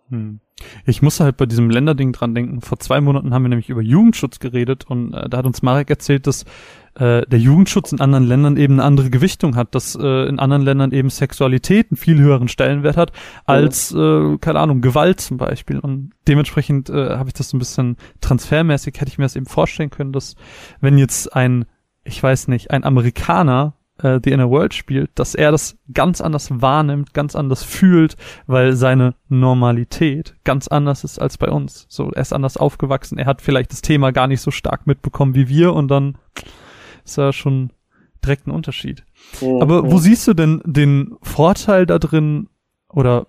Hm. 0.09 0.39
Ich 0.85 1.01
muss 1.01 1.19
halt 1.19 1.35
bei 1.37 1.45
diesem 1.45 1.69
Länderding 1.69 2.13
dran 2.13 2.35
denken. 2.35 2.61
Vor 2.61 2.79
zwei 2.79 3.01
Monaten 3.01 3.33
haben 3.33 3.43
wir 3.43 3.49
nämlich 3.49 3.69
über 3.69 3.81
Jugendschutz 3.81 4.39
geredet 4.39 4.85
und 4.87 5.13
äh, 5.13 5.27
da 5.27 5.37
hat 5.37 5.45
uns 5.45 5.61
Marek 5.61 5.89
erzählt, 5.89 6.27
dass 6.27 6.45
äh, 6.95 7.25
der 7.25 7.39
Jugendschutz 7.39 7.91
in 7.91 8.01
anderen 8.01 8.25
Ländern 8.25 8.57
eben 8.57 8.75
eine 8.75 8.83
andere 8.83 9.09
Gewichtung 9.09 9.55
hat, 9.55 9.73
dass 9.75 9.95
äh, 9.95 10.27
in 10.27 10.39
anderen 10.39 10.63
Ländern 10.63 10.91
eben 10.91 11.09
Sexualität 11.09 11.87
einen 11.91 11.97
viel 11.97 12.19
höheren 12.19 12.47
Stellenwert 12.47 12.97
hat 12.97 13.11
als, 13.45 13.91
äh, 13.93 14.37
keine 14.37 14.59
Ahnung, 14.59 14.81
Gewalt 14.81 15.19
zum 15.19 15.37
Beispiel. 15.37 15.79
Und 15.79 16.11
dementsprechend 16.27 16.89
äh, 16.89 17.17
habe 17.17 17.29
ich 17.29 17.33
das 17.33 17.49
so 17.49 17.57
ein 17.57 17.59
bisschen 17.59 17.97
transfermäßig, 18.21 18.99
hätte 18.99 19.09
ich 19.09 19.17
mir 19.17 19.25
das 19.25 19.35
eben 19.35 19.45
vorstellen 19.45 19.89
können, 19.89 20.13
dass 20.13 20.35
wenn 20.81 20.97
jetzt 20.97 21.35
ein, 21.35 21.65
ich 22.03 22.21
weiß 22.21 22.47
nicht, 22.47 22.71
ein 22.71 22.83
Amerikaner 22.83 23.73
äh, 23.99 24.19
The 24.23 24.31
Inner 24.31 24.49
World 24.49 24.73
spielt, 24.73 25.11
dass 25.15 25.35
er 25.35 25.51
das 25.51 25.77
ganz 25.93 26.21
anders 26.21 26.49
wahrnimmt, 26.61 27.13
ganz 27.13 27.35
anders 27.35 27.63
fühlt, 27.63 28.17
weil 28.47 28.73
seine 28.73 29.15
Normalität 29.29 30.35
ganz 30.43 30.67
anders 30.67 31.03
ist 31.03 31.19
als 31.19 31.37
bei 31.37 31.49
uns. 31.49 31.85
So, 31.89 32.11
er 32.11 32.21
ist 32.21 32.33
anders 32.33 32.57
aufgewachsen, 32.57 33.17
er 33.17 33.25
hat 33.25 33.41
vielleicht 33.41 33.71
das 33.71 33.81
Thema 33.81 34.11
gar 34.11 34.27
nicht 34.27 34.41
so 34.41 34.51
stark 34.51 34.87
mitbekommen 34.87 35.35
wie 35.35 35.47
wir 35.47 35.73
und 35.73 35.89
dann 35.89 36.17
ist 37.03 37.17
da 37.17 37.33
schon 37.33 37.71
direkt 38.23 38.47
ein 38.47 38.51
Unterschied. 38.51 39.03
Mhm. 39.41 39.61
Aber 39.61 39.91
wo 39.91 39.97
siehst 39.97 40.27
du 40.27 40.33
denn 40.33 40.61
den 40.65 41.15
Vorteil 41.21 41.85
da 41.85 41.99
drin 41.99 42.49
oder 42.89 43.27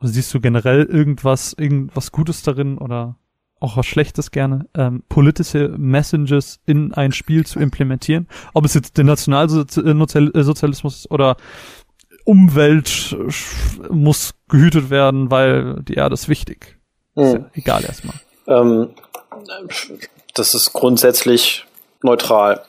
siehst 0.00 0.32
du 0.34 0.40
generell 0.40 0.84
irgendwas, 0.84 1.54
irgendwas 1.54 2.12
Gutes 2.12 2.42
darin 2.42 2.78
oder 2.78 3.16
auch 3.58 3.76
was 3.76 3.86
Schlechtes 3.86 4.30
gerne, 4.30 4.68
ähm, 4.74 5.02
politische 5.08 5.68
Messages 5.78 6.60
in 6.66 6.92
ein 6.92 7.12
Spiel 7.12 7.46
zu 7.46 7.58
implementieren. 7.58 8.28
Ob 8.52 8.64
es 8.66 8.74
jetzt 8.74 8.98
der 8.98 9.04
Nationalsozialismus 9.04 10.96
ist 10.96 11.10
oder 11.10 11.36
Umwelt 12.24 13.16
muss 13.90 14.34
gehütet 14.48 14.90
werden, 14.90 15.30
weil 15.30 15.82
die 15.82 15.94
Erde 15.94 16.14
ist 16.14 16.28
wichtig. 16.28 16.78
Mhm. 17.14 17.22
Ist 17.22 17.34
ja 17.34 17.50
egal 17.54 17.84
erstmal. 17.84 18.16
Ähm, 18.46 18.90
das 20.34 20.54
ist 20.54 20.72
grundsätzlich 20.72 21.64
neutral. 22.06 22.62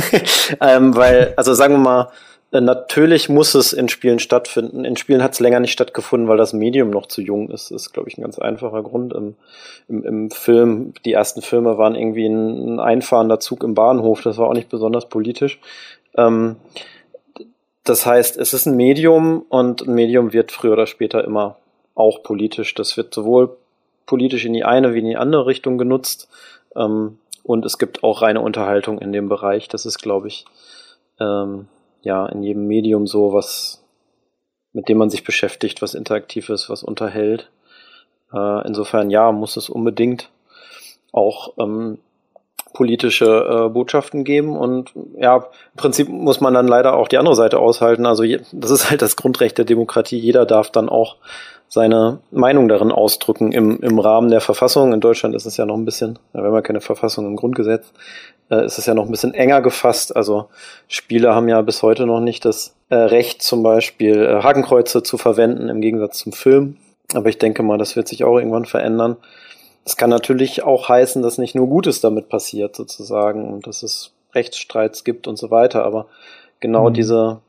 ähm, 0.60 0.94
weil, 0.94 1.34
also 1.36 1.54
sagen 1.54 1.74
wir 1.74 1.78
mal, 1.78 2.08
äh, 2.54 2.60
natürlich 2.60 3.28
muss 3.28 3.54
es 3.54 3.72
in 3.72 3.88
Spielen 3.88 4.20
stattfinden. 4.20 4.84
In 4.84 4.96
Spielen 4.96 5.22
hat 5.22 5.32
es 5.32 5.40
länger 5.40 5.60
nicht 5.60 5.72
stattgefunden, 5.72 6.28
weil 6.28 6.36
das 6.36 6.52
Medium 6.52 6.90
noch 6.90 7.06
zu 7.06 7.20
jung 7.20 7.50
ist. 7.50 7.70
Das 7.70 7.82
ist, 7.82 7.92
glaube 7.92 8.08
ich, 8.08 8.16
ein 8.16 8.22
ganz 8.22 8.38
einfacher 8.38 8.82
Grund. 8.82 9.12
Im, 9.12 9.34
im, 9.88 10.04
Im 10.04 10.30
Film, 10.30 10.94
die 11.04 11.12
ersten 11.12 11.42
Filme 11.42 11.76
waren 11.76 11.96
irgendwie 11.96 12.26
ein, 12.26 12.76
ein 12.76 12.80
einfahrender 12.80 13.40
Zug 13.40 13.64
im 13.64 13.74
Bahnhof. 13.74 14.22
Das 14.22 14.38
war 14.38 14.48
auch 14.48 14.54
nicht 14.54 14.68
besonders 14.68 15.08
politisch. 15.08 15.58
Ähm, 16.16 16.56
das 17.82 18.06
heißt, 18.06 18.38
es 18.38 18.54
ist 18.54 18.66
ein 18.66 18.76
Medium 18.76 19.44
und 19.48 19.82
ein 19.82 19.94
Medium 19.94 20.32
wird 20.32 20.52
früher 20.52 20.72
oder 20.72 20.86
später 20.86 21.24
immer 21.24 21.56
auch 21.94 22.22
politisch. 22.22 22.72
Das 22.74 22.96
wird 22.96 23.12
sowohl 23.12 23.56
politisch 24.06 24.44
in 24.44 24.52
die 24.52 24.64
eine 24.64 24.94
wie 24.94 25.00
in 25.00 25.06
die 25.06 25.16
andere 25.16 25.46
Richtung 25.46 25.76
genutzt. 25.76 26.28
Ähm, 26.76 27.18
und 27.44 27.64
es 27.64 27.78
gibt 27.78 28.02
auch 28.02 28.22
reine 28.22 28.40
Unterhaltung 28.40 28.98
in 28.98 29.12
dem 29.12 29.28
Bereich. 29.28 29.68
Das 29.68 29.86
ist, 29.86 29.98
glaube 29.98 30.26
ich, 30.26 30.46
ähm, 31.20 31.68
ja 32.02 32.26
in 32.26 32.42
jedem 32.42 32.66
Medium 32.66 33.06
so, 33.06 33.32
was 33.32 33.84
mit 34.72 34.88
dem 34.88 34.98
man 34.98 35.10
sich 35.10 35.22
beschäftigt, 35.22 35.82
was 35.82 35.94
interaktiv 35.94 36.48
ist, 36.48 36.68
was 36.68 36.82
unterhält. 36.82 37.50
Äh, 38.32 38.66
insofern 38.66 39.08
ja, 39.10 39.30
muss 39.30 39.56
es 39.56 39.68
unbedingt 39.68 40.30
auch 41.12 41.54
ähm, 41.58 41.98
politische 42.72 43.26
äh, 43.26 43.68
Botschaften 43.68 44.24
geben 44.24 44.56
und 44.56 44.92
ja, 45.16 45.36
im 45.36 45.76
Prinzip 45.76 46.08
muss 46.08 46.40
man 46.40 46.54
dann 46.54 46.66
leider 46.66 46.96
auch 46.96 47.06
die 47.06 47.18
andere 47.18 47.36
Seite 47.36 47.60
aushalten. 47.60 48.04
Also 48.04 48.24
je, 48.24 48.40
das 48.50 48.72
ist 48.72 48.90
halt 48.90 49.00
das 49.00 49.14
Grundrecht 49.14 49.56
der 49.58 49.64
Demokratie. 49.64 50.18
Jeder 50.18 50.44
darf 50.44 50.70
dann 50.70 50.88
auch 50.88 51.16
seine 51.74 52.20
Meinung 52.30 52.68
darin 52.68 52.92
ausdrücken 52.92 53.50
im, 53.50 53.80
im 53.80 53.98
Rahmen 53.98 54.30
der 54.30 54.40
Verfassung. 54.40 54.92
In 54.92 55.00
Deutschland 55.00 55.34
ist 55.34 55.44
es 55.44 55.56
ja 55.56 55.66
noch 55.66 55.74
ein 55.74 55.84
bisschen, 55.84 56.20
wir 56.32 56.44
haben 56.44 56.54
ja 56.54 56.62
keine 56.62 56.80
Verfassung 56.80 57.26
im 57.26 57.34
Grundgesetz, 57.34 57.92
äh, 58.48 58.64
ist 58.64 58.78
es 58.78 58.86
ja 58.86 58.94
noch 58.94 59.06
ein 59.06 59.10
bisschen 59.10 59.34
enger 59.34 59.60
gefasst. 59.60 60.14
Also 60.14 60.46
Spieler 60.86 61.34
haben 61.34 61.48
ja 61.48 61.60
bis 61.62 61.82
heute 61.82 62.06
noch 62.06 62.20
nicht 62.20 62.44
das 62.44 62.76
äh, 62.90 62.94
Recht, 62.94 63.42
zum 63.42 63.64
Beispiel 63.64 64.22
äh, 64.22 64.42
Hakenkreuze 64.44 65.02
zu 65.02 65.18
verwenden, 65.18 65.68
im 65.68 65.80
Gegensatz 65.80 66.18
zum 66.18 66.32
Film. 66.32 66.76
Aber 67.12 67.28
ich 67.28 67.38
denke 67.38 67.64
mal, 67.64 67.76
das 67.76 67.96
wird 67.96 68.06
sich 68.06 68.22
auch 68.22 68.38
irgendwann 68.38 68.66
verändern. 68.66 69.16
Es 69.84 69.96
kann 69.96 70.10
natürlich 70.10 70.62
auch 70.62 70.88
heißen, 70.88 71.22
dass 71.22 71.38
nicht 71.38 71.56
nur 71.56 71.66
Gutes 71.66 72.00
damit 72.00 72.28
passiert, 72.28 72.76
sozusagen, 72.76 73.52
und 73.52 73.66
dass 73.66 73.82
es 73.82 74.12
Rechtsstreits 74.32 75.02
gibt 75.02 75.26
und 75.26 75.38
so 75.38 75.50
weiter. 75.50 75.84
Aber 75.84 76.06
genau 76.60 76.88
mhm. 76.88 76.94
diese 76.94 77.40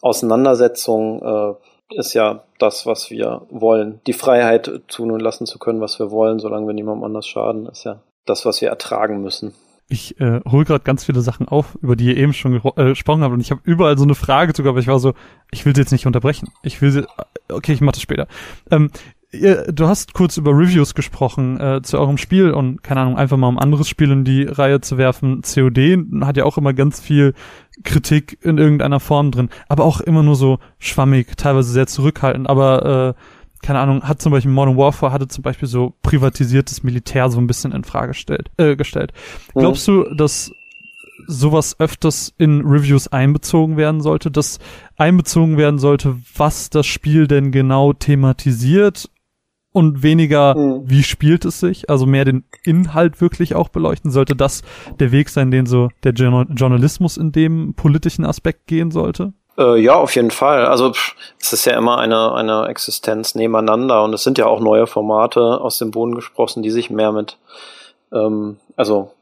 Auseinandersetzung 0.00 1.20
äh, 1.22 1.54
ist 1.90 2.14
ja 2.14 2.44
das, 2.58 2.86
was 2.86 3.10
wir 3.10 3.42
wollen. 3.50 4.00
Die 4.06 4.12
Freiheit 4.12 4.70
tun 4.88 5.10
und 5.10 5.20
lassen 5.20 5.46
zu 5.46 5.58
können, 5.58 5.80
was 5.80 5.98
wir 5.98 6.10
wollen, 6.10 6.38
solange 6.38 6.66
wir 6.66 6.74
niemandem 6.74 7.04
anders 7.04 7.26
schaden, 7.26 7.66
ist 7.66 7.84
ja 7.84 8.00
das, 8.24 8.44
was 8.44 8.60
wir 8.60 8.68
ertragen 8.68 9.22
müssen. 9.22 9.54
Ich 9.88 10.20
äh, 10.20 10.40
hole 10.50 10.64
gerade 10.64 10.82
ganz 10.82 11.04
viele 11.04 11.20
Sachen 11.20 11.46
auf, 11.46 11.76
über 11.80 11.94
die 11.94 12.06
ihr 12.06 12.16
eben 12.16 12.32
schon 12.32 12.56
äh, 12.56 12.88
gesprochen 12.88 13.22
habt 13.22 13.32
und 13.32 13.40
ich 13.40 13.52
habe 13.52 13.60
überall 13.62 13.96
so 13.96 14.02
eine 14.02 14.16
Frage 14.16 14.52
sogar, 14.54 14.70
aber 14.70 14.80
ich 14.80 14.88
war 14.88 14.98
so, 14.98 15.14
ich 15.52 15.64
will 15.64 15.76
sie 15.76 15.82
jetzt 15.82 15.92
nicht 15.92 16.06
unterbrechen. 16.06 16.50
Ich 16.62 16.82
will 16.82 16.90
sie, 16.90 17.00
äh, 17.02 17.52
okay, 17.52 17.72
ich 17.72 17.80
mache 17.80 17.94
das 17.94 18.02
später. 18.02 18.26
Ähm, 18.70 18.90
ihr, 19.36 19.72
du 19.72 19.86
hast 19.86 20.14
kurz 20.14 20.36
über 20.36 20.50
Reviews 20.52 20.94
gesprochen 20.94 21.60
äh, 21.60 21.82
zu 21.82 21.98
eurem 21.98 22.18
Spiel 22.18 22.50
und 22.50 22.82
keine 22.82 23.00
Ahnung, 23.00 23.16
einfach 23.16 23.36
mal 23.36 23.48
um 23.48 23.58
anderes 23.58 23.88
Spiel 23.88 24.10
in 24.10 24.24
die 24.24 24.44
Reihe 24.44 24.80
zu 24.80 24.98
werfen. 24.98 25.42
COD 25.42 25.98
hat 26.22 26.36
ja 26.36 26.44
auch 26.44 26.58
immer 26.58 26.72
ganz 26.72 27.00
viel 27.00 27.34
Kritik 27.84 28.38
in 28.42 28.58
irgendeiner 28.58 29.00
Form 29.00 29.30
drin, 29.30 29.50
aber 29.68 29.84
auch 29.84 30.00
immer 30.00 30.22
nur 30.22 30.36
so 30.36 30.58
schwammig, 30.78 31.36
teilweise 31.36 31.70
sehr 31.70 31.86
zurückhaltend, 31.86 32.48
aber 32.48 33.14
äh, 33.16 33.20
keine 33.62 33.80
Ahnung, 33.80 34.02
hat 34.02 34.20
zum 34.20 34.32
Beispiel 34.32 34.52
Modern 34.52 34.76
Warfare 34.76 35.12
hatte 35.12 35.28
zum 35.28 35.42
Beispiel 35.42 35.68
so 35.68 35.94
privatisiertes 36.02 36.82
Militär 36.82 37.30
so 37.30 37.38
ein 37.38 37.46
bisschen 37.46 37.72
in 37.72 37.84
Frage 37.84 38.08
gestellt. 38.08 38.50
Äh, 38.58 38.76
gestellt. 38.76 39.12
Mhm. 39.54 39.60
Glaubst 39.60 39.88
du, 39.88 40.04
dass 40.14 40.52
sowas 41.26 41.76
öfters 41.80 42.32
in 42.38 42.60
Reviews 42.62 43.08
einbezogen 43.08 43.76
werden 43.76 44.00
sollte, 44.00 44.30
dass 44.30 44.58
einbezogen 44.96 45.56
werden 45.56 45.78
sollte, 45.78 46.16
was 46.36 46.70
das 46.70 46.86
Spiel 46.86 47.26
denn 47.26 47.50
genau 47.50 47.92
thematisiert 47.92 49.10
und 49.76 50.02
weniger, 50.02 50.56
mhm. 50.56 50.88
wie 50.88 51.02
spielt 51.02 51.44
es 51.44 51.60
sich, 51.60 51.90
also 51.90 52.06
mehr 52.06 52.24
den 52.24 52.44
Inhalt 52.64 53.20
wirklich 53.20 53.54
auch 53.54 53.68
beleuchten, 53.68 54.10
sollte 54.10 54.34
das 54.34 54.62
der 55.00 55.12
Weg 55.12 55.28
sein, 55.28 55.50
den 55.50 55.66
so 55.66 55.90
der 56.02 56.12
Journalismus 56.12 57.18
in 57.18 57.30
dem 57.30 57.74
politischen 57.74 58.24
Aspekt 58.24 58.68
gehen 58.68 58.90
sollte? 58.90 59.34
Äh, 59.58 59.78
ja, 59.78 59.92
auf 59.92 60.14
jeden 60.14 60.30
Fall. 60.30 60.64
Also 60.64 60.94
pff, 60.94 61.14
es 61.38 61.52
ist 61.52 61.66
ja 61.66 61.76
immer 61.76 61.98
eine, 61.98 62.32
eine 62.32 62.68
Existenz 62.68 63.34
nebeneinander 63.34 64.02
und 64.02 64.14
es 64.14 64.22
sind 64.22 64.38
ja 64.38 64.46
auch 64.46 64.60
neue 64.60 64.86
Formate 64.86 65.60
aus 65.60 65.76
dem 65.76 65.90
Boden 65.90 66.14
gesprochen, 66.14 66.62
die 66.62 66.70
sich 66.70 66.88
mehr 66.88 67.12
mit, 67.12 67.36
ähm, 68.14 68.56
also 68.76 69.12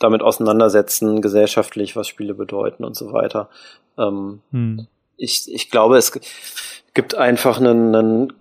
damit 0.00 0.22
auseinandersetzen, 0.22 1.22
gesellschaftlich, 1.22 1.94
was 1.94 2.08
Spiele 2.08 2.34
bedeuten 2.34 2.82
und 2.82 2.96
so 2.96 3.12
weiter. 3.12 3.48
Ähm, 3.96 4.40
hm. 4.50 4.88
ich, 5.16 5.44
ich 5.46 5.70
glaube, 5.70 5.98
es 5.98 6.18
gibt 6.94 7.14
einfach 7.14 7.60
einen, 7.60 7.94
einen 7.94 8.32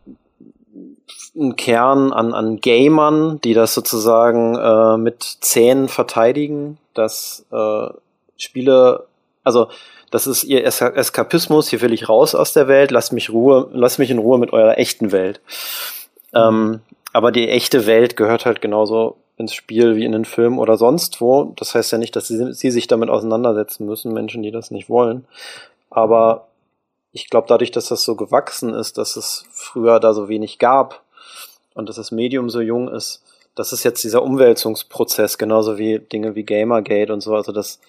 einen 1.39 1.55
Kern 1.55 2.11
an, 2.13 2.33
an 2.33 2.57
Gamern, 2.57 3.39
die 3.41 3.53
das 3.53 3.73
sozusagen 3.73 4.55
äh, 4.55 4.97
mit 4.97 5.23
Zähnen 5.41 5.88
verteidigen, 5.88 6.77
dass 6.93 7.45
äh, 7.51 7.88
Spiele, 8.38 9.05
also 9.43 9.67
das 10.11 10.25
ist 10.25 10.43
ihr 10.43 10.65
es 10.65 10.81
Eskapismus, 10.81 11.69
hier 11.69 11.81
will 11.81 11.93
ich 11.93 12.09
raus 12.09 12.33
aus 12.33 12.53
der 12.53 12.67
Welt, 12.67 12.91
lasst 12.91 13.13
mich 13.13 13.29
Ruhe, 13.29 13.69
lasst 13.73 13.99
mich 13.99 14.09
in 14.09 14.19
Ruhe 14.19 14.38
mit 14.39 14.53
eurer 14.53 14.77
echten 14.77 15.11
Welt. 15.11 15.41
Ähm, 16.33 16.81
aber 17.13 17.31
die 17.31 17.49
echte 17.49 17.85
Welt 17.85 18.15
gehört 18.15 18.45
halt 18.45 18.61
genauso 18.61 19.17
ins 19.38 19.53
Spiel 19.53 19.95
wie 19.95 20.05
in 20.05 20.11
den 20.11 20.25
Film 20.25 20.59
oder 20.59 20.77
sonst 20.77 21.21
wo. 21.21 21.53
Das 21.55 21.75
heißt 21.75 21.91
ja 21.91 21.97
nicht, 21.97 22.15
dass 22.15 22.27
sie, 22.27 22.53
sie 22.53 22.71
sich 22.71 22.88
damit 22.88 23.09
auseinandersetzen 23.09 23.85
müssen, 23.85 24.13
Menschen, 24.13 24.43
die 24.43 24.51
das 24.51 24.71
nicht 24.71 24.89
wollen. 24.89 25.25
Aber 25.89 26.47
ich 27.11 27.29
glaube, 27.29 27.47
dadurch, 27.47 27.71
dass 27.71 27.88
das 27.88 28.03
so 28.03 28.15
gewachsen 28.15 28.73
ist, 28.73 28.97
dass 28.97 29.15
es 29.15 29.45
früher 29.51 29.99
da 29.99 30.13
so 30.13 30.27
wenig 30.27 30.59
gab, 30.59 31.01
und 31.78 31.88
dass 31.88 31.97
das 31.97 32.11
Medium 32.11 32.49
so 32.49 32.59
jung 32.59 32.89
ist, 32.89 33.23
das 33.55 33.71
ist 33.71 33.84
jetzt 33.84 34.03
dieser 34.03 34.23
Umwälzungsprozess, 34.23 35.38
genauso 35.38 35.78
wie 35.78 35.99
Dinge 35.99 36.36
wie 36.36 36.43
Gamergate 36.43 37.13
und 37.13 37.21
so, 37.21 37.36
also 37.36 37.51
dass 37.51 37.80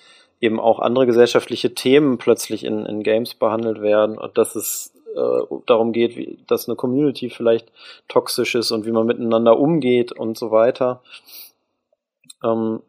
eben 0.41 0.61
auch 0.61 0.79
andere 0.79 1.07
gesellschaftliche 1.07 1.75
Themen 1.75 2.19
plötzlich 2.19 2.65
in, 2.65 2.87
in 2.87 3.03
Games 3.03 3.35
behandelt 3.35 3.81
werden 3.81 4.19
und 4.19 4.39
dass 4.39 4.57
es 4.57 4.93
äh, 5.17 5.57
darum 5.67 5.93
geht, 5.93 6.17
wie, 6.17 6.39
dass 6.47 6.69
eine 6.69 6.77
Community 6.77 7.31
vielleicht 7.31 7.73
toxisch 8.09 8.55
ist 8.55 8.71
und 8.71 8.87
wie 8.87 8.93
man 8.93 9.07
miteinander 9.07 9.59
umgeht 9.59 10.13
und 10.13 10.37
so 10.39 10.51
weiter. 10.51 11.03
Ähm, 12.45 12.81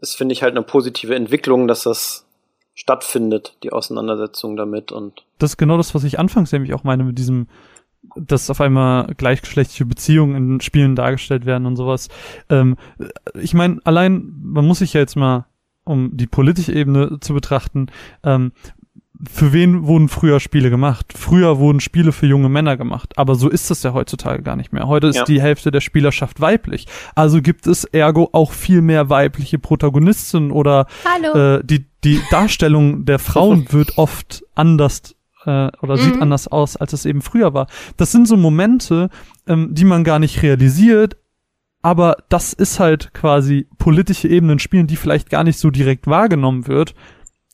das 0.00 0.14
finde 0.14 0.32
ich 0.32 0.42
halt 0.42 0.54
eine 0.54 0.64
positive 0.64 1.14
Entwicklung, 1.14 1.68
dass 1.68 1.84
das 1.84 2.26
stattfindet, 2.74 3.56
die 3.62 3.72
Auseinandersetzung 3.72 4.56
damit 4.56 4.92
und. 4.92 5.24
Das 5.38 5.52
ist 5.52 5.56
genau 5.56 5.76
das, 5.76 5.94
was 5.94 6.04
ich 6.04 6.18
anfangs 6.18 6.50
nämlich 6.52 6.74
auch 6.74 6.84
meine 6.84 7.04
mit 7.04 7.18
diesem 7.18 7.46
dass 8.16 8.50
auf 8.50 8.60
einmal 8.60 9.12
gleichgeschlechtliche 9.16 9.86
Beziehungen 9.86 10.36
in 10.36 10.60
Spielen 10.60 10.96
dargestellt 10.96 11.46
werden 11.46 11.66
und 11.66 11.76
sowas. 11.76 12.08
Ähm, 12.48 12.76
ich 13.40 13.54
meine, 13.54 13.80
allein, 13.84 14.32
man 14.42 14.66
muss 14.66 14.78
sich 14.78 14.92
ja 14.92 15.00
jetzt 15.00 15.16
mal, 15.16 15.46
um 15.84 16.16
die 16.16 16.26
politische 16.26 16.72
Ebene 16.72 17.18
zu 17.20 17.34
betrachten, 17.34 17.88
ähm, 18.22 18.52
für 19.30 19.52
wen 19.52 19.86
wurden 19.86 20.08
früher 20.08 20.40
Spiele 20.40 20.70
gemacht? 20.70 21.12
Früher 21.16 21.58
wurden 21.58 21.80
Spiele 21.80 22.12
für 22.12 22.26
junge 22.26 22.48
Männer 22.48 22.76
gemacht, 22.76 23.16
aber 23.16 23.36
so 23.36 23.48
ist 23.48 23.70
das 23.70 23.82
ja 23.82 23.92
heutzutage 23.92 24.42
gar 24.42 24.56
nicht 24.56 24.72
mehr. 24.72 24.88
Heute 24.88 25.06
ist 25.06 25.16
ja. 25.16 25.24
die 25.24 25.40
Hälfte 25.40 25.70
der 25.70 25.80
Spielerschaft 25.80 26.40
weiblich. 26.40 26.86
Also 27.14 27.40
gibt 27.40 27.66
es 27.66 27.84
ergo 27.84 28.28
auch 28.32 28.52
viel 28.52 28.82
mehr 28.82 29.10
weibliche 29.10 29.58
Protagonisten 29.58 30.50
oder 30.50 30.86
äh, 31.34 31.60
die, 31.64 31.86
die 32.02 32.20
Darstellung 32.30 33.04
der 33.04 33.18
Frauen 33.18 33.66
wird 33.72 33.98
oft 33.98 34.44
anders 34.54 35.13
äh, 35.46 35.70
oder 35.82 35.96
mhm. 35.96 36.00
sieht 36.00 36.22
anders 36.22 36.48
aus, 36.48 36.76
als 36.76 36.92
es 36.92 37.04
eben 37.04 37.22
früher 37.22 37.54
war. 37.54 37.66
Das 37.96 38.12
sind 38.12 38.26
so 38.28 38.36
Momente, 38.36 39.10
ähm, 39.46 39.74
die 39.74 39.84
man 39.84 40.04
gar 40.04 40.18
nicht 40.18 40.42
realisiert, 40.42 41.16
aber 41.82 42.16
das 42.28 42.52
ist 42.52 42.80
halt 42.80 43.12
quasi 43.12 43.68
politische 43.78 44.28
Ebenen 44.28 44.58
spielen, 44.58 44.86
die 44.86 44.96
vielleicht 44.96 45.28
gar 45.28 45.44
nicht 45.44 45.58
so 45.58 45.70
direkt 45.70 46.06
wahrgenommen 46.06 46.66
wird, 46.66 46.94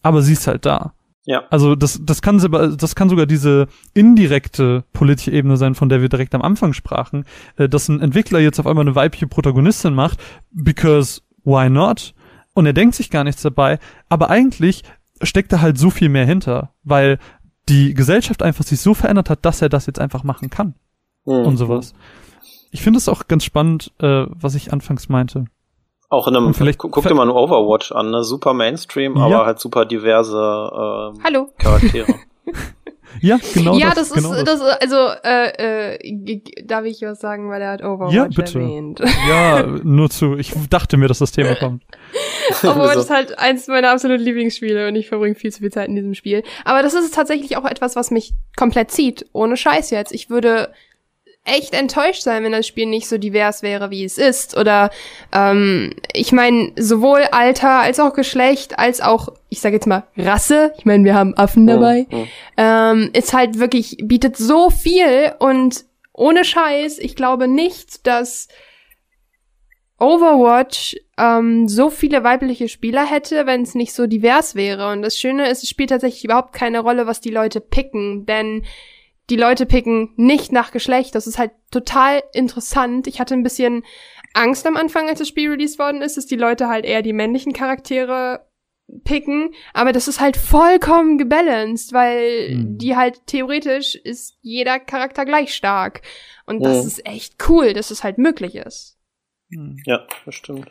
aber 0.03 0.23
sie 0.23 0.35
ist 0.35 0.47
halt 0.47 0.67
da. 0.67 0.95
Ja. 1.27 1.45
Also 1.51 1.75
das, 1.75 2.01
das 2.03 2.23
kann 2.23 2.39
das 2.39 2.95
kann 2.95 3.09
sogar 3.09 3.27
diese 3.27 3.67
indirekte 3.93 4.85
politische 4.93 5.33
Ebene 5.33 5.57
sein, 5.57 5.75
von 5.75 5.89
der 5.89 6.01
wir 6.01 6.09
direkt 6.09 6.35
am 6.35 6.43
Anfang 6.43 6.73
sprachen, 6.73 7.25
äh, 7.57 7.69
dass 7.69 7.89
ein 7.89 8.01
Entwickler 8.01 8.41
jetzt 8.41 8.59
auf 8.59 8.67
einmal 8.67 8.85
eine 8.85 8.95
weibliche 8.95 9.27
Protagonistin 9.27 9.95
macht, 9.95 10.19
because 10.53 11.21
why 11.45 11.69
not? 11.69 12.15
Und 12.55 12.67
er 12.67 12.73
denkt 12.73 12.95
sich 12.95 13.11
gar 13.11 13.25
nichts 13.25 13.43
dabei, 13.43 13.79
aber 14.09 14.31
eigentlich 14.31 14.83
steckt 15.23 15.53
da 15.53 15.61
halt 15.61 15.79
so 15.79 15.91
viel 15.91 16.09
mehr 16.09 16.27
hinter, 16.27 16.73
weil 16.83 17.19
die 17.71 17.95
Gesellschaft 17.95 18.43
einfach 18.43 18.65
sich 18.65 18.81
so 18.81 18.93
verändert 18.93 19.31
hat, 19.31 19.45
dass 19.45 19.63
er 19.63 19.69
das 19.69 19.87
jetzt 19.87 20.01
einfach 20.01 20.25
machen 20.25 20.51
kann. 20.51 20.75
Mhm. 21.25 21.47
Und 21.47 21.57
sowas. 21.57 21.95
Ich 22.73 22.83
finde 22.83 22.99
es 22.99 23.09
auch 23.09 23.29
ganz 23.29 23.45
spannend, 23.45 23.93
äh, 24.01 24.27
was 24.29 24.55
ich 24.55 24.73
anfangs 24.73 25.09
meinte. 25.09 25.45
Auch 26.09 26.27
in 26.27 26.37
einem, 26.37 26.55
vielleicht, 26.55 26.79
guck 26.79 27.07
dir 27.07 27.15
mal 27.15 27.23
ein 27.23 27.31
Overwatch 27.31 27.93
an, 27.93 28.11
ne? 28.11 28.25
Super 28.25 28.53
Mainstream, 28.53 29.17
ja. 29.17 29.25
aber 29.25 29.47
halt 29.47 29.61
super 29.61 29.85
diverse 29.85 30.37
äh, 30.37 31.23
Hallo. 31.23 31.53
Charaktere. 31.59 32.15
ja, 33.21 33.39
genau. 33.55 33.77
Ja, 33.77 33.89
das, 33.89 34.09
das 34.09 34.13
genau 34.13 34.33
ist, 34.33 34.47
das. 34.47 34.61
das, 34.61 34.81
also, 34.81 35.09
äh, 35.25 35.95
äh, 35.95 36.43
darf 36.65 36.85
ich 36.85 37.03
was 37.03 37.21
sagen, 37.21 37.51
weil 37.51 37.63
er 37.63 37.73
hat 37.73 37.83
Overwatch 37.83 38.15
ja, 38.15 38.27
bitte. 38.27 38.61
erwähnt. 38.61 39.01
Ja, 39.29 39.63
nur 39.83 40.11
zu, 40.11 40.37
ich 40.37 40.53
dachte 40.69 40.97
mir, 40.97 41.09
dass 41.09 41.19
das 41.19 41.33
Thema 41.33 41.55
kommt. 41.57 41.83
Overwatch 42.63 42.97
ist 42.97 43.11
halt 43.11 43.39
eins 43.39 43.69
meiner 43.69 43.91
absoluten 43.91 44.23
Lieblingsspiele 44.23 44.89
und 44.89 44.97
ich 44.97 45.09
verbringe 45.09 45.35
viel 45.35 45.53
zu 45.53 45.61
viel 45.61 45.73
Zeit 45.73 45.89
in 45.89 45.97
diesem 45.97 46.15
Spiel. 46.15 46.43
Aber 46.65 46.83
das 46.83 46.95
ist 46.95 47.15
tatsächlich 47.15 47.57
auch 47.57 47.65
etwas, 47.65 47.97
was 47.97 48.11
mich 48.11 48.35
komplett 48.57 48.91
zieht. 48.91 49.27
Ohne 49.33 49.57
Scheiß 49.57 49.91
jetzt. 49.91 50.13
Ich 50.13 50.31
würde 50.31 50.73
echt 51.51 51.75
enttäuscht 51.75 52.23
sein, 52.23 52.45
wenn 52.45 52.53
das 52.53 52.67
Spiel 52.67 52.87
nicht 52.87 53.09
so 53.09 53.19
divers 53.19 53.63
wäre, 53.63 53.91
wie 53.91 54.05
es 54.05 54.19
ist. 54.19 54.57
Oder 54.57 54.91
ähm, 55.33 55.95
ich 56.13 56.33
meine, 56.33 56.73
sowohl 56.77 57.23
Alter 57.33 57.81
als 57.81 58.01
auch 58.01 58.15
Geschlecht, 58.15 58.79
als 58.79 59.01
auch, 59.01 59.29
ich 59.49 59.61
sage 59.61 59.77
jetzt 59.77 59.87
mal, 59.87 60.05
Rasse, 60.17 60.73
ich 60.79 60.85
meine, 60.85 61.05
wir 61.05 61.15
haben 61.15 61.37
Affen 61.37 61.67
dabei, 61.67 62.07
mhm. 62.11 62.27
ähm, 62.57 63.11
ist 63.13 63.33
halt 63.33 63.59
wirklich, 63.59 63.97
bietet 64.03 64.37
so 64.37 64.71
viel 64.71 65.33
und 65.39 65.85
ohne 66.13 66.45
Scheiß, 66.45 66.99
ich 66.99 67.17
glaube 67.17 67.49
nicht, 67.49 68.07
dass 68.07 68.49
Overwatch 70.01 70.97
ähm, 71.19 71.69
so 71.69 71.91
viele 71.91 72.25
weibliche 72.25 72.69
Spieler 72.69 73.05
hätte, 73.05 73.47
wenn 73.47 73.63
es 73.63 73.75
nicht 73.75 73.93
so 73.93 74.07
divers 74.07 74.55
wäre. 74.55 74.91
Und 74.91 75.03
das 75.03 75.19
Schöne 75.19 75.49
ist, 75.49 75.63
es 75.63 75.69
spielt 75.69 75.91
tatsächlich 75.91 76.25
überhaupt 76.25 76.55
keine 76.55 76.81
Rolle, 76.81 77.07
was 77.07 77.21
die 77.21 77.31
Leute 77.31 77.61
picken, 77.61 78.25
denn 78.25 78.65
die 79.31 79.37
Leute 79.37 79.65
picken 79.65 80.13
nicht 80.17 80.53
nach 80.53 80.73
Geschlecht. 80.73 81.15
Das 81.15 81.27
ist 81.27 81.39
halt 81.39 81.53
total 81.71 82.23
interessant. 82.35 83.07
Ich 83.07 83.21
hatte 83.21 83.35
ein 83.35 83.43
bisschen 83.43 83.85
Angst 84.35 84.67
am 84.67 84.77
Anfang, 84.77 85.09
als 85.09 85.21
das 85.21 85.29
Spiel 85.29 85.51
released 85.51 85.79
worden 85.79 86.03
ist, 86.03 86.17
dass 86.17 86.27
die 86.27 86.37
Leute 86.37 86.69
halt 86.69 86.85
eher 86.85 87.03
die 87.03 87.13
männlichen 87.13 87.53
Charaktere 87.53 88.47
picken, 89.05 89.55
aber 89.73 89.93
das 89.93 90.09
ist 90.09 90.21
halt 90.21 90.37
vollkommen 90.37 91.17
gebalanced, 91.17 91.93
weil 91.93 92.57
mhm. 92.57 92.79
die 92.79 92.97
halt 92.97 93.27
theoretisch 93.27 93.95
ist 93.95 94.37
jeder 94.41 94.81
Charakter 94.81 95.25
gleich 95.25 95.55
stark. 95.55 96.03
Und 96.47 96.65
das 96.65 96.83
mhm. 96.83 96.89
ist 96.89 97.07
echt 97.07 97.49
cool, 97.49 97.73
dass 97.73 97.91
es 97.91 98.03
halt 98.03 98.19
möglich 98.19 98.57
ist. 98.57 98.99
Ja, 99.85 100.07
das 100.27 100.35
stimmt. 100.35 100.71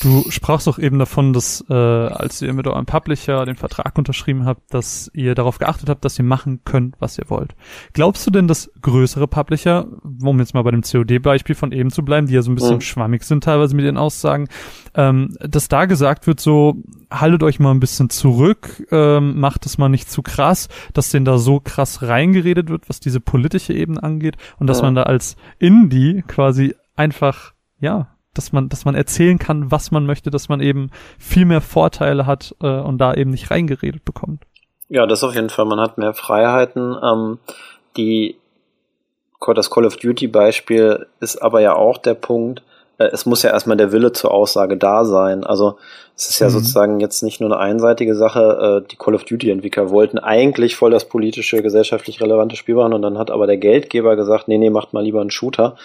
Du 0.00 0.30
sprachst 0.30 0.68
auch 0.68 0.78
eben 0.78 0.98
davon, 0.98 1.32
dass 1.32 1.64
äh, 1.68 1.74
als 1.74 2.42
ihr 2.42 2.52
mit 2.52 2.66
eurem 2.66 2.86
Publisher 2.86 3.44
den 3.46 3.56
Vertrag 3.56 3.96
unterschrieben 3.96 4.44
habt, 4.44 4.72
dass 4.72 5.10
ihr 5.14 5.34
darauf 5.34 5.58
geachtet 5.58 5.88
habt, 5.88 6.04
dass 6.04 6.18
ihr 6.18 6.24
machen 6.24 6.60
könnt, 6.64 6.96
was 6.98 7.18
ihr 7.18 7.28
wollt. 7.28 7.54
Glaubst 7.92 8.26
du 8.26 8.30
denn, 8.30 8.48
dass 8.48 8.70
größere 8.82 9.26
Publisher, 9.28 9.86
um 10.22 10.38
jetzt 10.38 10.54
mal 10.54 10.62
bei 10.62 10.70
dem 10.70 10.82
COD-Beispiel 10.82 11.54
von 11.54 11.72
eben 11.72 11.90
zu 11.90 12.04
bleiben, 12.04 12.26
die 12.26 12.34
ja 12.34 12.42
so 12.42 12.50
ein 12.50 12.56
bisschen 12.56 12.76
mhm. 12.76 12.80
schwammig 12.82 13.24
sind 13.24 13.44
teilweise 13.44 13.74
mit 13.76 13.84
ihren 13.84 13.96
Aussagen, 13.96 14.48
ähm, 14.94 15.36
dass 15.40 15.68
da 15.68 15.86
gesagt 15.86 16.26
wird, 16.26 16.40
so 16.40 16.76
haltet 17.10 17.42
euch 17.42 17.58
mal 17.58 17.70
ein 17.70 17.80
bisschen 17.80 18.10
zurück, 18.10 18.86
ähm, 18.90 19.38
macht 19.38 19.66
es 19.66 19.78
mal 19.78 19.88
nicht 19.88 20.10
zu 20.10 20.22
krass, 20.22 20.68
dass 20.92 21.10
denen 21.10 21.24
da 21.24 21.38
so 21.38 21.60
krass 21.60 22.02
reingeredet 22.02 22.68
wird, 22.68 22.88
was 22.88 23.00
diese 23.00 23.20
politische 23.20 23.72
Ebene 23.72 24.02
angeht 24.02 24.36
und 24.58 24.66
dass 24.66 24.78
ja. 24.78 24.84
man 24.84 24.94
da 24.94 25.04
als 25.04 25.36
Indie 25.58 26.22
quasi 26.26 26.74
einfach 26.96 27.52
ja 27.78 28.08
dass 28.36 28.52
man, 28.52 28.68
dass 28.68 28.84
man 28.84 28.94
erzählen 28.94 29.38
kann, 29.38 29.70
was 29.70 29.90
man 29.90 30.06
möchte, 30.06 30.30
dass 30.30 30.48
man 30.48 30.60
eben 30.60 30.90
viel 31.18 31.44
mehr 31.44 31.60
Vorteile 31.60 32.26
hat 32.26 32.54
äh, 32.62 32.66
und 32.66 32.98
da 32.98 33.14
eben 33.14 33.30
nicht 33.30 33.50
reingeredet 33.50 34.04
bekommt. 34.04 34.42
Ja, 34.88 35.06
das 35.06 35.24
auf 35.24 35.34
jeden 35.34 35.50
Fall. 35.50 35.64
Man 35.64 35.80
hat 35.80 35.98
mehr 35.98 36.14
Freiheiten. 36.14 36.96
Ähm, 37.02 37.38
die 37.96 38.36
das 39.54 39.70
Call 39.70 39.86
of 39.86 39.96
Duty 39.96 40.26
Beispiel 40.26 41.06
ist 41.20 41.40
aber 41.40 41.60
ja 41.60 41.76
auch 41.76 41.98
der 41.98 42.14
Punkt, 42.14 42.62
äh, 42.98 43.04
es 43.12 43.26
muss 43.26 43.42
ja 43.42 43.50
erstmal 43.50 43.76
der 43.76 43.92
Wille 43.92 44.12
zur 44.12 44.32
Aussage 44.32 44.76
da 44.76 45.04
sein. 45.04 45.44
Also 45.44 45.78
es 46.16 46.28
ist 46.28 46.38
ja 46.40 46.48
mhm. 46.48 46.52
sozusagen 46.52 47.00
jetzt 47.00 47.22
nicht 47.22 47.40
nur 47.40 47.52
eine 47.52 47.60
einseitige 47.60 48.14
Sache. 48.14 48.82
Äh, 48.84 48.88
die 48.88 48.96
Call 48.96 49.14
of 49.14 49.24
Duty 49.24 49.50
Entwickler 49.50 49.90
wollten 49.90 50.18
eigentlich 50.18 50.76
voll 50.76 50.90
das 50.90 51.08
politische, 51.08 51.62
gesellschaftlich 51.62 52.20
relevante 52.20 52.56
Spiel 52.56 52.74
machen 52.74 52.94
und 52.94 53.02
dann 53.02 53.18
hat 53.18 53.30
aber 53.30 53.46
der 53.46 53.58
Geldgeber 53.58 54.16
gesagt, 54.16 54.48
nee, 54.48 54.58
nee, 54.58 54.70
macht 54.70 54.92
mal 54.92 55.04
lieber 55.04 55.20
einen 55.20 55.30
Shooter 55.30 55.76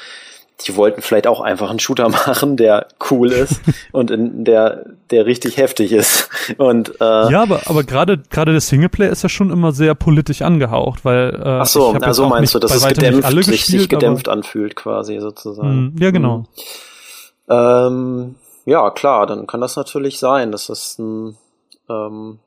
die 0.64 0.76
wollten 0.76 1.02
vielleicht 1.02 1.28
auch 1.28 1.42
einfach 1.42 1.70
einen 1.70 1.80
Shooter 1.80 2.10
machen, 2.10 2.58
der 2.58 2.88
cool 3.10 3.32
ist 3.32 3.62
und 3.92 4.12
in 4.12 4.44
der 4.46 4.86
der 5.10 5.26
richtig 5.26 5.58
heftig 5.58 5.92
ist. 5.92 6.30
Und 6.58 7.00
äh, 7.02 7.32
ja, 7.32 7.44
aber 7.44 7.62
aber 7.66 7.84
gerade 7.84 8.18
gerade 8.30 8.52
der 8.52 8.62
Singleplayer 8.62 9.12
ist 9.12 9.24
ja 9.24 9.30
schon 9.30 9.52
immer 9.52 9.72
sehr 9.72 9.96
politisch 9.96 10.42
angehaucht, 10.42 11.04
weil 11.06 11.42
äh, 11.44 11.48
ach 11.48 11.66
so, 11.66 11.92
also 11.92 12.28
meinst 12.28 12.56
du, 12.56 12.60
dass 12.60 12.74
es 12.74 12.88
gedämpft 12.88 13.28
sich, 13.28 13.36
gespielt, 13.36 13.82
sich 13.82 13.90
gedämpft 13.90 14.30
anfühlt 14.30 14.76
quasi 14.76 15.20
sozusagen. 15.20 15.94
Mh, 15.96 16.04
ja, 16.04 16.12
genau. 16.12 16.38
Mhm. 16.38 16.46
Ähm, 17.50 18.36
ja, 18.66 18.90
klar, 18.92 19.28
dann 19.28 19.48
kann 19.48 19.62
das 19.62 19.76
natürlich 19.76 20.20
sein, 20.20 20.52
dass 20.52 20.68
das 20.68 20.98
ein, 21.00 21.38
ähm, 21.90 22.40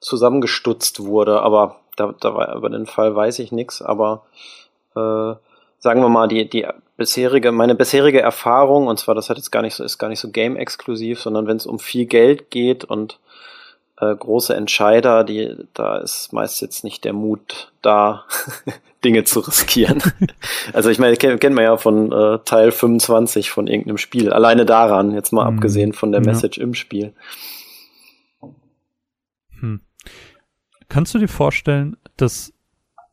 zusammengestutzt 0.00 1.04
wurde, 1.04 1.40
aber 1.42 1.76
da, 1.96 2.14
da 2.20 2.54
über 2.56 2.70
den 2.70 2.86
Fall 2.86 3.14
weiß 3.14 3.38
ich 3.38 3.52
nichts, 3.52 3.82
aber 3.82 4.24
äh, 4.96 5.34
sagen 5.78 6.00
wir 6.00 6.08
mal, 6.08 6.28
die, 6.28 6.48
die 6.48 6.66
bisherige, 7.02 7.50
meine 7.50 7.74
bisherige 7.74 8.20
Erfahrung, 8.20 8.86
und 8.86 8.96
zwar 8.96 9.16
das 9.16 9.28
hat 9.28 9.36
jetzt 9.36 9.50
gar 9.50 9.62
nicht 9.62 9.74
so, 9.74 9.82
ist 9.82 9.98
gar 9.98 10.08
nicht 10.08 10.20
so 10.20 10.30
game-exklusiv, 10.30 11.20
sondern 11.20 11.48
wenn 11.48 11.56
es 11.56 11.66
um 11.66 11.80
viel 11.80 12.06
Geld 12.06 12.52
geht 12.52 12.84
und 12.84 13.18
äh, 14.00 14.14
große 14.14 14.54
Entscheider, 14.54 15.24
die, 15.24 15.56
da 15.74 15.98
ist 15.98 16.32
meist 16.32 16.62
jetzt 16.62 16.84
nicht 16.84 17.04
der 17.04 17.12
Mut 17.12 17.72
da, 17.82 18.24
Dinge 19.04 19.24
zu 19.24 19.40
riskieren. 19.40 20.00
also 20.72 20.90
ich 20.90 21.00
meine, 21.00 21.16
kennt, 21.16 21.40
kennt 21.40 21.56
man 21.56 21.64
ja 21.64 21.76
von 21.76 22.12
äh, 22.12 22.38
Teil 22.44 22.70
25 22.70 23.50
von 23.50 23.66
irgendeinem 23.66 23.98
Spiel. 23.98 24.32
Alleine 24.32 24.64
daran, 24.64 25.10
jetzt 25.10 25.32
mal 25.32 25.50
mhm. 25.50 25.56
abgesehen 25.56 25.92
von 25.92 26.12
der 26.12 26.20
Message 26.20 26.58
ja. 26.58 26.62
im 26.62 26.74
Spiel. 26.74 27.14
Hm. 29.58 29.80
Kannst 30.88 31.14
du 31.14 31.18
dir 31.18 31.26
vorstellen, 31.26 31.96
dass, 32.16 32.52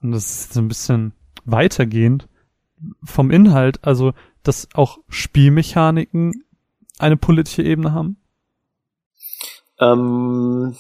das 0.04 0.30
ist 0.30 0.54
so 0.54 0.62
ein 0.62 0.68
bisschen 0.68 1.14
weitergehend, 1.46 2.28
vom 3.04 3.32
Inhalt, 3.32 3.80
also 3.84 4.14
dass 4.44 4.68
auch 4.74 5.00
Spielmechaniken 5.10 6.44
eine 6.98 7.18
politische 7.18 7.64
Ebene 7.64 7.94
haben? 7.94 8.18
Ähm, 9.80 10.76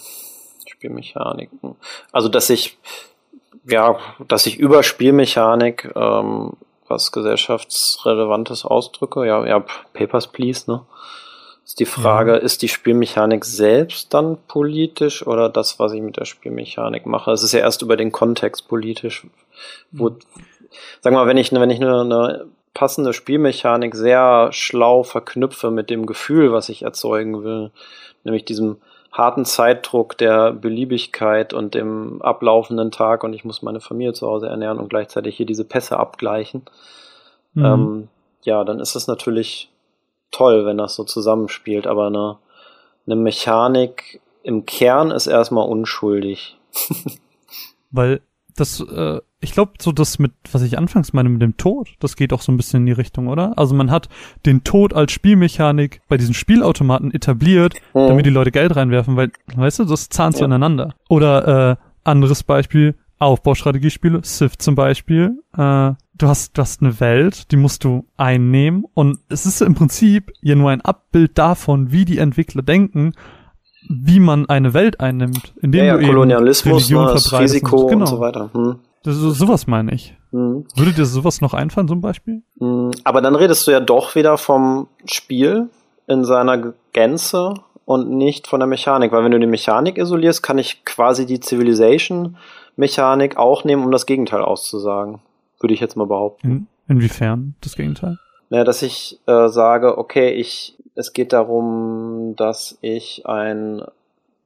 Spielmechaniken. 0.67 1.75
Also 2.11 2.29
dass 2.29 2.49
ich 2.49 2.77
ja, 3.65 3.97
dass 4.27 4.45
ich 4.45 4.57
über 4.57 4.83
Spielmechanik 4.83 5.91
ähm, 5.95 6.53
was 6.87 7.11
gesellschaftsrelevantes 7.11 8.65
ausdrücke. 8.65 9.25
Ja, 9.25 9.45
ja, 9.45 9.63
Papers 9.93 10.27
Please, 10.27 10.69
ne? 10.69 10.85
Ist 11.63 11.79
die 11.79 11.85
Frage, 11.85 12.31
ja. 12.31 12.37
ist 12.37 12.63
die 12.63 12.67
Spielmechanik 12.67 13.45
selbst 13.45 14.11
dann 14.15 14.39
politisch 14.47 15.25
oder 15.27 15.49
das, 15.49 15.77
was 15.77 15.91
ich 15.91 16.01
mit 16.01 16.17
der 16.17 16.25
Spielmechanik 16.25 17.05
mache? 17.05 17.31
Es 17.31 17.43
ist 17.43 17.51
ja 17.51 17.59
erst 17.59 17.83
über 17.83 17.95
den 17.95 18.11
Kontext 18.11 18.67
politisch, 18.67 19.27
wo, 19.91 20.09
mhm 20.09 20.19
sag 21.01 21.13
mal, 21.13 21.27
wenn 21.27 21.37
ich, 21.37 21.51
wenn 21.51 21.69
ich 21.69 21.81
eine, 21.81 22.01
eine 22.01 22.45
passende 22.73 23.13
Spielmechanik 23.13 23.95
sehr 23.95 24.49
schlau 24.51 25.03
verknüpfe 25.03 25.71
mit 25.71 25.89
dem 25.89 26.05
Gefühl, 26.05 26.51
was 26.51 26.69
ich 26.69 26.83
erzeugen 26.83 27.43
will, 27.43 27.71
nämlich 28.23 28.45
diesem 28.45 28.77
harten 29.11 29.43
Zeitdruck 29.43 30.17
der 30.17 30.53
Beliebigkeit 30.53 31.53
und 31.53 31.73
dem 31.73 32.21
ablaufenden 32.21 32.91
Tag 32.91 33.23
und 33.23 33.33
ich 33.33 33.43
muss 33.43 33.61
meine 33.61 33.81
Familie 33.81 34.13
zu 34.13 34.27
Hause 34.27 34.47
ernähren 34.47 34.79
und 34.79 34.89
gleichzeitig 34.89 35.35
hier 35.35 35.45
diese 35.45 35.65
Pässe 35.65 35.97
abgleichen, 35.97 36.63
mhm. 37.53 37.65
ähm, 37.65 38.07
ja, 38.43 38.63
dann 38.63 38.79
ist 38.79 38.95
es 38.95 39.07
natürlich 39.07 39.71
toll, 40.31 40.65
wenn 40.65 40.77
das 40.77 40.95
so 40.95 41.03
zusammenspielt, 41.03 41.87
aber 41.87 42.07
eine, 42.07 42.37
eine 43.05 43.15
Mechanik 43.15 44.21
im 44.43 44.65
Kern 44.65 45.11
ist 45.11 45.27
erstmal 45.27 45.67
unschuldig. 45.67 46.57
Weil 47.91 48.21
das, 48.55 48.79
äh, 48.79 49.19
ich 49.41 49.51
glaube, 49.53 49.73
so 49.79 49.91
das 49.91 50.19
mit, 50.19 50.33
was 50.51 50.61
ich 50.63 50.77
anfangs 50.77 51.13
meine 51.13 51.29
mit 51.29 51.41
dem 51.41 51.55
Tod, 51.57 51.89
das 51.99 52.15
geht 52.17 52.33
auch 52.33 52.41
so 52.41 52.51
ein 52.51 52.57
bisschen 52.57 52.81
in 52.81 52.85
die 52.87 52.91
Richtung, 52.91 53.27
oder? 53.27 53.57
Also 53.57 53.73
man 53.73 53.89
hat 53.89 54.09
den 54.45 54.63
Tod 54.63 54.93
als 54.93 55.11
Spielmechanik 55.13 56.01
bei 56.09 56.17
diesen 56.17 56.33
Spielautomaten 56.33 57.13
etabliert, 57.13 57.75
Mhm. 57.93 58.07
damit 58.07 58.25
die 58.25 58.29
Leute 58.31 58.51
Geld 58.51 58.75
reinwerfen, 58.75 59.15
weil, 59.15 59.31
weißt 59.55 59.79
du, 59.79 59.85
das 59.85 60.09
zahnt 60.09 60.37
Ja. 60.39 60.45
aneinander. 60.45 60.93
Oder 61.07 61.71
äh, 61.71 61.75
anderes 62.03 62.43
Beispiel, 62.43 62.95
Aufbaustrategiespiele, 63.19 64.21
Civ 64.23 64.57
zum 64.57 64.75
Beispiel. 64.75 65.39
Äh, 65.53 65.57
du 65.57 65.95
hast, 66.27 66.57
du 66.57 66.61
hast 66.61 66.81
eine 66.81 66.99
Welt, 66.99 67.51
die 67.51 67.57
musst 67.57 67.83
du 67.83 68.05
einnehmen 68.17 68.83
und 68.93 69.19
es 69.29 69.45
ist 69.45 69.61
im 69.61 69.75
Prinzip 69.75 70.31
ja 70.41 70.55
nur 70.55 70.69
ein 70.71 70.81
Abbild 70.81 71.37
davon, 71.37 71.91
wie 71.91 72.03
die 72.05 72.17
Entwickler 72.17 72.61
denken, 72.61 73.13
wie 73.87 74.19
man 74.19 74.47
eine 74.49 74.73
Welt 74.73 74.99
einnimmt, 74.99 75.53
indem 75.61 75.79
Ja, 75.79 75.85
ja, 75.85 75.93
du 75.93 75.99
eben 75.99 76.07
Kolonialismus, 76.09 76.75
Religion 76.75 77.05
ne, 77.05 77.17
verbreitest 77.17 77.53
Risiko 77.55 77.77
und, 77.83 77.87
genau. 77.87 78.01
und 78.01 78.07
so 78.07 78.19
weiter. 78.19 78.49
Hm. 78.53 78.75
Das, 79.03 79.15
ist- 79.17 79.37
sowas 79.39 79.67
meine 79.67 79.93
ich. 79.93 80.15
Hm. 80.31 80.65
Würde 80.75 80.93
dir 80.93 81.05
sowas 81.05 81.41
noch 81.41 81.53
einfallen, 81.53 81.87
zum 81.87 82.01
Beispiel? 82.01 82.43
Hm, 82.59 82.91
Aber 83.03 83.21
dann 83.21 83.35
redest 83.35 83.65
du 83.67 83.71
ja 83.71 83.79
doch 83.79 84.15
wieder 84.15 84.37
vom 84.37 84.87
Spiel 85.05 85.69
in 86.07 86.23
seiner 86.25 86.73
Gänze 86.93 87.53
und 87.85 88.09
nicht 88.11 88.47
von 88.47 88.59
der 88.59 88.67
Mechanik, 88.67 89.11
weil 89.11 89.23
wenn 89.23 89.31
du 89.31 89.39
die 89.39 89.47
Mechanik 89.47 89.97
isolierst, 89.97 90.43
kann 90.43 90.57
ich 90.59 90.85
quasi 90.85 91.25
die 91.25 91.39
Civilization-Mechanik 91.39 93.37
auch 93.37 93.63
nehmen, 93.63 93.83
um 93.83 93.91
das 93.91 94.05
Gegenteil 94.05 94.41
auszusagen. 94.41 95.19
Würde 95.59 95.73
ich 95.73 95.79
jetzt 95.79 95.95
mal 95.97 96.05
behaupten. 96.07 96.67
In, 96.87 96.95
inwiefern 96.97 97.55
das 97.61 97.75
Gegenteil? 97.75 98.17
Naja, 98.49 98.63
dass 98.63 98.81
ich 98.81 99.19
äh, 99.27 99.47
sage, 99.49 99.97
okay, 99.97 100.31
ich, 100.31 100.77
es 100.95 101.13
geht 101.13 101.33
darum, 101.33 102.33
dass 102.37 102.77
ich 102.81 103.25
ein 103.25 103.81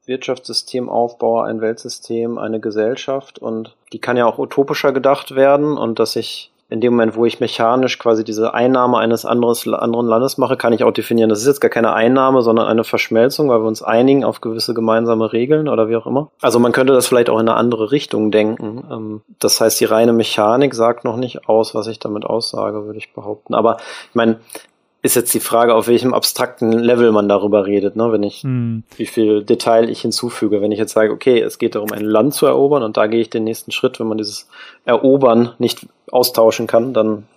Wirtschaftssystem 0.06 0.89
aufbaue, 0.89 1.45
ein 1.45 1.62
Weltsystem, 1.62 2.38
eine 2.38 2.60
Gesellschaft 2.60 3.39
und 3.39 3.76
die 3.93 3.99
kann 3.99 4.18
ja 4.18 4.26
auch 4.26 4.38
utopischer 4.38 4.91
gedacht 4.91 5.36
werden 5.36 5.78
und 5.78 5.99
dass 5.99 6.16
ich 6.16 6.51
in 6.70 6.82
dem 6.82 6.93
Moment, 6.93 7.16
wo 7.16 7.26
ich 7.26 7.39
mechanisch 7.39 7.99
quasi 7.99 8.24
diese 8.24 8.56
Einnahme 8.56 8.97
eines 8.97 9.26
anderes, 9.26 9.68
anderen 9.68 10.08
Landes 10.08 10.39
mache, 10.39 10.58
kann 10.58 10.74
ich 10.74 10.84
auch 10.84 10.91
definieren, 10.91 11.30
das 11.30 11.41
ist 11.41 11.45
jetzt 11.45 11.60
gar 11.60 11.70
keine 11.70 11.93
Einnahme, 11.93 12.41
sondern 12.41 12.66
eine 12.66 12.84
Verschmelzung, 12.84 13.47
weil 13.49 13.60
wir 13.60 13.68
uns 13.68 13.84
einigen 13.84 14.24
auf 14.24 14.41
gewisse 14.41 14.74
gemeinsame 14.74 15.34
Regeln 15.34 15.70
oder 15.70 15.88
wie 15.88 15.95
auch 15.95 16.08
immer. 16.08 16.32
Also 16.41 16.58
man 16.58 16.72
könnte 16.72 16.93
das 16.93 17.06
vielleicht 17.06 17.30
auch 17.30 17.39
in 17.39 17.47
eine 17.47 17.58
andere 17.58 17.91
Richtung 17.91 18.32
denken. 18.32 18.84
Ähm, 18.89 19.22
Das 19.38 19.62
heißt, 19.62 19.80
die 19.82 19.86
reine 19.86 20.14
Mechanik 20.14 20.74
sagt 20.74 21.04
noch 21.04 21.18
nicht 21.18 21.47
aus, 21.47 21.76
was 21.76 21.86
ich 21.86 21.99
damit 21.99 22.26
aussage, 22.26 22.86
würde 22.86 22.97
ich 22.97 23.14
behaupten. 23.14 23.54
Aber 23.54 23.78
ich 24.10 24.16
meine, 24.16 24.39
ist 25.04 25.16
jetzt 25.16 25.34
die 25.34 25.41
Frage, 25.41 25.76
auf 25.76 25.88
welchem 25.88 26.14
abstrakten 26.14 26.72
Level 26.72 27.12
man 27.12 27.28
darüber 27.28 27.66
redet, 27.66 27.97
ne? 27.97 28.12
wenn 28.14 28.24
ich 28.24 28.41
Hm. 28.43 28.84
wie 28.95 29.06
viel 29.06 29.43
Detail 29.43 29.89
ich 29.89 30.01
hinzufüge. 30.01 30.62
Wenn 30.62 30.72
ich 30.72 30.80
jetzt 30.80 30.93
sage, 30.93 31.12
okay, 31.12 31.41
es 31.41 31.58
geht 31.58 31.76
darum, 31.76 31.91
ein 31.91 32.06
Land 32.06 32.34
zu 32.34 32.45
erobern 32.45 32.84
und 32.84 32.95
da 32.95 33.08
gehe 33.08 33.20
ich 33.20 33.30
den 33.30 33.43
nächsten 33.43 33.72
Schritt, 33.72 33.99
wenn 33.99 34.08
man 34.08 34.18
dieses 34.18 34.47
Erobern 34.86 35.51
nicht 35.60 35.86
austauschen 36.10 36.68
kann, 36.68 36.93
dann, 36.93 37.28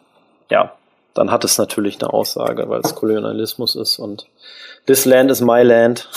ja, 0.48 0.72
dann 1.12 1.32
hat 1.32 1.44
es 1.44 1.58
natürlich 1.58 2.00
eine 2.00 2.12
Aussage, 2.12 2.68
weil 2.68 2.82
es 2.84 2.94
Kolonialismus 2.94 3.74
ist 3.74 3.98
und 3.98 4.26
this 4.86 5.04
land 5.04 5.32
is 5.32 5.40
my 5.40 5.62
land. 5.62 6.08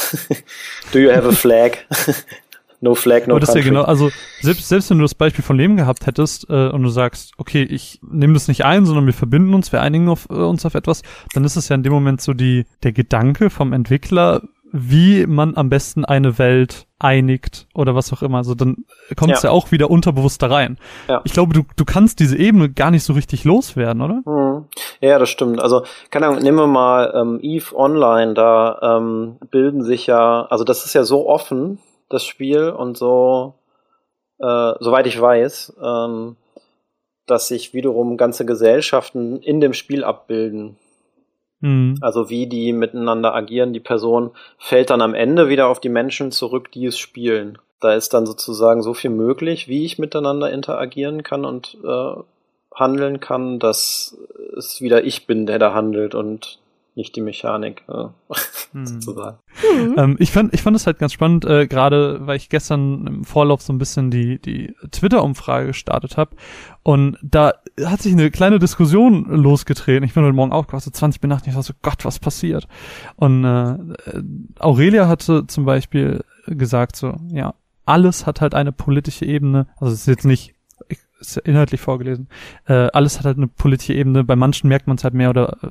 Do 0.94 1.00
you 1.00 1.12
have 1.12 1.28
a 1.28 1.32
flag? 1.32 1.78
no 2.82 2.96
flag, 2.96 3.28
no 3.28 3.34
Aber 3.34 3.40
das 3.40 3.50
ist 3.50 3.56
ja 3.56 3.62
country. 3.62 3.76
genau, 3.76 3.84
also 3.84 4.10
selbst, 4.42 4.68
selbst 4.68 4.90
wenn 4.90 4.98
du 4.98 5.04
das 5.04 5.16
Beispiel 5.16 5.44
von 5.44 5.58
Leben 5.58 5.78
gehabt 5.78 6.06
hättest 6.06 6.50
äh, 6.50 6.70
und 6.70 6.84
du 6.84 6.90
sagst, 6.90 7.34
okay, 7.38 7.64
ich 7.64 8.00
nehme 8.02 8.34
das 8.34 8.48
nicht 8.48 8.66
ein, 8.66 8.86
sondern 8.86 9.06
wir 9.06 9.14
verbinden 9.14 9.54
uns, 9.54 9.72
wir 9.72 9.82
einigen 9.82 10.10
auf, 10.10 10.28
äh, 10.30 10.34
uns 10.34 10.66
auf 10.66 10.76
etwas, 10.76 11.04
dann 11.34 11.44
ist 11.44 11.56
es 11.56 11.70
ja 11.70 11.76
in 11.76 11.84
dem 11.84 11.94
Moment 11.94 12.22
so 12.22 12.34
die 12.34 12.66
der 12.84 12.92
Gedanke 12.92 13.50
vom 13.50 13.74
Entwickler, 13.74 14.42
wie 14.72 15.26
man 15.26 15.58
am 15.58 15.70
besten 15.70 16.06
eine 16.06 16.38
Welt 16.38 16.86
einigt 17.00 17.68
oder 17.74 17.96
was 17.96 18.12
auch 18.14 18.22
immer. 18.22 18.38
Also 18.40 18.56
dann 18.56 18.86
kommt 19.16 19.34
es 19.34 19.44
ja. 19.44 19.50
Ja. 19.50 19.56
auch 19.56 19.72
wieder 19.72 19.90
unterbewusst 19.90 20.42
da 20.42 20.48
rein. 20.48 20.78
Ja. 21.08 21.22
Ich 21.24 21.34
glaube, 21.34 21.54
du, 21.54 21.64
du 21.76 21.86
kannst 21.86 22.20
diese 22.20 22.38
Ebene 22.38 22.70
gar 22.70 22.92
nicht 22.92 23.04
so 23.04 23.14
richtig 23.14 23.46
loswerden, 23.46 24.02
oder? 24.02 24.22
Mhm. 24.26 24.66
Ja, 25.00 25.18
das 25.18 25.30
stimmt. 25.30 25.62
Also, 25.62 25.84
keine 26.12 26.28
Ahnung, 26.28 26.44
nehmen 26.44 26.58
wir 26.58 26.68
mal 26.68 27.14
ähm, 27.16 27.40
Eve 27.42 27.76
Online, 27.76 28.34
da 28.34 28.98
ähm, 28.98 29.38
bilden 29.50 29.84
sich 29.84 30.08
ja, 30.08 30.46
also 30.50 30.64
das 30.64 30.86
ist 30.86 30.94
ja 30.94 31.04
so 31.04 31.28
offen, 31.28 31.80
das 32.10 32.26
Spiel, 32.26 32.70
und 32.70 32.98
so, 32.98 33.54
äh, 34.40 34.74
soweit 34.80 35.08
ich 35.08 35.20
weiß, 35.20 35.74
ähm, 35.82 36.36
dass 37.26 37.48
sich 37.48 37.74
wiederum 37.74 38.18
ganze 38.18 38.46
Gesellschaften 38.46 39.42
in 39.42 39.62
dem 39.62 39.74
Spiel 39.74 40.04
abbilden. 40.04 40.78
Mhm. 41.62 41.98
Also 42.02 42.30
wie 42.30 42.48
die 42.48 42.74
miteinander 42.74 43.36
agieren, 43.36 43.74
die 43.74 43.80
Person 43.80 44.32
fällt 44.58 44.90
dann 44.90 45.02
am 45.02 45.14
Ende 45.14 45.50
wieder 45.50 45.68
auf 45.68 45.80
die 45.80 45.90
Menschen 45.90 46.32
zurück, 46.32 46.72
die 46.72 46.86
es 46.86 46.98
spielen. 46.98 47.58
Da 47.80 47.94
ist 47.94 48.14
dann 48.14 48.26
sozusagen 48.26 48.82
so 48.82 48.94
viel 48.94 49.12
möglich, 49.12 49.68
wie 49.68 49.86
ich 49.86 50.00
miteinander 50.00 50.52
interagieren 50.52 51.24
kann 51.24 51.46
und 51.46 51.78
äh, 51.84 52.14
handeln 52.74 53.20
kann, 53.20 53.60
dass 53.60 54.18
es 54.58 54.82
wieder 54.82 55.04
ich 55.04 55.28
bin, 55.28 55.46
der 55.46 55.60
da 55.60 55.74
handelt 55.74 56.16
und 56.16 56.60
nicht 57.00 57.16
die 57.16 57.22
Mechanik, 57.22 57.84
äh, 57.88 58.06
Mhm. 58.74 58.86
sozusagen. 58.86 59.38
Mhm. 59.76 59.96
Ähm, 59.98 60.16
ich 60.20 60.32
fand, 60.32 60.54
ich 60.54 60.62
fand 60.62 60.76
es 60.76 60.86
halt 60.86 61.00
ganz 61.00 61.14
spannend, 61.14 61.44
äh, 61.46 61.66
gerade 61.66 62.28
weil 62.28 62.38
ich 62.38 62.50
gestern 62.50 63.08
im 63.08 63.24
Vorlauf 63.24 63.64
so 63.64 63.74
ein 63.74 63.80
bisschen 63.80 64.12
die, 64.12 64.40
die 64.40 64.76
Twitter-Umfrage 64.92 65.68
gestartet 65.68 66.18
habe. 66.18 66.36
Und 66.84 67.18
da 67.24 67.54
hat 67.84 68.02
sich 68.04 68.14
eine 68.14 68.30
kleine 68.30 68.60
Diskussion 68.60 69.26
losgetreten. 69.30 70.04
Ich 70.04 70.14
bin 70.14 70.24
heute 70.24 70.34
Morgen 70.34 70.52
aufgewacht, 70.52 70.84
so 70.84 70.92
20 70.92 71.22
Minuten, 71.24 71.50
ich 71.50 71.56
war 71.56 71.64
so, 71.64 71.74
Gott, 71.82 72.06
was 72.06 72.20
passiert? 72.20 72.68
Und 73.16 73.44
äh, 73.44 73.72
äh, 73.72 74.24
Aurelia 74.60 75.08
hatte 75.08 75.48
zum 75.48 75.66
Beispiel 75.66 76.24
gesagt, 76.46 76.96
so, 76.96 77.16
ja, 77.32 77.56
alles 77.86 78.28
hat 78.28 78.42
halt 78.42 78.54
eine 78.54 78.72
politische 78.72 79.26
Ebene. 79.26 79.66
Also 79.78 79.94
es 79.94 80.02
ist 80.02 80.08
jetzt 80.08 80.26
nicht 80.26 80.50
ich- 80.50 80.56
ist 81.20 81.36
ja 81.36 81.42
inhaltlich 81.44 81.82
vorgelesen. 81.82 82.28
Äh, 82.66 82.88
alles 82.94 83.18
hat 83.20 83.26
halt 83.26 83.38
eine 83.38 83.48
politische 83.48 83.94
Ebene. 83.94 84.24
Bei 84.24 84.36
manchen 84.36 84.68
merkt 84.70 84.88
man 84.88 84.98
es 84.98 85.04
halt 85.04 85.14
mehr 85.14 85.30
oder 85.30 85.58
äh, 85.62 85.68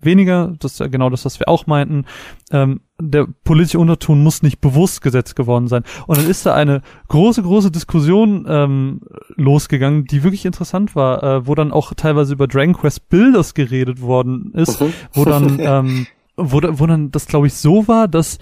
weniger. 0.00 0.54
Das 0.58 0.72
ist 0.72 0.80
ja 0.80 0.88
genau 0.88 1.10
das, 1.10 1.24
was 1.24 1.38
wir 1.38 1.48
auch 1.48 1.66
meinten. 1.66 2.04
Ähm, 2.50 2.80
der 3.00 3.26
politische 3.44 3.78
Unterton 3.78 4.22
muss 4.22 4.42
nicht 4.42 4.60
bewusst 4.60 5.00
gesetzt 5.02 5.36
geworden 5.36 5.68
sein. 5.68 5.84
Und 6.06 6.18
dann 6.18 6.28
ist 6.28 6.44
da 6.44 6.54
eine 6.54 6.82
große, 7.08 7.42
große 7.42 7.70
Diskussion 7.70 8.46
ähm, 8.48 9.00
losgegangen, 9.36 10.04
die 10.04 10.22
wirklich 10.22 10.44
interessant 10.44 10.94
war, 10.96 11.22
äh, 11.22 11.46
wo 11.46 11.54
dann 11.54 11.72
auch 11.72 11.94
teilweise 11.94 12.34
über 12.34 12.46
Dragon 12.46 12.74
Quest 12.74 13.08
Builders 13.08 13.54
geredet 13.54 14.00
worden 14.00 14.52
ist, 14.54 14.80
Mhm. 14.80 14.92
wo 15.12 15.24
dann, 15.24 15.58
ähm, 15.60 16.06
wo, 16.36 16.60
wo 16.62 16.86
dann 16.86 17.10
das, 17.10 17.26
glaube 17.26 17.46
ich, 17.46 17.54
so 17.54 17.88
war, 17.88 18.08
dass 18.08 18.38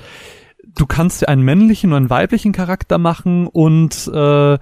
du 0.77 0.87
kannst 0.87 1.23
dir 1.23 1.29
einen 1.29 1.43
männlichen 1.43 1.91
und 1.93 1.97
einen 1.97 2.11
weiblichen 2.11 2.53
Charakter 2.53 2.99
machen 2.99 3.47
und 3.47 4.09
äh, 4.13 4.59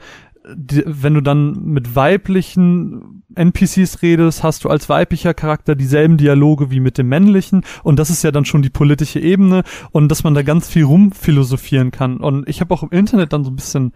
wenn 0.48 1.14
du 1.14 1.20
dann 1.20 1.64
mit 1.64 1.96
weiblichen 1.96 3.24
NPCs 3.34 4.02
redest, 4.02 4.42
hast 4.42 4.64
du 4.64 4.68
als 4.68 4.88
weiblicher 4.88 5.34
Charakter 5.34 5.74
dieselben 5.74 6.16
Dialoge 6.16 6.70
wie 6.70 6.80
mit 6.80 6.98
dem 6.98 7.08
männlichen 7.08 7.62
und 7.82 7.98
das 7.98 8.10
ist 8.10 8.22
ja 8.22 8.30
dann 8.30 8.44
schon 8.44 8.62
die 8.62 8.70
politische 8.70 9.18
Ebene 9.18 9.64
und 9.90 10.08
dass 10.08 10.22
man 10.22 10.34
da 10.34 10.42
ganz 10.42 10.68
viel 10.68 10.84
rumphilosophieren 10.84 11.90
kann 11.90 12.18
und 12.18 12.48
ich 12.48 12.60
habe 12.60 12.72
auch 12.72 12.84
im 12.84 12.90
Internet 12.90 13.32
dann 13.32 13.44
so 13.44 13.50
ein 13.50 13.56
bisschen 13.56 13.92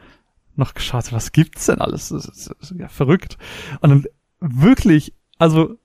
noch 0.57 0.75
geschaut, 0.75 1.13
was 1.13 1.33
gibt's 1.33 1.67
denn 1.67 1.81
alles? 1.81 2.09
Das 2.09 2.27
ist, 2.27 2.51
das 2.61 2.71
ist 2.71 2.79
ja 2.79 2.89
verrückt. 2.89 3.39
Und 3.81 3.91
dann 3.91 4.05
wirklich, 4.41 5.15
also 5.39 5.77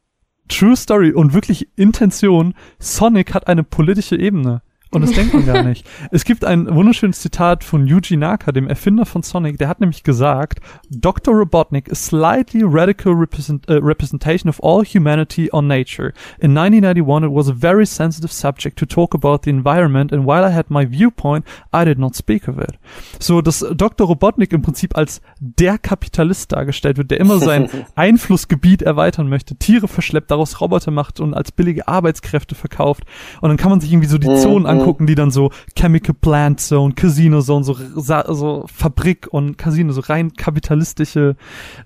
True 0.48 0.76
Story 0.76 1.12
und 1.12 1.34
wirklich 1.34 1.70
Intention, 1.76 2.54
Sonic 2.78 3.34
hat 3.34 3.48
eine 3.48 3.64
politische 3.64 4.16
Ebene. 4.16 4.62
Und 4.96 5.02
das 5.02 5.12
denkt 5.12 5.34
man 5.34 5.46
gar 5.46 5.64
nicht. 5.64 5.86
Es 6.12 6.24
gibt 6.24 6.46
ein 6.46 6.74
wunderschönes 6.74 7.20
Zitat 7.20 7.64
von 7.64 7.88
Yuji 7.88 8.18
Naka, 8.18 8.52
dem 8.52 8.68
Erfinder 8.68 9.06
von 9.06 9.24
Sonic, 9.24 9.58
der 9.58 9.68
hat 9.68 9.80
nämlich 9.80 10.04
gesagt, 10.04 10.60
Dr. 10.90 11.34
Robotnik, 11.34 11.92
a 11.92 11.96
slightly 11.96 12.64
radical 12.64 13.14
represent, 13.14 13.70
uh, 13.70 13.74
representation 13.74 14.50
of 14.50 14.64
all 14.64 14.86
humanity 14.86 15.50
on 15.52 15.68
nature. 15.68 16.14
In 16.40 16.56
1991 16.56 17.26
it 17.26 17.36
was 17.36 17.50
a 17.50 17.54
very 17.54 17.86
sensitive 17.86 18.32
subject 18.32 18.78
to 18.80 18.86
talk 18.86 19.14
about 19.14 19.40
the 19.44 19.50
environment 19.50 20.14
and 20.14 20.26
while 20.26 20.48
I 20.48 20.54
had 20.54 20.70
my 20.70 20.86
viewpoint, 20.86 21.46
I 21.74 21.84
did 21.84 21.98
not 22.00 22.16
speak 22.16 22.48
of 22.48 22.58
it. 22.58 22.78
So, 23.20 23.42
dass 23.42 23.66
Dr. 23.76 24.08
Robotnik 24.08 24.54
im 24.54 24.62
Prinzip 24.62 24.96
als 24.96 25.22
der 25.40 25.78
Kapitalist 25.78 26.52
dargestellt 26.52 26.98
wird, 26.98 27.12
der 27.12 27.20
immer 27.20 27.40
sein 27.40 27.70
Einflussgebiet 27.96 28.82
erweitern 28.82 29.28
möchte, 29.28 29.56
Tiere 29.56 29.88
verschleppt, 29.88 30.32
daraus 30.32 30.62
Roboter 30.62 30.92
macht 30.92 31.20
und 31.20 31.34
als 31.34 31.52
billige 31.52 31.88
Arbeitskräfte 31.88 32.56
verkauft. 32.56 33.04
Und 33.42 33.50
dann 33.50 33.58
kann 33.58 33.72
man 33.72 33.82
sich 33.82 33.92
irgendwie 33.92 34.08
so 34.08 34.18
die 34.18 34.36
Mhm, 34.36 34.38
Zonen 34.38 34.64
mhm. 34.64 34.66
Angucken, 34.86 35.08
die 35.08 35.16
dann 35.16 35.32
so 35.32 35.52
Chemical 35.78 36.16
Plant 36.20 36.60
Zone, 36.60 36.94
Casino 36.94 37.42
Zone, 37.42 37.64
so, 37.64 37.76
so 37.96 38.66
Fabrik 38.74 39.28
und 39.32 39.58
Casino, 39.58 39.92
so 39.94 40.02
rein 40.02 40.34
kapitalistische 40.34 41.36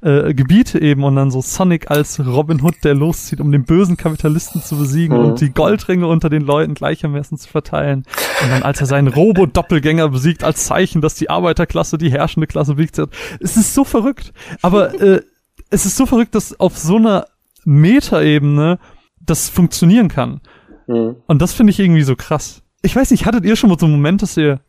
äh, 0.01 0.33
Gebiete 0.33 0.81
eben 0.81 1.03
und 1.03 1.15
dann 1.15 1.31
so 1.31 1.41
Sonic 1.41 1.89
als 1.89 2.19
Robin 2.25 2.61
Hood, 2.61 2.75
der 2.83 2.93
loszieht, 2.95 3.39
um 3.41 3.51
den 3.51 3.63
bösen 3.63 3.97
Kapitalisten 3.97 4.61
zu 4.61 4.77
besiegen 4.77 5.17
Mhm. 5.17 5.25
und 5.25 5.41
die 5.41 5.51
Goldringe 5.51 6.07
unter 6.07 6.29
den 6.29 6.41
Leuten 6.43 6.73
gleichermaßen 6.73 7.37
zu 7.37 7.47
verteilen. 7.49 8.03
Und 8.43 8.49
dann 8.51 8.63
als 8.63 8.79
er 8.81 8.87
seinen 8.87 9.07
Robo-Doppelgänger 9.07 10.09
besiegt, 10.09 10.43
als 10.43 10.65
Zeichen, 10.65 11.01
dass 11.01 11.15
die 11.15 11.29
Arbeiterklasse 11.29 11.97
die 11.97 12.11
herrschende 12.11 12.47
Klasse 12.47 12.75
besiegt 12.75 12.97
hat. 12.97 13.09
Es 13.39 13.57
ist 13.57 13.73
so 13.73 13.83
verrückt. 13.83 14.33
Aber 14.61 14.93
äh, 15.01 15.21
es 15.69 15.85
ist 15.85 15.95
so 15.97 16.05
verrückt, 16.05 16.35
dass 16.35 16.59
auf 16.59 16.77
so 16.77 16.97
einer 16.97 17.25
Metaebene 17.65 18.79
das 19.21 19.49
funktionieren 19.49 20.07
kann. 20.07 20.41
Mhm. 20.87 21.17
Und 21.27 21.41
das 21.41 21.53
finde 21.53 21.71
ich 21.71 21.79
irgendwie 21.79 22.03
so 22.03 22.15
krass. 22.15 22.61
Ich 22.81 22.95
weiß 22.95 23.11
nicht, 23.11 23.25
hattet 23.25 23.45
ihr 23.45 23.55
schon 23.55 23.69
mal 23.69 23.79
so 23.79 23.85
einen 23.85 23.95
Moment, 23.95 24.21
dass 24.21 24.37
ihr 24.37 24.61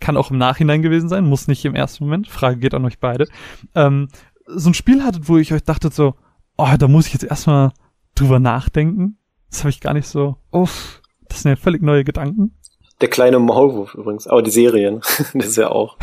kann 0.00 0.16
auch 0.16 0.30
im 0.30 0.38
Nachhinein 0.38 0.82
gewesen 0.82 1.08
sein, 1.08 1.24
muss 1.24 1.48
nicht 1.48 1.64
im 1.64 1.74
ersten 1.74 2.04
Moment. 2.04 2.28
Frage 2.28 2.58
geht 2.58 2.74
an 2.74 2.84
euch 2.84 2.98
beide. 2.98 3.28
Ähm, 3.74 4.08
so 4.46 4.70
ein 4.70 4.74
Spiel 4.74 5.02
hattet, 5.02 5.28
wo 5.28 5.36
ich 5.38 5.52
euch 5.52 5.62
dachtet 5.62 5.94
so, 5.94 6.14
oh, 6.56 6.68
da 6.78 6.88
muss 6.88 7.06
ich 7.06 7.12
jetzt 7.12 7.24
erstmal 7.24 7.72
drüber 8.14 8.38
nachdenken. 8.38 9.18
Das 9.50 9.60
habe 9.60 9.70
ich 9.70 9.80
gar 9.80 9.94
nicht 9.94 10.06
so, 10.06 10.36
uff, 10.50 11.00
das 11.28 11.42
sind 11.42 11.50
ja 11.50 11.56
völlig 11.56 11.82
neue 11.82 12.04
Gedanken. 12.04 12.56
Der 13.00 13.08
kleine 13.08 13.38
Maulwurf 13.38 13.94
übrigens, 13.94 14.26
aber 14.26 14.42
die 14.42 14.50
Serien, 14.50 15.00
das 15.34 15.46
ist 15.46 15.56
ja 15.56 15.70
auch, 15.70 15.98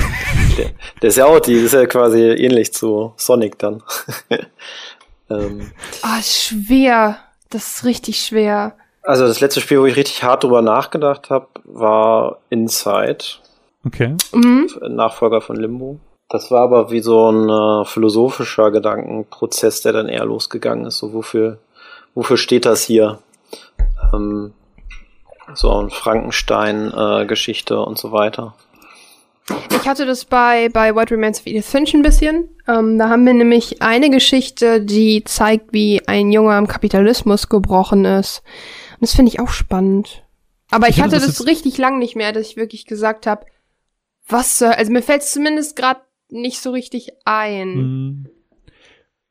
der, 0.58 0.72
der 1.02 1.10
ist 1.10 1.18
ja 1.18 1.26
auch, 1.26 1.40
die 1.40 1.54
ist 1.54 1.74
ja 1.74 1.86
quasi 1.86 2.20
ähnlich 2.20 2.74
zu 2.74 3.14
Sonic 3.18 3.58
dann. 3.58 3.82
ähm. 5.30 5.72
Ah, 6.04 6.22
schwer. 6.22 7.18
Das 7.50 7.76
ist 7.76 7.86
richtig 7.86 8.20
schwer. 8.20 8.76
Also 9.04 9.28
das 9.28 9.42
letzte 9.42 9.62
Spiel, 9.62 9.82
wo 9.82 9.86
ich 9.86 9.96
richtig 9.96 10.24
hart 10.24 10.44
drüber 10.44 10.62
nachgedacht 10.62 11.30
habe, 11.30 11.48
war 11.66 12.38
Inside. 12.50 13.26
Okay. 13.86 14.16
Mhm. 14.34 14.70
Nachfolger 14.90 15.42
von 15.42 15.58
Limbo. 15.58 16.00
Das 16.30 16.50
war 16.50 16.62
aber 16.62 16.90
wie 16.90 17.02
so 17.02 17.30
ein 17.30 17.50
äh, 17.50 17.86
philosophischer 17.86 18.72
Gedankenprozess, 18.72 19.82
der 19.82 19.92
dann 19.94 20.08
eher 20.08 20.26
losgegangen 20.26 20.86
ist. 20.86 20.98
So 20.98 21.14
wofür, 21.14 21.60
wofür 22.16 22.38
steht 22.38 22.66
das 22.66 22.84
hier? 22.84 23.20
Ähm, 24.14 24.54
so 25.54 25.70
ein 25.72 25.90
Frankenstein-Geschichte 25.90 27.74
äh, 27.74 27.78
und 27.78 27.98
so 27.98 28.12
weiter. 28.14 28.56
Ich 29.72 29.88
hatte 29.88 30.06
das 30.06 30.24
bei, 30.24 30.70
bei 30.70 30.96
What 30.96 31.12
Remains 31.12 31.42
of 31.42 31.48
Edith 31.48 31.70
Finch 31.70 31.94
ein 31.94 32.02
bisschen. 32.02 32.48
Ähm, 32.68 32.98
da 32.98 33.10
haben 33.10 33.26
wir 33.26 33.34
nämlich 33.34 33.82
eine 33.82 34.10
Geschichte, 34.10 34.80
die 34.80 35.26
zeigt, 35.26 35.74
wie 35.74 36.02
ein 36.08 36.32
Junge 36.32 36.54
am 36.54 36.68
Kapitalismus 36.68 37.50
gebrochen 37.50 38.06
ist. 38.06 38.42
Und 38.94 39.02
das 39.02 39.16
finde 39.16 39.30
ich 39.32 39.40
auch 39.40 39.50
spannend. 39.50 40.24
Aber 40.72 40.90
ich, 40.90 40.98
ich 40.98 41.04
hatte 41.04 41.16
das, 41.16 41.26
das 41.26 41.46
richtig 41.46 41.78
lang 41.78 42.00
nicht 42.00 42.16
mehr, 42.16 42.32
dass 42.32 42.48
ich 42.48 42.58
wirklich 42.58 42.86
gesagt 42.86 43.28
habe, 43.28 43.46
was, 44.28 44.62
also 44.62 44.92
mir 44.92 45.02
fällt 45.02 45.22
es 45.22 45.32
zumindest 45.32 45.76
gerade 45.76 46.02
nicht 46.30 46.62
so 46.62 46.72
richtig 46.72 47.12
ein. 47.26 47.76
Mhm 47.76 48.30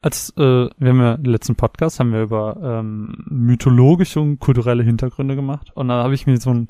als 0.03 0.31
äh, 0.37 0.41
wir 0.41 0.89
haben 0.89 1.01
ja 1.01 1.15
im 1.15 1.25
letzten 1.25 1.55
Podcast 1.55 2.01
haben 2.01 2.13
wir 2.13 2.23
über 2.23 2.57
ähm, 2.61 3.25
mythologische 3.29 4.21
und 4.21 4.41
kulturelle 4.41 4.83
Hintergründe 4.83 5.37
gemacht 5.37 5.71
und 5.75 5.89
da 5.89 6.03
habe 6.03 6.15
ich 6.15 6.27
mir 6.27 6.39
so 6.39 6.51
einen 6.51 6.67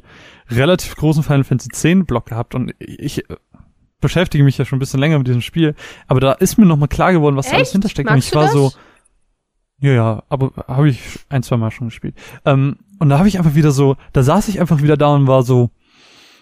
relativ 0.51 0.95
großen 0.97 1.23
Final 1.23 1.45
Fantasy 1.45 1.93
X 1.93 2.07
Block 2.07 2.27
gehabt 2.27 2.55
und 2.55 2.75
ich 2.79 3.29
äh, 3.31 3.37
beschäftige 4.03 4.45
mich 4.45 4.59
ja 4.59 4.67
schon 4.67 4.77
ein 4.77 4.81
bisschen 4.81 5.01
länger 5.01 5.17
mit 5.19 5.27
diesem 5.27 5.41
Spiel, 5.41 5.75
aber 6.07 6.21
da 6.21 6.33
ist 6.33 6.59
mir 6.59 6.67
noch 6.67 6.77
mal 6.77 6.89
klar 6.89 7.13
geworden, 7.13 7.37
was 7.37 7.47
Echt? 7.47 7.55
da 7.55 7.57
alles 7.59 7.73
hintersteckt 7.73 8.11
Magst 8.11 8.17
und 8.17 8.29
ich 8.29 8.35
war 8.35 8.45
das? 8.45 8.53
so 8.53 8.73
ja, 9.83 9.93
ja, 9.93 10.23
aber 10.29 10.53
habe 10.69 10.89
ich 10.89 11.01
ein, 11.29 11.43
zwei 11.43 11.57
Mal 11.57 11.73
schon 11.73 11.89
gespielt. 11.89 12.15
Ähm, 12.45 12.77
und 13.01 13.09
da 13.09 13.19
habe 13.19 13.27
ich 13.27 13.37
einfach 13.37 13.57
wieder 13.57 13.73
so, 13.73 13.97
da 14.13 14.23
saß 14.23 14.47
ich 14.47 14.61
einfach 14.61 14.81
wieder 14.81 14.97
da 14.97 15.13
und 15.13 15.27
war 15.27 15.43
so, 15.43 15.71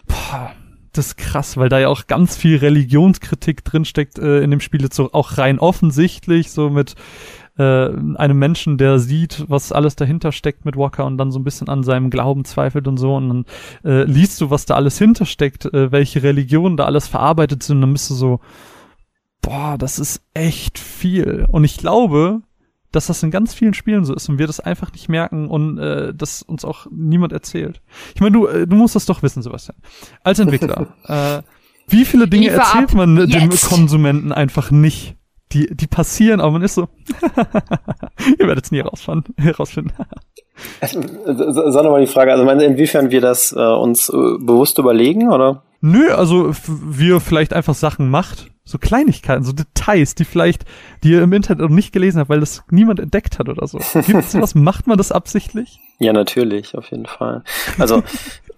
boah, 0.07 0.53
das 0.93 1.07
ist 1.07 1.17
krass, 1.17 1.57
weil 1.57 1.71
da 1.71 1.79
ja 1.79 1.89
auch 1.89 2.07
ganz 2.07 2.37
viel 2.37 2.59
Religionskritik 2.59 3.65
drinsteckt 3.65 4.19
äh, 4.19 4.41
in 4.41 4.51
dem 4.51 4.61
Spiel, 4.61 4.83
jetzt 4.83 4.95
so 4.95 5.13
auch 5.13 5.39
rein 5.39 5.59
offensichtlich, 5.59 6.51
so 6.51 6.69
mit 6.69 6.97
äh, 7.57 7.91
einem 8.17 8.39
Menschen, 8.39 8.77
der 8.77 8.99
sieht, 8.99 9.47
was 9.49 9.73
alles 9.73 9.97
dahinter 9.97 10.33
steckt 10.33 10.67
mit 10.67 10.77
Walker 10.77 11.07
und 11.07 11.17
dann 11.17 11.33
so 11.33 11.39
ein 11.39 11.45
bisschen 11.45 11.71
an 11.71 11.83
seinem 11.83 12.11
Glauben 12.11 12.45
zweifelt 12.45 12.87
und 12.89 12.99
so 12.99 13.17
und 13.17 13.29
dann 13.29 13.45
äh, 13.85 14.05
liest 14.05 14.39
du, 14.43 14.51
was 14.51 14.67
da 14.67 14.75
alles 14.75 14.99
hintersteckt, 14.99 15.65
äh, 15.65 15.91
welche 15.91 16.23
Religionen 16.23 16.77
da 16.77 16.85
alles 16.85 17.09
verarbeitet 17.09 17.63
sind 17.63 17.77
und 17.77 17.83
dann 17.83 17.93
bist 17.95 18.11
du 18.11 18.15
so, 18.15 18.41
boah, 19.41 19.77
das 19.79 19.99
ist 19.99 20.23
echt 20.35 20.79
viel. 20.79 21.47
Und 21.51 21.65
ich 21.65 21.79
glaube, 21.79 22.43
dass 22.93 23.07
das 23.07 23.23
in 23.23 23.31
ganz 23.31 23.55
vielen 23.55 23.75
Spielen 23.75 24.05
so 24.05 24.15
ist 24.15 24.29
und 24.29 24.39
wir 24.39 24.47
das 24.47 24.61
einfach 24.61 24.93
nicht 24.93 25.09
merken 25.09 25.49
und 25.49 25.79
äh, 25.79 26.13
das 26.15 26.43
uns 26.43 26.65
auch 26.65 26.87
niemand 26.91 27.33
erzählt. 27.33 27.81
Ich 28.15 28.21
meine, 28.21 28.33
du, 28.33 28.47
äh, 28.47 28.67
du 28.67 28.77
musst 28.77 28.97
das 28.97 29.07
doch 29.07 29.23
wissen, 29.23 29.43
Sebastian. 29.43 29.77
Als 30.25 30.39
Entwickler, 30.39 30.89
äh, 31.05 31.43
wie 31.89 32.05
viele 32.05 32.29
Dinge 32.29 32.45
Liefer 32.45 32.59
erzählt 32.59 32.95
man 32.95 33.17
äh, 33.17 33.27
dem 33.27 33.51
Jetzt. 33.51 33.69
Konsumenten 33.69 34.33
einfach 34.33 34.71
nicht? 34.71 35.17
Die, 35.53 35.67
die 35.75 35.89
passieren, 35.89 36.41
aber 36.41 36.53
man 36.53 36.63
ist 36.63 36.77
so, 36.77 36.87
ihr 38.39 38.47
werdet 38.47 38.67
es 38.67 38.71
nie 38.71 38.79
herausfinden. 38.79 39.35
herausfinden. 39.37 39.93
Sag 40.81 41.83
nochmal 41.83 42.03
die 42.03 42.07
Frage, 42.07 42.31
also 42.31 42.45
meinst 42.45 42.63
du, 42.63 42.69
inwiefern 42.69 43.11
wir 43.11 43.21
das 43.21 43.51
äh, 43.51 43.59
uns 43.59 44.11
äh, 44.11 44.13
bewusst 44.13 44.79
überlegen, 44.79 45.33
oder? 45.33 45.65
Nö, 45.81 46.13
also 46.13 46.53
wie 46.69 47.09
ihr 47.09 47.19
vielleicht 47.19 47.53
einfach 47.53 47.75
Sachen 47.75 48.11
macht, 48.11 48.47
so 48.71 48.79
Kleinigkeiten, 48.79 49.45
so 49.45 49.53
Details, 49.53 50.15
die 50.15 50.25
vielleicht, 50.25 50.65
die 51.03 51.13
ihr 51.13 51.23
im 51.23 51.33
Internet 51.33 51.63
noch 51.63 51.75
nicht 51.75 51.93
gelesen 51.93 52.21
habt, 52.21 52.31
weil 52.31 52.41
das 52.41 52.63
niemand 52.71 53.01
entdeckt 53.01 53.39
hat 53.39 53.49
oder 53.49 53.67
so. 53.67 53.79
Gibt's 54.01 54.33
sowas? 54.33 54.55
Macht 54.55 54.87
man 54.87 54.99
das 54.99 55.13
absichtlich? 55.13 55.81
Ja, 55.99 56.13
natürlich, 56.13 56.77
auf 56.77 56.91
jeden 56.91 57.07
Fall. 57.07 57.43
Also 57.79 58.03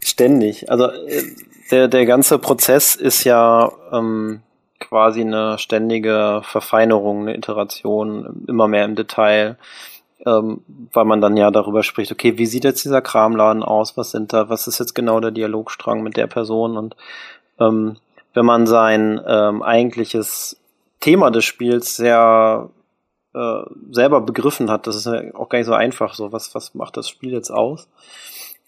ständig. 0.00 0.70
Also 0.70 0.86
äh, 0.86 1.22
der, 1.70 1.88
der 1.88 2.06
ganze 2.06 2.38
Prozess 2.38 2.94
ist 2.94 3.24
ja 3.24 3.72
ähm, 3.92 4.42
quasi 4.78 5.22
eine 5.22 5.58
ständige 5.58 6.42
Verfeinerung, 6.44 7.22
eine 7.22 7.36
Iteration, 7.36 8.44
immer 8.46 8.68
mehr 8.68 8.84
im 8.84 8.94
Detail, 8.94 9.56
ähm, 10.26 10.62
weil 10.92 11.04
man 11.04 11.20
dann 11.20 11.36
ja 11.36 11.50
darüber 11.50 11.82
spricht, 11.82 12.12
okay, 12.12 12.36
wie 12.38 12.46
sieht 12.46 12.64
jetzt 12.64 12.84
dieser 12.84 13.00
Kramladen 13.00 13.62
aus, 13.62 13.96
was 13.96 14.10
sind 14.10 14.32
da, 14.32 14.48
was 14.48 14.66
ist 14.66 14.78
jetzt 14.78 14.94
genau 14.94 15.20
der 15.20 15.30
Dialogstrang 15.30 16.02
mit 16.02 16.16
der 16.16 16.26
Person 16.26 16.76
und 16.76 16.96
ähm, 17.58 17.96
wenn 18.34 18.46
man 18.46 18.66
sein 18.66 19.20
ähm, 19.26 19.62
eigentliches 19.62 20.56
Thema 21.00 21.30
des 21.30 21.44
Spiels 21.44 21.96
sehr 21.96 22.70
äh, 23.34 23.62
selber 23.90 24.20
begriffen 24.20 24.70
hat, 24.70 24.86
das 24.86 24.96
ist 24.96 25.06
ja 25.06 25.34
auch 25.34 25.48
gar 25.48 25.58
nicht 25.58 25.66
so 25.66 25.74
einfach, 25.74 26.14
so 26.14 26.32
was, 26.32 26.54
was 26.54 26.74
macht 26.74 26.96
das 26.96 27.08
Spiel 27.08 27.32
jetzt 27.32 27.50
aus? 27.50 27.88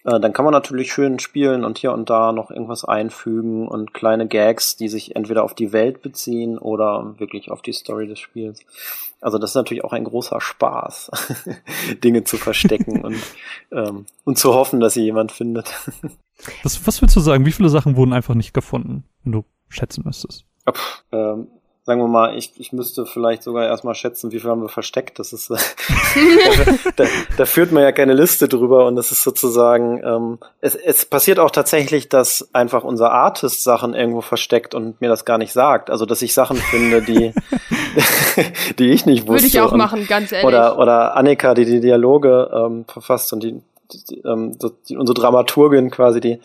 Äh, 0.05 0.19
dann 0.19 0.33
kann 0.33 0.45
man 0.45 0.53
natürlich 0.53 0.93
schön 0.93 1.19
spielen 1.19 1.65
und 1.65 1.79
hier 1.79 1.91
und 1.91 2.09
da 2.09 2.31
noch 2.31 2.51
irgendwas 2.51 2.85
einfügen 2.85 3.67
und 3.67 3.93
kleine 3.93 4.27
Gags, 4.27 4.75
die 4.75 4.87
sich 4.87 5.15
entweder 5.15 5.43
auf 5.43 5.55
die 5.55 5.73
Welt 5.73 6.01
beziehen 6.01 6.57
oder 6.59 7.15
wirklich 7.17 7.49
auf 7.49 7.63
die 7.63 7.73
Story 7.73 8.07
des 8.07 8.19
Spiels. 8.19 8.61
Also 9.19 9.39
das 9.39 9.51
ist 9.51 9.55
natürlich 9.55 9.83
auch 9.83 9.93
ein 9.93 10.03
großer 10.03 10.39
Spaß, 10.39 11.09
Dinge 12.03 12.23
zu 12.23 12.37
verstecken 12.37 13.03
und, 13.03 13.17
ähm, 13.71 14.05
und 14.23 14.37
zu 14.37 14.53
hoffen, 14.53 14.79
dass 14.79 14.93
sie 14.93 15.03
jemand 15.03 15.31
findet. 15.31 15.73
Was, 16.63 16.85
was 16.85 17.01
würdest 17.01 17.15
du 17.15 17.21
sagen? 17.21 17.45
Wie 17.45 17.51
viele 17.53 17.69
Sachen 17.69 17.95
wurden 17.95 18.11
einfach 18.11 18.35
nicht 18.35 18.53
gefunden, 18.53 19.05
wenn 19.23 19.31
du 19.31 19.45
schätzen 19.69 20.03
müsstest? 20.05 20.45
Pff, 20.69 21.03
ähm, 21.11 21.47
sagen 21.85 22.01
wir 22.01 22.07
mal, 22.07 22.35
ich, 22.35 22.51
ich 22.57 22.73
müsste 22.73 23.05
vielleicht 23.05 23.43
sogar 23.43 23.65
erstmal 23.65 23.93
schätzen, 23.93 24.31
wie 24.31 24.39
viel 24.39 24.49
haben 24.49 24.63
wir 24.63 24.69
versteckt. 24.69 25.19
Das 25.19 25.33
ist, 25.33 25.51
äh, 25.51 25.55
da, 26.95 27.05
da 27.37 27.45
führt 27.45 27.71
man 27.71 27.83
ja 27.83 27.91
keine 27.91 28.13
Liste 28.13 28.47
drüber 28.47 28.87
und 28.87 28.95
das 28.95 29.11
ist 29.11 29.21
sozusagen, 29.21 30.01
ähm, 30.03 30.39
es, 30.61 30.73
es 30.73 31.05
passiert 31.05 31.37
auch 31.37 31.51
tatsächlich, 31.51 32.09
dass 32.09 32.49
einfach 32.53 32.83
unser 32.83 33.11
Artist 33.11 33.63
Sachen 33.63 33.93
irgendwo 33.93 34.21
versteckt 34.21 34.73
und 34.73 34.99
mir 34.99 35.09
das 35.09 35.25
gar 35.25 35.37
nicht 35.37 35.53
sagt. 35.53 35.91
Also, 35.91 36.07
dass 36.07 36.23
ich 36.23 36.33
Sachen 36.33 36.57
finde, 36.57 37.03
die, 37.03 37.33
die 38.79 38.89
ich 38.89 39.05
nicht 39.05 39.27
wusste. 39.27 39.33
Würde 39.33 39.45
ich 39.45 39.61
auch 39.61 39.71
und, 39.71 39.77
machen, 39.77 40.07
ganz 40.07 40.31
ehrlich. 40.31 40.47
Oder, 40.47 40.79
oder 40.79 41.15
Annika, 41.15 41.53
die 41.53 41.65
die 41.65 41.81
Dialoge 41.81 42.49
ähm, 42.51 42.85
verfasst 42.87 43.31
und 43.31 43.43
die, 43.43 43.61
die, 44.09 44.21
ähm, 44.21 44.57
so, 44.59 44.71
die 44.89 44.97
unsere 44.97 45.13
Dramaturgin 45.13 45.91
quasi, 45.91 46.19
die 46.19 46.39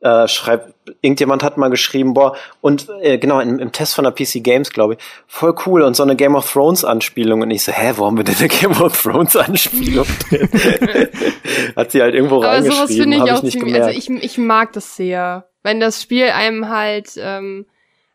äh, 0.00 0.26
schreibt, 0.28 0.74
irgendjemand 1.02 1.42
hat 1.42 1.56
mal 1.56 1.68
geschrieben, 1.68 2.14
boah, 2.14 2.36
und 2.60 2.88
äh, 3.02 3.18
genau, 3.18 3.40
im, 3.40 3.58
im 3.58 3.72
Test 3.72 3.94
von 3.94 4.04
der 4.04 4.12
PC 4.12 4.42
Games, 4.42 4.70
glaube 4.70 4.94
ich, 4.94 5.00
voll 5.26 5.54
cool 5.66 5.82
und 5.82 5.94
so 5.94 6.02
eine 6.02 6.16
Game 6.16 6.34
of 6.34 6.50
Thrones 6.50 6.84
Anspielung 6.84 7.42
und 7.42 7.50
ich 7.50 7.62
so, 7.62 7.72
hä, 7.72 7.92
wo 7.96 8.06
haben 8.06 8.16
wir 8.16 8.24
denn 8.24 8.36
eine 8.38 8.48
Game 8.60 8.80
of 8.80 9.00
Thrones 9.00 9.36
Anspielung 9.36 10.06
drin? 10.28 10.48
hat 11.76 11.92
sie 11.92 12.00
halt 12.00 12.14
irgendwo 12.14 12.42
Aber 12.42 12.62
sowas 12.62 12.78
reingeschrieben, 12.80 13.12
finde 13.12 13.16
ich 13.16 13.32
auch 13.32 13.36
ich 13.38 13.42
nicht 13.42 13.52
ziemlich, 13.52 13.74
gemerkt. 13.74 13.96
also 13.96 14.14
ich, 14.14 14.24
ich 14.24 14.38
mag 14.38 14.72
das 14.72 14.96
sehr. 14.96 15.46
Wenn 15.62 15.80
das 15.80 16.00
Spiel 16.00 16.28
einem 16.30 16.70
halt 16.70 17.10
ähm, 17.18 17.66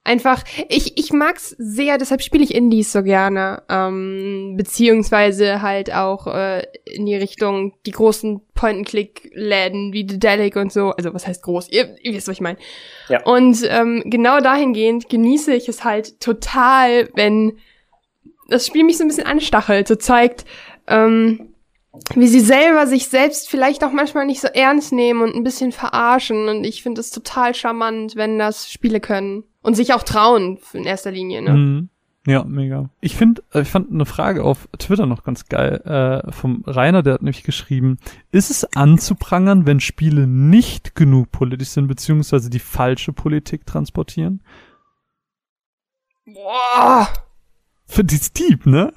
einfach, 0.05 0.43
ich, 0.69 0.97
ich 0.97 1.11
mag's 1.11 1.55
sehr, 1.57 1.97
deshalb 1.97 2.21
spiele 2.21 2.43
ich 2.43 2.55
Indies 2.55 2.91
so 2.91 3.03
gerne. 3.03 3.63
Ähm, 3.69 4.53
beziehungsweise 4.55 5.61
halt 5.61 5.93
auch 5.93 6.27
äh, 6.27 6.63
in 6.85 7.05
die 7.05 7.15
Richtung 7.15 7.73
die 7.85 7.91
großen 7.91 8.41
Point-and-Click-Läden 8.53 9.91
wie 9.91 10.05
Dedelic 10.05 10.55
und 10.55 10.71
so. 10.71 10.91
Also 10.91 11.13
was 11.13 11.27
heißt 11.27 11.43
groß? 11.43 11.69
Ihr, 11.71 11.97
ihr 12.01 12.13
wisst, 12.13 12.27
was 12.27 12.35
ich 12.35 12.41
meine. 12.41 12.57
Ja. 13.09 13.23
Und 13.23 13.57
ähm, 13.67 14.03
genau 14.05 14.39
dahingehend 14.39 15.09
genieße 15.09 15.53
ich 15.53 15.67
es 15.67 15.83
halt 15.83 16.19
total, 16.21 17.09
wenn 17.15 17.57
das 18.47 18.67
Spiel 18.67 18.83
mich 18.83 18.97
so 18.97 19.03
ein 19.03 19.07
bisschen 19.07 19.27
anstachelt, 19.27 19.87
so 19.87 19.95
zeigt, 19.95 20.45
ähm, 20.87 21.54
wie 22.15 22.27
sie 22.27 22.39
selber 22.39 22.87
sich 22.87 23.07
selbst 23.07 23.49
vielleicht 23.49 23.83
auch 23.83 23.91
manchmal 23.91 24.25
nicht 24.25 24.41
so 24.41 24.47
ernst 24.47 24.91
nehmen 24.91 25.21
und 25.21 25.35
ein 25.35 25.43
bisschen 25.43 25.71
verarschen. 25.71 26.49
Und 26.49 26.63
ich 26.63 26.83
finde 26.83 27.01
es 27.01 27.11
total 27.11 27.55
charmant, 27.55 28.15
wenn 28.15 28.39
das 28.39 28.71
Spiele 28.71 28.99
können. 28.99 29.43
Und 29.61 29.75
sich 29.75 29.93
auch 29.93 30.03
trauen, 30.03 30.59
in 30.73 30.83
erster 30.83 31.11
Linie, 31.11 31.41
ne? 31.41 31.53
Mhm. 31.53 31.89
Ja, 32.27 32.43
mega. 32.43 32.89
Ich 33.01 33.15
finde, 33.15 33.43
ich 33.53 33.67
fand 33.67 33.91
eine 33.91 34.05
Frage 34.05 34.43
auf 34.43 34.67
Twitter 34.79 35.05
noch 35.05 35.23
ganz 35.23 35.45
geil 35.45 35.81
äh, 35.85 36.31
vom 36.31 36.63
Rainer, 36.65 37.03
der 37.03 37.15
hat 37.15 37.21
nämlich 37.21 37.43
geschrieben: 37.43 37.99
Ist 38.31 38.49
es 38.49 38.63
anzuprangern, 38.75 39.67
wenn 39.67 39.79
Spiele 39.79 40.25
nicht 40.25 40.95
genug 40.95 41.31
politisch 41.31 41.69
sind 41.69 41.87
beziehungsweise 41.87 42.49
die 42.49 42.59
falsche 42.59 43.13
Politik 43.13 43.67
transportieren? 43.67 44.41
Boah. 46.25 47.07
Für 47.85 48.03
die 48.03 48.15
ist 48.15 48.39
deep, 48.39 48.65
ne? 48.65 48.91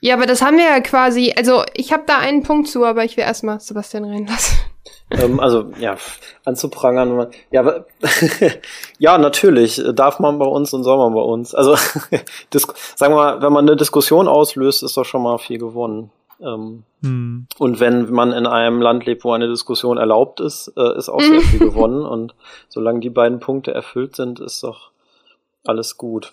Ja, 0.00 0.14
aber 0.14 0.26
das 0.26 0.42
haben 0.42 0.56
wir 0.56 0.64
ja 0.64 0.80
quasi, 0.80 1.34
also 1.36 1.62
ich 1.74 1.92
habe 1.92 2.04
da 2.06 2.18
einen 2.18 2.42
Punkt 2.42 2.68
zu, 2.68 2.84
aber 2.84 3.04
ich 3.04 3.16
will 3.16 3.24
erstmal 3.24 3.60
Sebastian 3.60 4.04
reinlassen. 4.04 4.58
ähm, 5.10 5.40
also 5.40 5.70
ja, 5.78 5.96
anzuprangern. 6.44 7.28
Ja, 7.50 7.84
ja, 8.98 9.18
natürlich 9.18 9.82
darf 9.94 10.18
man 10.18 10.38
bei 10.38 10.46
uns 10.46 10.72
und 10.72 10.84
soll 10.84 10.96
man 10.96 11.14
bei 11.14 11.20
uns. 11.20 11.54
Also 11.54 11.74
sagen 12.96 13.14
wir 13.14 13.16
mal, 13.16 13.42
wenn 13.42 13.52
man 13.52 13.68
eine 13.68 13.76
Diskussion 13.76 14.28
auslöst, 14.28 14.82
ist 14.82 14.96
doch 14.96 15.04
schon 15.04 15.22
mal 15.22 15.38
viel 15.38 15.58
gewonnen. 15.58 16.10
Ähm, 16.40 16.84
hm. 17.02 17.46
Und 17.58 17.80
wenn 17.80 18.10
man 18.10 18.32
in 18.32 18.46
einem 18.46 18.80
Land 18.80 19.04
lebt, 19.06 19.24
wo 19.24 19.32
eine 19.32 19.48
Diskussion 19.48 19.98
erlaubt 19.98 20.40
ist, 20.40 20.72
äh, 20.76 20.96
ist 20.96 21.08
auch 21.08 21.20
sehr 21.20 21.40
viel 21.42 21.58
gewonnen. 21.58 22.04
Und 22.04 22.34
solange 22.68 23.00
die 23.00 23.10
beiden 23.10 23.40
Punkte 23.40 23.72
erfüllt 23.72 24.16
sind, 24.16 24.40
ist 24.40 24.62
doch 24.62 24.89
alles 25.64 25.96
gut. 25.96 26.32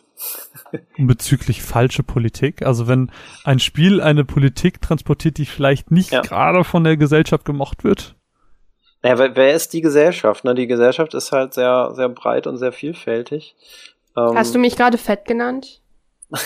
Und 0.97 1.07
bezüglich 1.07 1.61
falsche 1.61 2.03
Politik, 2.03 2.61
also 2.61 2.87
wenn 2.87 3.11
ein 3.43 3.59
Spiel 3.59 4.01
eine 4.01 4.25
Politik 4.25 4.81
transportiert, 4.81 5.37
die 5.37 5.45
vielleicht 5.45 5.91
nicht 5.91 6.11
ja. 6.11 6.21
gerade 6.21 6.63
von 6.63 6.83
der 6.83 6.97
Gesellschaft 6.97 7.45
gemocht 7.45 7.83
wird. 7.83 8.15
Naja, 9.03 9.17
wer, 9.19 9.35
wer 9.35 9.53
ist 9.53 9.73
die 9.73 9.81
Gesellschaft? 9.81 10.43
Ne? 10.43 10.55
Die 10.55 10.67
Gesellschaft 10.67 11.13
ist 11.13 11.31
halt 11.31 11.53
sehr, 11.53 11.91
sehr 11.93 12.09
breit 12.09 12.47
und 12.47 12.57
sehr 12.57 12.71
vielfältig. 12.71 13.55
Ähm, 14.15 14.35
Hast 14.35 14.55
du 14.55 14.59
mich 14.59 14.75
gerade 14.75 14.97
fett 14.97 15.25
genannt? 15.25 15.81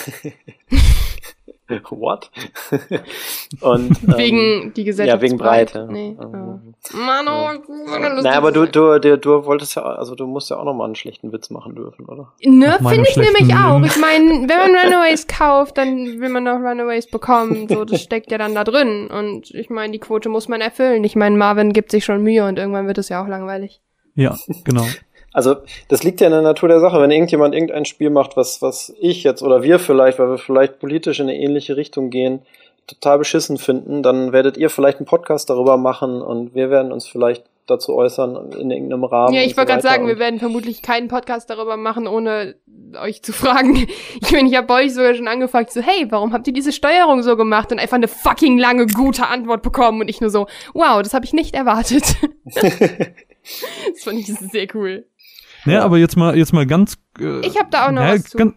What? 1.90 2.30
und, 3.60 4.02
ähm, 4.02 4.14
wegen 4.16 4.72
die 4.74 4.84
Gesellschaft. 4.84 5.22
Ja, 5.22 5.22
wegen 5.22 5.38
Breite. 5.38 5.88
Nee. 5.90 6.16
Ähm, 6.20 6.74
oh. 6.92 6.96
Mano, 6.96 7.52
ja. 7.52 8.20
naja, 8.22 8.36
aber 8.36 8.52
du, 8.52 8.66
du, 8.66 8.98
du, 8.98 9.18
du 9.18 9.44
wolltest 9.44 9.76
ja, 9.76 9.82
also 9.82 10.14
du 10.14 10.26
musst 10.26 10.50
ja 10.50 10.58
auch 10.58 10.64
nochmal 10.64 10.86
einen 10.86 10.94
schlechten 10.94 11.32
Witz 11.32 11.50
machen 11.50 11.74
dürfen, 11.74 12.06
oder? 12.06 12.32
Ne, 12.44 12.78
finde 12.78 13.08
ich 13.08 13.16
nämlich 13.16 13.54
auch. 13.54 13.82
Ich 13.82 13.96
meine, 13.96 14.48
wenn 14.48 14.72
man 14.72 14.74
Runaways 14.74 15.26
kauft, 15.26 15.78
dann 15.78 16.20
will 16.20 16.28
man 16.28 16.46
auch 16.48 16.58
Runaways 16.58 17.06
bekommen. 17.06 17.68
So, 17.68 17.84
das 17.84 18.00
steckt 18.02 18.30
ja 18.30 18.38
dann 18.38 18.54
da 18.54 18.64
drin. 18.64 19.08
Und 19.08 19.50
ich 19.50 19.70
meine, 19.70 19.92
die 19.92 19.98
Quote 19.98 20.28
muss 20.28 20.48
man 20.48 20.60
erfüllen. 20.60 21.04
Ich 21.04 21.16
meine, 21.16 21.36
Marvin 21.36 21.72
gibt 21.72 21.90
sich 21.90 22.04
schon 22.04 22.22
Mühe 22.22 22.46
und 22.46 22.58
irgendwann 22.58 22.86
wird 22.86 22.98
es 22.98 23.08
ja 23.08 23.22
auch 23.22 23.28
langweilig. 23.28 23.80
Ja, 24.14 24.36
genau. 24.64 24.86
Also 25.32 25.56
das 25.88 26.02
liegt 26.02 26.20
ja 26.20 26.26
in 26.26 26.32
der 26.32 26.42
Natur 26.42 26.68
der 26.68 26.80
Sache. 26.80 27.00
Wenn 27.00 27.10
irgendjemand 27.10 27.54
irgendein 27.54 27.84
Spiel 27.84 28.10
macht, 28.10 28.36
was, 28.36 28.62
was 28.62 28.94
ich 29.00 29.24
jetzt 29.24 29.42
oder 29.42 29.62
wir 29.62 29.78
vielleicht, 29.78 30.18
weil 30.18 30.28
wir 30.28 30.38
vielleicht 30.38 30.78
politisch 30.78 31.20
in 31.20 31.28
eine 31.28 31.38
ähnliche 31.38 31.76
Richtung 31.76 32.10
gehen, 32.10 32.42
total 32.86 33.18
beschissen 33.18 33.58
finden, 33.58 34.02
dann 34.02 34.32
werdet 34.32 34.56
ihr 34.56 34.70
vielleicht 34.70 34.98
einen 34.98 35.06
Podcast 35.06 35.48
darüber 35.48 35.76
machen 35.76 36.20
und 36.20 36.54
wir 36.54 36.70
werden 36.70 36.92
uns 36.92 37.06
vielleicht 37.06 37.44
dazu 37.66 37.94
äußern 37.94 38.52
in 38.52 38.70
irgendeinem 38.70 39.04
Rahmen. 39.04 39.34
Ja, 39.34 39.42
ich 39.42 39.56
wollte 39.56 39.72
so 39.72 39.74
gerade 39.74 39.82
sagen, 39.82 40.06
wir 40.08 40.18
werden 40.18 40.40
vermutlich 40.40 40.82
keinen 40.82 41.08
Podcast 41.08 41.48
darüber 41.48 41.76
machen, 41.76 42.08
ohne 42.08 42.56
euch 43.00 43.22
zu 43.22 43.32
fragen. 43.32 43.86
Ich 44.20 44.30
meine, 44.32 44.48
ich 44.48 44.56
habe 44.56 44.72
euch 44.72 44.94
sogar 44.94 45.14
schon 45.14 45.28
angefragt, 45.28 45.72
so, 45.72 45.80
hey, 45.80 46.06
warum 46.10 46.32
habt 46.32 46.46
ihr 46.46 46.52
diese 46.52 46.72
Steuerung 46.72 47.22
so 47.22 47.36
gemacht? 47.36 47.70
Und 47.72 47.78
einfach 47.78 47.96
eine 47.96 48.08
fucking 48.08 48.58
lange, 48.58 48.86
gute 48.86 49.26
Antwort 49.26 49.62
bekommen 49.62 50.00
und 50.00 50.08
ich 50.08 50.20
nur 50.20 50.30
so, 50.30 50.46
wow, 50.74 51.02
das 51.02 51.12
habe 51.12 51.24
ich 51.24 51.32
nicht 51.32 51.54
erwartet. 51.54 52.16
das 52.44 54.04
fand 54.04 54.18
ich 54.18 54.26
sehr 54.26 54.66
cool. 54.74 55.06
Ja, 55.64 55.84
aber 55.84 55.98
jetzt 55.98 56.16
mal, 56.16 56.36
jetzt 56.36 56.52
mal 56.52 56.66
ganz. 56.66 56.98
Äh, 57.18 57.40
ich 57.46 57.58
habe 57.58 57.68
da 57.70 57.86
auch 57.86 57.92
noch 57.92 58.02
ja, 58.02 58.14
was 58.14 58.24
zu. 58.24 58.38
Ganz, 58.38 58.54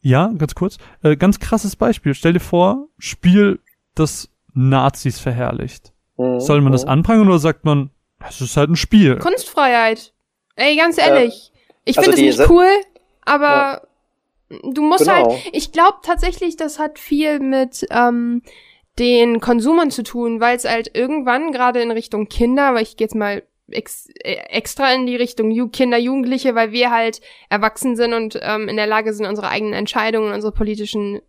ja, 0.00 0.32
ganz 0.36 0.54
kurz. 0.54 0.78
Äh, 1.02 1.16
ganz 1.16 1.38
krasses 1.38 1.76
Beispiel. 1.76 2.14
Stell 2.14 2.32
dir 2.32 2.40
vor, 2.40 2.88
Spiel, 2.98 3.60
das 3.94 4.30
Nazis 4.54 5.18
verherrlicht. 5.18 5.92
Mhm. 6.16 6.40
Soll 6.40 6.60
man 6.60 6.72
das 6.72 6.84
anprangern 6.84 7.28
oder 7.28 7.38
sagt 7.38 7.64
man, 7.64 7.90
es 8.28 8.40
ist 8.40 8.56
halt 8.56 8.70
ein 8.70 8.76
Spiel? 8.76 9.18
Kunstfreiheit. 9.18 10.12
Ey, 10.56 10.76
ganz 10.76 10.98
ehrlich. 10.98 11.52
Ja. 11.52 11.60
Ich 11.84 11.98
also 11.98 12.10
finde 12.12 12.28
es 12.28 12.38
nicht 12.38 12.50
cool, 12.50 12.68
aber 13.24 13.82
ja. 14.50 14.58
du 14.72 14.82
musst 14.82 15.04
genau. 15.04 15.30
halt. 15.30 15.50
Ich 15.52 15.72
glaube 15.72 15.98
tatsächlich, 16.02 16.56
das 16.56 16.78
hat 16.78 16.98
viel 16.98 17.40
mit 17.40 17.86
ähm, 17.90 18.42
den 18.98 19.40
Konsumern 19.40 19.90
zu 19.90 20.02
tun, 20.02 20.40
weil 20.40 20.56
es 20.56 20.64
halt 20.64 20.94
irgendwann 20.94 21.52
gerade 21.52 21.80
in 21.80 21.90
Richtung 21.90 22.28
Kinder, 22.28 22.74
weil 22.74 22.82
ich 22.82 22.96
jetzt 22.98 23.14
mal 23.14 23.42
ex 23.72 24.08
äh, 24.22 24.34
extra 24.48 24.92
in 24.92 25.06
die 25.06 25.16
Richtung 25.16 25.50
Kinder, 25.70 25.98
Jugendliche, 25.98 26.54
weil 26.54 26.72
wir 26.72 26.90
halt 26.90 27.20
erwachsen 27.48 27.96
sind 27.96 28.12
und 28.12 28.38
ähm, 28.42 28.68
in 28.68 28.76
der 28.76 28.86
Lage 28.86 29.12
sind, 29.12 29.26
unsere 29.26 29.48
eigenen 29.48 29.74
Entscheidungen, 29.74 30.32
unsere 30.32 30.52
politischen 30.52 31.20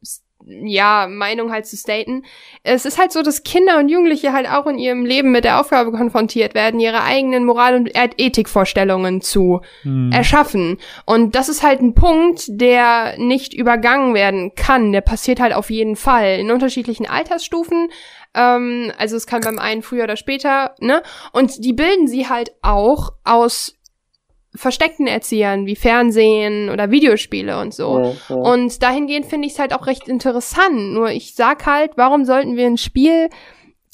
ja, 0.45 1.07
Meinung 1.09 1.51
halt 1.51 1.65
zu 1.65 1.77
staten. 1.77 2.23
Es 2.63 2.85
ist 2.85 2.99
halt 2.99 3.11
so, 3.11 3.21
dass 3.21 3.43
Kinder 3.43 3.79
und 3.79 3.89
Jugendliche 3.89 4.33
halt 4.33 4.49
auch 4.49 4.67
in 4.67 4.77
ihrem 4.77 5.05
Leben 5.05 5.31
mit 5.31 5.43
der 5.43 5.59
Aufgabe 5.59 5.91
konfrontiert 5.91 6.53
werden, 6.53 6.79
ihre 6.79 7.03
eigenen 7.03 7.45
Moral- 7.45 7.75
und 7.75 7.91
Ethikvorstellungen 7.93 9.21
zu 9.21 9.61
hm. 9.83 10.11
erschaffen. 10.11 10.77
Und 11.05 11.35
das 11.35 11.49
ist 11.49 11.63
halt 11.63 11.81
ein 11.81 11.93
Punkt, 11.93 12.45
der 12.47 13.17
nicht 13.17 13.53
übergangen 13.53 14.13
werden 14.13 14.55
kann. 14.55 14.91
Der 14.91 15.01
passiert 15.01 15.39
halt 15.39 15.53
auf 15.53 15.69
jeden 15.69 15.95
Fall 15.95 16.39
in 16.39 16.51
unterschiedlichen 16.51 17.07
Altersstufen, 17.07 17.89
ähm, 18.33 18.91
also 18.97 19.15
es 19.15 19.27
kann 19.27 19.41
beim 19.41 19.59
einen 19.59 19.81
früher 19.81 20.05
oder 20.05 20.17
später, 20.17 20.75
ne? 20.79 21.03
Und 21.31 21.63
die 21.63 21.73
bilden 21.73 22.07
sie 22.07 22.29
halt 22.29 22.51
auch 22.61 23.13
aus 23.23 23.75
versteckten 24.55 25.07
Erziehern 25.07 25.65
wie 25.65 25.75
Fernsehen 25.75 26.69
oder 26.69 26.91
Videospiele 26.91 27.59
und 27.59 27.73
so. 27.73 27.99
Ja, 27.99 28.13
ja. 28.29 28.35
Und 28.35 28.83
dahingehend 28.83 29.25
finde 29.25 29.47
ich 29.47 29.53
es 29.53 29.59
halt 29.59 29.73
auch 29.73 29.87
recht 29.87 30.07
interessant. 30.07 30.93
Nur 30.93 31.09
ich 31.09 31.33
sag 31.33 31.65
halt, 31.65 31.91
warum 31.95 32.25
sollten 32.25 32.55
wir 32.55 32.67
ein 32.67 32.77
Spiel 32.77 33.29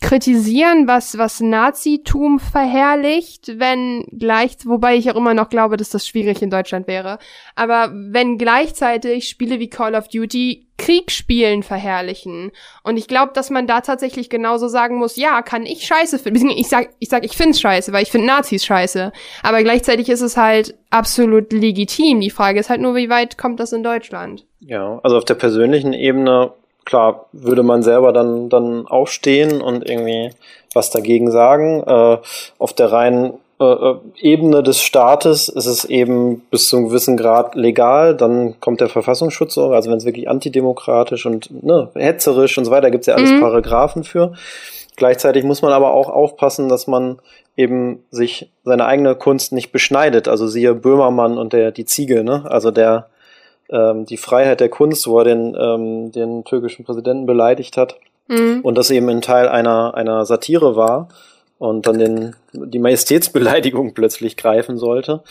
kritisieren, 0.01 0.87
was, 0.87 1.17
was 1.17 1.39
Nazitum 1.39 2.39
verherrlicht, 2.39 3.59
wenn 3.59 4.05
gleich, 4.17 4.57
wobei 4.65 4.95
ich 4.95 5.09
auch 5.11 5.15
immer 5.15 5.33
noch 5.33 5.49
glaube, 5.49 5.77
dass 5.77 5.89
das 5.89 6.07
schwierig 6.07 6.41
in 6.41 6.49
Deutschland 6.49 6.87
wäre. 6.87 7.19
Aber 7.55 7.91
wenn 7.93 8.37
gleichzeitig 8.37 9.27
Spiele 9.27 9.59
wie 9.59 9.69
Call 9.69 9.95
of 9.95 10.07
Duty 10.07 10.69
Kriegsspielen 10.79 11.61
verherrlichen. 11.61 12.51
Und 12.83 12.97
ich 12.97 13.07
glaube, 13.07 13.33
dass 13.35 13.51
man 13.51 13.67
da 13.67 13.81
tatsächlich 13.81 14.29
genauso 14.29 14.67
sagen 14.67 14.95
muss, 14.97 15.17
ja, 15.17 15.43
kann 15.43 15.65
ich 15.65 15.85
scheiße 15.85 16.17
finden. 16.17 16.49
Ich 16.49 16.69
sag, 16.69 16.89
ich 16.97 17.09
sag, 17.09 17.23
ich 17.25 17.37
find's 17.37 17.59
scheiße, 17.59 17.93
weil 17.93 18.01
ich 18.01 18.11
finde 18.11 18.25
Nazis 18.25 18.65
scheiße. 18.65 19.11
Aber 19.43 19.61
gleichzeitig 19.61 20.09
ist 20.09 20.21
es 20.21 20.37
halt 20.37 20.75
absolut 20.89 21.51
legitim. 21.53 22.21
Die 22.21 22.31
Frage 22.31 22.59
ist 22.59 22.69
halt 22.69 22.81
nur, 22.81 22.95
wie 22.95 23.09
weit 23.09 23.37
kommt 23.37 23.59
das 23.59 23.73
in 23.73 23.83
Deutschland? 23.83 24.45
Ja, 24.61 24.99
also 25.03 25.17
auf 25.17 25.25
der 25.25 25.35
persönlichen 25.35 25.93
Ebene 25.93 26.53
klar, 26.85 27.25
würde 27.31 27.63
man 27.63 27.83
selber 27.83 28.13
dann, 28.13 28.49
dann 28.49 28.87
aufstehen 28.87 29.61
und 29.61 29.87
irgendwie 29.87 30.31
was 30.73 30.89
dagegen 30.89 31.31
sagen. 31.31 31.83
Äh, 31.85 32.17
auf 32.57 32.73
der 32.73 32.91
reinen 32.91 33.33
äh, 33.59 33.65
äh, 33.65 33.95
Ebene 34.21 34.63
des 34.63 34.81
Staates 34.81 35.49
ist 35.49 35.65
es 35.65 35.83
eben 35.83 36.41
bis 36.49 36.69
zu 36.69 36.77
einem 36.77 36.87
gewissen 36.87 37.17
Grad 37.17 37.55
legal, 37.55 38.15
dann 38.15 38.59
kommt 38.61 38.79
der 38.79 38.87
Verfassungsschutz, 38.87 39.57
also 39.57 39.89
wenn 39.89 39.97
es 39.97 40.05
wirklich 40.05 40.29
antidemokratisch 40.29 41.25
und 41.25 41.63
ne, 41.63 41.89
hetzerisch 41.93 42.57
und 42.57 42.65
so 42.65 42.71
weiter, 42.71 42.89
gibt 42.89 43.01
es 43.01 43.07
ja 43.07 43.15
alles 43.15 43.31
mhm. 43.31 43.41
Paragraphen 43.41 44.05
für. 44.05 44.33
Gleichzeitig 44.95 45.43
muss 45.43 45.61
man 45.61 45.73
aber 45.73 45.93
auch 45.93 46.09
aufpassen, 46.09 46.69
dass 46.69 46.87
man 46.87 47.19
eben 47.57 48.03
sich 48.11 48.49
seine 48.63 48.85
eigene 48.85 49.15
Kunst 49.15 49.51
nicht 49.51 49.71
beschneidet. 49.71 50.29
Also 50.29 50.47
siehe 50.47 50.73
Böhmermann 50.73 51.37
und 51.37 51.51
der 51.51 51.71
die 51.71 51.85
Ziege, 51.85 52.23
ne? 52.23 52.45
Also 52.49 52.71
der 52.71 53.07
ähm, 53.71 54.05
die 54.05 54.17
Freiheit 54.17 54.59
der 54.59 54.69
Kunst, 54.69 55.07
wo 55.07 55.19
er 55.19 55.25
den, 55.25 55.55
ähm, 55.59 56.11
den 56.11 56.43
türkischen 56.43 56.85
Präsidenten 56.85 57.25
beleidigt 57.25 57.77
hat. 57.77 57.97
Mhm. 58.27 58.61
Und 58.61 58.75
das 58.75 58.91
eben 58.91 59.09
ein 59.09 59.21
Teil 59.21 59.47
einer, 59.47 59.95
einer 59.95 60.25
Satire 60.25 60.75
war 60.75 61.09
und 61.57 61.87
dann 61.87 61.99
den, 61.99 62.35
die 62.53 62.79
Majestätsbeleidigung 62.79 63.93
plötzlich 63.95 64.37
greifen 64.37 64.77
sollte. 64.77 65.23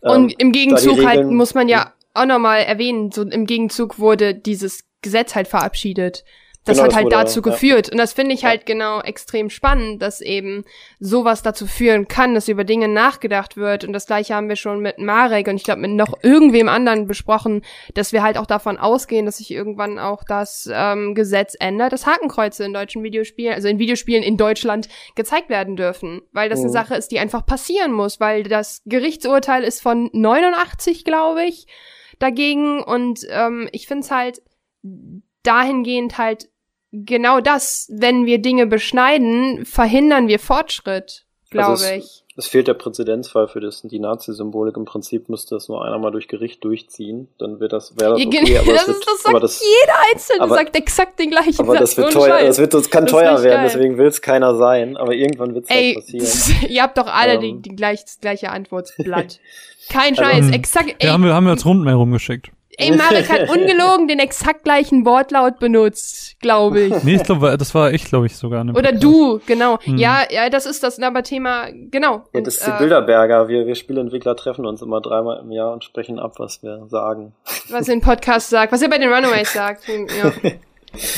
Und 0.00 0.32
ähm, 0.32 0.36
im 0.38 0.52
Gegenzug 0.52 1.04
halt 1.04 1.26
muss 1.26 1.54
man 1.54 1.68
ja 1.68 1.92
auch 2.14 2.26
nochmal 2.26 2.60
erwähnen, 2.60 3.10
so 3.10 3.22
im 3.22 3.46
Gegenzug 3.46 3.98
wurde 3.98 4.34
dieses 4.34 4.84
Gesetz 5.02 5.34
halt 5.34 5.48
verabschiedet. 5.48 6.24
Das 6.64 6.78
genau, 6.78 6.88
hat 6.88 6.96
halt 6.96 7.12
dazu 7.12 7.44
wurde, 7.44 7.50
geführt. 7.50 7.88
Ja. 7.88 7.92
Und 7.92 7.98
das 7.98 8.14
finde 8.14 8.34
ich 8.34 8.44
halt 8.44 8.64
genau 8.64 9.00
extrem 9.00 9.50
spannend, 9.50 10.00
dass 10.00 10.22
eben 10.22 10.64
sowas 10.98 11.42
dazu 11.42 11.66
führen 11.66 12.08
kann, 12.08 12.34
dass 12.34 12.48
über 12.48 12.64
Dinge 12.64 12.88
nachgedacht 12.88 13.58
wird. 13.58 13.84
Und 13.84 13.92
das 13.92 14.06
gleiche 14.06 14.34
haben 14.34 14.48
wir 14.48 14.56
schon 14.56 14.80
mit 14.80 14.98
Marek 14.98 15.46
und 15.48 15.56
ich 15.56 15.64
glaube 15.64 15.82
mit 15.82 15.90
noch 15.90 16.14
irgendwem 16.22 16.70
anderen 16.70 17.06
besprochen, 17.06 17.62
dass 17.92 18.12
wir 18.12 18.22
halt 18.22 18.38
auch 18.38 18.46
davon 18.46 18.78
ausgehen, 18.78 19.26
dass 19.26 19.36
sich 19.36 19.50
irgendwann 19.50 19.98
auch 19.98 20.24
das 20.24 20.68
ähm, 20.72 21.14
Gesetz 21.14 21.54
ändert, 21.60 21.92
dass 21.92 22.06
Hakenkreuze 22.06 22.64
in 22.64 22.72
deutschen 22.72 23.02
Videospielen, 23.02 23.54
also 23.54 23.68
in 23.68 23.78
Videospielen 23.78 24.22
in 24.22 24.38
Deutschland 24.38 24.88
gezeigt 25.16 25.50
werden 25.50 25.76
dürfen. 25.76 26.22
Weil 26.32 26.48
das 26.48 26.60
mhm. 26.60 26.66
eine 26.66 26.72
Sache 26.72 26.94
ist, 26.94 27.08
die 27.08 27.18
einfach 27.18 27.44
passieren 27.44 27.92
muss, 27.92 28.20
weil 28.20 28.42
das 28.42 28.80
Gerichtsurteil 28.86 29.64
ist 29.64 29.82
von 29.82 30.08
89, 30.14 31.04
glaube 31.04 31.44
ich, 31.44 31.66
dagegen. 32.18 32.82
Und 32.82 33.20
ähm, 33.28 33.68
ich 33.72 33.86
finde 33.86 34.04
es 34.04 34.10
halt 34.10 34.40
dahingehend 35.42 36.16
halt 36.16 36.48
genau 37.04 37.40
das, 37.40 37.88
wenn 37.92 38.26
wir 38.26 38.38
Dinge 38.38 38.66
beschneiden, 38.66 39.64
verhindern 39.64 40.28
wir 40.28 40.38
Fortschritt, 40.38 41.24
glaube 41.50 41.70
also 41.70 41.86
ich. 41.86 42.20
Es 42.36 42.48
fehlt 42.48 42.66
der 42.66 42.74
Präzedenzfall 42.74 43.46
für 43.46 43.60
das, 43.60 43.82
die 43.82 44.00
Nazi-Symbolik. 44.00 44.76
Im 44.76 44.86
Prinzip 44.86 45.28
müsste 45.28 45.54
das 45.54 45.68
nur 45.68 45.84
einer 45.84 45.98
mal 45.98 46.10
durch 46.10 46.26
Gericht 46.26 46.64
durchziehen. 46.64 47.28
Dann 47.38 47.60
wird 47.60 47.72
das, 47.72 47.94
wäre 47.96 48.14
das 48.14 48.26
okay. 48.26 48.58
Aber 48.58 48.72
das, 48.72 48.86
das, 48.86 48.88
wird, 48.88 49.06
das 49.06 49.22
sagt 49.22 49.42
das, 49.44 49.62
jeder 49.62 49.94
Einzelne, 50.12 50.42
aber, 50.42 50.54
sagt 50.56 50.76
exakt 50.76 51.20
den 51.20 51.30
gleichen 51.30 51.60
Aber 51.60 51.74
Satz. 51.74 51.80
das 51.80 51.96
wird 51.96 52.12
teuer, 52.12 52.40
das 52.40 52.58
wird, 52.58 52.74
das 52.74 52.90
kann 52.90 53.04
das 53.04 53.12
teuer 53.12 53.42
werden, 53.44 53.58
geil. 53.58 53.70
deswegen 53.72 53.98
will 53.98 54.08
es 54.08 54.20
keiner 54.20 54.56
sein. 54.56 54.96
Aber 54.96 55.14
irgendwann 55.14 55.54
wird 55.54 55.66
es 55.68 55.70
halt 55.70 55.94
passieren. 55.94 56.70
ihr 56.72 56.82
habt 56.82 56.98
doch 56.98 57.06
alle 57.06 57.34
ähm. 57.34 57.40
die, 57.40 57.70
die 57.70 57.76
gleich, 57.76 58.04
das 58.04 58.18
gleiche 58.18 58.50
Antwortblatt. 58.50 59.38
Kein 59.88 60.18
also, 60.18 60.22
Scheiß, 60.22 60.46
also, 60.46 60.50
exakt. 60.54 60.96
Ey, 60.98 61.06
ja, 61.06 61.12
haben 61.12 61.22
wir, 61.22 61.34
haben 61.34 61.44
wir 61.44 61.52
als 61.52 61.64
Rundmail 61.64 61.94
rumgeschickt. 61.94 62.50
Ey, 62.76 62.96
Marek 62.96 63.28
hat 63.30 63.48
ungelogen 63.48 64.08
den 64.08 64.18
exakt 64.18 64.64
gleichen 64.64 65.04
Wortlaut 65.06 65.58
benutzt, 65.58 66.36
glaube 66.40 66.80
ich. 66.80 67.04
Nee, 67.04 67.16
ich 67.16 67.22
glaube, 67.22 67.56
das 67.56 67.74
war 67.74 67.92
ich, 67.92 68.04
glaube 68.04 68.26
ich, 68.26 68.36
sogar. 68.36 68.64
dem 68.64 68.74
Oder 68.74 68.92
Podcast. 68.92 69.04
du, 69.04 69.40
genau. 69.46 69.78
Hm. 69.82 69.98
Ja, 69.98 70.22
ja, 70.30 70.50
das 70.50 70.66
ist 70.66 70.82
das 70.82 71.00
aber 71.00 71.22
Thema, 71.22 71.68
genau. 71.70 72.24
Ja, 72.32 72.38
Und, 72.38 72.46
das 72.46 72.56
ist 72.56 72.66
die 72.66 72.70
äh, 72.70 72.78
Bilderberger. 72.78 73.48
Wir, 73.48 73.66
wir 73.66 73.74
Spieleentwickler 73.74 74.36
treffen 74.36 74.66
uns 74.66 74.82
immer 74.82 75.00
dreimal 75.00 75.40
im 75.40 75.52
Jahr 75.52 75.72
und 75.72 75.84
sprechen 75.84 76.18
ab, 76.18 76.34
was 76.38 76.62
wir 76.62 76.86
sagen. 76.88 77.32
was 77.68 77.88
in 77.88 78.00
Podcast 78.00 78.50
sagt, 78.50 78.72
was 78.72 78.82
er 78.82 78.88
bei 78.88 78.98
den 78.98 79.12
Runaways 79.12 79.52
sagt. 79.52 79.84
Ja. 79.88 80.32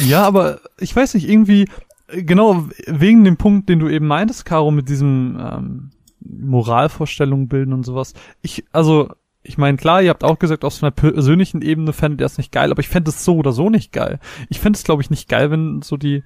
Ja, 0.06 0.22
aber 0.22 0.60
ich 0.78 0.94
weiß 0.94 1.14
nicht, 1.14 1.28
irgendwie, 1.28 1.68
äh, 2.08 2.22
genau 2.22 2.66
wegen 2.86 3.24
dem 3.24 3.36
Punkt, 3.36 3.68
den 3.68 3.78
du 3.78 3.88
eben 3.88 4.06
meintest, 4.06 4.44
Caro, 4.44 4.70
mit 4.70 4.88
diesem 4.88 5.38
ähm, 5.40 5.90
Moralvorstellungen 6.20 7.48
bilden 7.48 7.72
und 7.72 7.84
sowas. 7.84 8.14
Ich, 8.42 8.64
also, 8.72 9.10
ich 9.48 9.58
meine, 9.58 9.76
klar, 9.76 10.02
ihr 10.02 10.10
habt 10.10 10.24
auch 10.24 10.38
gesagt, 10.38 10.64
aus 10.64 10.82
einer 10.82 10.90
persönlichen 10.90 11.62
Ebene 11.62 11.92
fändet 11.92 12.20
ihr 12.20 12.26
es 12.26 12.38
nicht 12.38 12.52
geil, 12.52 12.70
aber 12.70 12.80
ich 12.80 12.88
fände 12.88 13.10
es 13.10 13.24
so 13.24 13.36
oder 13.36 13.52
so 13.52 13.70
nicht 13.70 13.92
geil. 13.92 14.18
Ich 14.48 14.60
fände 14.60 14.76
es, 14.76 14.84
glaube 14.84 15.02
ich, 15.02 15.10
nicht 15.10 15.28
geil, 15.28 15.50
wenn 15.50 15.82
so 15.82 15.96
die 15.96 16.22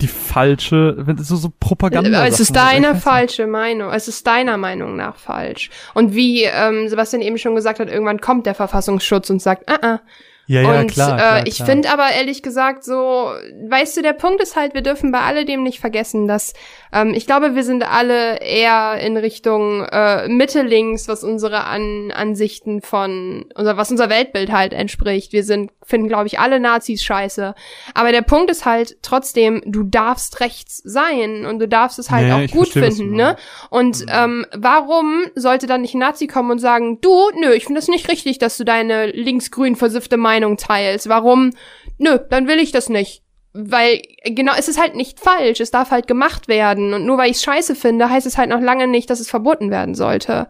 die 0.00 0.08
falsche, 0.08 0.96
wenn 0.98 1.16
so, 1.18 1.36
so 1.36 1.52
Propaganda 1.60 2.26
es 2.26 2.40
ist 2.40 2.56
deine 2.56 2.96
falsche 2.96 3.46
Meinung. 3.46 3.92
Es 3.92 4.08
ist 4.08 4.26
deiner 4.26 4.56
Meinung 4.56 4.96
nach 4.96 5.16
falsch. 5.16 5.70
Und 5.94 6.14
wie 6.14 6.42
ähm, 6.42 6.88
Sebastian 6.88 7.22
eben 7.22 7.38
schon 7.38 7.54
gesagt 7.54 7.78
hat, 7.78 7.88
irgendwann 7.88 8.20
kommt 8.20 8.46
der 8.46 8.54
Verfassungsschutz 8.54 9.30
und 9.30 9.40
sagt, 9.40 9.70
ah, 9.70 9.78
ah. 9.80 10.00
Ja, 10.48 10.62
ja, 10.62 10.80
und 10.80 10.90
klar, 10.90 11.14
äh, 11.14 11.18
klar, 11.18 11.46
ich 11.46 11.62
finde 11.62 11.88
aber 11.90 12.10
ehrlich 12.10 12.42
gesagt 12.42 12.82
so, 12.82 13.30
weißt 13.68 13.96
du, 13.96 14.02
der 14.02 14.12
Punkt 14.12 14.42
ist 14.42 14.56
halt, 14.56 14.74
wir 14.74 14.82
dürfen 14.82 15.12
bei 15.12 15.20
alledem 15.20 15.62
nicht 15.62 15.78
vergessen, 15.78 16.26
dass 16.26 16.52
ähm, 16.92 17.14
ich 17.14 17.26
glaube, 17.26 17.54
wir 17.54 17.64
sind 17.64 17.90
alle 17.90 18.40
eher 18.40 18.98
in 19.00 19.16
Richtung 19.16 19.84
äh, 19.84 20.28
Mitte 20.28 20.62
links, 20.62 21.08
was 21.08 21.24
unsere 21.24 21.64
An 21.64 22.10
Ansichten 22.12 22.82
von, 22.82 23.46
unser, 23.54 23.76
was 23.76 23.90
unser 23.90 24.10
Weltbild 24.10 24.52
halt 24.52 24.74
entspricht. 24.74 25.32
Wir 25.32 25.42
sind, 25.42 25.70
finden, 25.82 26.08
glaube 26.08 26.26
ich, 26.26 26.38
alle 26.38 26.60
Nazis 26.60 27.02
scheiße. 27.02 27.54
Aber 27.94 28.12
der 28.12 28.22
Punkt 28.22 28.50
ist 28.50 28.66
halt 28.66 28.98
trotzdem, 29.02 29.62
du 29.64 29.84
darfst 29.84 30.40
rechts 30.40 30.82
sein 30.84 31.46
und 31.46 31.58
du 31.58 31.66
darfst 31.66 31.98
es 31.98 32.10
halt 32.10 32.28
Ja, 32.28 32.36
auch 32.36 32.50
gut 32.50 32.68
verstehe, 32.68 32.92
finden, 32.92 33.16
ne? 33.16 33.36
Und 33.70 34.04
ähm, 34.08 34.44
warum 34.54 35.24
sollte 35.34 35.66
dann 35.66 35.80
nicht 35.80 35.94
ein 35.94 36.00
Nazi 36.00 36.26
kommen 36.26 36.50
und 36.50 36.58
sagen, 36.58 37.00
du, 37.00 37.30
nö, 37.40 37.52
ich 37.52 37.64
finde 37.64 37.78
es 37.78 37.88
nicht 37.88 38.08
richtig, 38.08 38.38
dass 38.38 38.58
du 38.58 38.64
deine 38.64 39.06
linksgrün 39.06 39.76
versiffte 39.76 40.18
Meinung 40.18 40.58
teilst. 40.58 41.08
Warum? 41.08 41.50
Nö, 41.98 42.18
dann 42.28 42.48
will 42.48 42.58
ich 42.58 42.72
das 42.72 42.88
nicht. 42.88 43.22
Weil, 43.54 44.00
genau, 44.24 44.52
es 44.58 44.68
ist 44.68 44.80
halt 44.80 44.94
nicht 44.94 45.20
falsch, 45.20 45.60
es 45.60 45.70
darf 45.70 45.90
halt 45.90 46.06
gemacht 46.06 46.48
werden. 46.48 46.94
Und 46.94 47.04
nur 47.04 47.18
weil 47.18 47.30
ich 47.30 47.36
es 47.36 47.42
scheiße 47.42 47.74
finde, 47.74 48.08
heißt 48.08 48.26
es 48.26 48.38
halt 48.38 48.48
noch 48.48 48.60
lange 48.60 48.86
nicht, 48.86 49.10
dass 49.10 49.20
es 49.20 49.28
verboten 49.28 49.70
werden 49.70 49.94
sollte. 49.94 50.48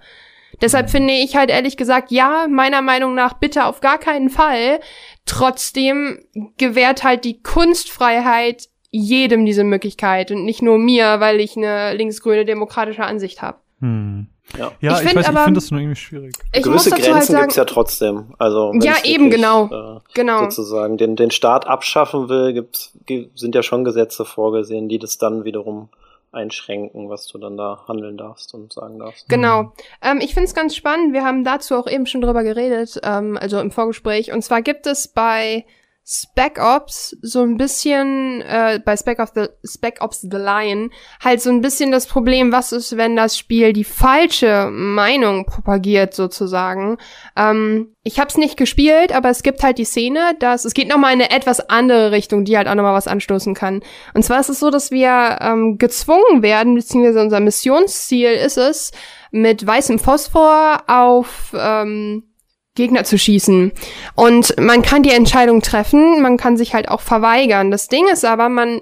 Deshalb 0.60 0.90
finde 0.90 1.14
ich 1.14 1.34
halt 1.34 1.50
ehrlich 1.50 1.76
gesagt, 1.76 2.12
ja, 2.12 2.46
meiner 2.48 2.82
Meinung 2.82 3.14
nach 3.14 3.34
bitte 3.34 3.64
auf 3.64 3.80
gar 3.80 3.98
keinen 3.98 4.30
Fall. 4.30 4.80
Trotzdem 5.26 6.24
gewährt 6.58 7.02
halt 7.02 7.24
die 7.24 7.42
Kunstfreiheit 7.42 8.68
jedem 8.90 9.46
diese 9.46 9.64
Möglichkeit 9.64 10.30
und 10.30 10.44
nicht 10.44 10.62
nur 10.62 10.78
mir, 10.78 11.18
weil 11.18 11.40
ich 11.40 11.56
eine 11.56 11.94
linksgrüne 11.94 12.44
demokratische 12.44 13.04
Ansicht 13.04 13.40
habe. 13.40 13.58
Hm. 13.80 14.28
Ja. 14.58 14.72
Ja, 14.80 14.98
Ich 15.00 15.04
ich, 15.06 15.10
find 15.12 15.24
finde 15.26 15.52
das 15.54 15.70
nur 15.70 15.80
irgendwie 15.80 15.96
schwierig. 16.00 16.34
Ich 16.52 16.62
Gewisse 16.62 16.90
Grenzen 16.90 17.14
halt 17.14 17.24
sagen, 17.24 17.40
gibt's 17.42 17.56
ja 17.56 17.64
trotzdem. 17.64 18.34
Also 18.38 18.72
wenn 18.72 18.80
Ja, 18.82 18.94
eben, 19.04 19.24
wirklich, 19.30 19.40
genau. 19.40 19.96
Äh, 19.96 20.00
genau. 20.14 20.40
sozusagen 20.44 20.96
den, 20.98 21.16
den 21.16 21.30
Staat 21.30 21.66
abschaffen 21.66 22.28
will, 22.28 22.52
gibt's, 22.52 22.92
gi- 23.06 23.30
sind 23.34 23.54
ja 23.54 23.62
schon 23.62 23.84
Gesetze 23.84 24.24
vorgesehen, 24.24 24.88
die 24.88 24.98
das 24.98 25.16
dann 25.18 25.44
wiederum 25.44 25.88
einschränken, 26.32 27.08
was 27.10 27.26
du 27.26 27.38
dann 27.38 27.56
da 27.56 27.84
handeln 27.88 28.16
darfst 28.16 28.54
und 28.54 28.72
sagen 28.72 28.98
darfst. 28.98 29.28
Genau. 29.28 29.72
Ähm, 30.02 30.18
ich 30.22 30.32
finde 30.34 30.48
es 30.48 30.54
ganz 30.54 30.74
spannend. 30.74 31.12
Wir 31.12 31.24
haben 31.24 31.44
dazu 31.44 31.76
auch 31.76 31.86
eben 31.86 32.06
schon 32.06 32.20
drüber 32.22 32.42
geredet, 32.42 33.00
ähm, 33.04 33.38
also 33.40 33.60
im 33.60 33.70
Vorgespräch. 33.70 34.32
Und 34.32 34.42
zwar 34.42 34.62
gibt 34.62 34.86
es 34.86 35.08
bei 35.08 35.64
Spec 36.14 36.58
Ops 36.58 37.16
so 37.22 37.42
ein 37.42 37.56
bisschen, 37.56 38.42
äh, 38.42 38.80
bei 38.84 38.96
Spec, 38.98 39.18
of 39.18 39.30
the, 39.34 39.46
Spec 39.64 40.02
Ops 40.02 40.20
The 40.20 40.36
Lion, 40.36 40.90
halt 41.24 41.40
so 41.40 41.48
ein 41.48 41.62
bisschen 41.62 41.90
das 41.90 42.06
Problem, 42.06 42.52
was 42.52 42.72
ist, 42.72 42.98
wenn 42.98 43.16
das 43.16 43.38
Spiel 43.38 43.72
die 43.72 43.84
falsche 43.84 44.68
Meinung 44.70 45.46
propagiert, 45.46 46.12
sozusagen. 46.12 46.98
Ähm, 47.34 47.94
ich 48.02 48.20
habe 48.20 48.28
es 48.28 48.36
nicht 48.36 48.58
gespielt, 48.58 49.14
aber 49.14 49.30
es 49.30 49.42
gibt 49.42 49.62
halt 49.62 49.78
die 49.78 49.86
Szene, 49.86 50.36
dass 50.38 50.66
es 50.66 50.74
geht 50.74 50.88
nochmal 50.88 51.14
in 51.14 51.22
eine 51.22 51.30
etwas 51.30 51.60
andere 51.70 52.12
Richtung, 52.12 52.44
die 52.44 52.58
halt 52.58 52.68
auch 52.68 52.74
nochmal 52.74 52.94
was 52.94 53.08
anstoßen 53.08 53.54
kann. 53.54 53.80
Und 54.12 54.22
zwar 54.22 54.40
ist 54.40 54.50
es 54.50 54.60
so, 54.60 54.70
dass 54.70 54.90
wir 54.90 55.38
ähm, 55.40 55.78
gezwungen 55.78 56.42
werden, 56.42 56.74
beziehungsweise 56.74 57.22
unser 57.22 57.40
Missionsziel 57.40 58.32
ist 58.32 58.58
es, 58.58 58.92
mit 59.30 59.66
weißem 59.66 59.98
Phosphor 59.98 60.82
auf 60.88 61.54
ähm, 61.58 62.24
Gegner 62.74 63.04
zu 63.04 63.18
schießen. 63.18 63.72
Und 64.14 64.58
man 64.58 64.82
kann 64.82 65.02
die 65.02 65.10
Entscheidung 65.10 65.60
treffen, 65.62 66.22
man 66.22 66.36
kann 66.36 66.56
sich 66.56 66.74
halt 66.74 66.88
auch 66.88 67.00
verweigern. 67.00 67.70
Das 67.70 67.88
Ding 67.88 68.06
ist 68.08 68.24
aber, 68.24 68.48
man, 68.48 68.80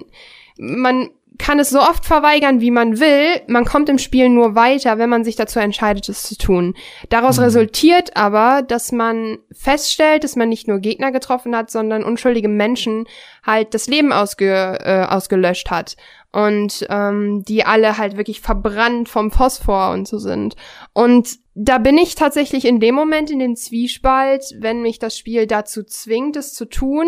man 0.57 1.09
kann 1.37 1.59
es 1.59 1.71
so 1.71 1.79
oft 1.79 2.05
verweigern, 2.05 2.61
wie 2.61 2.69
man 2.69 2.99
will. 2.99 3.41
Man 3.47 3.65
kommt 3.65 3.89
im 3.89 3.97
Spiel 3.97 4.29
nur 4.29 4.53
weiter, 4.53 4.99
wenn 4.99 5.09
man 5.09 5.23
sich 5.23 5.35
dazu 5.35 5.59
entscheidet, 5.59 6.07
es 6.07 6.23
zu 6.23 6.37
tun. 6.37 6.75
Daraus 7.09 7.37
Mhm. 7.37 7.45
resultiert 7.45 8.15
aber, 8.15 8.61
dass 8.61 8.91
man 8.91 9.39
feststellt, 9.51 10.23
dass 10.23 10.35
man 10.35 10.49
nicht 10.49 10.67
nur 10.67 10.79
Gegner 10.79 11.11
getroffen 11.11 11.55
hat, 11.55 11.71
sondern 11.71 12.03
unschuldige 12.03 12.47
Menschen 12.47 13.07
halt 13.43 13.73
das 13.73 13.87
Leben 13.87 14.13
ausge, 14.13 14.77
äh, 14.83 15.03
ausgelöscht 15.05 15.71
hat. 15.71 15.95
Und 16.33 16.87
ähm, 16.89 17.43
die 17.43 17.65
alle 17.65 17.97
halt 17.97 18.15
wirklich 18.15 18.39
verbrannt 18.39 19.09
vom 19.09 19.31
Phosphor 19.31 19.91
und 19.91 20.07
so 20.07 20.17
sind. 20.17 20.55
Und 20.93 21.39
da 21.55 21.77
bin 21.77 21.97
ich 21.97 22.15
tatsächlich 22.15 22.63
in 22.63 22.79
dem 22.79 22.95
Moment 22.95 23.29
in 23.29 23.39
den 23.39 23.57
Zwiespalt, 23.57 24.55
wenn 24.59 24.81
mich 24.81 24.97
das 24.97 25.17
Spiel 25.17 25.45
dazu 25.45 25.83
zwingt, 25.83 26.37
es 26.37 26.53
zu 26.53 26.65
tun. 26.65 27.07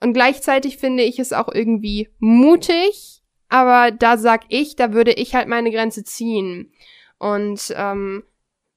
Und 0.00 0.12
gleichzeitig 0.12 0.78
finde 0.78 1.04
ich 1.04 1.18
es 1.20 1.32
auch 1.32 1.48
irgendwie 1.52 2.08
mutig, 2.18 3.22
aber 3.48 3.92
da 3.92 4.18
sag 4.18 4.42
ich, 4.48 4.76
da 4.76 4.92
würde 4.92 5.12
ich 5.12 5.34
halt 5.34 5.48
meine 5.48 5.70
Grenze 5.70 6.02
ziehen. 6.02 6.72
Und 7.18 7.72
ähm, 7.76 8.24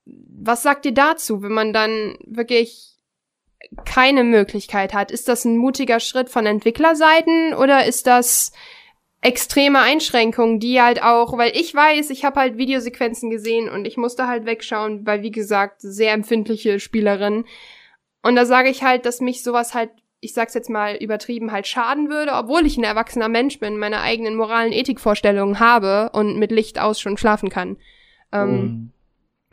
was 0.06 0.64
sagt 0.64 0.86
ihr 0.86 0.94
dazu, 0.94 1.42
wenn 1.42 1.52
man 1.52 1.74
dann 1.74 2.18
wirklich 2.26 2.96
keine 3.86 4.24
Möglichkeit 4.24 4.94
hat? 4.94 5.12
Ist 5.12 5.28
das 5.28 5.46
ein 5.46 5.58
mutiger 5.58 6.00
Schritt 6.00 6.30
von 6.30 6.46
Entwicklerseiten 6.46 7.54
oder 7.54 7.86
ist 7.86 8.08
das 8.08 8.52
extreme 9.22 9.80
Einschränkungen, 9.80 10.60
die 10.60 10.82
halt 10.82 11.04
auch, 11.04 11.38
weil 11.38 11.52
ich 11.56 11.74
weiß, 11.76 12.10
ich 12.10 12.24
habe 12.24 12.40
halt 12.40 12.58
Videosequenzen 12.58 13.30
gesehen 13.30 13.70
und 13.70 13.86
ich 13.86 13.98
musste 13.98 14.28
halt 14.28 14.46
wegschauen, 14.46 15.06
weil 15.06 15.22
wie 15.24 15.32
gesagt, 15.32 15.82
sehr 15.82 16.14
empfindliche 16.14 16.80
Spielerin. 16.80 17.46
Und 18.24 18.36
da 18.36 18.46
sage 18.46 18.70
ich 18.70 18.84
halt, 18.84 19.06
dass 19.06 19.20
mich 19.22 19.44
sowas 19.44 19.74
halt, 19.74 19.92
ich 20.22 20.34
sag's 20.34 20.54
jetzt 20.54 20.70
mal 20.70 20.96
übertrieben, 20.96 21.52
halt 21.52 21.68
schaden 21.68 22.10
würde, 22.10 22.34
obwohl 22.34 22.66
ich 22.66 22.78
ein 22.78 22.84
erwachsener 22.84 23.30
Mensch 23.30 23.60
bin, 23.60 23.78
meine 23.78 24.02
eigenen 24.02 24.36
moralen 24.36 24.72
Ethikvorstellungen 24.72 25.60
habe 25.60 26.12
und 26.14 26.38
mit 26.38 26.52
Licht 26.52 26.80
aus 26.80 27.00
schon 27.00 27.18
schlafen 27.18 27.50
kann. 27.50 27.78
Ähm, 28.32 28.92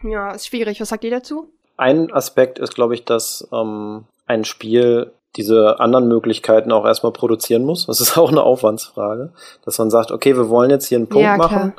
Hm. 0.03 0.13
Ja, 0.13 0.33
ist 0.33 0.47
schwierig. 0.47 0.81
Was 0.81 0.91
sagt 0.91 1.05
ihr 1.05 1.11
dazu? 1.11 1.53
Ein 1.77 2.13
Aspekt 2.13 2.59
ist, 2.59 2.75
glaube 2.75 2.95
ich, 2.95 3.05
dass 3.05 3.49
ähm, 3.53 4.05
ein 4.27 4.45
Spiel 4.45 5.13
diese 5.37 5.81
anderen 5.81 6.09
Möglichkeiten 6.09 6.73
auch 6.73 6.85
erstmal 6.87 7.13
produzieren 7.13 7.65
muss. 7.65 7.87
Das 7.87 8.01
ist 8.01 8.17
auch 8.19 8.31
eine 8.31 8.43
Aufwandsfrage, 8.43 9.31
dass 9.65 9.79
man 9.79 9.91
sagt, 9.91 10.11
okay, 10.11 10.37
wir 10.37 10.49
wollen 10.49 10.71
jetzt 10.71 10.87
hier 10.87 10.99
einen 10.99 11.09
Punkt 11.09 11.25
Ja, 11.25 11.37
machen 11.37 11.73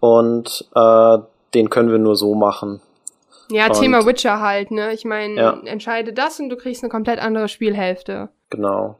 und 0.00 0.64
äh, 0.74 1.18
den 1.54 1.70
können 1.70 1.90
wir 1.90 1.98
nur 1.98 2.16
so 2.16 2.34
machen. 2.34 2.80
Ja, 3.50 3.66
Und- 3.68 3.74
Thema 3.80 4.04
Witcher 4.06 4.40
halt, 4.40 4.70
ne? 4.72 4.92
Ich 4.92 5.04
meine, 5.04 5.34
Ja. 5.34 5.58
entscheide 5.64 6.12
das 6.12 6.40
und 6.40 6.48
du 6.48 6.56
kriegst 6.56 6.82
eine 6.82 6.90
komplett 6.90 7.20
andere 7.20 7.48
Spielhälfte. 7.48 8.28
Genau. 8.50 8.96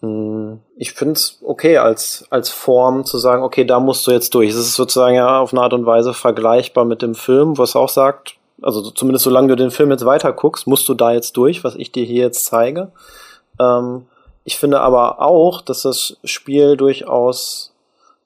Hm, 0.00 0.60
Ich 0.76 0.92
finde 0.92 1.14
es 1.14 1.38
okay 1.44 1.78
als, 1.78 2.26
als 2.30 2.50
Form 2.50 3.04
zu 3.04 3.18
sagen, 3.18 3.42
okay, 3.42 3.64
da 3.64 3.80
musst 3.80 4.06
du 4.06 4.10
jetzt 4.10 4.34
durch. 4.34 4.50
Es 4.50 4.56
ist 4.56 4.74
sozusagen 4.74 5.14
ja 5.14 5.38
auf 5.40 5.52
eine 5.52 5.62
Art 5.62 5.72
und 5.72 5.86
Weise 5.86 6.12
vergleichbar 6.12 6.84
mit 6.84 7.00
dem 7.02 7.14
Film, 7.14 7.56
was 7.56 7.76
auch 7.76 7.88
sagt, 7.88 8.34
also 8.60 8.90
zumindest 8.90 9.24
solange 9.24 9.48
du 9.48 9.56
den 9.56 9.70
Film 9.70 9.90
jetzt 9.90 10.04
weiter 10.04 10.32
guckst, 10.32 10.66
musst 10.66 10.88
du 10.88 10.94
da 10.94 11.12
jetzt 11.12 11.36
durch, 11.36 11.64
was 11.64 11.74
ich 11.76 11.92
dir 11.92 12.04
hier 12.04 12.22
jetzt 12.24 12.44
zeige. 12.44 12.92
Ähm, 13.62 14.06
ich 14.44 14.58
finde 14.58 14.80
aber 14.80 15.20
auch, 15.20 15.60
dass 15.60 15.82
das 15.82 16.16
Spiel 16.24 16.76
durchaus 16.76 17.72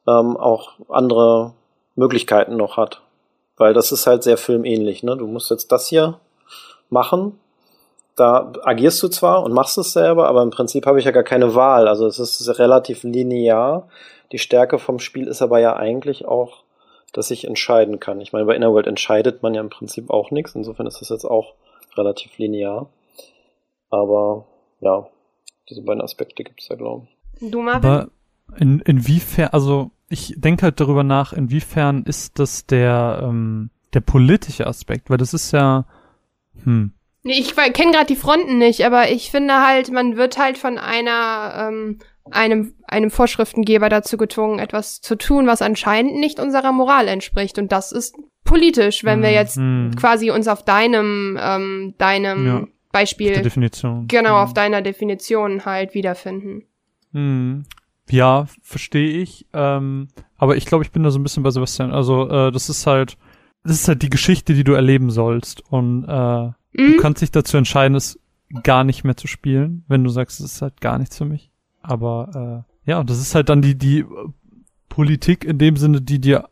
ähm, 0.07 0.37
auch 0.37 0.73
andere 0.89 1.53
Möglichkeiten 1.95 2.57
noch 2.57 2.77
hat. 2.77 3.03
Weil 3.57 3.75
das 3.75 3.93
ist 3.93 4.07
halt 4.07 4.23
sehr 4.23 4.37
filmähnlich, 4.37 5.03
ne? 5.03 5.17
Du 5.17 5.27
musst 5.27 5.51
jetzt 5.51 5.73
das 5.73 5.89
hier 5.89 6.19
machen, 6.91 7.39
da 8.17 8.51
agierst 8.63 9.03
du 9.03 9.09
zwar 9.09 9.43
und 9.43 9.53
machst 9.53 9.77
es 9.77 9.93
selber, 9.93 10.27
aber 10.27 10.43
im 10.43 10.51
Prinzip 10.51 10.87
habe 10.87 10.99
ich 10.99 11.05
ja 11.05 11.11
gar 11.11 11.23
keine 11.23 11.55
Wahl. 11.55 11.87
Also 11.87 12.07
es 12.07 12.19
ist 12.19 12.59
relativ 12.59 13.03
linear. 13.03 13.89
Die 14.33 14.39
Stärke 14.39 14.79
vom 14.79 14.99
Spiel 14.99 15.29
ist 15.29 15.43
aber 15.43 15.59
ja 15.61 15.77
eigentlich 15.77 16.25
auch, 16.27 16.65
dass 17.13 17.31
ich 17.31 17.47
entscheiden 17.47 18.01
kann. 18.01 18.21
Ich 18.23 18.33
meine, 18.33 18.47
bei 18.47 18.57
Inner 18.57 18.73
World 18.73 18.87
entscheidet 18.87 19.43
man 19.43 19.55
ja 19.55 19.61
im 19.61 19.69
Prinzip 19.69 20.09
auch 20.11 20.31
nichts. 20.31 20.55
Insofern 20.55 20.87
ist 20.87 21.01
das 21.03 21.11
jetzt 21.11 21.27
auch 21.27 21.53
relativ 21.97 22.39
linear. 22.39 22.89
Aber 23.91 24.47
ja, 24.81 25.07
diese 25.69 25.83
beiden 25.83 26.03
Aspekte 26.03 26.45
gibt 26.45 26.61
es 26.61 26.69
ja, 26.69 26.77
glaube 26.77 27.07
ich. 27.41 27.51
Du, 27.51 27.61
Marvin? 27.61 27.91
Aber 27.91 28.09
in, 28.59 28.81
inwiefern, 28.81 29.49
also 29.53 29.91
ich 30.09 30.35
denke 30.37 30.63
halt 30.63 30.81
darüber 30.81 31.03
nach, 31.03 31.33
inwiefern 31.33 32.05
ist 32.05 32.39
das 32.39 32.67
der, 32.67 33.21
ähm, 33.23 33.71
der 33.93 34.01
politische 34.01 34.67
Aspekt, 34.67 35.11
weil 35.11 35.19
das 35.19 35.35
ist 35.35 35.53
ja, 35.53 35.85
hm, 36.65 36.93
Nee, 37.27 37.41
ich 37.41 37.57
kenne 37.57 37.91
gerade 37.91 38.07
die 38.07 38.15
Fronten 38.15 38.59
nicht, 38.59 38.87
aber 38.87 39.11
ich 39.11 39.33
finde 39.33 39.67
halt, 39.67 39.91
man 39.91 40.17
wird 40.17 40.39
halt 40.39 40.59
von 40.59 40.79
einer 40.79 41.69
ähm, 41.69 41.99
einem 42.31 42.75
einem 42.87 43.11
Vorschriftengeber 43.11 43.89
dazu 43.89 44.17
gezwungen, 44.17 44.61
etwas 44.61 45.01
zu 45.01 45.17
tun, 45.17 45.49
was 45.49 45.61
anscheinend 45.61 46.15
nicht 46.15 46.39
unserer 46.39 46.71
Moral 46.71 47.09
entspricht. 47.09 47.59
Und 47.59 47.73
das 47.73 47.91
ist 47.91 48.15
politisch, 48.45 49.03
wenn 49.03 49.23
wir 49.23 49.31
Hm, 49.31 49.35
jetzt 49.35 49.57
hm. 49.57 49.91
quasi 49.97 50.31
uns 50.31 50.47
auf 50.47 50.65
deinem 50.65 51.37
ähm, 51.41 51.95
deinem 51.99 52.47
Ja, 52.47 52.65
Beispiel 53.01 53.35
Die 53.35 53.43
Definition. 53.43 54.07
genau 54.09 54.37
Hm. 54.39 54.45
auf 54.45 54.55
deiner 54.55 54.83
Definition 54.83 55.65
halt 55.65 55.95
wiederfinden. 55.95 56.65
Hm. 57.13 57.65
Ja, 58.11 58.47
verstehe 58.63 59.11
ich. 59.23 59.47
Ähm, 59.53 60.09
aber 60.37 60.57
ich 60.57 60.67
glaube, 60.67 60.85
ich 60.85 60.93
bin 60.93 61.03
da 61.03 61.11
so 61.11 61.19
ein 61.19 61.23
bisschen 61.23 61.43
bei 61.43 61.51
Sebastian. 61.51 61.93
Also, 61.93 62.29
äh, 62.29 62.53
das 62.53 62.69
ist 62.69 62.87
halt, 62.87 63.17
das 63.65 63.73
ist 63.81 63.89
halt 63.89 64.03
die 64.03 64.11
Geschichte, 64.11 64.55
die 64.55 64.63
du 64.65 64.73
erleben 64.75 65.11
sollst. 65.11 65.61
Und 65.71 66.05
äh, 66.05 66.07
du 66.07 66.55
Mhm. 66.73 66.97
kannst 67.01 67.23
dich 67.23 67.31
dazu 67.33 67.57
entscheiden, 67.57 67.97
es 67.97 68.19
gar 68.63 68.85
nicht 68.85 69.03
mehr 69.03 69.17
zu 69.17 69.27
spielen, 69.27 69.85
wenn 69.89 70.05
du 70.05 70.11
sagst, 70.11 70.39
es 70.41 70.53
ist 70.53 70.63
halt 70.63 70.81
gar 70.81 70.99
nichts 70.99 71.17
für 71.19 71.25
mich. 71.25 71.51
Aber 71.83 72.65
äh, 72.87 72.91
ja, 72.91 73.03
das 73.03 73.19
ist 73.19 73.35
halt 73.35 73.49
dann 73.49 73.61
die, 73.63 73.77
die 73.77 74.01
äh, 74.01 74.07
Politik 74.89 75.45
in 75.45 75.59
dem 75.59 75.77
Sinne, 75.77 76.01
die 76.01 76.21
dir 76.21 76.49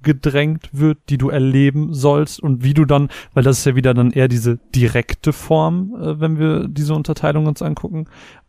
aufgedrängt 0.00 0.68
wird, 0.72 0.98
die 1.08 1.18
du 1.18 1.28
erleben 1.28 1.92
sollst 1.92 2.40
und 2.40 2.64
wie 2.64 2.74
du 2.74 2.84
dann, 2.84 3.08
weil 3.34 3.44
das 3.44 3.58
ist 3.58 3.64
ja 3.66 3.76
wieder 3.76 3.94
dann 3.94 4.10
eher 4.10 4.28
diese 4.28 4.58
direkte 4.74 5.32
Form, 5.32 5.94
äh, 6.00 6.20
wenn 6.20 6.38
wir 6.38 6.68
diese 6.68 6.94
Unterteilung 6.94 7.46
uns 7.46 7.62
angucken. 7.62 8.06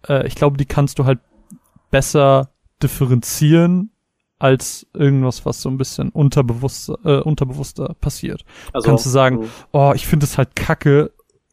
Äh, 0.08 0.28
ich 0.28 0.36
glaube, 0.36 0.58
die 0.58 0.66
kannst 0.66 1.00
du 1.00 1.06
halt 1.06 1.20
besser 1.90 2.50
differenzieren 2.82 3.92
als 4.40 4.88
irgendwas, 4.94 5.46
was 5.46 5.62
so 5.62 5.70
ein 5.70 5.78
bisschen 5.78 6.10
unterbewusster, 6.10 6.98
äh, 7.04 7.20
unterbewusster 7.22 7.96
passiert. 8.00 8.44
Also, 8.74 8.88
Kannst 8.88 9.06
du 9.06 9.10
sagen, 9.10 9.40
mh, 9.42 9.48
Oh, 9.74 9.92
ich 9.94 10.08
finde 10.08 10.26
es 10.26 10.38
halt 10.38 10.56
kacke, 10.56 11.12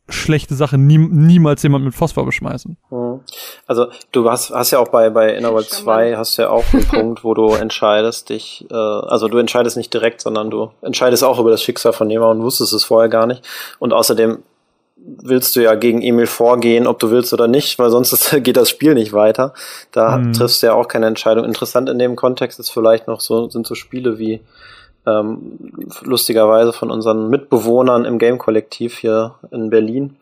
schlechte 0.09 0.55
Sache, 0.55 0.79
nie, 0.79 0.99
niemals 0.99 1.63
jemand 1.63 1.85
mit 1.85 1.95
Phosphor 1.95 2.25
beschmeißen. 2.27 2.77
mh. 2.91 3.21
Also 3.67 3.89
du 4.13 4.31
hast, 4.31 4.51
hast 4.51 4.71
ja 4.71 4.79
auch 4.79 4.89
bei, 4.89 5.11
bei 5.11 5.35
Innerworld 5.35 5.67
Stimmt. 5.67 5.83
2 5.83 6.17
hast 6.17 6.39
du 6.39 6.43
ja 6.43 6.51
auch 6.51 6.65
einen 6.73 6.85
Punkt, 6.89 7.25
wo 7.25 7.35
du 7.35 7.49
entscheidest 7.51 8.31
dich, 8.31 8.65
äh, 8.71 8.75
also 8.75 9.29
du 9.29 9.39
entscheidest 9.39 9.77
nicht 9.77 9.93
direkt, 9.93 10.21
sondern 10.23 10.51
du 10.51 10.71
entscheidest 10.83 11.23
auch 11.25 11.39
über 11.39 11.51
das 11.51 11.63
Schicksal 11.63 11.93
von 11.93 12.09
jemandem 12.09 12.39
und 12.41 12.45
wusstest 12.47 12.73
es 12.73 12.85
vorher 12.85 13.09
gar 13.11 13.27
nicht. 13.27 13.43
Und 13.79 13.93
außerdem 13.93 14.39
willst 14.97 15.55
du 15.57 15.63
ja 15.63 15.75
gegen 15.75 16.03
Emil 16.03 16.27
vorgehen, 16.27 16.87
ob 16.87 16.99
du 16.99 17.11
willst 17.11 17.33
oder 17.33 17.47
nicht, 17.49 17.79
weil 17.79 17.91
sonst 17.91 18.13
ist, 18.13 18.31
geht 18.43 18.57
das 18.57 18.71
Spiel 18.71 18.95
nicht 18.95 19.13
weiter. 19.13 19.53
Da 19.93 20.19
Mhm. 20.19 20.33
triffst 20.33 20.63
du 20.63 20.67
ja 20.69 20.75
auch 20.75 20.89
keine 20.89 21.07
Entscheidung. 21.07 21.45
Interessant 21.45 21.89
in 21.89 21.99
dem 21.99 22.17
Kontext 22.17 22.59
ist 22.59 22.71
vielleicht 22.71 23.07
noch 23.09 23.21
so, 23.21 23.49
sind 23.51 23.67
so 23.67 23.75
Spiele 23.75 24.19
wie 24.19 24.41
ähm, 25.09 25.59
lustigerweise 26.03 26.73
von 26.73 26.91
unseren 26.91 27.29
Mitbewohnern 27.31 28.05
im 28.05 28.19
Game-Kollektiv 28.19 28.99
hier 28.99 29.37
in 29.51 29.71
Berlin, 29.71 30.17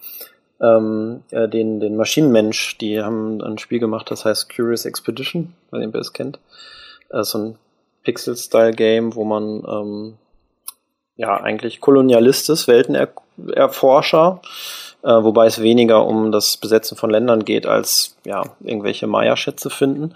ähm, 0.60 1.22
äh, 1.30 1.48
den, 1.48 1.80
den 1.80 1.96
Maschinenmensch, 1.96 2.78
die 2.78 3.02
haben 3.02 3.42
ein 3.42 3.58
Spiel 3.58 3.78
gemacht, 3.78 4.10
das 4.10 4.24
heißt 4.24 4.54
Curious 4.54 4.84
Expedition, 4.84 5.54
weil 5.70 5.82
ihr 5.82 5.94
es 5.94 6.12
kennt. 6.12 6.38
Ist 7.10 7.30
so 7.30 7.38
ein 7.38 7.58
Pixel-Style-Game, 8.04 9.14
wo 9.14 9.24
man 9.24 9.64
ähm, 9.68 10.14
ja 11.16 11.40
eigentlich 11.40 11.80
Kolonialist 11.80 12.50
ist, 12.50 12.68
Weltenerforscher, 12.68 14.40
äh, 15.02 15.08
wobei 15.08 15.46
es 15.46 15.60
weniger 15.60 16.06
um 16.06 16.32
das 16.32 16.56
Besetzen 16.56 16.96
von 16.96 17.10
Ländern 17.10 17.44
geht, 17.44 17.66
als 17.66 18.16
ja 18.24 18.42
irgendwelche 18.60 19.06
Maya-Schätze 19.06 19.70
finden. 19.70 20.14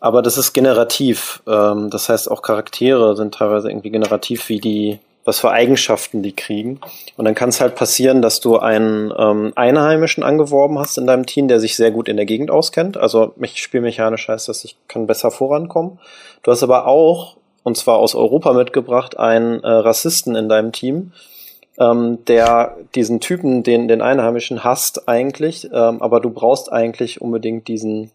Aber 0.00 0.22
das 0.22 0.38
ist 0.38 0.54
generativ. 0.54 1.42
Ähm, 1.46 1.90
das 1.90 2.08
heißt, 2.08 2.30
auch 2.30 2.42
Charaktere 2.42 3.14
sind 3.16 3.34
teilweise 3.34 3.68
irgendwie 3.68 3.90
generativ, 3.90 4.48
wie 4.48 4.58
die, 4.58 4.98
was 5.24 5.38
für 5.38 5.50
Eigenschaften 5.50 6.22
die 6.22 6.32
kriegen. 6.32 6.80
Und 7.18 7.26
dann 7.26 7.34
kann 7.34 7.50
es 7.50 7.60
halt 7.60 7.74
passieren, 7.74 8.22
dass 8.22 8.40
du 8.40 8.58
einen 8.58 9.12
ähm, 9.16 9.52
Einheimischen 9.54 10.24
angeworben 10.24 10.78
hast 10.78 10.96
in 10.96 11.06
deinem 11.06 11.26
Team, 11.26 11.48
der 11.48 11.60
sich 11.60 11.76
sehr 11.76 11.90
gut 11.90 12.08
in 12.08 12.16
der 12.16 12.26
Gegend 12.26 12.50
auskennt. 12.50 12.96
Also 12.96 13.34
mich 13.36 13.62
spielmechanisch 13.62 14.26
heißt 14.26 14.48
das, 14.48 14.64
ich 14.64 14.76
kann 14.88 15.06
besser 15.06 15.30
vorankommen. 15.30 15.98
Du 16.42 16.50
hast 16.50 16.62
aber 16.62 16.86
auch, 16.86 17.36
und 17.62 17.76
zwar 17.76 17.98
aus 17.98 18.14
Europa 18.14 18.54
mitgebracht, 18.54 19.18
einen 19.18 19.62
äh, 19.62 19.68
Rassisten 19.68 20.34
in 20.34 20.48
deinem 20.48 20.72
Team, 20.72 21.12
ähm, 21.78 22.24
der 22.24 22.78
diesen 22.94 23.20
Typen, 23.20 23.62
den, 23.62 23.86
den 23.86 24.00
Einheimischen 24.00 24.64
hasst 24.64 25.08
eigentlich, 25.08 25.66
ähm, 25.66 26.00
aber 26.00 26.20
du 26.20 26.30
brauchst 26.30 26.72
eigentlich 26.72 27.20
unbedingt 27.20 27.68
diesen 27.68 28.10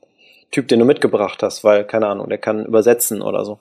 Typ, 0.56 0.70
den 0.70 0.80
du 0.80 0.86
mitgebracht 0.86 1.44
hast, 1.44 1.66
weil, 1.66 1.84
keine 1.84 2.08
Ahnung, 2.08 2.30
der 2.30 2.38
kann 2.38 2.66
übersetzen 2.66 3.22
oder 3.22 3.44
so. 3.44 3.60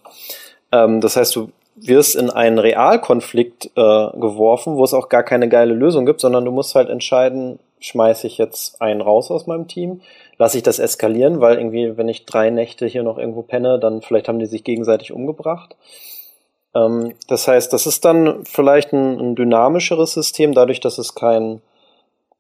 Ähm, 0.71 1.01
das 1.01 1.17
heißt, 1.17 1.35
du 1.35 1.51
wirst 1.75 2.15
in 2.15 2.31
einen 2.31 2.61
Realkonflikt 2.61 3.67
äh, 3.67 3.71
geworfen, 3.75 4.77
wo 4.77 4.85
es 4.85 4.95
auch 4.95 5.09
gar 5.09 5.25
keine 5.25 5.49
geile 5.49 5.75
Lösung 5.75 6.07
gibt, 6.07 6.21
sondern 6.21 6.45
du 6.45 6.53
musst 6.53 6.77
halt 6.77 6.91
entscheiden, 6.91 7.59
schmeiße 7.81 8.29
ich 8.29 8.39
jetzt 8.39 8.81
einen 8.81 9.01
raus 9.01 9.33
aus 9.33 9.49
meinem 9.49 9.67
Team, 9.67 10.03
lasse 10.39 10.57
ich 10.57 10.63
das 10.63 10.79
eskalieren, 10.79 11.41
weil 11.41 11.59
irgendwie, 11.59 11.97
wenn 11.97 12.09
ich 12.09 12.27
drei 12.27 12.51
Nächte 12.51 12.87
hier 12.87 13.03
noch 13.03 13.19
irgendwo 13.19 13.43
penne, 13.43 13.81
dann 13.81 14.01
vielleicht 14.01 14.29
haben 14.29 14.39
die 14.39 14.47
sich 14.47 14.63
gegenseitig 14.63 15.11
umgebracht. 15.11 15.75
Ähm, 16.77 17.15
das 17.27 17.49
heißt, 17.49 17.73
das 17.73 17.87
ist 17.87 18.05
dann 18.05 18.45
vielleicht 18.45 18.93
ein, 18.93 19.19
ein 19.19 19.35
dynamischeres 19.35 20.13
System, 20.13 20.55
dadurch, 20.55 20.79
dass 20.79 20.99
es 20.99 21.17
kein 21.17 21.61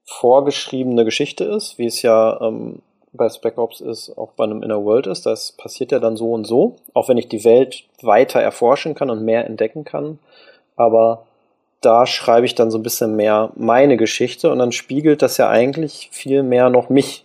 vorgeschriebene 0.04 1.04
Geschichte 1.04 1.42
ist, 1.42 1.76
wie 1.76 1.86
es 1.86 2.02
ja 2.02 2.40
ähm, 2.40 2.82
bei 3.14 3.28
Spec 3.28 3.58
Ops 3.58 3.80
ist, 3.80 4.16
auch 4.18 4.32
bei 4.32 4.44
einem 4.44 4.62
Inner 4.62 4.84
World 4.84 5.06
ist. 5.06 5.24
Das 5.26 5.52
passiert 5.52 5.92
ja 5.92 5.98
dann 5.98 6.16
so 6.16 6.32
und 6.32 6.46
so, 6.46 6.76
auch 6.92 7.08
wenn 7.08 7.16
ich 7.16 7.28
die 7.28 7.44
Welt 7.44 7.84
weiter 8.02 8.40
erforschen 8.40 8.94
kann 8.94 9.10
und 9.10 9.24
mehr 9.24 9.46
entdecken 9.46 9.84
kann. 9.84 10.18
Aber 10.76 11.26
da 11.80 12.06
schreibe 12.06 12.46
ich 12.46 12.54
dann 12.54 12.70
so 12.70 12.78
ein 12.78 12.82
bisschen 12.82 13.16
mehr 13.16 13.50
meine 13.56 13.96
Geschichte 13.96 14.50
und 14.50 14.58
dann 14.58 14.72
spiegelt 14.72 15.22
das 15.22 15.36
ja 15.36 15.48
eigentlich 15.48 16.08
viel 16.12 16.42
mehr 16.42 16.70
noch 16.70 16.88
mich. 16.88 17.24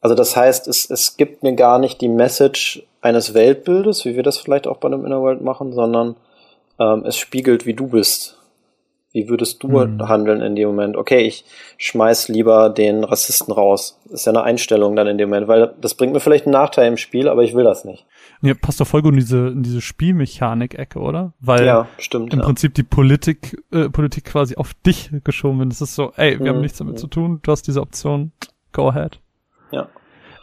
Also 0.00 0.14
das 0.14 0.36
heißt, 0.36 0.68
es, 0.68 0.88
es 0.88 1.16
gibt 1.16 1.42
mir 1.42 1.54
gar 1.54 1.78
nicht 1.78 2.00
die 2.00 2.08
Message 2.08 2.84
eines 3.00 3.34
Weltbildes, 3.34 4.04
wie 4.04 4.16
wir 4.16 4.22
das 4.22 4.38
vielleicht 4.38 4.66
auch 4.66 4.78
bei 4.78 4.88
einem 4.88 5.04
Inner 5.04 5.20
World 5.20 5.42
machen, 5.42 5.72
sondern 5.72 6.16
ähm, 6.78 7.04
es 7.06 7.16
spiegelt, 7.16 7.66
wie 7.66 7.74
du 7.74 7.88
bist. 7.88 8.38
Wie 9.16 9.30
würdest 9.30 9.62
du 9.62 9.68
Mhm. 9.68 10.06
handeln 10.08 10.42
in 10.42 10.56
dem 10.56 10.68
Moment? 10.68 10.94
Okay, 10.94 11.20
ich 11.20 11.46
schmeiß 11.78 12.28
lieber 12.28 12.68
den 12.68 13.02
Rassisten 13.02 13.50
raus. 13.54 13.98
Ist 14.10 14.26
ja 14.26 14.32
eine 14.32 14.42
Einstellung 14.42 14.94
dann 14.94 15.06
in 15.06 15.16
dem 15.16 15.30
Moment, 15.30 15.48
weil 15.48 15.74
das 15.80 15.94
bringt 15.94 16.12
mir 16.12 16.20
vielleicht 16.20 16.44
einen 16.44 16.52
Nachteil 16.52 16.86
im 16.86 16.98
Spiel, 16.98 17.26
aber 17.28 17.42
ich 17.42 17.54
will 17.54 17.64
das 17.64 17.86
nicht. 17.86 18.04
Ja, 18.42 18.52
passt 18.52 18.78
doch 18.78 18.86
voll 18.86 19.00
gut 19.00 19.14
in 19.14 19.20
diese, 19.20 19.48
in 19.48 19.62
diese 19.62 19.80
Spielmechanik-Ecke, 19.80 20.98
oder? 20.98 21.32
Weil 21.40 21.64
ja, 21.64 21.88
stimmt. 21.96 22.34
im 22.34 22.40
ja. 22.40 22.44
Prinzip 22.44 22.74
die 22.74 22.82
Politik, 22.82 23.56
äh, 23.72 23.88
Politik 23.88 24.24
quasi 24.26 24.56
auf 24.56 24.74
dich 24.74 25.10
geschoben 25.24 25.60
wird. 25.60 25.72
Es 25.72 25.80
ist 25.80 25.94
so, 25.94 26.12
ey, 26.16 26.38
wir 26.38 26.44
Mhm. 26.44 26.48
haben 26.56 26.60
nichts 26.60 26.76
damit 26.78 26.98
zu 26.98 27.06
tun, 27.06 27.40
du 27.42 27.50
hast 27.52 27.62
diese 27.66 27.80
Option, 27.80 28.32
go 28.72 28.90
ahead. 28.90 29.18
Ja. 29.72 29.88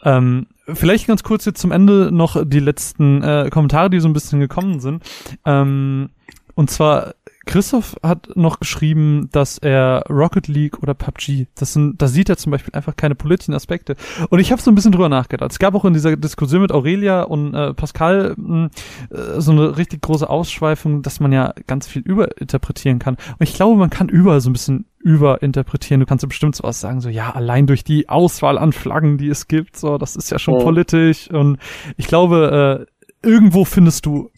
Ähm, 0.04 0.48
vielleicht 0.66 1.06
ganz 1.06 1.22
kurz 1.22 1.44
jetzt 1.44 1.60
zum 1.60 1.70
Ende 1.70 2.10
noch 2.12 2.36
die 2.44 2.58
letzten 2.58 3.22
äh, 3.22 3.48
Kommentare, 3.50 3.88
die 3.88 4.00
so 4.00 4.08
ein 4.08 4.12
bisschen 4.12 4.40
gekommen 4.40 4.80
sind. 4.80 5.04
Ähm, 5.46 6.10
und 6.56 6.70
zwar 6.70 7.14
Christoph 7.46 7.96
hat 8.02 8.28
noch 8.36 8.60
geschrieben, 8.60 9.28
dass 9.32 9.58
er 9.58 10.04
Rocket 10.10 10.48
League 10.48 10.82
oder 10.82 10.94
PUBG, 10.94 11.46
das 11.54 11.72
sind, 11.72 12.00
da 12.00 12.06
sieht 12.08 12.28
er 12.28 12.36
zum 12.36 12.52
Beispiel 12.52 12.74
einfach 12.74 12.96
keine 12.96 13.14
politischen 13.14 13.54
Aspekte. 13.54 13.96
Und 14.30 14.38
ich 14.38 14.52
habe 14.52 14.60
so 14.62 14.70
ein 14.70 14.74
bisschen 14.74 14.92
drüber 14.92 15.08
nachgedacht. 15.08 15.50
Es 15.50 15.58
gab 15.58 15.74
auch 15.74 15.84
in 15.84 15.92
dieser 15.92 16.16
Diskussion 16.16 16.62
mit 16.62 16.72
Aurelia 16.72 17.22
und 17.22 17.54
äh, 17.54 17.74
Pascal 17.74 18.34
mh, 18.36 18.70
äh, 19.10 19.40
so 19.40 19.52
eine 19.52 19.76
richtig 19.76 20.02
große 20.02 20.28
Ausschweifung, 20.28 21.02
dass 21.02 21.20
man 21.20 21.32
ja 21.32 21.52
ganz 21.66 21.86
viel 21.86 22.02
überinterpretieren 22.02 22.98
kann. 22.98 23.14
Und 23.14 23.42
ich 23.48 23.54
glaube, 23.54 23.76
man 23.78 23.90
kann 23.90 24.08
überall 24.08 24.40
so 24.40 24.50
ein 24.50 24.54
bisschen 24.54 24.86
überinterpretieren. 24.98 26.00
Du 26.00 26.06
kannst 26.06 26.22
ja 26.22 26.28
bestimmt 26.28 26.56
sowas 26.56 26.80
sagen, 26.80 27.00
so 27.00 27.08
ja, 27.08 27.30
allein 27.30 27.66
durch 27.66 27.84
die 27.84 28.08
Auswahl 28.08 28.58
an 28.58 28.72
Flaggen, 28.72 29.18
die 29.18 29.28
es 29.28 29.48
gibt, 29.48 29.76
so, 29.76 29.98
das 29.98 30.16
ist 30.16 30.30
ja 30.30 30.38
schon 30.38 30.54
Mhm. 30.58 30.62
politisch. 30.62 31.30
Und 31.30 31.58
ich 31.96 32.06
glaube, 32.06 32.86
äh, 33.22 33.26
irgendwo 33.26 33.64
findest 33.64 34.06
du 34.06 34.30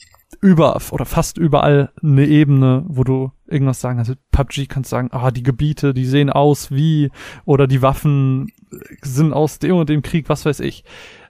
über 0.47 0.79
oder 0.91 1.05
fast 1.05 1.39
überall 1.39 1.91
eine 2.03 2.25
Ebene, 2.27 2.85
wo 2.89 3.05
du 3.05 3.33
irgendwas 3.47 3.81
sagen 3.81 3.97
kannst. 3.97 4.15
PUBG 4.31 4.67
kannst 4.69 4.91
sagen, 4.91 5.09
ah, 5.13 5.31
die 5.31 5.43
Gebiete, 5.43 5.93
die 5.95 6.05
sehen 6.07 6.31
aus 6.31 6.71
wie, 6.71 7.11
oder 7.45 7.67
die 7.67 7.83
Waffen 7.83 8.53
sind 9.03 9.33
aus 9.33 9.59
dem 9.59 9.77
und 9.77 9.89
dem 9.89 10.03
Krieg, 10.03 10.29
was 10.29 10.45
weiß 10.45 10.61
ich. 10.61 10.85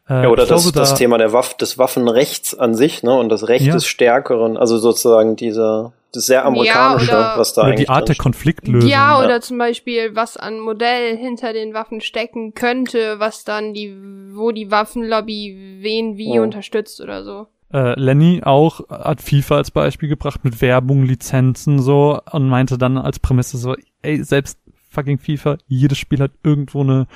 Äh, 0.09 0.23
Ja, 0.25 0.29
oder 0.29 0.45
ich 0.45 0.49
das, 0.49 0.63
glaube, 0.63 0.79
das 0.79 0.91
da- 0.91 0.97
Thema 0.97 1.19
der 1.19 1.33
Waff, 1.33 1.57
des 1.57 1.79
Waffenrechts 1.79 2.57
an 2.57 2.75
sich, 2.75 3.03
ne? 3.03 3.13
Und 3.19 3.29
das 3.29 3.49
Recht 3.49 3.67
Ja. 3.67 3.73
des 3.75 3.87
Stärkeren, 3.87 4.57
also 4.57 4.79
sozusagen 4.79 5.35
diese, 5.35 5.93
das 6.13 6.27
sehr 6.27 6.45
amerikanische, 6.45 7.11
oder- 7.11 7.35
was 7.37 7.55
da 7.55 7.63
oder 7.63 7.71
eigentlich 7.71 7.87
die 7.87 7.93
Art 7.93 8.09
der. 8.09 8.15
Konfliktlösung. 8.17 8.89
Ja, 8.89 9.19
ja. 9.19 9.25
oder 9.25 9.41
zum 9.41 9.59
Beispiel, 9.59 10.15
was 10.15 10.37
an 10.37 10.61
Modell 10.61 11.17
hinter 11.17 11.53
den 11.53 11.75
Waffen 11.75 12.01
stecken 12.01 12.55
könnte, 12.55 13.17
was 13.19 13.45
dann 13.45 13.75
die, 13.75 13.95
wo 14.33 14.53
die 14.53 14.71
Waffenlobby 14.71 15.79
wen 15.81 16.17
wie 16.17 16.35
Ja. 16.37 16.43
unterstützt 16.43 17.01
oder 17.01 17.25
so. 17.25 17.47
Äh, 17.73 17.99
Lenny 17.99 18.43
auch 18.45 18.89
hat 18.89 19.21
FIFA 19.21 19.57
als 19.57 19.71
Beispiel 19.71 20.09
gebracht 20.09 20.45
mit 20.45 20.61
Werbung, 20.61 21.05
Lizenzen 21.05 21.81
so 21.81 22.21
und 22.31 22.49
meinte 22.49 22.79
dann 22.79 22.99
als 22.99 23.19
Prämisse 23.19 23.59
so, 23.59 23.75
ey, 24.03 24.23
selbst 24.23 24.59
fucking 24.89 25.19
FIFA, 25.19 25.59
jedes 25.67 25.99
Spiel 25.99 26.21
hat 26.21 26.33
irgendwo 26.43 26.81
eine 26.81 27.07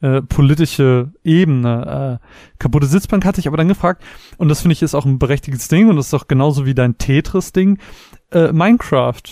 äh, 0.00 0.22
politische 0.22 1.12
Ebene. 1.22 2.20
Äh, 2.22 2.26
kaputte 2.58 2.86
Sitzbank 2.86 3.24
hatte 3.24 3.40
ich 3.40 3.46
aber 3.46 3.58
dann 3.58 3.68
gefragt 3.68 4.02
und 4.38 4.48
das 4.48 4.62
finde 4.62 4.72
ich 4.72 4.82
ist 4.82 4.94
auch 4.94 5.04
ein 5.04 5.18
berechtigtes 5.18 5.68
Ding 5.68 5.88
und 5.88 5.96
das 5.96 6.06
ist 6.06 6.14
auch 6.14 6.28
genauso 6.28 6.64
wie 6.66 6.74
dein 6.74 6.98
Tetris-Ding. 6.98 7.78
Äh, 8.30 8.52
Minecraft 8.52 9.22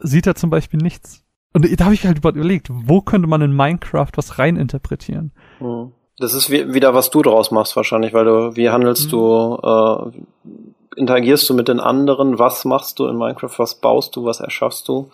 sieht 0.00 0.26
da 0.26 0.34
zum 0.34 0.50
Beispiel 0.50 0.80
nichts. 0.80 1.24
Und 1.54 1.80
da 1.80 1.84
habe 1.84 1.94
ich 1.94 2.06
halt 2.06 2.18
überlegt, 2.18 2.68
wo 2.70 3.00
könnte 3.00 3.26
man 3.26 3.40
in 3.40 3.54
Minecraft 3.54 4.10
was 4.16 4.38
reininterpretieren? 4.38 5.32
Hm. 5.58 5.92
Das 6.18 6.34
ist 6.34 6.50
wie, 6.50 6.74
wieder, 6.74 6.94
was 6.94 7.10
du 7.10 7.22
draus 7.22 7.50
machst 7.50 7.76
wahrscheinlich, 7.76 8.12
weil 8.12 8.24
du, 8.24 8.56
wie 8.56 8.70
handelst 8.70 9.06
mhm. 9.06 9.10
du, 9.10 9.58
äh, 9.62 10.98
interagierst 10.98 11.48
du 11.48 11.54
mit 11.54 11.68
den 11.68 11.80
anderen, 11.80 12.38
was 12.38 12.64
machst 12.64 12.98
du 12.98 13.06
in 13.06 13.16
Minecraft, 13.16 13.58
was 13.58 13.76
baust 13.76 14.16
du, 14.16 14.24
was 14.24 14.40
erschaffst 14.40 14.88
du. 14.88 15.10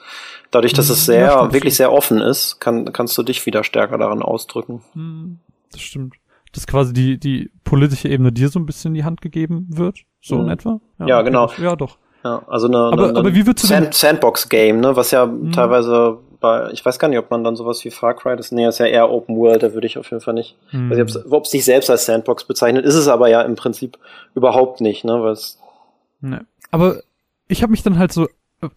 Dadurch, 0.50 0.72
dass 0.72 0.88
es 0.88 1.04
sehr, 1.04 1.26
ja, 1.26 1.52
wirklich 1.52 1.76
sehr 1.76 1.92
offen 1.92 2.20
ist, 2.20 2.60
kann, 2.60 2.92
kannst 2.92 3.18
du 3.18 3.22
dich 3.22 3.44
wieder 3.44 3.64
stärker 3.64 3.98
daran 3.98 4.22
ausdrücken. 4.22 4.82
Mhm. 4.94 5.40
Das 5.72 5.80
stimmt. 5.80 6.14
Dass 6.52 6.66
quasi 6.66 6.92
die, 6.92 7.18
die 7.18 7.50
politische 7.64 8.08
Ebene 8.08 8.32
dir 8.32 8.48
so 8.48 8.58
ein 8.58 8.66
bisschen 8.66 8.90
in 8.90 8.94
die 8.94 9.04
Hand 9.04 9.20
gegeben 9.20 9.66
wird, 9.70 9.98
so 10.22 10.36
mhm. 10.36 10.42
in 10.42 10.48
etwa. 10.50 10.80
Ja, 11.00 11.06
ja 11.06 11.22
genau. 11.22 11.50
Ja, 11.58 11.76
doch. 11.76 11.98
Ja, 12.24 12.42
also 12.46 12.68
eine, 12.68 12.78
aber, 12.78 13.08
eine, 13.08 13.18
aber 13.18 13.34
wie 13.34 13.46
würdest 13.46 13.64
du 13.64 13.68
Sand, 13.68 13.92
Sandbox-Game, 13.92 14.80
ne, 14.80 14.96
was 14.96 15.10
ja 15.10 15.26
mhm. 15.26 15.52
teilweise 15.52 16.18
bei, 16.44 16.70
ich 16.72 16.84
weiß 16.84 16.98
gar 16.98 17.08
nicht, 17.08 17.18
ob 17.18 17.30
man 17.30 17.42
dann 17.42 17.56
sowas 17.56 17.84
wie 17.84 17.90
Far 17.90 18.14
Cry, 18.14 18.36
das 18.36 18.52
nee, 18.52 18.68
ist 18.68 18.78
ja 18.78 18.86
eher 18.86 19.10
Open 19.10 19.36
World, 19.36 19.62
da 19.62 19.72
würde 19.72 19.86
ich 19.86 19.98
auf 19.98 20.10
jeden 20.10 20.20
Fall 20.20 20.34
nicht, 20.34 20.56
mhm. 20.72 20.92
also 20.92 21.20
ob 21.30 21.44
es 21.44 21.50
sich 21.50 21.64
selbst 21.64 21.90
als 21.90 22.06
Sandbox 22.06 22.44
bezeichnet, 22.44 22.84
ist 22.84 22.94
es 22.94 23.08
aber 23.08 23.28
ja 23.28 23.42
im 23.42 23.56
Prinzip 23.56 23.98
überhaupt 24.34 24.80
nicht, 24.80 25.04
ne, 25.04 25.22
weil 25.22 25.36
Nee. 26.24 26.38
Aber 26.70 27.00
ich 27.48 27.62
habe 27.62 27.70
mich 27.70 27.82
dann 27.82 27.98
halt 27.98 28.12
so, 28.12 28.28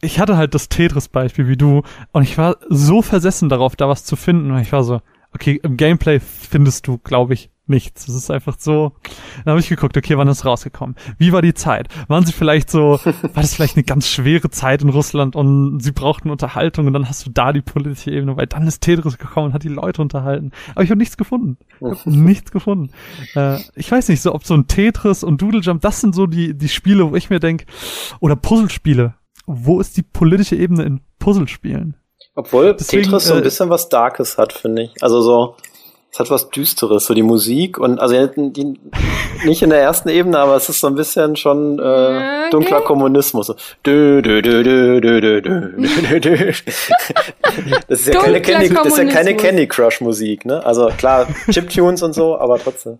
ich 0.01 0.19
hatte 0.19 0.37
halt 0.37 0.53
das 0.53 0.69
Tetris-Beispiel 0.69 1.47
wie 1.47 1.57
du 1.57 1.83
und 2.11 2.23
ich 2.23 2.37
war 2.37 2.57
so 2.67 3.01
versessen 3.01 3.49
darauf, 3.49 3.75
da 3.75 3.87
was 3.87 4.03
zu 4.03 4.15
finden. 4.15 4.51
Und 4.51 4.59
ich 4.59 4.71
war 4.71 4.83
so, 4.83 5.01
okay, 5.33 5.59
im 5.63 5.77
Gameplay 5.77 6.19
findest 6.19 6.87
du, 6.87 6.97
glaube 6.97 7.33
ich, 7.33 7.49
nichts. 7.69 8.07
Es 8.07 8.15
ist 8.15 8.31
einfach 8.31 8.55
so. 8.59 8.93
Dann 9.43 9.51
habe 9.51 9.59
ich 9.59 9.69
geguckt, 9.69 9.97
okay, 9.97 10.17
wann 10.17 10.27
ist 10.27 10.45
rausgekommen? 10.45 10.95
Wie 11.17 11.31
war 11.31 11.41
die 11.41 11.53
Zeit? 11.53 11.87
Waren 12.07 12.25
sie 12.25 12.33
vielleicht 12.33 12.69
so, 12.69 12.99
war 13.03 13.41
das 13.41 13.55
vielleicht 13.55 13.75
eine 13.75 13.83
ganz 13.83 14.07
schwere 14.07 14.49
Zeit 14.49 14.81
in 14.81 14.89
Russland 14.89 15.35
und 15.35 15.79
sie 15.79 15.91
brauchten 15.91 16.29
Unterhaltung 16.29 16.87
und 16.87 16.93
dann 16.93 17.07
hast 17.07 17.25
du 17.25 17.29
da 17.29 17.53
die 17.53 17.61
politische 17.61 18.11
Ebene, 18.11 18.37
weil 18.37 18.47
dann 18.47 18.67
ist 18.67 18.81
Tetris 18.81 19.17
gekommen 19.17 19.47
und 19.47 19.53
hat 19.53 19.63
die 19.63 19.69
Leute 19.69 20.01
unterhalten. 20.01 20.51
Aber 20.71 20.83
ich 20.83 20.89
habe 20.89 20.99
nichts 20.99 21.17
gefunden. 21.17 21.57
Ich 21.79 21.87
hab 21.87 22.05
nichts 22.05 22.51
gefunden. 22.51 22.91
Äh, 23.35 23.59
ich 23.75 23.91
weiß 23.91 24.09
nicht, 24.09 24.21
so 24.21 24.33
ob 24.33 24.45
so 24.45 24.53
ein 24.53 24.67
Tetris 24.67 25.23
und 25.23 25.41
Doodle 25.41 25.61
Jump, 25.61 25.81
das 25.81 26.01
sind 26.01 26.15
so 26.15 26.27
die, 26.27 26.57
die 26.57 26.69
Spiele, 26.69 27.11
wo 27.11 27.15
ich 27.15 27.29
mir 27.29 27.39
denk, 27.39 27.65
oder 28.19 28.35
Puzzlespiele. 28.35 29.15
Wo 29.45 29.79
ist 29.79 29.95
die 29.95 30.03
politische 30.03 30.55
Ebene 30.55 30.83
in 30.83 31.01
Puzzlespielen? 31.19 31.95
Obwohl 32.35 32.75
Deswegen, 32.75 33.03
Tetris 33.03 33.27
so 33.27 33.33
ein 33.33 33.39
äh, 33.39 33.43
bisschen 33.43 33.69
was 33.69 33.89
Darkes 33.89 34.37
hat, 34.37 34.53
finde 34.53 34.83
ich. 34.83 34.93
Also 35.01 35.21
so, 35.21 35.55
es 36.11 36.19
hat 36.19 36.31
was 36.31 36.49
Düsteres, 36.49 37.05
so 37.05 37.13
die 37.13 37.23
Musik 37.23 37.77
und 37.77 37.99
also 37.99 38.15
die, 38.27 38.79
nicht 39.45 39.61
in 39.61 39.69
der 39.69 39.81
ersten 39.81 40.09
Ebene, 40.09 40.39
aber 40.39 40.55
es 40.55 40.69
ist 40.69 40.79
so 40.79 40.87
ein 40.87 40.95
bisschen 40.95 41.35
schon 41.35 41.79
äh, 41.79 42.49
dunkler 42.49 42.81
Kommunismus. 42.81 43.53
Dö, 43.85 44.21
dö, 44.21 44.41
dö, 44.41 44.63
dö, 44.63 45.01
dö, 45.01 45.21
dö, 45.21 45.41
dö, 45.41 46.19
dö. 46.19 46.51
Das 47.87 48.01
ist 48.01 48.13
ja 48.13 48.21
keine 48.21 48.41
Candy, 48.41 48.69
das 48.69 48.87
ist 48.87 48.97
ja 48.97 49.05
keine 49.05 49.35
Candy 49.35 49.67
Crush 49.67 50.01
Musik, 50.01 50.45
ne? 50.45 50.63
Also 50.65 50.89
klar, 50.97 51.27
Chiptunes 51.49 52.03
und 52.03 52.13
so, 52.13 52.37
aber 52.37 52.59
trotzdem. 52.59 52.99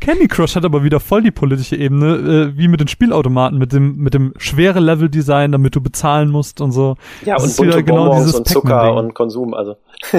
Candy 0.00 0.28
Crush 0.28 0.56
hat 0.56 0.64
aber 0.64 0.82
wieder 0.82 1.00
voll 1.00 1.22
die 1.22 1.30
politische 1.30 1.76
Ebene, 1.76 2.52
äh, 2.52 2.58
wie 2.58 2.68
mit 2.68 2.80
den 2.80 2.88
Spielautomaten, 2.88 3.58
mit 3.58 3.72
dem 3.72 3.96
mit 3.96 4.14
dem 4.14 4.32
schwere 4.38 4.80
Level-Design, 4.80 5.52
damit 5.52 5.76
du 5.76 5.80
bezahlen 5.80 6.30
musst 6.30 6.60
und 6.60 6.72
so. 6.72 6.96
Ja, 7.24 7.34
das 7.34 7.44
und 7.44 7.50
ist 7.50 7.62
wieder 7.62 7.82
genau 7.82 8.14
dieses 8.16 8.34
und 8.34 8.48
Zucker 8.48 8.94
und 8.94 9.14
Konsum, 9.14 9.54
also. 9.54 9.76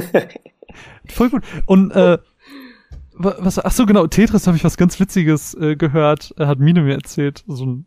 Voll 1.08 1.30
gut. 1.30 1.44
Und 1.66 1.92
äh, 1.92 2.18
was, 3.14 3.64
ach 3.64 3.72
so 3.72 3.86
genau, 3.86 4.08
Tetris 4.08 4.48
habe 4.48 4.58
ich 4.58 4.64
was 4.64 4.78
ganz 4.78 5.00
Witziges 5.00 5.54
äh, 5.56 5.76
gehört, 5.76 6.34
Er 6.38 6.48
hat 6.48 6.60
Mine 6.60 6.82
mir 6.82 6.96
erzählt, 6.96 7.44
so 7.48 7.66
ein 7.66 7.86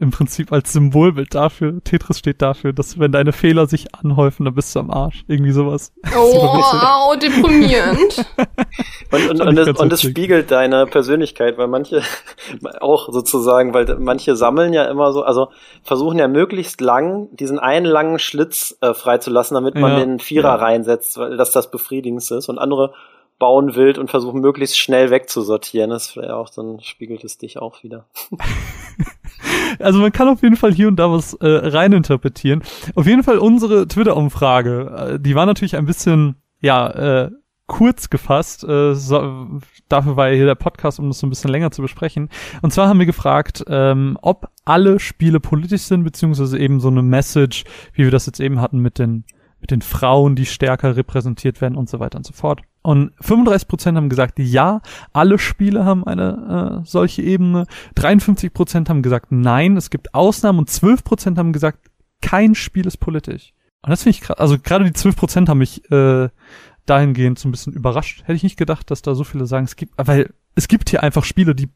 im 0.00 0.10
Prinzip 0.10 0.52
als 0.52 0.72
Symbolbild 0.72 1.34
dafür. 1.34 1.82
Tetris 1.82 2.18
steht 2.18 2.42
dafür, 2.42 2.72
dass 2.72 2.98
wenn 2.98 3.12
deine 3.12 3.32
Fehler 3.32 3.66
sich 3.66 3.94
anhäufen, 3.94 4.44
dann 4.44 4.54
bist 4.54 4.74
du 4.74 4.80
am 4.80 4.90
Arsch. 4.90 5.24
Irgendwie 5.28 5.52
sowas. 5.52 5.92
Oh, 6.16 7.14
deprimierend. 7.14 8.26
und, 9.12 9.30
und, 9.30 9.40
und, 9.40 9.58
es, 9.58 9.78
und 9.78 9.92
es 9.92 10.02
spiegelt 10.02 10.50
deine 10.50 10.86
Persönlichkeit, 10.86 11.56
weil 11.58 11.68
manche 11.68 12.02
auch 12.80 13.10
sozusagen, 13.12 13.72
weil 13.74 13.96
manche 13.98 14.36
sammeln 14.36 14.72
ja 14.72 14.84
immer 14.84 15.12
so, 15.12 15.22
also 15.22 15.48
versuchen 15.82 16.18
ja 16.18 16.28
möglichst 16.28 16.80
lang 16.80 17.28
diesen 17.36 17.58
einen 17.58 17.86
langen 17.86 18.18
Schlitz 18.18 18.76
äh, 18.80 18.94
freizulassen, 18.94 19.54
damit 19.54 19.74
man 19.74 19.92
ja, 19.92 19.98
den 20.00 20.18
Vierer 20.18 20.48
ja. 20.48 20.54
reinsetzt, 20.56 21.18
weil 21.18 21.36
das 21.36 21.52
das 21.52 21.70
befriedigendste 21.70 22.36
ist. 22.36 22.48
Und 22.48 22.58
andere 22.58 22.92
bauen 23.38 23.74
wild 23.74 23.98
und 23.98 24.10
versuchen 24.10 24.40
möglichst 24.40 24.78
schnell 24.78 25.10
wegzusortieren. 25.10 25.90
Das 25.90 26.10
vielleicht 26.10 26.30
auch, 26.30 26.50
dann 26.50 26.80
spiegelt 26.80 27.24
es 27.24 27.38
dich 27.38 27.58
auch 27.58 27.82
wieder. 27.82 28.06
Also 29.78 30.00
man 30.00 30.10
kann 30.10 30.28
auf 30.28 30.42
jeden 30.42 30.56
Fall 30.56 30.72
hier 30.72 30.88
und 30.88 30.96
da 30.96 31.10
was 31.10 31.34
äh, 31.34 31.46
reininterpretieren. 31.46 32.62
Auf 32.94 33.06
jeden 33.06 33.22
Fall 33.22 33.38
unsere 33.38 33.86
Twitter-Umfrage, 33.86 35.12
äh, 35.14 35.20
die 35.20 35.34
war 35.34 35.46
natürlich 35.46 35.76
ein 35.76 35.86
bisschen, 35.86 36.36
ja, 36.60 36.88
äh, 36.88 37.30
kurz 37.66 38.10
gefasst. 38.10 38.64
Äh, 38.64 38.94
so, 38.94 39.60
dafür 39.88 40.16
war 40.16 40.28
ja 40.28 40.34
hier 40.34 40.46
der 40.46 40.54
Podcast, 40.54 40.98
um 40.98 41.08
das 41.08 41.20
so 41.20 41.26
ein 41.26 41.30
bisschen 41.30 41.50
länger 41.50 41.70
zu 41.70 41.82
besprechen. 41.82 42.30
Und 42.62 42.72
zwar 42.72 42.88
haben 42.88 42.98
wir 42.98 43.06
gefragt, 43.06 43.64
ähm, 43.68 44.18
ob 44.22 44.48
alle 44.64 44.98
Spiele 44.98 45.38
politisch 45.38 45.82
sind, 45.82 46.02
beziehungsweise 46.02 46.58
eben 46.58 46.80
so 46.80 46.88
eine 46.88 47.02
Message, 47.02 47.64
wie 47.92 48.04
wir 48.04 48.10
das 48.10 48.26
jetzt 48.26 48.40
eben 48.40 48.60
hatten 48.60 48.78
mit 48.80 48.98
den 48.98 49.24
mit 49.60 49.72
den 49.72 49.82
Frauen, 49.82 50.36
die 50.36 50.46
stärker 50.46 50.96
repräsentiert 50.96 51.60
werden 51.60 51.76
und 51.76 51.88
so 51.88 51.98
weiter 51.98 52.16
und 52.16 52.24
so 52.24 52.32
fort. 52.32 52.62
Und 52.82 53.12
35% 53.20 53.96
haben 53.96 54.08
gesagt, 54.08 54.38
ja, 54.38 54.80
alle 55.12 55.38
Spiele 55.38 55.84
haben 55.84 56.04
eine 56.06 56.80
äh, 56.82 56.86
solche 56.86 57.22
Ebene. 57.22 57.66
53% 57.96 58.88
haben 58.88 59.02
gesagt, 59.02 59.26
nein, 59.30 59.76
es 59.76 59.90
gibt 59.90 60.14
Ausnahmen 60.14 60.60
und 60.60 60.70
12% 60.70 61.36
haben 61.36 61.52
gesagt, 61.52 61.90
kein 62.22 62.54
Spiel 62.54 62.86
ist 62.86 62.98
politisch. 62.98 63.52
Und 63.82 63.90
das 63.90 64.02
finde 64.02 64.16
ich 64.16 64.20
krass. 64.22 64.38
Also 64.38 64.58
gerade 64.58 64.84
die 64.84 64.92
12% 64.92 65.48
haben 65.48 65.58
mich 65.58 65.90
äh, 65.90 66.28
dahingehend 66.86 67.38
so 67.38 67.48
ein 67.48 67.52
bisschen 67.52 67.72
überrascht. 67.72 68.22
Hätte 68.22 68.34
ich 68.34 68.42
nicht 68.42 68.56
gedacht, 68.56 68.90
dass 68.90 69.02
da 69.02 69.14
so 69.14 69.24
viele 69.24 69.46
sagen, 69.46 69.64
es 69.64 69.76
gibt, 69.76 69.94
weil 69.96 70.32
es 70.54 70.68
gibt 70.68 70.90
hier 70.90 71.02
einfach 71.02 71.24
Spiele, 71.24 71.54
die 71.54 71.68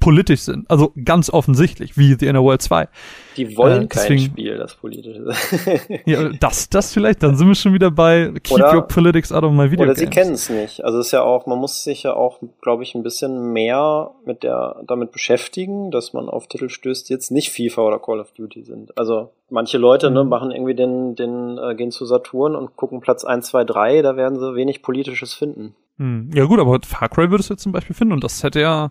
politisch 0.00 0.40
sind. 0.40 0.68
Also 0.68 0.92
ganz 1.04 1.30
offensichtlich, 1.30 1.96
wie 1.96 2.16
The 2.18 2.26
Inner 2.26 2.42
World 2.42 2.62
2. 2.62 2.88
Die 3.36 3.56
wollen 3.56 3.84
äh, 3.84 3.86
kein 3.86 4.18
Spiel, 4.18 4.56
das 4.56 4.74
politisch 4.74 5.16
ist. 5.16 5.68
ja, 6.06 6.30
das, 6.30 6.68
das 6.68 6.92
vielleicht, 6.92 7.22
dann 7.22 7.36
sind 7.36 7.46
wir 7.46 7.54
schon 7.54 7.74
wieder 7.74 7.90
bei 7.90 8.32
Keep 8.42 8.52
oder, 8.52 8.74
Your 8.74 8.88
Politics 8.88 9.30
Out 9.30 9.44
of 9.44 9.52
My 9.52 9.70
Video 9.70 9.84
Oder 9.84 9.94
sie 9.94 10.06
kennen 10.06 10.32
es 10.32 10.50
nicht. 10.50 10.84
Also 10.84 10.98
es 10.98 11.06
ist 11.06 11.12
ja 11.12 11.22
auch, 11.22 11.46
man 11.46 11.58
muss 11.58 11.84
sich 11.84 12.02
ja 12.02 12.14
auch, 12.14 12.40
glaube 12.60 12.82
ich, 12.82 12.94
ein 12.94 13.02
bisschen 13.02 13.52
mehr 13.52 14.10
mit 14.24 14.42
der, 14.42 14.82
damit 14.86 15.12
beschäftigen, 15.12 15.90
dass 15.90 16.12
man 16.12 16.28
auf 16.28 16.48
Titel 16.48 16.68
stößt, 16.68 17.10
jetzt 17.10 17.30
nicht 17.30 17.50
FIFA 17.50 17.82
oder 17.82 17.98
Call 17.98 18.20
of 18.20 18.32
Duty 18.32 18.64
sind. 18.64 18.96
Also 18.98 19.30
manche 19.50 19.78
Leute, 19.78 20.10
ne, 20.10 20.24
mhm. 20.24 20.28
ne, 20.28 20.30
machen 20.30 20.50
irgendwie 20.50 20.74
den, 20.74 21.14
den, 21.14 21.58
äh, 21.58 21.74
gehen 21.74 21.90
zu 21.90 22.06
Saturn 22.06 22.56
und 22.56 22.76
gucken 22.76 23.00
Platz 23.00 23.24
1, 23.24 23.46
2, 23.46 23.64
3, 23.64 24.02
da 24.02 24.16
werden 24.16 24.38
sie 24.38 24.54
wenig 24.54 24.82
Politisches 24.82 25.34
finden. 25.34 25.74
Mhm. 25.98 26.30
Ja 26.34 26.46
gut, 26.46 26.58
aber 26.58 26.78
Far 26.84 27.08
Cry 27.08 27.30
würdest 27.30 27.50
du 27.50 27.54
jetzt 27.54 27.62
zum 27.62 27.72
Beispiel 27.72 27.94
finden 27.94 28.14
und 28.14 28.24
das 28.24 28.42
hätte 28.42 28.60
ja 28.60 28.90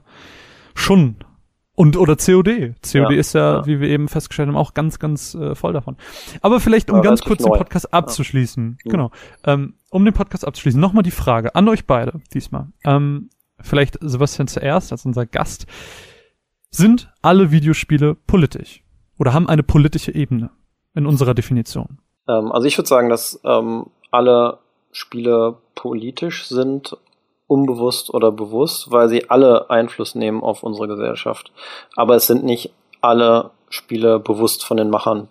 schon. 0.79 1.15
Und 1.75 1.95
oder 1.95 2.17
COD. 2.17 2.75
COD 2.81 2.93
ja, 2.93 3.09
ist 3.11 3.33
ja, 3.33 3.59
ja, 3.59 3.65
wie 3.65 3.79
wir 3.79 3.87
eben 3.87 4.09
festgestellt 4.09 4.49
haben, 4.49 4.57
auch 4.57 4.73
ganz, 4.73 4.99
ganz 4.99 5.33
äh, 5.35 5.55
voll 5.55 5.71
davon. 5.71 5.95
Aber 6.41 6.59
vielleicht, 6.59 6.89
um 6.89 6.97
ja, 6.97 7.03
ganz 7.03 7.21
kurz 7.21 7.41
den 7.41 7.53
Podcast 7.53 7.93
abzuschließen. 7.93 8.79
Genau. 8.83 9.11
Ähm, 9.45 9.75
um 9.89 10.03
den 10.03 10.13
Podcast 10.13 10.45
abzuschließen, 10.45 10.79
nochmal 10.79 11.03
die 11.03 11.11
Frage 11.11 11.55
an 11.55 11.69
euch 11.69 11.85
beide 11.85 12.19
diesmal. 12.33 12.67
Ähm, 12.83 13.29
vielleicht 13.61 13.97
Sebastian 14.01 14.49
zuerst 14.49 14.91
als 14.91 15.05
unser 15.05 15.25
Gast. 15.25 15.67
Sind 16.69 17.11
alle 17.21 17.51
Videospiele 17.51 18.15
politisch? 18.15 18.83
Oder 19.17 19.33
haben 19.33 19.47
eine 19.47 19.63
politische 19.63 20.13
Ebene 20.13 20.51
in 20.95 21.05
unserer 21.05 21.33
Definition? 21.33 21.99
Ähm, 22.27 22.51
also 22.51 22.67
ich 22.67 22.77
würde 22.77 22.89
sagen, 22.89 23.09
dass 23.09 23.39
ähm, 23.45 23.87
alle 24.11 24.59
Spiele 24.91 25.57
politisch 25.75 26.47
sind 26.47 26.97
unbewusst 27.49 28.13
oder 28.13 28.31
bewusst, 28.31 28.91
weil 28.91 29.09
sie 29.09 29.29
alle 29.29 29.69
Einfluss 29.69 30.15
nehmen 30.15 30.43
auf 30.43 30.63
unsere 30.63 30.87
Gesellschaft. 30.87 31.51
Aber 31.95 32.15
es 32.15 32.27
sind 32.27 32.43
nicht 32.43 32.71
alle 33.01 33.51
Spiele 33.69 34.19
bewusst 34.19 34.63
von 34.63 34.77
den 34.77 34.89
Machern 34.89 35.27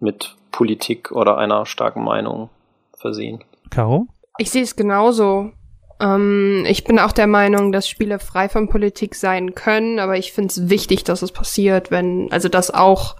mit 0.00 0.34
Politik 0.50 1.12
oder 1.12 1.38
einer 1.38 1.64
starken 1.64 2.02
Meinung 2.02 2.50
versehen. 2.96 3.42
Caro? 3.70 4.08
Ich 4.38 4.50
sehe 4.50 4.62
es 4.62 4.74
genauso. 4.76 5.52
Ähm, 6.00 6.64
ich 6.66 6.84
bin 6.84 6.98
auch 6.98 7.12
der 7.12 7.28
Meinung, 7.28 7.70
dass 7.70 7.88
Spiele 7.88 8.18
frei 8.18 8.48
von 8.48 8.68
Politik 8.68 9.14
sein 9.14 9.54
können, 9.54 10.00
aber 10.00 10.18
ich 10.18 10.32
finde 10.32 10.48
es 10.48 10.68
wichtig, 10.68 11.04
dass 11.04 11.22
es 11.22 11.30
passiert, 11.30 11.90
wenn, 11.90 12.30
also 12.32 12.48
dass 12.48 12.72
auch 12.72 13.16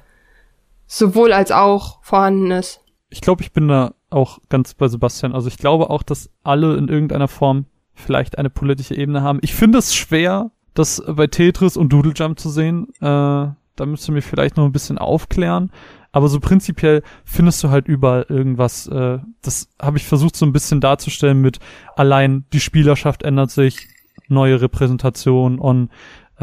sowohl 0.86 1.32
als 1.32 1.52
auch 1.52 2.02
vorhanden 2.02 2.50
ist. 2.50 2.80
Ich 3.10 3.20
glaube, 3.20 3.42
ich 3.42 3.52
bin 3.52 3.68
da 3.68 3.94
auch 4.10 4.38
ganz 4.48 4.74
bei 4.74 4.88
Sebastian. 4.88 5.34
Also 5.34 5.46
ich 5.46 5.56
glaube 5.56 5.90
auch, 5.90 6.02
dass 6.02 6.30
alle 6.42 6.76
in 6.76 6.88
irgendeiner 6.88 7.28
Form 7.28 7.66
vielleicht 7.94 8.38
eine 8.38 8.50
politische 8.50 8.96
Ebene 8.96 9.22
haben. 9.22 9.38
Ich 9.42 9.54
finde 9.54 9.78
es 9.78 9.94
schwer, 9.94 10.50
das 10.74 11.02
bei 11.06 11.26
Tetris 11.26 11.76
und 11.76 11.92
Doodle 11.92 12.12
Jump 12.14 12.38
zu 12.38 12.50
sehen. 12.50 12.88
Äh, 13.00 13.48
da 13.76 13.86
müsst 13.86 14.08
ihr 14.08 14.12
mir 14.12 14.22
vielleicht 14.22 14.56
noch 14.56 14.64
ein 14.64 14.72
bisschen 14.72 14.98
aufklären. 14.98 15.70
Aber 16.12 16.28
so 16.28 16.38
prinzipiell 16.38 17.02
findest 17.24 17.62
du 17.64 17.70
halt 17.70 17.88
überall 17.88 18.26
irgendwas. 18.28 18.86
Äh, 18.86 19.18
das 19.42 19.68
habe 19.80 19.98
ich 19.98 20.04
versucht 20.04 20.36
so 20.36 20.46
ein 20.46 20.52
bisschen 20.52 20.80
darzustellen 20.80 21.40
mit 21.40 21.58
allein 21.96 22.44
die 22.52 22.60
Spielerschaft 22.60 23.22
ändert 23.24 23.50
sich, 23.50 23.88
neue 24.28 24.60
Repräsentation 24.60 25.58
und 25.58 25.90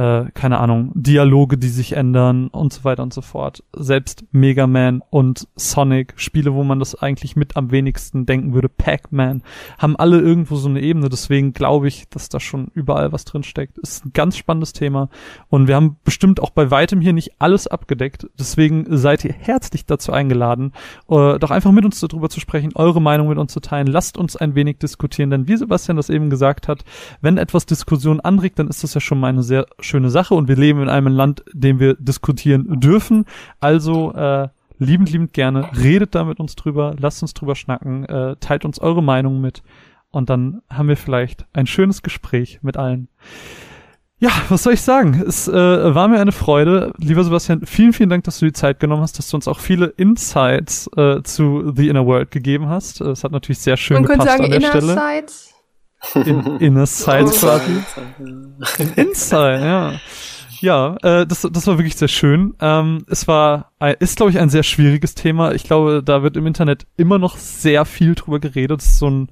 äh, 0.02 0.32
keine 0.34 0.57
Ahnung, 0.57 0.91
Dialoge, 0.95 1.60
die 1.60 1.68
sich 1.68 1.95
ändern 1.95 2.48
und 2.48 2.73
so 2.73 2.84
weiter 2.84 3.03
und 3.03 3.14
so 3.14 3.22
fort. 3.22 3.64
Selbst 3.72 4.23
Mega 4.32 4.65
Man 4.65 5.03
und 5.11 5.48
Sonic, 5.56 6.14
Spiele, 6.15 6.56
wo 6.56 6.64
man 6.64 6.80
das 6.80 6.95
eigentlich 6.95 7.36
mit 7.36 7.56
am 7.56 7.69
wenigsten 7.69 8.26
denken 8.26 8.56
würde, 8.56 8.68
Pac-Man, 8.68 9.44
haben 9.78 9.95
alle 9.95 10.19
irgendwo 10.19 10.56
so 10.56 10.69
eine 10.69 10.82
Ebene. 10.82 11.10
Deswegen 11.10 11.53
glaube 11.53 11.88
ich, 11.88 12.10
dass 12.10 12.30
da 12.30 12.40
schon 12.40 12.72
überall 12.73 13.11
was 13.11 13.26
drin 13.26 13.44
steckt. 13.44 13.78
Ist 13.78 14.03
ein 14.03 14.11
ganz 14.14 14.38
spannendes 14.38 14.73
Thema. 14.73 15.10
Und 15.49 15.68
wir 15.68 15.76
haben 15.76 15.98
bestimmt 16.03 16.40
auch 16.40 16.49
bei 16.49 16.72
weitem 16.72 16.99
hier 16.99 17.14
nicht 17.14 17.40
alles 17.40 17.68
abgedeckt. 17.68 18.28
Deswegen 18.40 18.86
seid 18.98 19.23
ihr 19.23 19.34
herzlich 19.34 19.86
dazu 19.86 20.11
eingeladen, 20.14 20.73
äh, 21.10 21.38
doch 21.38 21.52
einfach 21.52 21.72
mit 21.72 21.86
uns 21.86 21.99
darüber 21.99 22.30
zu 22.30 22.40
sprechen, 22.40 22.72
eure 22.73 23.02
Meinung 23.02 23.28
mit 23.28 23.38
uns 23.38 23.53
zu 23.53 23.60
teilen. 23.60 23.86
Lasst 23.86 24.18
uns 24.18 24.36
ein 24.36 24.56
wenig 24.56 24.80
diskutieren, 24.80 25.30
denn 25.30 25.48
wie 25.48 25.57
Sebastian 25.57 25.98
das 25.98 26.10
eben 26.10 26.32
gesagt 26.32 26.68
hat, 26.68 26.86
wenn 27.22 27.38
etwas 27.38 27.68
Diskussion 27.68 28.19
anregt, 28.19 28.57
dann 28.57 28.68
ist 28.68 28.84
das 28.84 28.95
ja 28.95 29.02
schon 29.02 29.19
mal 29.19 29.28
eine 29.28 29.44
sehr 29.44 29.68
schöne 29.91 30.09
Sache 30.09 30.34
und 30.34 30.47
wir 30.47 30.55
leben 30.55 30.81
in 30.81 30.89
einem 30.89 31.13
Land, 31.13 31.43
dem 31.53 31.80
wir 31.80 31.95
diskutieren 31.95 32.80
dürfen. 32.80 33.26
Also 33.59 34.13
äh, 34.13 34.47
liebend, 34.80 35.11
liebend 35.11 35.34
gerne, 35.34 35.69
redet 35.77 36.15
da 36.15 36.23
mit 36.23 36.39
uns 36.39 36.55
drüber, 36.55 36.95
lasst 36.97 37.22
uns 37.22 37.34
drüber 37.34 37.55
schnacken, 37.55 38.05
äh, 38.05 38.35
teilt 38.39 38.65
uns 38.65 38.80
eure 38.80 39.03
Meinung 39.03 39.41
mit 39.41 39.61
und 40.09 40.30
dann 40.30 40.61
haben 40.69 40.88
wir 40.88 40.97
vielleicht 40.97 41.45
ein 41.53 41.68
schönes 41.68 42.01
Gespräch 42.01 42.59
mit 42.61 42.77
allen. 42.77 43.07
Ja, 44.19 44.30
was 44.49 44.63
soll 44.63 44.73
ich 44.73 44.81
sagen? 44.81 45.23
Es 45.27 45.47
äh, 45.47 45.51
war 45.95 46.07
mir 46.07 46.19
eine 46.19 46.31
Freude. 46.31 46.93
Lieber 46.97 47.23
Sebastian, 47.23 47.65
vielen, 47.65 47.91
vielen 47.91 48.09
Dank, 48.09 48.23
dass 48.26 48.38
du 48.38 48.45
die 48.45 48.53
Zeit 48.53 48.80
genommen 48.80 49.01
hast, 49.01 49.18
dass 49.18 49.30
du 49.30 49.35
uns 49.35 49.47
auch 49.47 49.59
viele 49.59 49.88
Insights 49.88 50.88
äh, 50.95 51.23
zu 51.23 51.73
The 51.76 51.89
Inner 51.89 52.05
World 52.05 52.30
gegeben 52.30 52.69
hast. 52.69 53.01
Es 53.01 53.23
hat 53.23 53.31
natürlich 53.31 53.59
sehr 53.59 53.77
schön 53.77 53.95
Man 53.95 54.05
könnte 54.05 54.26
gepasst 54.26 54.38
sagen, 54.38 54.43
an 54.43 54.51
der 54.51 54.59
Inner 54.59 54.69
Stelle. 54.69 55.18
Sides. 55.18 55.53
In, 56.15 56.57
Inner 56.60 56.86
Sides 56.86 57.40
quasi. 57.40 57.82
Inside, 58.95 59.65
ja. 59.65 59.94
Ja, 60.61 60.95
äh, 61.02 61.26
das, 61.26 61.48
das 61.52 61.65
war 61.65 61.78
wirklich 61.80 61.95
sehr 61.95 62.07
schön. 62.07 62.53
Ähm, 62.60 63.03
es 63.07 63.28
war, 63.28 63.72
ist 63.99 64.18
glaube 64.18 64.32
ich 64.32 64.40
ein 64.40 64.49
sehr 64.49 64.64
schwieriges 64.64 65.15
Thema. 65.15 65.53
Ich 65.53 65.64
glaube, 65.64 66.03
da 66.03 66.22
wird 66.22 66.38
im 66.38 66.45
Internet 66.45 66.86
immer 66.98 67.18
noch 67.18 67.38
sehr 67.38 67.84
viel 67.86 68.14
drüber 68.14 68.40
geredet. 68.40 68.82
Es 68.82 68.88
ist 68.90 68.99
so 68.99 69.10
ein 69.10 69.30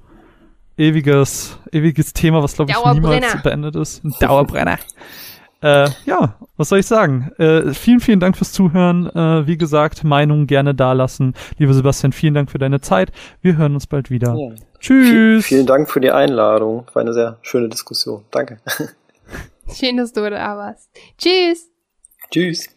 ewiges, 0.76 1.60
ewiges 1.72 2.14
Thema, 2.14 2.42
was 2.42 2.56
glaube 2.56 2.72
ich 2.72 2.94
niemals 2.94 3.42
beendet 3.44 3.76
ist. 3.76 4.04
Ein 4.04 4.16
Dauerbrenner. 4.20 4.80
Äh, 5.62 5.90
ja, 6.06 6.36
was 6.58 6.70
soll 6.70 6.80
ich 6.80 6.86
sagen? 6.86 7.32
Äh, 7.38 7.74
vielen, 7.74 8.00
vielen 8.00 8.20
Dank 8.20 8.38
fürs 8.38 8.52
Zuhören. 8.54 9.08
Äh, 9.08 9.48
wie 9.48 9.58
gesagt, 9.58 10.04
Meinung 10.04 10.48
gerne 10.48 10.74
dalassen. 10.74 11.34
Lieber 11.58 11.74
Sebastian, 11.74 12.14
vielen 12.14 12.34
Dank 12.34 12.50
für 12.50 12.60
deine 12.60 12.82
Zeit. 12.82 13.12
Wir 13.42 13.58
hören 13.58 13.74
uns 13.74 13.88
bald 13.88 14.10
wieder. 14.10 14.36
Ja. 14.36 14.56
Tschüss. 14.80 15.46
Vielen 15.46 15.66
Dank 15.66 15.90
für 15.90 16.00
die 16.00 16.12
Einladung. 16.12 16.88
War 16.94 17.02
eine 17.02 17.14
sehr 17.14 17.38
schöne 17.42 17.68
Diskussion. 17.68 18.24
Danke. 18.32 18.60
Schön, 19.74 19.98
dass 19.98 20.14
du 20.14 20.28
da 20.30 20.58
warst. 20.58 20.90
Tschüss. 21.18 21.70
Tschüss. 22.32 22.70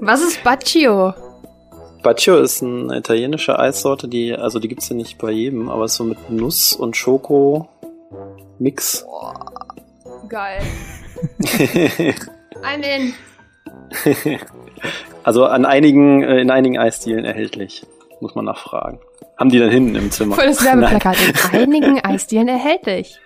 Was 0.00 0.22
ist 0.22 0.44
Baccio? 0.44 1.12
Baccio 2.02 2.38
ist 2.38 2.62
eine 2.62 2.96
italienische 2.96 3.58
Eissorte, 3.58 4.08
die, 4.08 4.34
also 4.34 4.58
die 4.58 4.68
gibt's 4.68 4.88
ja 4.88 4.96
nicht 4.96 5.18
bei 5.18 5.30
jedem, 5.30 5.68
aber 5.68 5.88
so 5.88 6.04
mit 6.04 6.30
Nuss 6.30 6.72
und 6.72 6.96
Schoko 6.96 7.68
Mix. 8.58 9.06
Geil. 10.28 10.60
I'm 12.62 12.82
in. 12.82 13.14
also 15.22 15.44
an 15.46 15.64
einigen, 15.64 16.22
äh, 16.22 16.40
in 16.40 16.50
einigen 16.50 16.78
Eisdielen 16.78 17.24
erhältlich. 17.24 17.86
Muss 18.20 18.34
man 18.34 18.44
nachfragen. 18.44 19.00
Haben 19.36 19.50
die 19.50 19.58
dann 19.60 19.70
hinten 19.70 19.94
im 19.94 20.10
Zimmer? 20.10 20.34
Volles 20.34 20.64
Werbeplakat 20.64 21.16
in 21.52 21.60
einigen 21.60 22.00
Eisdielen 22.00 22.48
erhältlich. 22.48 23.18